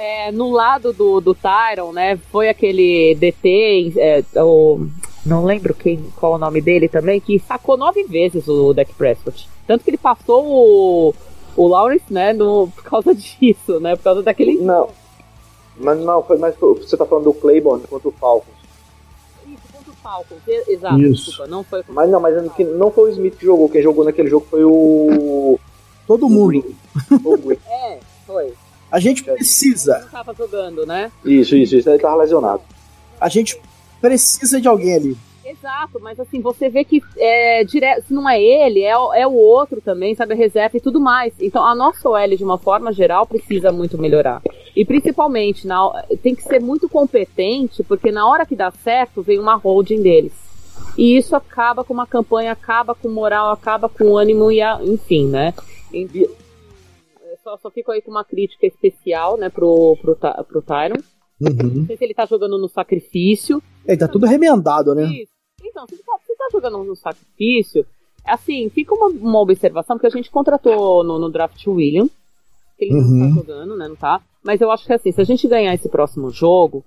É, 0.00 0.32
no 0.32 0.50
lado 0.50 0.94
do, 0.94 1.20
do 1.20 1.34
Tyron, 1.34 1.92
né, 1.92 2.16
foi 2.32 2.48
aquele 2.48 3.14
DT, 3.16 3.92
é, 3.98 4.24
o, 4.42 4.86
não 5.26 5.44
lembro 5.44 5.74
quem, 5.74 6.02
qual 6.16 6.32
é 6.32 6.36
o 6.36 6.38
nome 6.38 6.62
dele 6.62 6.88
também, 6.88 7.20
que 7.20 7.38
sacou 7.38 7.76
nove 7.76 8.04
vezes 8.04 8.48
o 8.48 8.72
Dak 8.72 8.94
Prescott. 8.94 9.46
Tanto 9.66 9.84
que 9.84 9.90
ele 9.90 9.98
passou 9.98 10.46
o, 10.46 11.14
o 11.54 11.68
Lawrence, 11.68 12.10
né, 12.10 12.32
no, 12.32 12.68
por 12.68 12.82
causa 12.82 13.12
disso, 13.14 13.78
né, 13.78 13.94
por 13.94 14.04
causa 14.04 14.22
daquele... 14.22 14.54
Não, 14.54 14.88
mas 15.80 15.98
não, 15.98 16.22
foi 16.22 16.36
mais. 16.38 16.54
Você 16.56 16.96
tá 16.96 17.06
falando 17.06 17.24
do 17.24 17.34
Claiborne 17.34 17.86
contra 17.86 18.08
o 18.08 18.12
Falcons. 18.12 18.54
Isso, 19.46 19.62
contra 19.72 19.90
o 19.90 19.96
Falcons, 19.96 20.38
exato, 20.46 21.00
Isso. 21.02 21.24
desculpa, 21.26 21.50
não 21.50 21.64
foi 21.64 21.82
Mas 21.88 22.10
não, 22.10 22.20
mas 22.20 22.34
não 22.76 22.90
foi 22.90 23.10
o 23.10 23.12
Smith 23.12 23.36
que 23.36 23.46
jogou, 23.46 23.68
quem 23.68 23.82
jogou 23.82 24.04
naquele 24.04 24.28
jogo 24.28 24.46
foi 24.48 24.62
o. 24.64 25.58
Todo 26.06 26.28
mundo. 26.28 26.74
O 27.24 27.52
é, 27.66 27.98
foi. 28.26 28.52
A 28.90 28.98
gente 28.98 29.22
precisa. 29.22 30.00
Não 30.00 30.08
tava 30.08 30.34
jogando, 30.34 30.84
né? 30.84 31.10
Isso, 31.24 31.56
isso, 31.56 31.76
isso. 31.76 31.88
Ele 31.88 31.98
tava 31.98 32.16
lesionado. 32.16 32.62
A 33.20 33.28
gente 33.28 33.60
precisa 34.00 34.60
de 34.60 34.66
alguém 34.68 34.94
ali. 34.94 35.16
Exato, 35.44 35.98
mas 36.00 36.20
assim, 36.20 36.40
você 36.40 36.68
vê 36.68 36.84
que 36.84 37.02
é, 37.16 37.64
direto, 37.64 38.06
se 38.06 38.14
não 38.14 38.28
é 38.28 38.40
ele, 38.40 38.82
é, 38.82 38.92
é 38.92 39.26
o 39.26 39.32
outro 39.32 39.80
também, 39.80 40.14
sabe, 40.14 40.32
a 40.32 40.36
reserva 40.36 40.76
e 40.76 40.80
tudo 40.80 41.00
mais. 41.00 41.32
Então 41.40 41.66
a 41.66 41.74
nossa 41.74 42.08
OL, 42.08 42.36
de 42.36 42.44
uma 42.44 42.56
forma 42.56 42.92
geral, 42.92 43.26
precisa 43.26 43.72
muito 43.72 43.98
melhorar. 43.98 44.40
E 44.76 44.84
principalmente, 44.84 45.66
na, 45.66 46.04
tem 46.22 46.36
que 46.36 46.42
ser 46.42 46.60
muito 46.60 46.88
competente, 46.88 47.82
porque 47.82 48.12
na 48.12 48.28
hora 48.28 48.46
que 48.46 48.54
dá 48.54 48.70
certo, 48.70 49.22
vem 49.22 49.40
uma 49.40 49.56
holding 49.56 50.00
deles. 50.00 50.32
E 50.96 51.16
isso 51.16 51.34
acaba 51.34 51.82
com 51.82 51.92
uma 51.92 52.06
campanha, 52.06 52.52
acaba 52.52 52.94
com 52.94 53.08
moral, 53.08 53.50
acaba 53.50 53.88
com 53.88 54.16
ânimo 54.16 54.52
e 54.52 54.62
a, 54.62 54.78
enfim, 54.82 55.26
né? 55.26 55.52
E, 55.92 56.28
só, 57.42 57.56
só 57.56 57.70
fico 57.70 57.90
aí 57.90 58.00
com 58.00 58.10
uma 58.10 58.24
crítica 58.24 58.66
especial, 58.66 59.36
né, 59.36 59.48
pro, 59.48 59.96
pro, 60.00 60.16
pro 60.44 60.62
Tyron. 60.62 61.00
Uhum. 61.40 61.80
Não 61.80 61.86
sei 61.86 61.96
se 61.96 62.04
ele 62.04 62.14
tá 62.14 62.26
jogando 62.26 62.58
no 62.58 62.68
sacrifício. 62.68 63.62
Ele 63.86 63.96
tá 63.96 64.06
tudo 64.06 64.26
remendado, 64.26 64.94
né? 64.94 65.04
Isso. 65.04 65.32
Então, 65.64 65.86
se 65.86 65.96
você 65.96 66.34
tá 66.36 66.48
jogando 66.52 66.82
no 66.84 66.96
sacrifício, 66.96 67.86
assim, 68.24 68.68
fica 68.70 68.94
uma, 68.94 69.08
uma 69.08 69.40
observação, 69.40 69.96
porque 69.96 70.06
a 70.06 70.10
gente 70.10 70.30
contratou 70.30 71.02
no, 71.02 71.18
no 71.18 71.30
draft 71.30 71.66
o 71.66 71.72
William, 71.72 72.06
que 72.78 72.84
ele 72.84 72.94
uhum. 72.94 73.00
não 73.02 73.28
tá 73.28 73.34
jogando, 73.34 73.76
né? 73.76 73.88
Não 73.88 73.96
tá. 73.96 74.20
Mas 74.42 74.60
eu 74.60 74.70
acho 74.70 74.86
que 74.86 74.92
assim, 74.92 75.12
se 75.12 75.20
a 75.20 75.24
gente 75.24 75.48
ganhar 75.48 75.74
esse 75.74 75.88
próximo 75.88 76.30
jogo, 76.30 76.84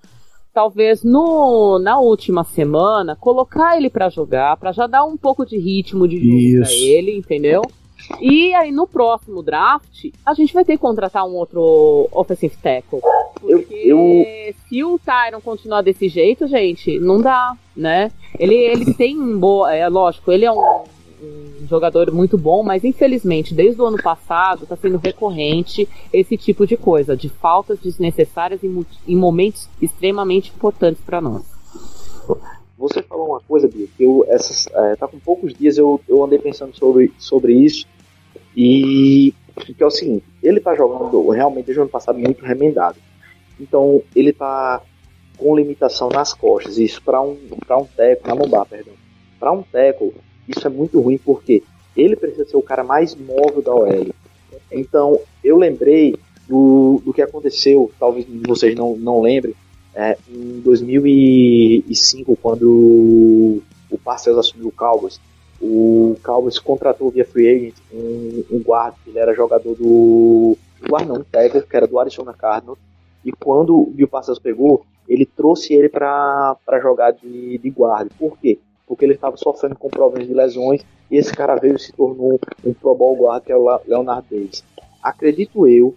talvez 0.54 1.04
no, 1.04 1.80
na 1.80 2.00
última 2.00 2.44
semana, 2.44 3.16
colocar 3.16 3.78
ele 3.78 3.90
para 3.90 4.10
jogar, 4.10 4.58
para 4.58 4.72
já 4.72 4.88
dar 4.88 5.04
um 5.04 5.18
pouco 5.18 5.46
de 5.46 5.58
ritmo 5.58 6.08
de 6.08 6.18
jogo 6.18 6.38
Isso. 6.38 6.62
pra 6.62 6.74
ele, 6.74 7.18
entendeu? 7.18 7.62
E 8.20 8.54
aí 8.54 8.72
no 8.72 8.88
próximo 8.88 9.42
draft, 9.42 10.12
a 10.26 10.34
gente 10.34 10.54
vai 10.54 10.64
ter 10.66 10.74
que 10.74 10.82
contratar 10.82 11.26
um 11.26 11.34
outro 11.34 12.08
offensive 12.12 12.56
tackle. 12.58 13.02
Porque 13.40 13.74
eu, 13.74 14.00
eu... 14.00 14.54
se 14.68 14.84
o 14.84 15.00
Tyron 15.00 15.42
continuar 15.42 15.82
desse 15.82 16.08
jeito, 16.08 16.48
gente, 16.48 17.00
não 17.00 17.22
dá, 17.22 17.56
né? 17.76 18.12
Ele, 18.38 18.56
ele 18.56 18.94
tem 18.94 19.38
boa. 19.38 19.74
É 19.74 19.88
lógico, 19.90 20.32
ele 20.32 20.46
é 20.46 20.52
um, 20.52 20.84
um 21.24 21.68
jogador 21.68 22.12
muito 22.12 22.38
bom, 22.38 22.64
mas 22.64 22.84
infelizmente, 22.84 23.54
desde 23.54 23.82
o 23.82 23.86
ano 23.86 24.02
passado, 24.02 24.64
está 24.64 24.76
sendo 24.76 24.98
recorrente 24.98 25.88
esse 26.12 26.38
tipo 26.38 26.68
de 26.68 26.78
coisa, 26.78 27.16
de 27.16 27.30
faltas 27.30 27.80
desnecessárias 27.80 28.64
em, 28.64 28.86
em 29.08 29.16
momentos 29.16 29.70
extremamente 29.82 30.52
importantes 30.56 31.02
para 31.04 31.22
nós. 31.22 31.44
Você 32.78 33.02
falou 33.02 33.28
uma 33.30 33.40
coisa, 33.40 33.68
Bia, 33.68 33.88
que 33.96 34.04
eu, 34.04 34.26
essas, 34.28 34.68
é, 34.68 34.96
tá 34.96 35.08
com 35.08 35.18
poucos 35.20 35.54
dias 35.54 35.78
eu, 35.78 36.02
eu 36.08 36.24
andei 36.24 36.38
pensando 36.38 36.76
sobre, 36.76 37.14
sobre 37.18 37.54
isso, 37.54 37.86
e 38.56 39.34
que 39.56 39.84
é 39.84 39.86
o 39.86 39.92
seguinte, 39.92 40.26
ele 40.42 40.60
tá 40.60 40.76
jogando 40.76 41.30
realmente 41.30 41.66
desde 41.66 41.80
o 41.80 41.84
ano 41.84 41.92
passado 41.92 42.18
muito 42.18 42.44
remendado. 42.44 42.98
Então, 43.60 44.02
ele 44.16 44.34
tá 44.34 44.82
com 45.38 45.56
limitação 45.56 46.10
nas 46.10 46.34
costas, 46.34 46.78
isso 46.78 47.02
para 47.02 47.22
um, 47.22 47.36
pra 47.66 47.78
um 47.78 47.86
teco, 47.86 48.28
na 48.28 48.34
lombar, 48.34 48.66
perdão. 48.66 48.94
Para 49.40 49.52
um 49.52 49.62
teco, 49.62 50.14
isso 50.48 50.66
é 50.66 50.70
muito 50.70 51.00
ruim 51.00 51.18
porque 51.18 51.64
ele 51.96 52.16
precisa 52.16 52.46
ser 52.46 52.58
o 52.58 52.62
cara 52.62 52.84
mais 52.84 53.16
móvel 53.16 53.62
da 53.62 53.74
OL. 53.74 54.08
Então, 54.72 55.20
eu 55.44 55.58
lembrei 55.58 56.16
do, 56.48 57.02
do 57.06 57.14
que 57.14 57.22
aconteceu, 57.22 57.92
talvez 58.00 58.26
vocês 58.48 58.76
não, 58.76 58.96
não 58.96 59.22
lembrem, 59.22 59.54
é, 59.96 60.18
em 60.28 60.60
2005, 60.62 62.36
quando 62.42 63.62
o 63.90 63.98
Parcells 64.04 64.40
assumiu 64.40 64.70
o 64.70 64.72
Cowboys, 64.72 65.20
o 65.64 66.18
Cowboys 66.22 66.60
contratou 66.60 67.10
via 67.10 67.24
free 67.24 67.48
agent 67.48 67.76
um, 67.94 68.44
um 68.52 68.60
guarda, 68.62 68.98
ele 69.08 69.18
era 69.18 69.34
jogador 69.34 69.74
do. 69.76 70.58
Guarda 70.86 71.14
não, 71.14 71.22
um 71.22 71.24
tackle, 71.24 71.62
que 71.62 71.78
era 71.78 71.88
do 71.88 71.98
Arizona 71.98 72.34
Cardinals. 72.34 72.78
E 73.24 73.32
quando 73.32 73.80
o 73.80 73.86
Bill 73.86 74.10
Parcells 74.10 74.42
pegou, 74.42 74.86
ele 75.08 75.26
trouxe 75.26 75.74
ele 75.74 75.88
para 75.88 76.58
jogar 76.82 77.12
de, 77.12 77.58
de 77.58 77.70
guarda. 77.70 78.12
Por 78.20 78.38
quê? 78.38 78.60
Porque 78.86 79.06
ele 79.06 79.14
estava 79.14 79.38
sofrendo 79.38 79.78
com 79.78 79.90
problemas 79.90 80.28
de 80.28 80.34
lesões 80.34 80.86
e 81.10 81.16
esse 81.16 81.32
cara 81.34 81.56
veio 81.56 81.78
e 81.78 81.80
se 81.80 81.94
tornou 81.94 82.38
um 82.66 82.74
Pro 82.74 82.94
Bowl 82.94 83.16
guard, 83.16 83.46
que 83.46 83.52
é 83.54 83.56
o 83.56 83.80
Leonard 83.88 84.28
Davis. 84.30 84.66
Acredito 85.02 85.66
eu 85.66 85.96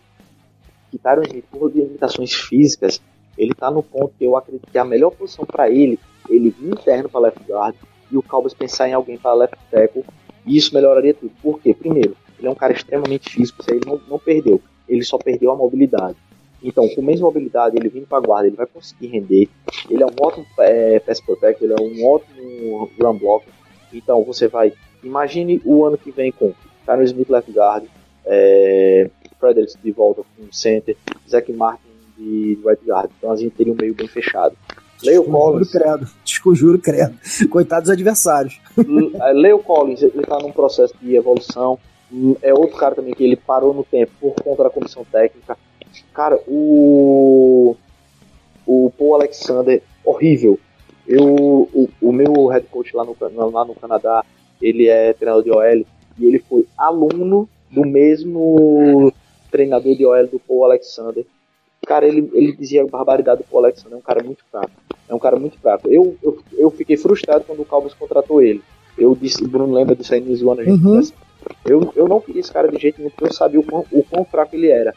que 0.93 0.99
Tyron 0.99 1.23
Smith, 1.23 1.45
por 1.51 1.75
limitações 1.75 2.33
físicas, 2.33 3.03
ele 3.37 3.51
está 3.51 3.69
no 3.69 3.83
ponto 3.83 4.15
que 4.17 4.25
eu 4.25 4.37
acredito 4.37 4.71
que 4.71 4.79
a 4.79 4.85
melhor 4.85 5.11
posição 5.11 5.45
para 5.45 5.69
ele, 5.69 5.99
ele 6.29 6.51
vir 6.51 6.71
interno 6.71 7.09
para 7.09 7.21
left 7.21 7.43
guard 7.49 7.75
e 8.11 8.17
o 8.17 8.23
Cowboys 8.23 8.55
pensar 8.55 8.89
em 8.89 8.93
alguém 8.93 9.19
para 9.19 9.35
left 9.35 9.57
tackle, 9.71 10.05
e 10.45 10.57
isso 10.57 10.75
melhoraria 10.75 11.15
tudo. 11.15 11.33
Por 11.43 11.61
quê? 11.61 11.75
Primeiro, 11.75 12.17
ele 12.39 12.49
é 12.49 12.51
um 12.51 12.55
cara 12.55 12.73
extremamente 12.73 13.31
físico, 13.31 13.61
isso 13.61 13.71
aí 13.71 13.79
ele 13.79 13.87
não, 13.87 14.01
não 14.09 14.19
perdeu, 14.19 14.61
ele 14.89 15.03
só 15.03 15.19
perdeu 15.19 15.51
a 15.51 15.57
mobilidade. 15.57 16.17
Então, 16.63 16.89
com 16.89 17.03
mesma 17.03 17.27
mobilidade, 17.27 17.77
ele 17.77 17.89
vindo 17.89 18.07
para 18.07 18.21
guarda, 18.21 18.49
ele 18.49 18.57
vai 18.57 18.67
conseguir 18.67 19.09
render. 19.09 19.49
Ele 19.89 20.03
é 20.03 20.07
um 20.07 20.15
ótimo 20.21 20.47
é, 20.59 20.99
pass 20.99 21.21
protector, 21.21 21.69
ele 21.69 21.75
é 21.79 21.83
um 21.83 22.07
ótimo 22.07 22.91
run 23.01 23.19
blocker. 23.19 23.53
Então, 23.93 24.25
você 24.25 24.49
vai. 24.49 24.73
Imagine 25.03 25.61
o 25.65 25.85
ano 25.85 25.99
que 25.99 26.11
vem 26.11 26.33
com 26.33 26.53
Tyron 26.85 27.03
Smith 27.03 27.29
left 27.29 27.53
guard, 27.53 27.85
é, 28.25 29.09
Fredericks 29.39 29.77
de 29.81 29.93
volta 29.93 30.23
com 30.37 30.51
center, 30.51 30.97
Zach 31.29 31.53
Martin 31.53 31.83
de 32.17 32.59
right 32.67 32.85
guard. 32.85 33.11
Então, 33.19 33.31
a 33.31 33.37
gente 33.37 33.55
teria 33.55 33.73
um 33.73 33.77
meio 33.77 33.95
bem 33.95 34.09
fechado. 34.09 34.57
Leo 35.03 35.25
Collins. 35.25 35.71
credo. 35.71 36.09
Desconjuro 36.25 36.79
credo. 36.79 37.17
Coitados 37.51 37.91
adversários. 37.91 38.61
É, 38.79 39.33
Leo 39.33 39.59
Collins, 39.59 40.03
ele 40.03 40.23
tá 40.23 40.39
num 40.39 40.53
processo 40.53 40.95
de 41.01 41.15
evolução. 41.15 41.79
É 42.43 42.55
outro 42.55 42.77
cara 42.77 42.95
também 42.95 43.15
que 43.15 43.25
ele 43.25 43.37
parou 43.37 43.75
no 43.75 43.85
tempo 43.85 44.13
por 44.21 44.35
conta 44.35 44.65
da 44.65 44.71
comissão 44.71 45.05
técnica. 45.05 45.57
Cara, 46.15 46.39
o. 46.47 47.77
O 48.67 48.91
Paul 48.99 49.15
Alexander, 49.15 49.81
horrível. 50.05 50.59
Eu, 51.07 51.25
o, 51.25 51.89
o 52.01 52.13
meu 52.13 52.47
head 52.47 52.67
coach 52.67 52.97
lá 52.97 53.05
no, 53.05 53.17
lá 53.53 53.65
no 53.65 53.75
Canadá, 53.77 54.25
ele 54.61 54.89
é 54.89 55.13
treinador 55.13 55.45
de 55.45 55.51
OL 55.53 55.87
e 56.19 56.27
ele 56.27 56.41
foi 56.41 56.67
aluno 56.77 57.49
do 57.71 57.83
mesmo 57.83 59.13
treinador 59.51 59.95
de 59.95 60.05
OL 60.05 60.27
do 60.27 60.41
Paul 60.41 60.65
Alexander. 60.65 61.25
Cara, 61.87 62.05
ele, 62.05 62.29
ele 62.35 62.53
dizia 62.53 62.83
a 62.83 62.87
barbaridade 62.87 63.43
do 63.43 63.49
Paul 63.49 63.65
Alexander, 63.65 63.95
é 63.95 63.97
um 63.97 64.03
cara 64.03 64.23
muito 64.23 64.45
fraco. 64.51 64.71
É 65.09 65.15
um 65.15 65.19
cara 65.21 65.37
muito 65.39 65.57
fraco. 65.59 65.89
Eu, 65.89 66.17
eu, 66.21 66.39
eu 66.53 66.71
fiquei 66.71 66.97
frustrado 66.97 67.45
quando 67.47 67.63
o 67.63 67.65
Cowboys 67.65 67.95
contratou 67.95 68.43
ele. 68.43 68.61
Eu 68.99 69.15
disse, 69.15 69.45
o 69.45 69.49
Bruno 69.49 69.73
lembra 69.73 69.95
disso 69.95 70.13
aí 70.13 70.21
no 70.21 70.35
Zoando, 70.35 70.63
a 70.63 70.65
gente 70.65 70.85
Uhum. 70.85 70.99
assim, 70.99 71.13
eu, 71.65 71.93
eu 71.95 72.09
não 72.09 72.21
queria 72.21 72.41
esse 72.41 72.53
cara 72.53 72.69
de 72.69 72.77
jeito 72.77 72.99
nenhum, 72.99 73.11
porque 73.11 73.25
eu 73.25 73.33
sabia 73.33 73.61
o 73.61 73.63
quão, 73.63 73.85
o 73.93 74.03
quão 74.03 74.25
fraco 74.25 74.57
ele 74.57 74.69
era. 74.69 74.93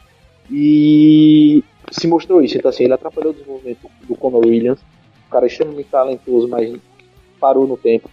E 0.50 1.64
se 1.92 2.08
mostrou 2.08 2.42
isso. 2.42 2.58
Então, 2.58 2.70
assim, 2.70 2.86
ele 2.86 2.94
atrapalhou 2.94 3.32
o 3.32 3.36
desenvolvimento 3.36 3.88
do 4.08 4.16
Conor 4.16 4.46
Williams, 4.46 4.80
um 5.28 5.30
cara 5.30 5.46
extremamente 5.46 5.90
talentoso, 5.90 6.48
mas 6.48 6.76
parou 7.40 7.68
no 7.68 7.78
tempo. 7.78 8.10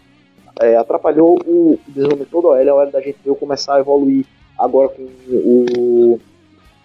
É, 0.60 0.76
atrapalhou 0.76 1.38
o 1.46 1.78
desenvolvimento 1.88 2.30
todo 2.30 2.48
a 2.48 2.58
OL, 2.58 2.70
a 2.70 2.74
OL 2.74 2.90
da 2.90 3.00
gente 3.00 3.18
veio 3.24 3.36
começar 3.36 3.76
a 3.76 3.80
evoluir 3.80 4.26
agora 4.58 4.88
com 4.88 5.02
o, 5.28 6.20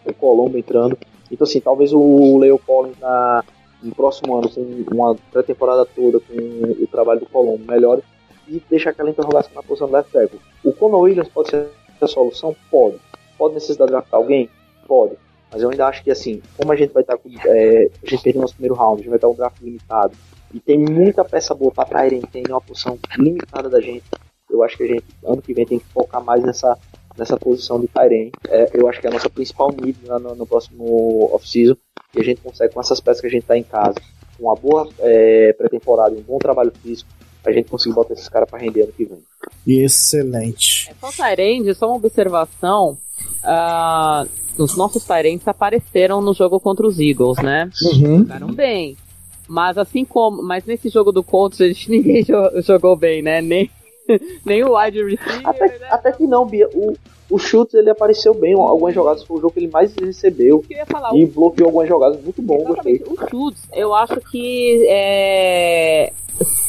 o 0.05 0.13
Colombo 0.13 0.57
entrando. 0.57 0.97
Então, 1.31 1.45
assim, 1.45 1.61
talvez 1.61 1.93
o 1.93 2.37
Leo 2.37 2.59
Collins 2.59 2.99
na, 2.99 3.43
no 3.81 3.95
próximo 3.95 4.35
ano, 4.35 4.49
com 4.49 4.61
uma 4.93 5.15
pré-temporada 5.31 5.85
toda, 5.85 6.19
com 6.19 6.35
o 6.35 6.87
trabalho 6.87 7.21
do 7.21 7.25
Colombo 7.25 7.63
melhore 7.65 8.03
e 8.47 8.61
deixa 8.69 8.89
aquela 8.89 9.09
interrogação 9.09 9.51
na 9.55 9.63
posição 9.63 9.87
do 9.87 9.93
left 9.93 10.11
tackle. 10.11 10.39
O 10.63 10.73
Conor 10.73 11.01
Williams 11.01 11.29
pode 11.29 11.49
ser 11.49 11.69
a 12.01 12.07
solução? 12.07 12.55
Pode. 12.69 12.97
Pode 13.37 13.53
necessitar 13.53 13.87
de 13.87 13.93
draftar 13.93 14.19
alguém? 14.19 14.49
Pode. 14.87 15.15
Mas 15.51 15.61
eu 15.61 15.69
ainda 15.69 15.87
acho 15.87 16.03
que, 16.03 16.11
assim, 16.11 16.41
como 16.57 16.71
a 16.71 16.75
gente 16.75 16.93
vai 16.93 17.01
estar 17.01 17.17
com. 17.17 17.29
É, 17.45 17.89
a 18.03 18.09
gente 18.09 18.23
perdeu 18.23 18.41
nosso 18.41 18.53
primeiro 18.53 18.75
round, 18.75 18.95
a 18.95 18.97
gente 19.03 19.09
vai 19.09 19.17
estar 19.17 19.27
com 19.27 19.33
um 19.33 19.37
draft 19.37 19.61
limitado. 19.61 20.13
E 20.53 20.59
tem 20.59 20.77
muita 20.77 21.23
peça 21.23 21.55
boa 21.55 21.71
pra 21.71 21.85
Tyrene, 21.85 22.27
tem 22.27 22.43
uma 22.47 22.61
posição 22.61 22.97
limitada 23.17 23.69
da 23.69 23.79
gente. 23.79 24.03
Eu 24.49 24.63
acho 24.63 24.75
que 24.75 24.83
a 24.83 24.87
gente, 24.87 25.05
ano 25.23 25.41
que 25.41 25.53
vem, 25.53 25.65
tem 25.65 25.79
que 25.79 25.85
focar 25.85 26.23
mais 26.23 26.43
nessa, 26.43 26.77
nessa 27.17 27.38
posição 27.38 27.79
de 27.79 27.88
Tyrene. 27.88 28.31
É, 28.47 28.69
eu 28.73 28.88
acho 28.88 28.99
que 29.01 29.07
é 29.07 29.09
a 29.09 29.13
nossa 29.13 29.29
principal 29.29 29.71
need 29.71 29.97
no, 30.07 30.19
no, 30.19 30.35
no 30.35 30.45
próximo 30.45 31.29
off-season. 31.33 31.75
E 32.15 32.19
a 32.19 32.23
gente 32.23 32.41
consegue, 32.41 32.73
com 32.73 32.81
essas 32.81 32.99
peças 32.99 33.21
que 33.21 33.27
a 33.27 33.29
gente 33.29 33.45
tá 33.45 33.57
em 33.57 33.63
casa, 33.63 33.95
com 34.38 34.45
uma 34.45 34.55
boa 34.55 34.88
é, 34.99 35.53
pré-temporada 35.53 36.15
e 36.15 36.19
um 36.19 36.23
bom 36.23 36.38
trabalho 36.38 36.71
físico, 36.83 37.09
a 37.45 37.51
gente 37.51 37.69
conseguir 37.69 37.95
botar 37.95 38.13
esses 38.13 38.29
caras 38.29 38.49
pra 38.49 38.59
render 38.59 38.83
ano 38.83 38.91
que 38.93 39.05
vem. 39.05 39.19
Excelente. 39.85 40.89
É 40.89 40.93
só 40.99 41.11
Tyrande, 41.11 41.73
só 41.73 41.88
uma 41.88 41.95
observação. 41.95 42.97
ah, 43.43 44.25
os 44.57 44.75
nossos 44.75 45.03
Tyrants 45.05 45.47
apareceram 45.47 46.21
no 46.21 46.33
jogo 46.33 46.59
contra 46.59 46.85
os 46.85 46.99
Eagles, 46.99 47.38
né? 47.41 47.69
Uhum. 47.83 48.19
Jogaram 48.19 48.47
bem. 48.53 48.97
Mas 49.47 49.77
assim 49.77 50.05
como. 50.05 50.43
Mas 50.43 50.65
nesse 50.65 50.89
jogo 50.89 51.11
do 51.11 51.23
Colts, 51.23 51.59
a 51.61 51.67
gente 51.67 51.89
ninguém 51.91 52.23
jo- 52.23 52.61
jogou 52.61 52.95
bem, 52.95 53.21
né? 53.21 53.41
Nem, 53.41 53.69
nem 54.45 54.64
o 54.64 54.78
wide 54.78 55.03
receiver. 55.03 55.48
Até, 55.48 55.68
né? 55.80 55.88
até 55.90 56.11
que 56.11 56.28
não, 56.28 56.45
Bia. 56.45 56.68
O, 56.73 56.94
o 57.30 57.40
Schultz 57.40 57.73
ele 57.73 57.90
apareceu 57.90 58.34
bem. 58.34 58.53
Algumas 58.53 58.94
jogadas 58.94 59.23
foi 59.23 59.38
o 59.38 59.41
jogo 59.41 59.53
que 59.53 59.60
ele 59.60 59.72
mais 59.72 59.94
recebeu. 59.95 60.64
Falar, 60.88 61.15
E 61.15 61.26
bloqueou 61.26 61.68
algumas 61.68 61.88
jogadas. 61.88 62.22
Muito 62.22 62.41
bom, 62.41 62.57
gostei. 62.64 62.95
Exatamente. 62.95 63.23
O 63.23 63.30
Schultz, 63.30 63.61
eu 63.73 63.95
acho 63.95 64.19
que 64.32 64.86
é, 64.90 66.11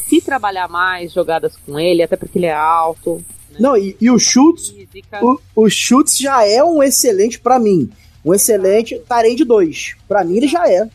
se 0.07 0.21
trabalhar 0.21 0.67
mais 0.69 1.11
jogadas 1.11 1.55
com 1.57 1.79
ele, 1.79 2.01
até 2.03 2.15
porque 2.15 2.37
ele 2.39 2.45
é 2.45 2.53
alto. 2.53 3.15
né? 3.51 3.57
Não, 3.59 3.75
e, 3.75 3.95
e 3.99 4.09
o 4.09 4.17
Schultz, 4.17 4.69
Física, 4.69 5.19
o, 5.23 5.39
o 5.55 5.69
Schultz 5.69 6.17
já 6.17 6.45
é 6.47 6.63
um 6.63 6.81
excelente 6.81 7.39
pra 7.39 7.59
mim. 7.59 7.89
Um 8.23 8.33
excelente 8.33 8.97
Tyrande 8.99 9.43
2. 9.43 9.95
Pra 10.07 10.23
mim 10.23 10.37
ele 10.37 10.47
já 10.47 10.65
é. 10.69 10.87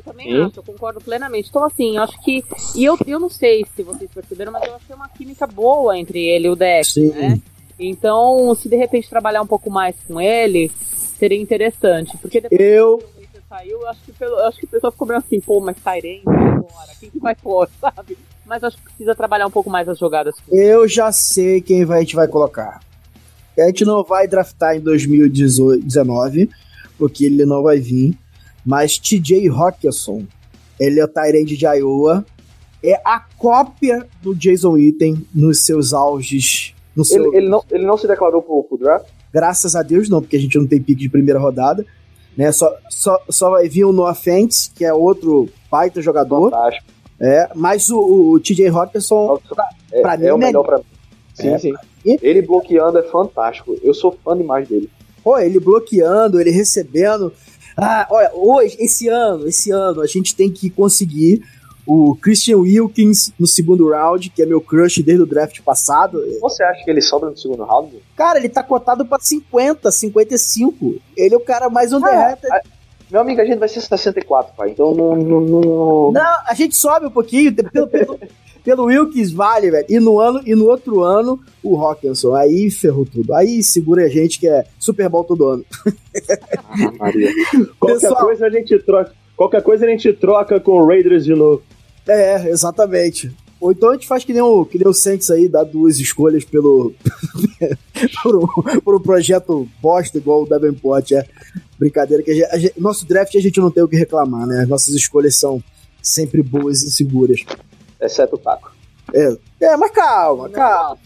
Eu 0.00 0.12
também 0.12 0.42
acho, 0.42 0.58
eu 0.58 0.62
concordo 0.62 1.00
plenamente. 1.00 1.48
Então, 1.50 1.64
assim, 1.64 1.96
eu 1.96 2.02
acho 2.02 2.18
que. 2.22 2.42
E 2.74 2.84
eu, 2.84 2.96
eu 3.06 3.20
não 3.20 3.28
sei 3.28 3.66
se 3.76 3.82
vocês 3.82 4.10
perceberam, 4.10 4.50
mas 4.52 4.66
eu 4.66 4.74
achei 4.74 4.94
uma 4.96 5.08
química 5.08 5.46
boa 5.46 5.98
entre 5.98 6.26
ele 6.26 6.46
e 6.46 6.50
o 6.50 6.56
Deck, 6.56 6.86
Sim. 6.86 7.10
né? 7.10 7.40
Então, 7.78 8.54
se 8.54 8.68
de 8.68 8.76
repente 8.76 9.08
trabalhar 9.08 9.42
um 9.42 9.46
pouco 9.46 9.70
mais 9.70 9.94
com 10.06 10.20
ele, 10.20 10.70
seria 11.18 11.40
interessante. 11.40 12.16
Porque 12.18 12.40
depois 12.40 12.60
Eu, 12.60 12.98
que 12.98 13.04
o 13.04 13.20
Baker 13.20 13.42
saiu, 13.48 13.80
eu 13.80 13.88
acho 13.88 14.00
que, 14.02 14.12
pelo, 14.12 14.32
eu 14.36 14.46
acho 14.46 14.58
que 14.58 14.64
o 14.64 14.68
pessoal 14.68 14.92
ficou 14.92 15.06
meio 15.08 15.18
assim, 15.18 15.40
pô, 15.40 15.60
mas 15.60 15.76
Tyrande 15.76 16.22
agora, 16.26 16.90
quem 16.98 17.10
que 17.10 17.18
vai 17.18 17.34
pôr, 17.34 17.68
sabe? 17.80 18.16
Mas 18.46 18.64
acho 18.64 18.76
que 18.76 18.82
precisa 18.84 19.14
trabalhar 19.14 19.46
um 19.46 19.50
pouco 19.50 19.70
mais 19.70 19.88
as 19.88 19.98
jogadas 19.98 20.34
com 20.40 20.54
eu 20.54 20.86
já 20.88 21.10
sei 21.12 21.60
quem 21.60 21.84
vai- 21.84 21.98
a 21.98 22.00
gente 22.00 22.16
vai 22.16 22.26
colocar. 22.28 22.80
A 23.58 23.66
gente 23.66 23.84
não 23.84 24.02
vai 24.02 24.26
draftar 24.26 24.76
em 24.76 24.80
2019, 24.80 26.48
porque 26.98 27.26
ele 27.26 27.44
não 27.44 27.62
vai 27.62 27.78
vir. 27.78 28.14
Mas 28.64 28.98
TJ 28.98 29.48
Hawkinson, 29.48 30.24
ele 30.78 31.00
é 31.00 31.04
o 31.04 31.08
Tyrande 31.08 31.56
de 31.56 31.64
Iowa. 31.66 32.24
É 32.82 32.94
a 33.04 33.20
cópia 33.36 34.06
do 34.22 34.34
Jason 34.34 34.72
Witten 34.72 35.26
nos 35.34 35.64
seus 35.64 35.92
auges. 35.92 36.74
No 36.96 37.04
seu, 37.04 37.26
Ele, 37.26 37.36
ele, 37.38 37.48
não, 37.48 37.62
ele 37.70 37.84
não 37.86 37.96
se 37.96 38.06
declarou 38.06 38.42
pro, 38.42 38.62
pro 38.64 38.78
draft? 38.78 39.06
Graças 39.32 39.76
a 39.76 39.82
Deus 39.82 40.08
não, 40.08 40.20
porque 40.20 40.36
a 40.36 40.40
gente 40.40 40.58
não 40.58 40.66
tem 40.66 40.80
pique 40.80 41.00
de 41.02 41.08
primeira 41.08 41.38
rodada. 41.38 41.84
Né? 42.36 42.50
Só, 42.52 42.74
só, 42.88 43.18
só 43.28 43.50
vai 43.50 43.68
vir 43.68 43.84
o 43.84 43.92
Noah 43.92 44.14
Fentz, 44.14 44.72
que 44.74 44.84
é 44.84 44.92
outro 44.92 45.48
baita 45.70 46.00
jogador. 46.00 46.50
Fantástico. 46.50 46.86
É, 47.20 47.50
mas 47.54 47.90
o, 47.90 47.98
o 48.32 48.40
TJ 48.40 48.68
Hawkinson, 48.68 49.38
É, 49.92 50.00
pra 50.00 50.16
mim, 50.16 50.24
é 50.26 50.32
o 50.34 50.38
né? 50.38 50.46
melhor 50.46 50.64
pra 50.64 50.78
mim. 50.78 50.84
Sim, 51.34 51.48
É, 51.48 51.58
sim. 51.58 51.72
mim- 52.04 52.18
Ele 52.22 52.40
bloqueando 52.40 52.98
é 52.98 53.02
fantástico. 53.02 53.76
Eu 53.82 53.92
sou 53.92 54.16
fã 54.24 54.34
demais 54.36 54.66
dele. 54.66 54.88
pô, 55.22 55.38
ele 55.38 55.60
bloqueando, 55.60 56.40
ele 56.40 56.50
recebendo. 56.50 57.30
Ah, 57.80 58.06
olha, 58.10 58.30
hoje, 58.34 58.76
esse 58.78 59.08
ano, 59.08 59.48
esse 59.48 59.70
ano, 59.70 60.00
a 60.02 60.06
gente 60.06 60.34
tem 60.34 60.50
que 60.50 60.68
conseguir 60.70 61.42
o 61.86 62.14
Christian 62.14 62.58
Wilkins 62.58 63.32
no 63.38 63.46
segundo 63.46 63.90
round, 63.90 64.30
que 64.30 64.42
é 64.42 64.46
meu 64.46 64.60
crush 64.60 65.02
desde 65.02 65.22
o 65.22 65.26
draft 65.26 65.60
passado. 65.62 66.22
Você 66.40 66.62
acha 66.62 66.84
que 66.84 66.90
ele 66.90 67.00
sobra 67.00 67.30
no 67.30 67.36
segundo 67.36 67.64
round? 67.64 68.00
Cara, 68.14 68.38
ele 68.38 68.48
tá 68.48 68.62
cotado 68.62 69.04
pra 69.04 69.18
50, 69.18 69.90
55. 69.90 70.96
Ele 71.16 71.34
é 71.34 71.36
o 71.36 71.40
cara 71.40 71.68
mais 71.68 71.92
underrated. 71.92 72.48
Meu 73.10 73.22
amigo, 73.22 73.40
a 73.40 73.44
gente 73.44 73.58
vai 73.58 73.68
ser 73.68 73.80
64, 73.80 74.54
pai. 74.56 74.70
Então 74.70 74.94
não. 74.94 75.16
não, 75.16 75.40
não... 75.40 76.12
Não, 76.12 76.38
a 76.46 76.54
gente 76.54 76.76
sobe 76.76 77.06
um 77.06 77.10
pouquinho 77.10 77.52
pelo, 77.72 77.88
pelo, 77.88 78.20
pelo 78.64 78.84
Wilkins 78.84 79.30
vale, 79.32 79.70
velho. 79.70 79.86
E 79.88 79.98
no 80.00 80.18
ano 80.20 80.40
e 80.46 80.54
no 80.54 80.66
outro 80.66 81.02
ano 81.02 81.38
o 81.62 81.76
Hawkinson. 81.80 82.34
Aí 82.34 82.70
ferrou 82.70 83.04
tudo. 83.06 83.32
Aí 83.34 83.62
segura 83.62 84.04
a 84.04 84.08
gente 84.08 84.38
que 84.38 84.48
é 84.48 84.64
Super 84.78 85.08
Bowl 85.08 85.24
todo 85.24 85.48
ano. 85.48 85.64
Ah, 86.64 86.92
Maria. 86.98 87.30
Qualquer 87.78 88.00
Pessoal- 88.00 88.24
coisa 88.24 88.46
a 88.46 88.50
gente 88.50 88.78
troca. 88.80 89.12
Qualquer 89.36 89.62
coisa 89.62 89.86
a 89.86 89.88
gente 89.88 90.12
troca 90.12 90.60
com 90.60 90.72
o 90.72 90.86
Raiders 90.86 91.24
de 91.24 91.34
novo. 91.34 91.62
É, 92.06 92.48
exatamente. 92.50 93.30
Ou 93.60 93.72
então 93.72 93.90
a 93.90 93.92
gente 93.94 94.06
faz 94.06 94.24
que 94.24 94.32
nem 94.32 94.40
o, 94.42 94.64
que 94.64 94.78
nem 94.78 94.88
o 94.88 94.92
Saints 94.92 95.30
aí, 95.30 95.46
dá 95.48 95.62
duas 95.62 95.98
escolhas 95.98 96.44
pelo. 96.44 96.94
por, 98.22 98.36
um, 98.36 98.46
por 98.80 98.94
um 98.96 99.00
projeto 99.00 99.68
bosta 99.82 100.18
igual 100.18 100.42
o 100.42 100.46
Davenport. 100.46 101.12
É 101.12 101.26
brincadeira 101.78 102.22
que 102.22 102.30
a 102.44 102.58
gente- 102.58 102.78
nosso 102.78 103.06
draft 103.06 103.34
a 103.34 103.40
gente 103.40 103.58
não 103.60 103.70
tem 103.70 103.82
o 103.82 103.88
que 103.88 103.96
reclamar, 103.96 104.46
né? 104.46 104.62
As 104.62 104.68
nossas 104.68 104.94
escolhas 104.94 105.36
são 105.36 105.62
sempre 106.02 106.42
boas 106.42 106.82
e 106.82 106.90
seguras. 106.90 107.40
Exceto 108.00 108.36
o 108.36 108.38
Taco. 108.38 108.72
É, 109.12 109.76
mas 109.76 109.90
calma, 109.90 110.48
calma. 110.48 110.98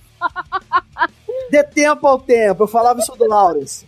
Dê 1.51 1.63
tempo 1.65 2.07
ao 2.07 2.19
tempo. 2.19 2.63
Eu 2.65 2.67
falava 2.67 3.01
isso 3.01 3.15
do 3.17 3.27
Lawrence. 3.27 3.87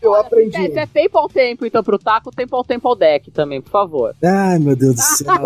Eu 0.00 0.14
aprendi. 0.14 0.56
É, 0.56 0.80
é 0.80 0.86
tempo 0.86 1.18
ao 1.18 1.28
tempo, 1.28 1.66
então, 1.66 1.84
pro 1.84 1.98
taco, 1.98 2.30
tempo 2.30 2.56
ao 2.56 2.64
tempo 2.64 2.88
ao 2.88 2.96
deck 2.96 3.30
também, 3.30 3.60
por 3.60 3.70
favor. 3.70 4.16
Ai, 4.24 4.58
meu 4.58 4.74
Deus 4.74 4.94
do 4.94 5.00
céu. 5.02 5.26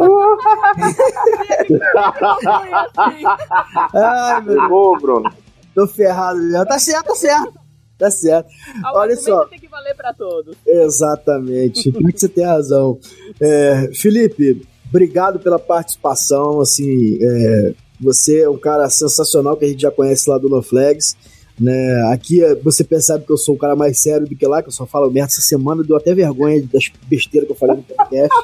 Ai, 3.93 4.41
meu 4.43 4.55
Deus. 4.55 4.71
Ô, 4.71 4.97
Bruno. 4.97 5.29
Tô 5.75 5.89
ferrado 5.89 6.51
já. 6.51 6.65
Tá 6.65 6.79
certo, 6.79 7.07
tá 7.07 7.15
certo. 7.17 7.53
Tá 7.99 8.11
certo. 8.11 8.49
O 8.93 8.99
Olha 8.99 9.17
só. 9.17 9.45
tem 9.47 9.59
que 9.59 9.69
valer 9.69 9.95
pra 9.97 10.13
todos. 10.13 10.57
Exatamente. 10.65 11.91
Pior 11.91 12.13
que 12.13 12.19
você 12.21 12.29
tem 12.29 12.45
razão. 12.45 12.99
É, 13.41 13.91
Felipe, 13.93 14.65
obrigado 14.95 15.41
pela 15.41 15.59
participação. 15.59 16.61
Assim, 16.61 17.19
é, 17.21 17.75
você 18.01 18.43
é 18.43 18.49
um 18.49 18.57
cara 18.57 18.89
sensacional 18.89 19.57
que 19.57 19.65
a 19.65 19.69
gente 19.69 19.83
já 19.83 19.91
conhece 19.91 20.31
lá 20.31 20.39
do 20.39 20.49
No 20.49 20.63
Flags. 20.63 21.17
Né? 21.59 22.13
Aqui 22.13 22.43
é, 22.43 22.55
você 22.55 22.85
percebe 22.85 23.25
que 23.25 23.33
eu 23.33 23.37
sou 23.37 23.57
um 23.57 23.59
cara 23.59 23.75
mais 23.75 23.99
sério 23.99 24.27
do 24.27 24.37
que 24.37 24.47
lá, 24.47 24.63
que 24.63 24.69
eu 24.69 24.73
só 24.73 24.87
falo 24.87 25.11
merda. 25.11 25.33
Essa 25.33 25.43
semana 25.43 25.83
deu 25.83 25.97
até 25.97 26.15
vergonha 26.15 26.63
das 26.73 26.91
besteiras 27.09 27.49
que 27.49 27.53
eu 27.53 27.57
falei 27.57 27.77
no 27.77 27.83
podcast. 27.83 28.35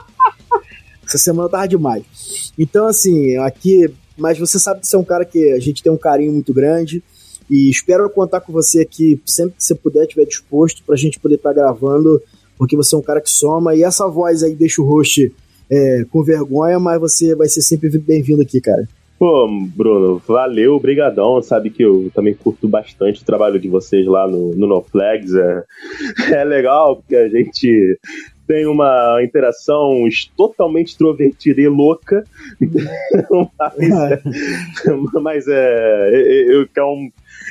Essa 1.06 1.18
semana 1.18 1.48
tava 1.48 1.68
demais. 1.68 2.02
Então, 2.58 2.86
assim, 2.86 3.36
aqui. 3.36 3.92
Mas 4.16 4.38
você 4.38 4.58
sabe 4.58 4.80
que 4.80 4.86
você 4.86 4.96
é 4.96 4.98
um 4.98 5.04
cara 5.04 5.24
que 5.24 5.52
a 5.52 5.58
gente 5.58 5.82
tem 5.82 5.90
um 5.90 5.96
carinho 5.96 6.32
muito 6.32 6.52
grande. 6.52 7.02
E 7.48 7.70
espero 7.70 8.08
contar 8.10 8.40
com 8.40 8.52
você 8.52 8.82
aqui 8.82 9.20
sempre 9.24 9.56
que 9.56 9.64
você 9.64 9.74
puder, 9.74 10.02
estiver 10.02 10.24
disposto, 10.24 10.84
pra 10.84 10.94
gente 10.94 11.18
poder 11.18 11.36
estar 11.36 11.52
gravando, 11.52 12.22
porque 12.56 12.76
você 12.76 12.94
é 12.94 12.98
um 12.98 13.02
cara 13.02 13.20
que 13.20 13.30
soma. 13.30 13.74
E 13.74 13.82
essa 13.82 14.06
voz 14.08 14.42
aí 14.42 14.54
deixa 14.54 14.82
o 14.82 14.84
host 14.84 15.32
é, 15.70 16.04
com 16.10 16.22
vergonha, 16.22 16.78
mas 16.78 17.00
você 17.00 17.34
vai 17.34 17.48
ser 17.48 17.62
sempre 17.62 17.88
bem-vindo 17.98 18.42
aqui, 18.42 18.60
cara. 18.60 18.86
Pô, 19.18 19.46
Bruno, 19.76 20.20
valeu, 20.26 20.74
obrigadão. 20.74 21.42
Sabe 21.42 21.68
que 21.68 21.82
eu 21.82 22.10
também 22.14 22.32
curto 22.32 22.66
bastante 22.66 23.20
o 23.20 23.24
trabalho 23.24 23.60
de 23.60 23.68
vocês 23.68 24.06
lá 24.06 24.26
no, 24.26 24.54
no 24.56 24.66
No 24.66 24.80
Flags. 24.80 25.34
É, 25.34 25.64
é 26.40 26.44
legal, 26.44 26.96
porque 26.96 27.14
a 27.14 27.28
gente 27.28 27.98
tem 28.46 28.66
uma 28.66 29.20
interação 29.22 30.08
totalmente 30.36 30.88
extrovertida 30.88 31.60
e 31.60 31.68
louca, 31.68 32.24
mas, 33.56 33.78
é, 33.78 34.22
mas 35.20 35.46
é, 35.46 36.10
eu, 36.48 36.66
eu, 36.74 36.96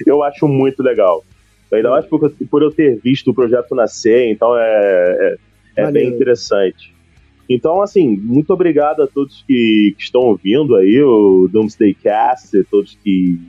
eu 0.05 0.23
acho 0.23 0.47
muito 0.47 0.83
legal. 0.83 1.23
Ainda 1.71 1.91
mais 1.91 2.05
por, 2.05 2.29
por 2.49 2.63
eu 2.63 2.71
ter 2.71 2.99
visto 2.99 3.29
o 3.29 3.33
projeto 3.33 3.75
nascer, 3.75 4.29
então 4.29 4.57
é, 4.57 5.37
é, 5.77 5.83
é 5.83 5.91
bem 5.91 6.09
interessante. 6.09 6.93
Então, 7.49 7.81
assim, 7.81 8.15
muito 8.15 8.53
obrigado 8.53 9.01
a 9.01 9.07
todos 9.07 9.43
que, 9.47 9.95
que 9.97 10.03
estão 10.03 10.21
ouvindo 10.21 10.75
aí 10.75 11.01
o 11.01 11.49
Doomsday 11.51 11.95
Cast, 11.95 12.63
todos 12.69 12.95
que, 13.03 13.39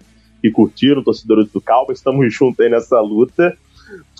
que 0.40 0.50
curtiram, 0.50 1.04
torcedores 1.04 1.52
do 1.52 1.60
Calma, 1.60 1.92
estamos 1.92 2.26
juntos 2.32 2.60
aí 2.60 2.70
nessa 2.70 2.98
luta. 3.00 3.54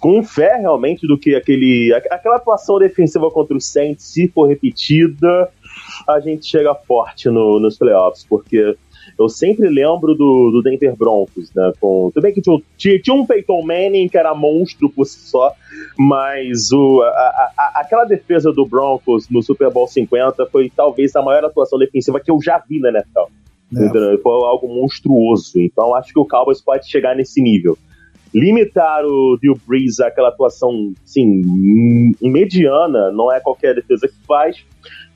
Com 0.01 0.23
fé, 0.23 0.57
realmente, 0.57 1.07
do 1.07 1.17
que 1.17 1.35
aquele, 1.35 1.95
aquela 2.11 2.37
atuação 2.37 2.79
defensiva 2.79 3.31
contra 3.31 3.57
o 3.57 3.61
Saints, 3.61 4.05
se 4.05 4.29
for 4.29 4.47
repetida, 4.47 5.49
a 6.09 6.21
gente 6.21 6.47
chega 6.47 6.75
forte 6.75 7.31
no, 7.31 7.59
nos 7.61 7.79
playoffs, 7.79 8.27
porque 8.29 8.77
eu 9.21 9.29
sempre 9.29 9.69
lembro 9.69 10.15
do, 10.15 10.51
do 10.51 10.63
Denver 10.63 10.97
Broncos, 10.97 11.53
né? 11.55 11.73
Com, 11.79 12.11
tudo 12.13 12.23
bem 12.23 12.33
que 12.33 12.41
tinha, 12.41 12.99
tinha 13.01 13.15
um 13.15 13.27
Peyton 13.27 13.63
Manning 13.63 14.09
que 14.09 14.17
era 14.17 14.35
monstro 14.35 14.89
por 14.89 15.05
si 15.05 15.21
só, 15.21 15.53
mas 15.99 16.73
o, 16.73 17.03
a, 17.03 17.53
a, 17.57 17.73
aquela 17.77 18.05
defesa 18.05 18.51
do 18.51 18.65
Broncos 18.65 19.29
no 19.29 19.43
Super 19.43 19.71
Bowl 19.71 19.87
50 19.87 20.47
foi 20.47 20.73
talvez 20.75 21.15
a 21.15 21.23
maior 21.23 21.45
atuação 21.45 21.79
defensiva 21.79 22.19
que 22.19 22.31
eu 22.31 22.41
já 22.43 22.59
vi 22.67 22.81
na 22.81 22.89
NFL. 22.89 23.31
É. 23.77 24.19
Foi 24.19 24.33
algo 24.33 24.67
monstruoso. 24.67 25.61
Então 25.61 25.95
acho 25.95 26.13
que 26.13 26.19
o 26.19 26.27
Cowboys 26.27 26.61
pode 26.61 26.91
chegar 26.91 27.15
nesse 27.15 27.43
nível. 27.43 27.77
Limitar 28.33 29.05
o 29.05 29.37
Drew 29.41 29.59
Brees 29.67 29.99
àquela 30.01 30.29
atuação, 30.29 30.93
sim, 31.05 31.43
mediana, 32.21 33.11
não 33.11 33.33
é 33.33 33.41
qualquer 33.41 33.75
defesa 33.75 34.07
que 34.07 34.27
faz. 34.27 34.65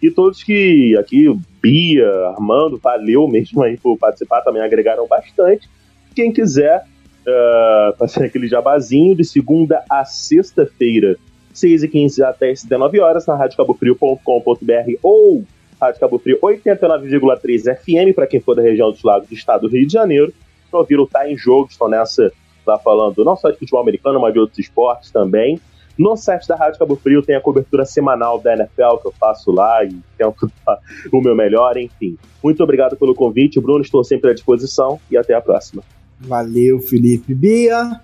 E 0.02 0.10
todos 0.10 0.42
que 0.42 0.96
aqui, 0.98 1.32
Bia, 1.62 2.10
Armando, 2.28 2.78
valeu 2.78 3.26
mesmo 3.28 3.62
aí 3.62 3.76
por 3.76 3.96
participar, 3.96 4.42
também 4.42 4.62
agregaram 4.62 5.06
bastante. 5.06 5.68
Quem 6.14 6.32
quiser 6.32 6.84
uh, 7.26 7.96
fazer 7.96 8.26
aquele 8.26 8.48
jabazinho 8.48 9.14
de 9.14 9.24
segunda 9.24 9.82
a 9.88 10.04
sexta-feira, 10.04 11.16
6 11.52 11.84
e 11.84 11.88
15 11.88 12.22
até 12.22 12.52
19 12.52 13.00
horas, 13.00 13.26
na 13.26 13.36
radiocabofrio.com.br 13.36 14.98
ou 15.02 15.44
Rádio 15.80 16.00
Cabo 16.00 16.18
Frio 16.18 16.38
89,3 16.40 17.76
FM, 17.76 18.14
para 18.14 18.26
quem 18.26 18.40
for 18.40 18.54
da 18.54 18.62
região 18.62 18.90
dos 18.90 19.02
lagos 19.02 19.28
do 19.28 19.34
estado 19.34 19.62
do 19.62 19.68
Rio 19.68 19.86
de 19.86 19.92
Janeiro. 19.92 20.32
Para 20.70 20.80
ouvir 20.80 20.98
o 20.98 21.06
Tá 21.06 21.30
em 21.30 21.36
Jogo, 21.36 21.68
estão 21.70 21.88
nessa, 21.88 22.32
tá 22.64 22.78
falando 22.78 23.24
não 23.24 23.36
só 23.36 23.50
de 23.50 23.58
futebol 23.58 23.80
americano, 23.80 24.20
mas 24.20 24.32
de 24.32 24.38
outros 24.38 24.58
esportes 24.58 25.10
também. 25.10 25.60
No 25.96 26.16
site 26.16 26.48
da 26.48 26.56
Rádio 26.56 26.78
Cabo 26.78 26.96
Frio 26.96 27.22
tem 27.22 27.36
a 27.36 27.40
cobertura 27.40 27.84
semanal 27.84 28.40
da 28.40 28.52
NFL 28.52 28.96
que 29.00 29.06
eu 29.06 29.14
faço 29.18 29.52
lá 29.52 29.84
e 29.84 29.96
tento 30.18 30.50
dar 30.66 30.78
o 31.12 31.20
meu 31.20 31.36
melhor, 31.36 31.76
enfim. 31.76 32.18
Muito 32.42 32.62
obrigado 32.62 32.96
pelo 32.96 33.14
convite, 33.14 33.60
Bruno, 33.60 33.82
estou 33.82 34.02
sempre 34.02 34.30
à 34.30 34.34
disposição 34.34 34.98
e 35.10 35.16
até 35.16 35.34
a 35.34 35.40
próxima. 35.40 35.82
Valeu, 36.18 36.80
Felipe 36.80 37.32
Bia. 37.32 38.00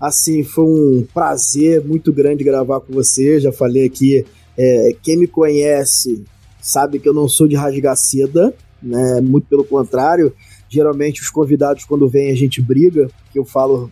Assim, 0.00 0.42
foi 0.42 0.64
um 0.64 1.06
prazer 1.12 1.84
muito 1.84 2.12
grande 2.12 2.42
gravar 2.42 2.80
com 2.80 2.92
você. 2.92 3.38
Já 3.38 3.52
falei 3.52 3.86
aqui, 3.86 4.24
é, 4.58 4.96
quem 5.02 5.16
me 5.16 5.26
conhece 5.26 6.24
sabe 6.60 6.98
que 6.98 7.08
eu 7.08 7.14
não 7.14 7.28
sou 7.28 7.46
de 7.46 7.54
rasgar 7.54 7.96
seda, 7.96 8.52
né? 8.82 9.20
Muito 9.20 9.46
pelo 9.46 9.64
contrário. 9.64 10.34
Geralmente 10.70 11.20
os 11.20 11.28
convidados, 11.28 11.84
quando 11.84 12.08
vêm, 12.08 12.30
a 12.30 12.36
gente 12.36 12.62
briga, 12.62 13.10
porque 13.24 13.38
eu 13.38 13.44
falo 13.44 13.90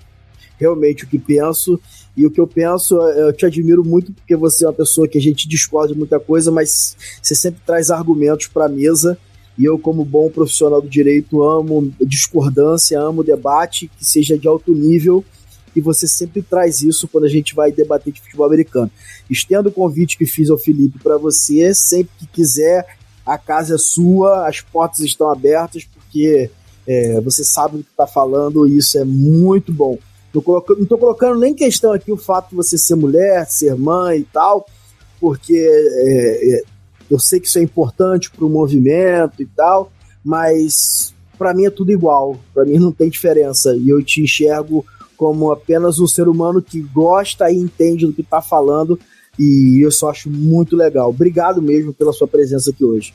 realmente 0.59 1.05
o 1.05 1.09
que 1.09 1.19
penso. 1.19 1.79
E 2.17 2.25
o 2.25 2.31
que 2.31 2.41
eu 2.41 2.47
penso, 2.47 2.97
eu 3.01 3.33
te 3.33 3.45
admiro 3.45 3.85
muito 3.85 4.13
porque 4.13 4.35
você 4.37 4.65
é 4.65 4.69
uma 4.69 4.75
pessoa 4.75 5.07
que 5.07 5.19
a 5.19 5.21
gente 5.21 5.49
discorda 5.49 5.93
de 5.93 5.99
muita 5.99 6.19
coisa, 6.19 6.51
mas 6.51 6.97
você 7.21 7.35
sempre 7.35 7.61
traz 7.67 7.91
argumentos 7.91 8.47
para 8.47 8.67
a 8.67 8.69
mesa. 8.69 9.19
E 9.57 9.65
eu, 9.65 9.77
como 9.77 10.05
bom 10.05 10.31
profissional 10.31 10.81
do 10.81 10.89
direito, 10.89 11.43
amo 11.43 11.93
discordância, 12.01 13.01
amo 13.01 13.25
debate 13.25 13.91
que 13.99 14.05
seja 14.05 14.39
de 14.39 14.47
alto 14.47 14.73
nível. 14.73 15.25
E 15.75 15.81
você 15.81 16.07
sempre 16.07 16.43
traz 16.43 16.83
isso 16.83 17.07
quando 17.09 17.25
a 17.25 17.29
gente 17.29 17.55
vai 17.55 17.71
debater 17.71 18.13
de 18.13 18.21
futebol 18.21 18.47
americano. 18.47 18.91
Estendo 19.29 19.69
o 19.69 19.73
convite 19.73 20.17
que 20.17 20.27
fiz 20.27 20.49
ao 20.49 20.59
Felipe 20.59 20.99
para 21.01 21.19
você, 21.19 21.75
sempre 21.75 22.11
que 22.19 22.27
quiser, 22.27 22.87
a 23.25 23.37
casa 23.37 23.75
é 23.75 23.79
sua, 23.79 24.49
as 24.49 24.61
portas 24.61 25.01
estão 25.01 25.31
abertas, 25.31 25.85
porque 25.85 26.51
é, 26.89 27.21
você 27.21 27.45
sabe 27.45 27.77
do 27.77 27.85
que 27.85 27.91
está 27.91 28.07
falando 28.07 28.67
e 28.67 28.79
isso 28.79 28.99
é 28.99 29.05
muito 29.05 29.71
bom. 29.71 29.99
Não, 30.35 30.43
não 30.43 30.87
tô 30.87 30.97
colocando 30.97 31.39
nem 31.39 31.53
questão 31.53 31.93
aqui 31.93 32.11
o 32.11 32.17
fato 32.17 32.49
de 32.49 32.57
você 32.57 32.79
ser 32.79 32.95
mulher, 32.95 33.47
ser 33.47 33.77
mãe 33.77 34.21
e 34.21 34.25
tal, 34.25 34.67
porque 35.21 35.55
é, 35.55 36.57
é, 36.57 36.63
eu 37.11 37.19
sei 37.19 37.41
que 37.41 37.47
isso 37.47 37.59
é 37.59 37.63
importante 37.63 38.31
para 38.31 38.45
o 38.45 38.49
movimento 38.49 39.43
e 39.43 39.47
tal, 39.47 39.93
mas 40.25 41.13
para 41.39 41.53
mim 41.53 41.67
é 41.67 41.71
tudo 41.71 41.93
igual, 41.93 42.39
para 42.55 42.65
mim 42.65 42.79
não 42.79 42.91
tem 42.91 43.11
diferença 43.11 43.77
e 43.77 43.91
eu 43.91 44.03
te 44.03 44.23
enxergo 44.23 44.85
como 45.15 45.53
apenas 45.53 45.99
um 45.99 46.07
ser 46.07 46.27
humano 46.27 46.63
que 46.63 46.81
gosta 46.81 47.51
e 47.51 47.57
entende 47.57 48.07
do 48.07 48.15
que 48.15 48.23
está 48.23 48.41
falando 48.41 48.99
e 49.39 49.81
eu 49.85 49.91
só 49.91 50.11
acho 50.11 50.31
muito 50.31 50.75
legal. 50.75 51.11
Obrigado 51.11 51.61
mesmo 51.61 51.93
pela 51.93 52.13
sua 52.13 52.27
presença 52.27 52.71
aqui 52.71 52.85
hoje. 52.85 53.13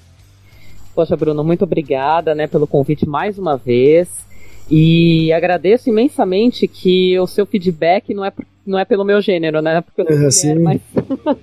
Poxa, 0.93 1.15
Bruno, 1.15 1.43
muito 1.43 1.63
obrigada, 1.63 2.35
né, 2.35 2.47
pelo 2.47 2.67
convite 2.67 3.07
mais 3.07 3.37
uma 3.39 3.57
vez. 3.57 4.23
E 4.69 5.31
agradeço 5.33 5.89
imensamente 5.89 6.67
que 6.67 7.19
o 7.19 7.27
seu 7.27 7.45
feedback 7.45 8.13
não 8.13 8.23
é, 8.23 8.31
não 8.65 8.79
é 8.79 8.85
pelo 8.85 9.03
meu 9.03 9.21
gênero, 9.21 9.61
né? 9.61 9.81
Porque 9.81 10.01
eu 10.01 10.19
não 10.19 10.31
sou 10.31 10.49
mulher, 10.55 10.63
mas, 10.63 10.81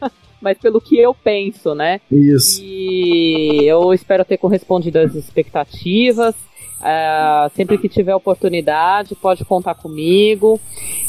mas 0.41 0.59
pelo 0.59 0.81
que 0.81 0.99
eu 0.99 1.15
penso, 1.15 1.75
né? 1.75 2.01
Isso. 2.11 2.63
E 2.63 3.65
eu 3.67 3.93
espero 3.93 4.25
ter 4.25 4.39
correspondido 4.39 4.99
às 4.99 5.15
expectativas. 5.15 6.35
Uh, 6.81 7.55
sempre 7.55 7.77
que 7.77 7.91
tiver 7.91 8.15
oportunidade, 8.15 9.15
pode 9.15 9.45
contar 9.45 9.75
comigo. 9.75 10.59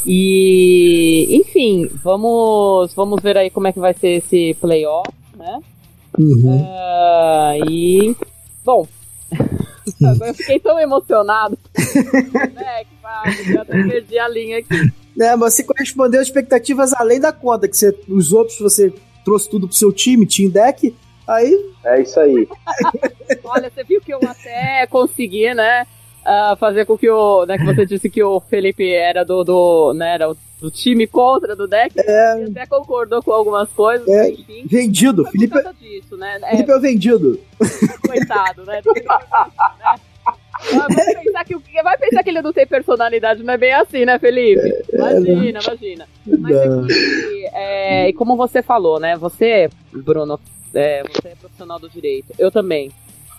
E, 0.06 1.28
enfim, 1.32 1.90
vamos, 2.04 2.94
vamos 2.94 3.22
ver 3.22 3.38
aí 3.38 3.50
como 3.50 3.68
é 3.68 3.72
que 3.72 3.80
vai 3.80 3.94
ser 3.94 4.18
esse 4.18 4.54
playoff, 4.60 5.10
né? 5.38 5.60
Uhum. 6.20 6.58
Uh, 6.58 7.70
e, 7.70 8.16
bom, 8.64 8.88
eu 10.28 10.34
fiquei 10.34 10.60
tão 10.60 10.80
emocionado. 10.80 11.58
né, 12.54 12.84
que 12.86 13.54
já 13.54 13.66
perdi 13.66 14.20
a 14.20 14.28
linha 14.28 14.60
aqui. 14.60 14.92
É, 15.20 15.36
mas 15.36 15.56
você 15.56 15.64
correspondeu 15.64 16.22
às 16.22 16.28
expectativas 16.28 16.94
além 16.94 17.20
da 17.20 17.32
conta, 17.32 17.68
que 17.68 17.76
você, 17.76 17.98
os 18.08 18.32
outros 18.32 18.60
você 18.60 18.94
trouxe 19.24 19.50
tudo 19.50 19.68
pro 19.68 19.76
seu 19.76 19.92
time, 19.92 20.26
team 20.26 20.50
deck, 20.50 20.96
aí... 21.28 21.72
É 21.84 22.02
isso 22.02 22.20
aí. 22.20 22.48
Olha, 23.44 23.70
você 23.70 23.84
viu 23.84 24.00
que 24.02 24.14
eu 24.14 24.20
até 24.24 24.88
consegui, 24.88 25.54
né, 25.54 25.86
uh, 26.22 26.56
fazer 26.57 26.85
com 26.85 26.98
que 26.98 27.10
o... 27.10 27.45
Né, 27.45 27.57
que 27.57 27.65
você 27.65 27.85
disse 27.85 28.10
que 28.10 28.23
o 28.23 28.39
Felipe 28.39 28.89
era 28.91 29.23
do, 29.23 29.43
do 29.43 29.93
né, 29.93 30.15
era 30.15 30.34
do 30.60 30.69
time 30.69 31.07
contra 31.07 31.56
do 31.56 31.68
deck, 31.68 31.93
é... 31.98 32.38
ele 32.38 32.52
até 32.52 32.68
concordou 32.68 33.23
com 33.23 33.31
algumas 33.31 33.69
coisas, 33.69 34.07
é... 34.07 34.30
enfim. 34.30 34.64
Vendido, 34.65 35.26
Felipe... 35.26 35.60
Disso, 35.80 36.15
né? 36.15 36.39
Felipe 36.52 36.72
é, 36.72 36.73
é 36.73 36.77
o 36.77 36.81
vendido. 36.81 37.39
Coitado, 38.07 38.64
né? 38.65 38.81
Vai 40.72 41.23
pensar, 41.23 41.43
que, 41.43 41.56
vai 41.81 41.98
pensar 41.98 42.23
que 42.23 42.30
ele 42.30 42.41
não 42.41 42.53
tem 42.53 42.68
personalidade, 42.68 43.41
não 43.41 43.53
é 43.53 43.57
bem 43.57 43.73
assim, 43.73 44.06
né, 44.06 44.19
Felipe? 44.19 44.61
É, 44.61 44.84
é, 44.91 44.95
imagina, 44.95 45.60
imagina. 45.60 46.07
Mas 46.39 46.56
aqui, 46.56 47.45
é, 47.53 48.10
e 48.10 48.14
como 48.14 48.38
você 48.38 48.61
falou, 48.61 48.99
né? 48.99 49.18
Você, 49.18 49.69
Bruno, 49.91 50.39
é, 50.73 51.03
você 51.03 51.30
é 51.30 51.35
profissional 51.35 51.80
do 51.80 51.89
direito. 51.89 52.34
Eu 52.38 52.52
também. 52.52 52.91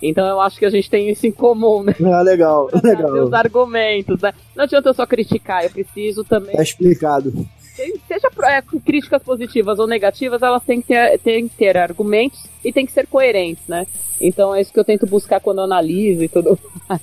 Então 0.03 0.27
eu 0.27 0.41
acho 0.41 0.59
que 0.59 0.67
a 0.67 0.71
gente 0.71 0.91
tem 0.91 1.09
isso 1.09 1.27
em 1.27 1.31
comum, 1.31 1.85
né? 1.85 1.95
Ah, 2.05 2.23
legal, 2.23 2.69
legal. 2.83 3.25
Os 3.25 3.33
argumentos, 3.33 4.21
né? 4.21 4.33
Não 4.57 4.65
adianta 4.65 4.89
eu 4.89 4.95
só 4.95 5.07
criticar, 5.07 5.65
eu 5.65 5.71
preciso 5.71 6.25
também. 6.25 6.59
É 6.59 6.63
explicado. 6.63 7.33
Seja 8.07 8.29
é, 8.45 8.61
críticas 8.85 9.23
positivas 9.23 9.79
ou 9.79 9.87
negativas, 9.87 10.43
elas 10.43 10.63
têm 10.63 10.83
que, 10.83 10.89
ter, 10.89 11.19
têm 11.21 11.49
que 11.49 11.57
ter 11.57 11.77
argumentos 11.79 12.45
e 12.63 12.71
têm 12.73 12.85
que 12.85 12.93
ser 12.93 13.07
coerentes, 13.07 13.67
né? 13.67 13.87
Então 14.21 14.55
é 14.55 14.61
isso 14.61 14.73
que 14.73 14.79
eu 14.79 14.85
tento 14.85 15.07
buscar 15.07 15.41
quando 15.41 15.59
eu 15.59 15.65
analiso 15.65 16.23
e 16.23 16.29
tudo 16.29 16.59
mais. 16.89 17.01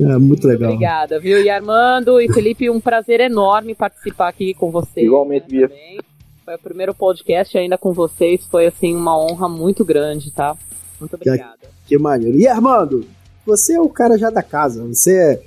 É 0.00 0.18
muito 0.18 0.46
legal. 0.46 0.70
Obrigada, 0.70 1.18
viu? 1.18 1.42
E 1.42 1.50
Armando 1.50 2.20
e 2.20 2.32
Felipe, 2.32 2.70
um 2.70 2.80
prazer 2.80 3.20
enorme 3.20 3.74
participar 3.74 4.28
aqui 4.28 4.54
com 4.54 4.70
vocês. 4.70 5.06
Igualmente, 5.06 5.52
né, 5.52 5.66
Bia. 5.66 6.04
Foi 6.44 6.54
o 6.54 6.58
primeiro 6.58 6.94
podcast 6.94 7.58
ainda 7.58 7.76
com 7.76 7.92
vocês, 7.92 8.46
foi 8.46 8.66
assim 8.66 8.94
uma 8.94 9.18
honra 9.18 9.48
muito 9.48 9.84
grande, 9.84 10.30
tá? 10.30 10.56
Muito 11.00 11.14
obrigada. 11.14 11.77
Que, 11.88 11.98
maneiro. 11.98 12.38
E 12.38 12.46
Armando, 12.46 13.06
você 13.46 13.74
é 13.74 13.80
o 13.80 13.88
cara 13.88 14.18
já 14.18 14.28
da 14.28 14.42
casa, 14.42 14.84
você 14.84 15.16
é 15.16 15.42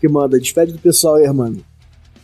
que 0.00 0.08
manda. 0.08 0.38
Despede 0.38 0.72
do 0.72 0.78
pessoal 0.80 1.14
aí, 1.14 1.26
Armando. 1.26 1.64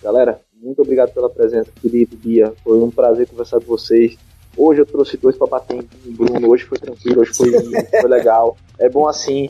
Galera, 0.02 0.40
muito 0.60 0.82
obrigado 0.82 1.12
pela 1.14 1.30
presença, 1.30 1.70
Felipe, 1.80 2.16
Bia. 2.16 2.52
Foi 2.64 2.78
um 2.82 2.90
prazer 2.90 3.28
conversar 3.28 3.60
com 3.60 3.66
vocês. 3.66 4.18
Hoje 4.56 4.80
eu 4.80 4.86
trouxe 4.86 5.16
dois 5.16 5.36
para 5.36 5.47
bater 5.47 5.78
em 6.05 6.10
Bruno, 6.10 6.48
hoje 6.48 6.64
foi 6.64 6.78
tranquilo, 6.78 7.20
hoje 7.20 7.32
foi, 7.32 7.52
foi 7.52 8.10
legal. 8.10 8.56
É 8.76 8.88
bom 8.88 9.06
assim. 9.06 9.48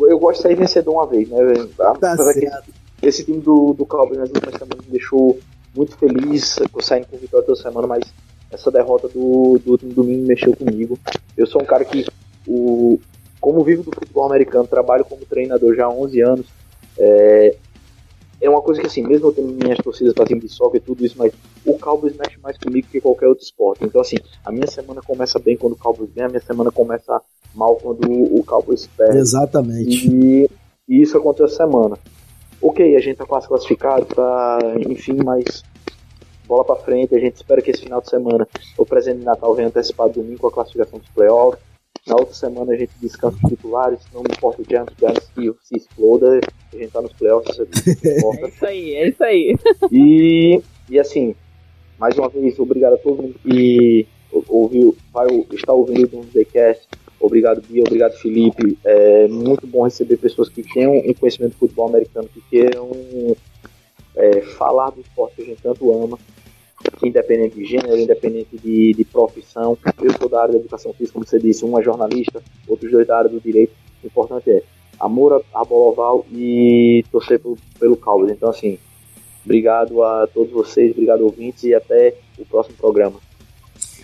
Eu 0.00 0.18
gosto 0.18 0.38
de 0.38 0.42
sair 0.42 0.56
vencedor 0.56 0.92
uma 0.92 1.06
vez, 1.06 1.28
né? 1.28 1.38
Tá 1.76 2.16
certo. 2.16 2.72
Esse 3.00 3.24
time 3.24 3.40
do, 3.40 3.72
do 3.72 3.86
Cowboys 3.86 4.18
nas 4.18 4.28
últimas 4.30 4.54
semanas 4.54 4.84
me 4.84 4.90
deixou 4.90 5.38
muito 5.76 5.96
feliz 5.96 6.58
com 6.72 6.80
saindo 6.80 7.06
com 7.06 7.16
vitória 7.16 7.46
toda 7.46 7.60
semana, 7.60 7.86
mas 7.86 8.04
essa 8.50 8.70
derrota 8.70 9.08
do, 9.08 9.60
do 9.64 9.72
último 9.72 9.92
domingo 9.92 10.26
mexeu 10.26 10.56
comigo. 10.56 10.98
Eu 11.36 11.46
sou 11.46 11.62
um 11.62 11.64
cara 11.64 11.84
que, 11.84 12.04
o, 12.46 12.98
como 13.40 13.62
vivo 13.62 13.82
do 13.82 13.92
futebol 13.92 14.26
americano, 14.26 14.66
trabalho 14.66 15.04
como 15.04 15.24
treinador 15.24 15.74
já 15.74 15.86
há 15.86 15.90
11 15.90 16.20
anos, 16.20 16.46
é, 16.98 17.56
é 18.40 18.48
uma 18.48 18.62
coisa 18.62 18.80
que, 18.80 18.86
assim, 18.86 19.02
mesmo 19.02 19.28
eu 19.28 19.32
tendo 19.32 19.52
minhas 19.52 19.78
torcidas 19.78 20.14
para 20.14 20.26
cima 20.26 20.40
de 20.40 20.48
soccer 20.48 20.80
e 20.80 20.84
tudo 20.84 21.04
isso, 21.04 21.16
mas 21.18 21.32
o 21.66 21.78
Cowboys 21.78 22.16
mexe 22.16 22.38
mais 22.40 22.56
comigo 22.56 22.86
que 22.90 23.00
qualquer 23.00 23.26
outro 23.26 23.44
esporte. 23.44 23.84
Então, 23.84 24.00
assim, 24.00 24.16
a 24.44 24.52
minha 24.52 24.66
semana 24.66 25.00
começa 25.04 25.38
bem 25.38 25.56
quando 25.56 25.72
o 25.72 25.76
Cowboys 25.76 26.10
ganha, 26.12 26.26
a 26.26 26.30
minha 26.30 26.40
semana 26.40 26.70
começa 26.70 27.20
mal 27.54 27.76
quando 27.76 28.08
o 28.10 28.44
Cowboys 28.44 28.86
perde. 28.96 29.18
Exatamente. 29.18 30.08
E, 30.08 30.50
e 30.88 31.02
isso 31.02 31.16
aconteceu 31.16 31.46
essa 31.46 31.56
semana. 31.56 31.98
Ok, 32.60 32.96
a 32.96 33.00
gente 33.00 33.16
tá 33.16 33.26
quase 33.26 33.46
classificado, 33.46 34.04
tá, 34.06 34.58
enfim, 34.88 35.16
mas 35.24 35.62
bola 36.46 36.64
para 36.64 36.76
frente, 36.76 37.14
a 37.14 37.20
gente 37.20 37.36
espera 37.36 37.60
que 37.60 37.70
esse 37.70 37.82
final 37.82 38.00
de 38.00 38.08
semana 38.08 38.48
o 38.76 38.86
presente 38.86 39.18
de 39.18 39.24
Natal 39.24 39.54
venha 39.54 39.68
antecipado 39.68 40.14
domingo 40.14 40.40
com 40.40 40.48
a 40.48 40.52
classificação 40.52 40.98
dos 40.98 41.08
playoffs. 41.10 41.62
Na 42.08 42.14
outra 42.14 42.34
semana 42.34 42.72
a 42.72 42.76
gente 42.76 42.92
descansa 43.00 43.36
os 43.44 43.50
titulares, 43.50 44.00
não 44.14 44.22
importa 44.22 44.62
o 44.62 44.64
Giants, 44.64 44.94
o 44.94 44.98
Giants 44.98 45.30
se, 45.34 45.68
se 45.68 45.76
exploda, 45.76 46.40
a 46.72 46.76
gente 46.76 46.90
tá 46.90 47.02
nos 47.02 47.12
playoffs. 47.12 47.58
É 48.02 48.48
isso 48.48 48.66
aí, 48.66 48.94
é 48.94 49.08
isso 49.08 49.24
aí. 49.24 49.56
E, 49.92 50.62
e 50.88 50.98
assim, 50.98 51.34
mais 51.98 52.16
uma 52.16 52.30
vez, 52.30 52.58
obrigado 52.58 52.94
a 52.94 52.98
todo 52.98 53.22
mundo 53.22 53.34
que 53.44 54.06
ouviu, 54.48 54.96
vai 55.12 55.26
estar 55.52 55.74
ouvindo 55.74 56.04
o 56.04 56.08
Doomsdaycast. 56.08 56.88
Obrigado, 57.20 57.62
Bia, 57.68 57.82
obrigado, 57.82 58.16
Felipe. 58.16 58.78
É 58.84 59.28
muito 59.28 59.66
bom 59.66 59.82
receber 59.82 60.16
pessoas 60.16 60.48
que 60.48 60.62
tenham 60.62 60.96
um 60.96 61.12
conhecimento 61.12 61.52
de 61.52 61.58
futebol 61.58 61.88
americano, 61.88 62.28
que 62.32 62.40
queiram 62.48 62.90
é, 64.16 64.40
falar 64.40 64.90
do 64.90 65.00
esporte 65.00 65.36
que 65.36 65.42
a 65.42 65.44
gente 65.44 65.62
tanto 65.62 65.92
ama 65.92 66.18
independente 67.02 67.56
de 67.56 67.64
gênero, 67.64 67.96
independente 67.96 68.56
de, 68.56 68.94
de 68.94 69.04
profissão. 69.04 69.76
Eu 70.00 70.12
sou 70.18 70.28
da 70.28 70.42
área 70.42 70.52
da 70.54 70.60
educação 70.60 70.92
física, 70.92 71.14
como 71.14 71.26
você 71.26 71.38
disse, 71.38 71.64
um 71.64 71.78
é 71.78 71.82
jornalista, 71.82 72.42
outros 72.66 72.90
dois 72.90 73.06
da 73.06 73.18
área 73.18 73.30
do 73.30 73.40
direito. 73.40 73.72
O 74.02 74.06
importante 74.06 74.50
é 74.50 74.62
amor 74.98 75.44
a 75.54 75.64
bola 75.64 75.90
oval 75.92 76.26
e 76.32 77.04
torcer 77.10 77.38
pelo, 77.38 77.56
pelo 77.78 77.96
Cowboys. 77.96 78.32
Então, 78.32 78.48
assim, 78.48 78.78
obrigado 79.44 80.02
a 80.02 80.26
todos 80.26 80.52
vocês, 80.52 80.92
obrigado 80.92 81.22
ouvintes 81.22 81.64
e 81.64 81.74
até 81.74 82.14
o 82.38 82.44
próximo 82.44 82.76
programa. 82.76 83.20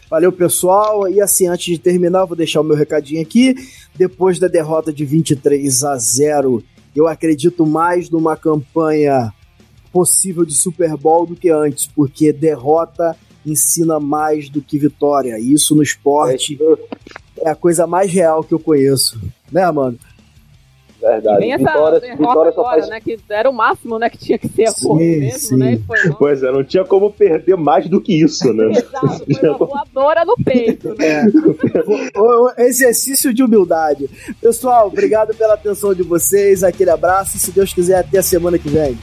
Valeu, 0.08 0.30
pessoal. 0.30 1.08
E 1.08 1.20
assim, 1.20 1.48
antes 1.48 1.64
de 1.64 1.78
terminar, 1.78 2.24
vou 2.24 2.36
deixar 2.36 2.60
o 2.60 2.64
meu 2.64 2.76
recadinho 2.76 3.22
aqui. 3.22 3.54
Depois 3.96 4.38
da 4.38 4.48
derrota 4.48 4.92
de 4.92 5.04
23 5.04 5.82
a 5.84 5.96
0, 5.96 6.62
eu 6.94 7.08
acredito 7.08 7.66
mais 7.66 8.10
numa 8.10 8.36
campanha 8.36 9.32
possível 9.94 10.44
de 10.44 10.54
Super 10.54 10.96
Bowl 10.96 11.24
do 11.24 11.36
que 11.36 11.48
antes, 11.48 11.86
porque 11.86 12.32
derrota 12.32 13.16
ensina 13.46 14.00
mais 14.00 14.48
do 14.48 14.60
que 14.60 14.76
vitória. 14.76 15.38
Isso 15.38 15.76
no 15.76 15.84
esporte 15.84 16.58
é, 17.40 17.46
é 17.46 17.50
a 17.50 17.54
coisa 17.54 17.86
mais 17.86 18.10
real 18.10 18.42
que 18.42 18.52
eu 18.52 18.58
conheço, 18.58 19.20
né, 19.52 19.70
mano? 19.70 19.96
Verdade. 21.00 21.38
Bem 21.38 21.52
essa 21.52 21.64
vitória, 21.64 22.00
vitória 22.00 22.52
só 22.52 22.60
agora, 22.62 22.80
faz... 22.80 22.88
né? 22.88 22.98
Que 22.98 23.18
era 23.28 23.48
o 23.48 23.52
máximo, 23.52 23.98
né? 23.98 24.08
Que 24.08 24.16
tinha 24.16 24.38
que 24.38 24.48
ser 24.48 24.64
a 24.64 24.72
sim, 24.72 24.96
mesmo, 24.96 25.38
sim. 25.38 25.56
né? 25.56 25.78
pois 26.18 26.42
é, 26.42 26.50
não 26.50 26.64
tinha 26.64 26.82
como 26.82 27.12
perder 27.12 27.56
mais 27.56 27.86
do 27.88 28.00
que 28.00 28.20
isso, 28.20 28.52
né? 28.54 28.70
Exato, 28.70 29.24
foi 29.38 29.48
uma 29.50 29.58
voadora 29.58 30.24
no 30.24 30.34
peito, 30.42 30.94
né? 30.94 31.26
É. 32.56 32.66
exercício 32.66 33.34
de 33.34 33.44
humildade. 33.44 34.08
Pessoal, 34.40 34.88
obrigado 34.88 35.36
pela 35.36 35.54
atenção 35.54 35.94
de 35.94 36.02
vocês, 36.02 36.64
aquele 36.64 36.90
abraço 36.90 37.36
e 37.36 37.40
se 37.40 37.52
Deus 37.52 37.72
quiser, 37.72 37.98
até 37.98 38.18
a 38.18 38.22
semana 38.22 38.58
que 38.58 38.70
vem. 38.70 38.98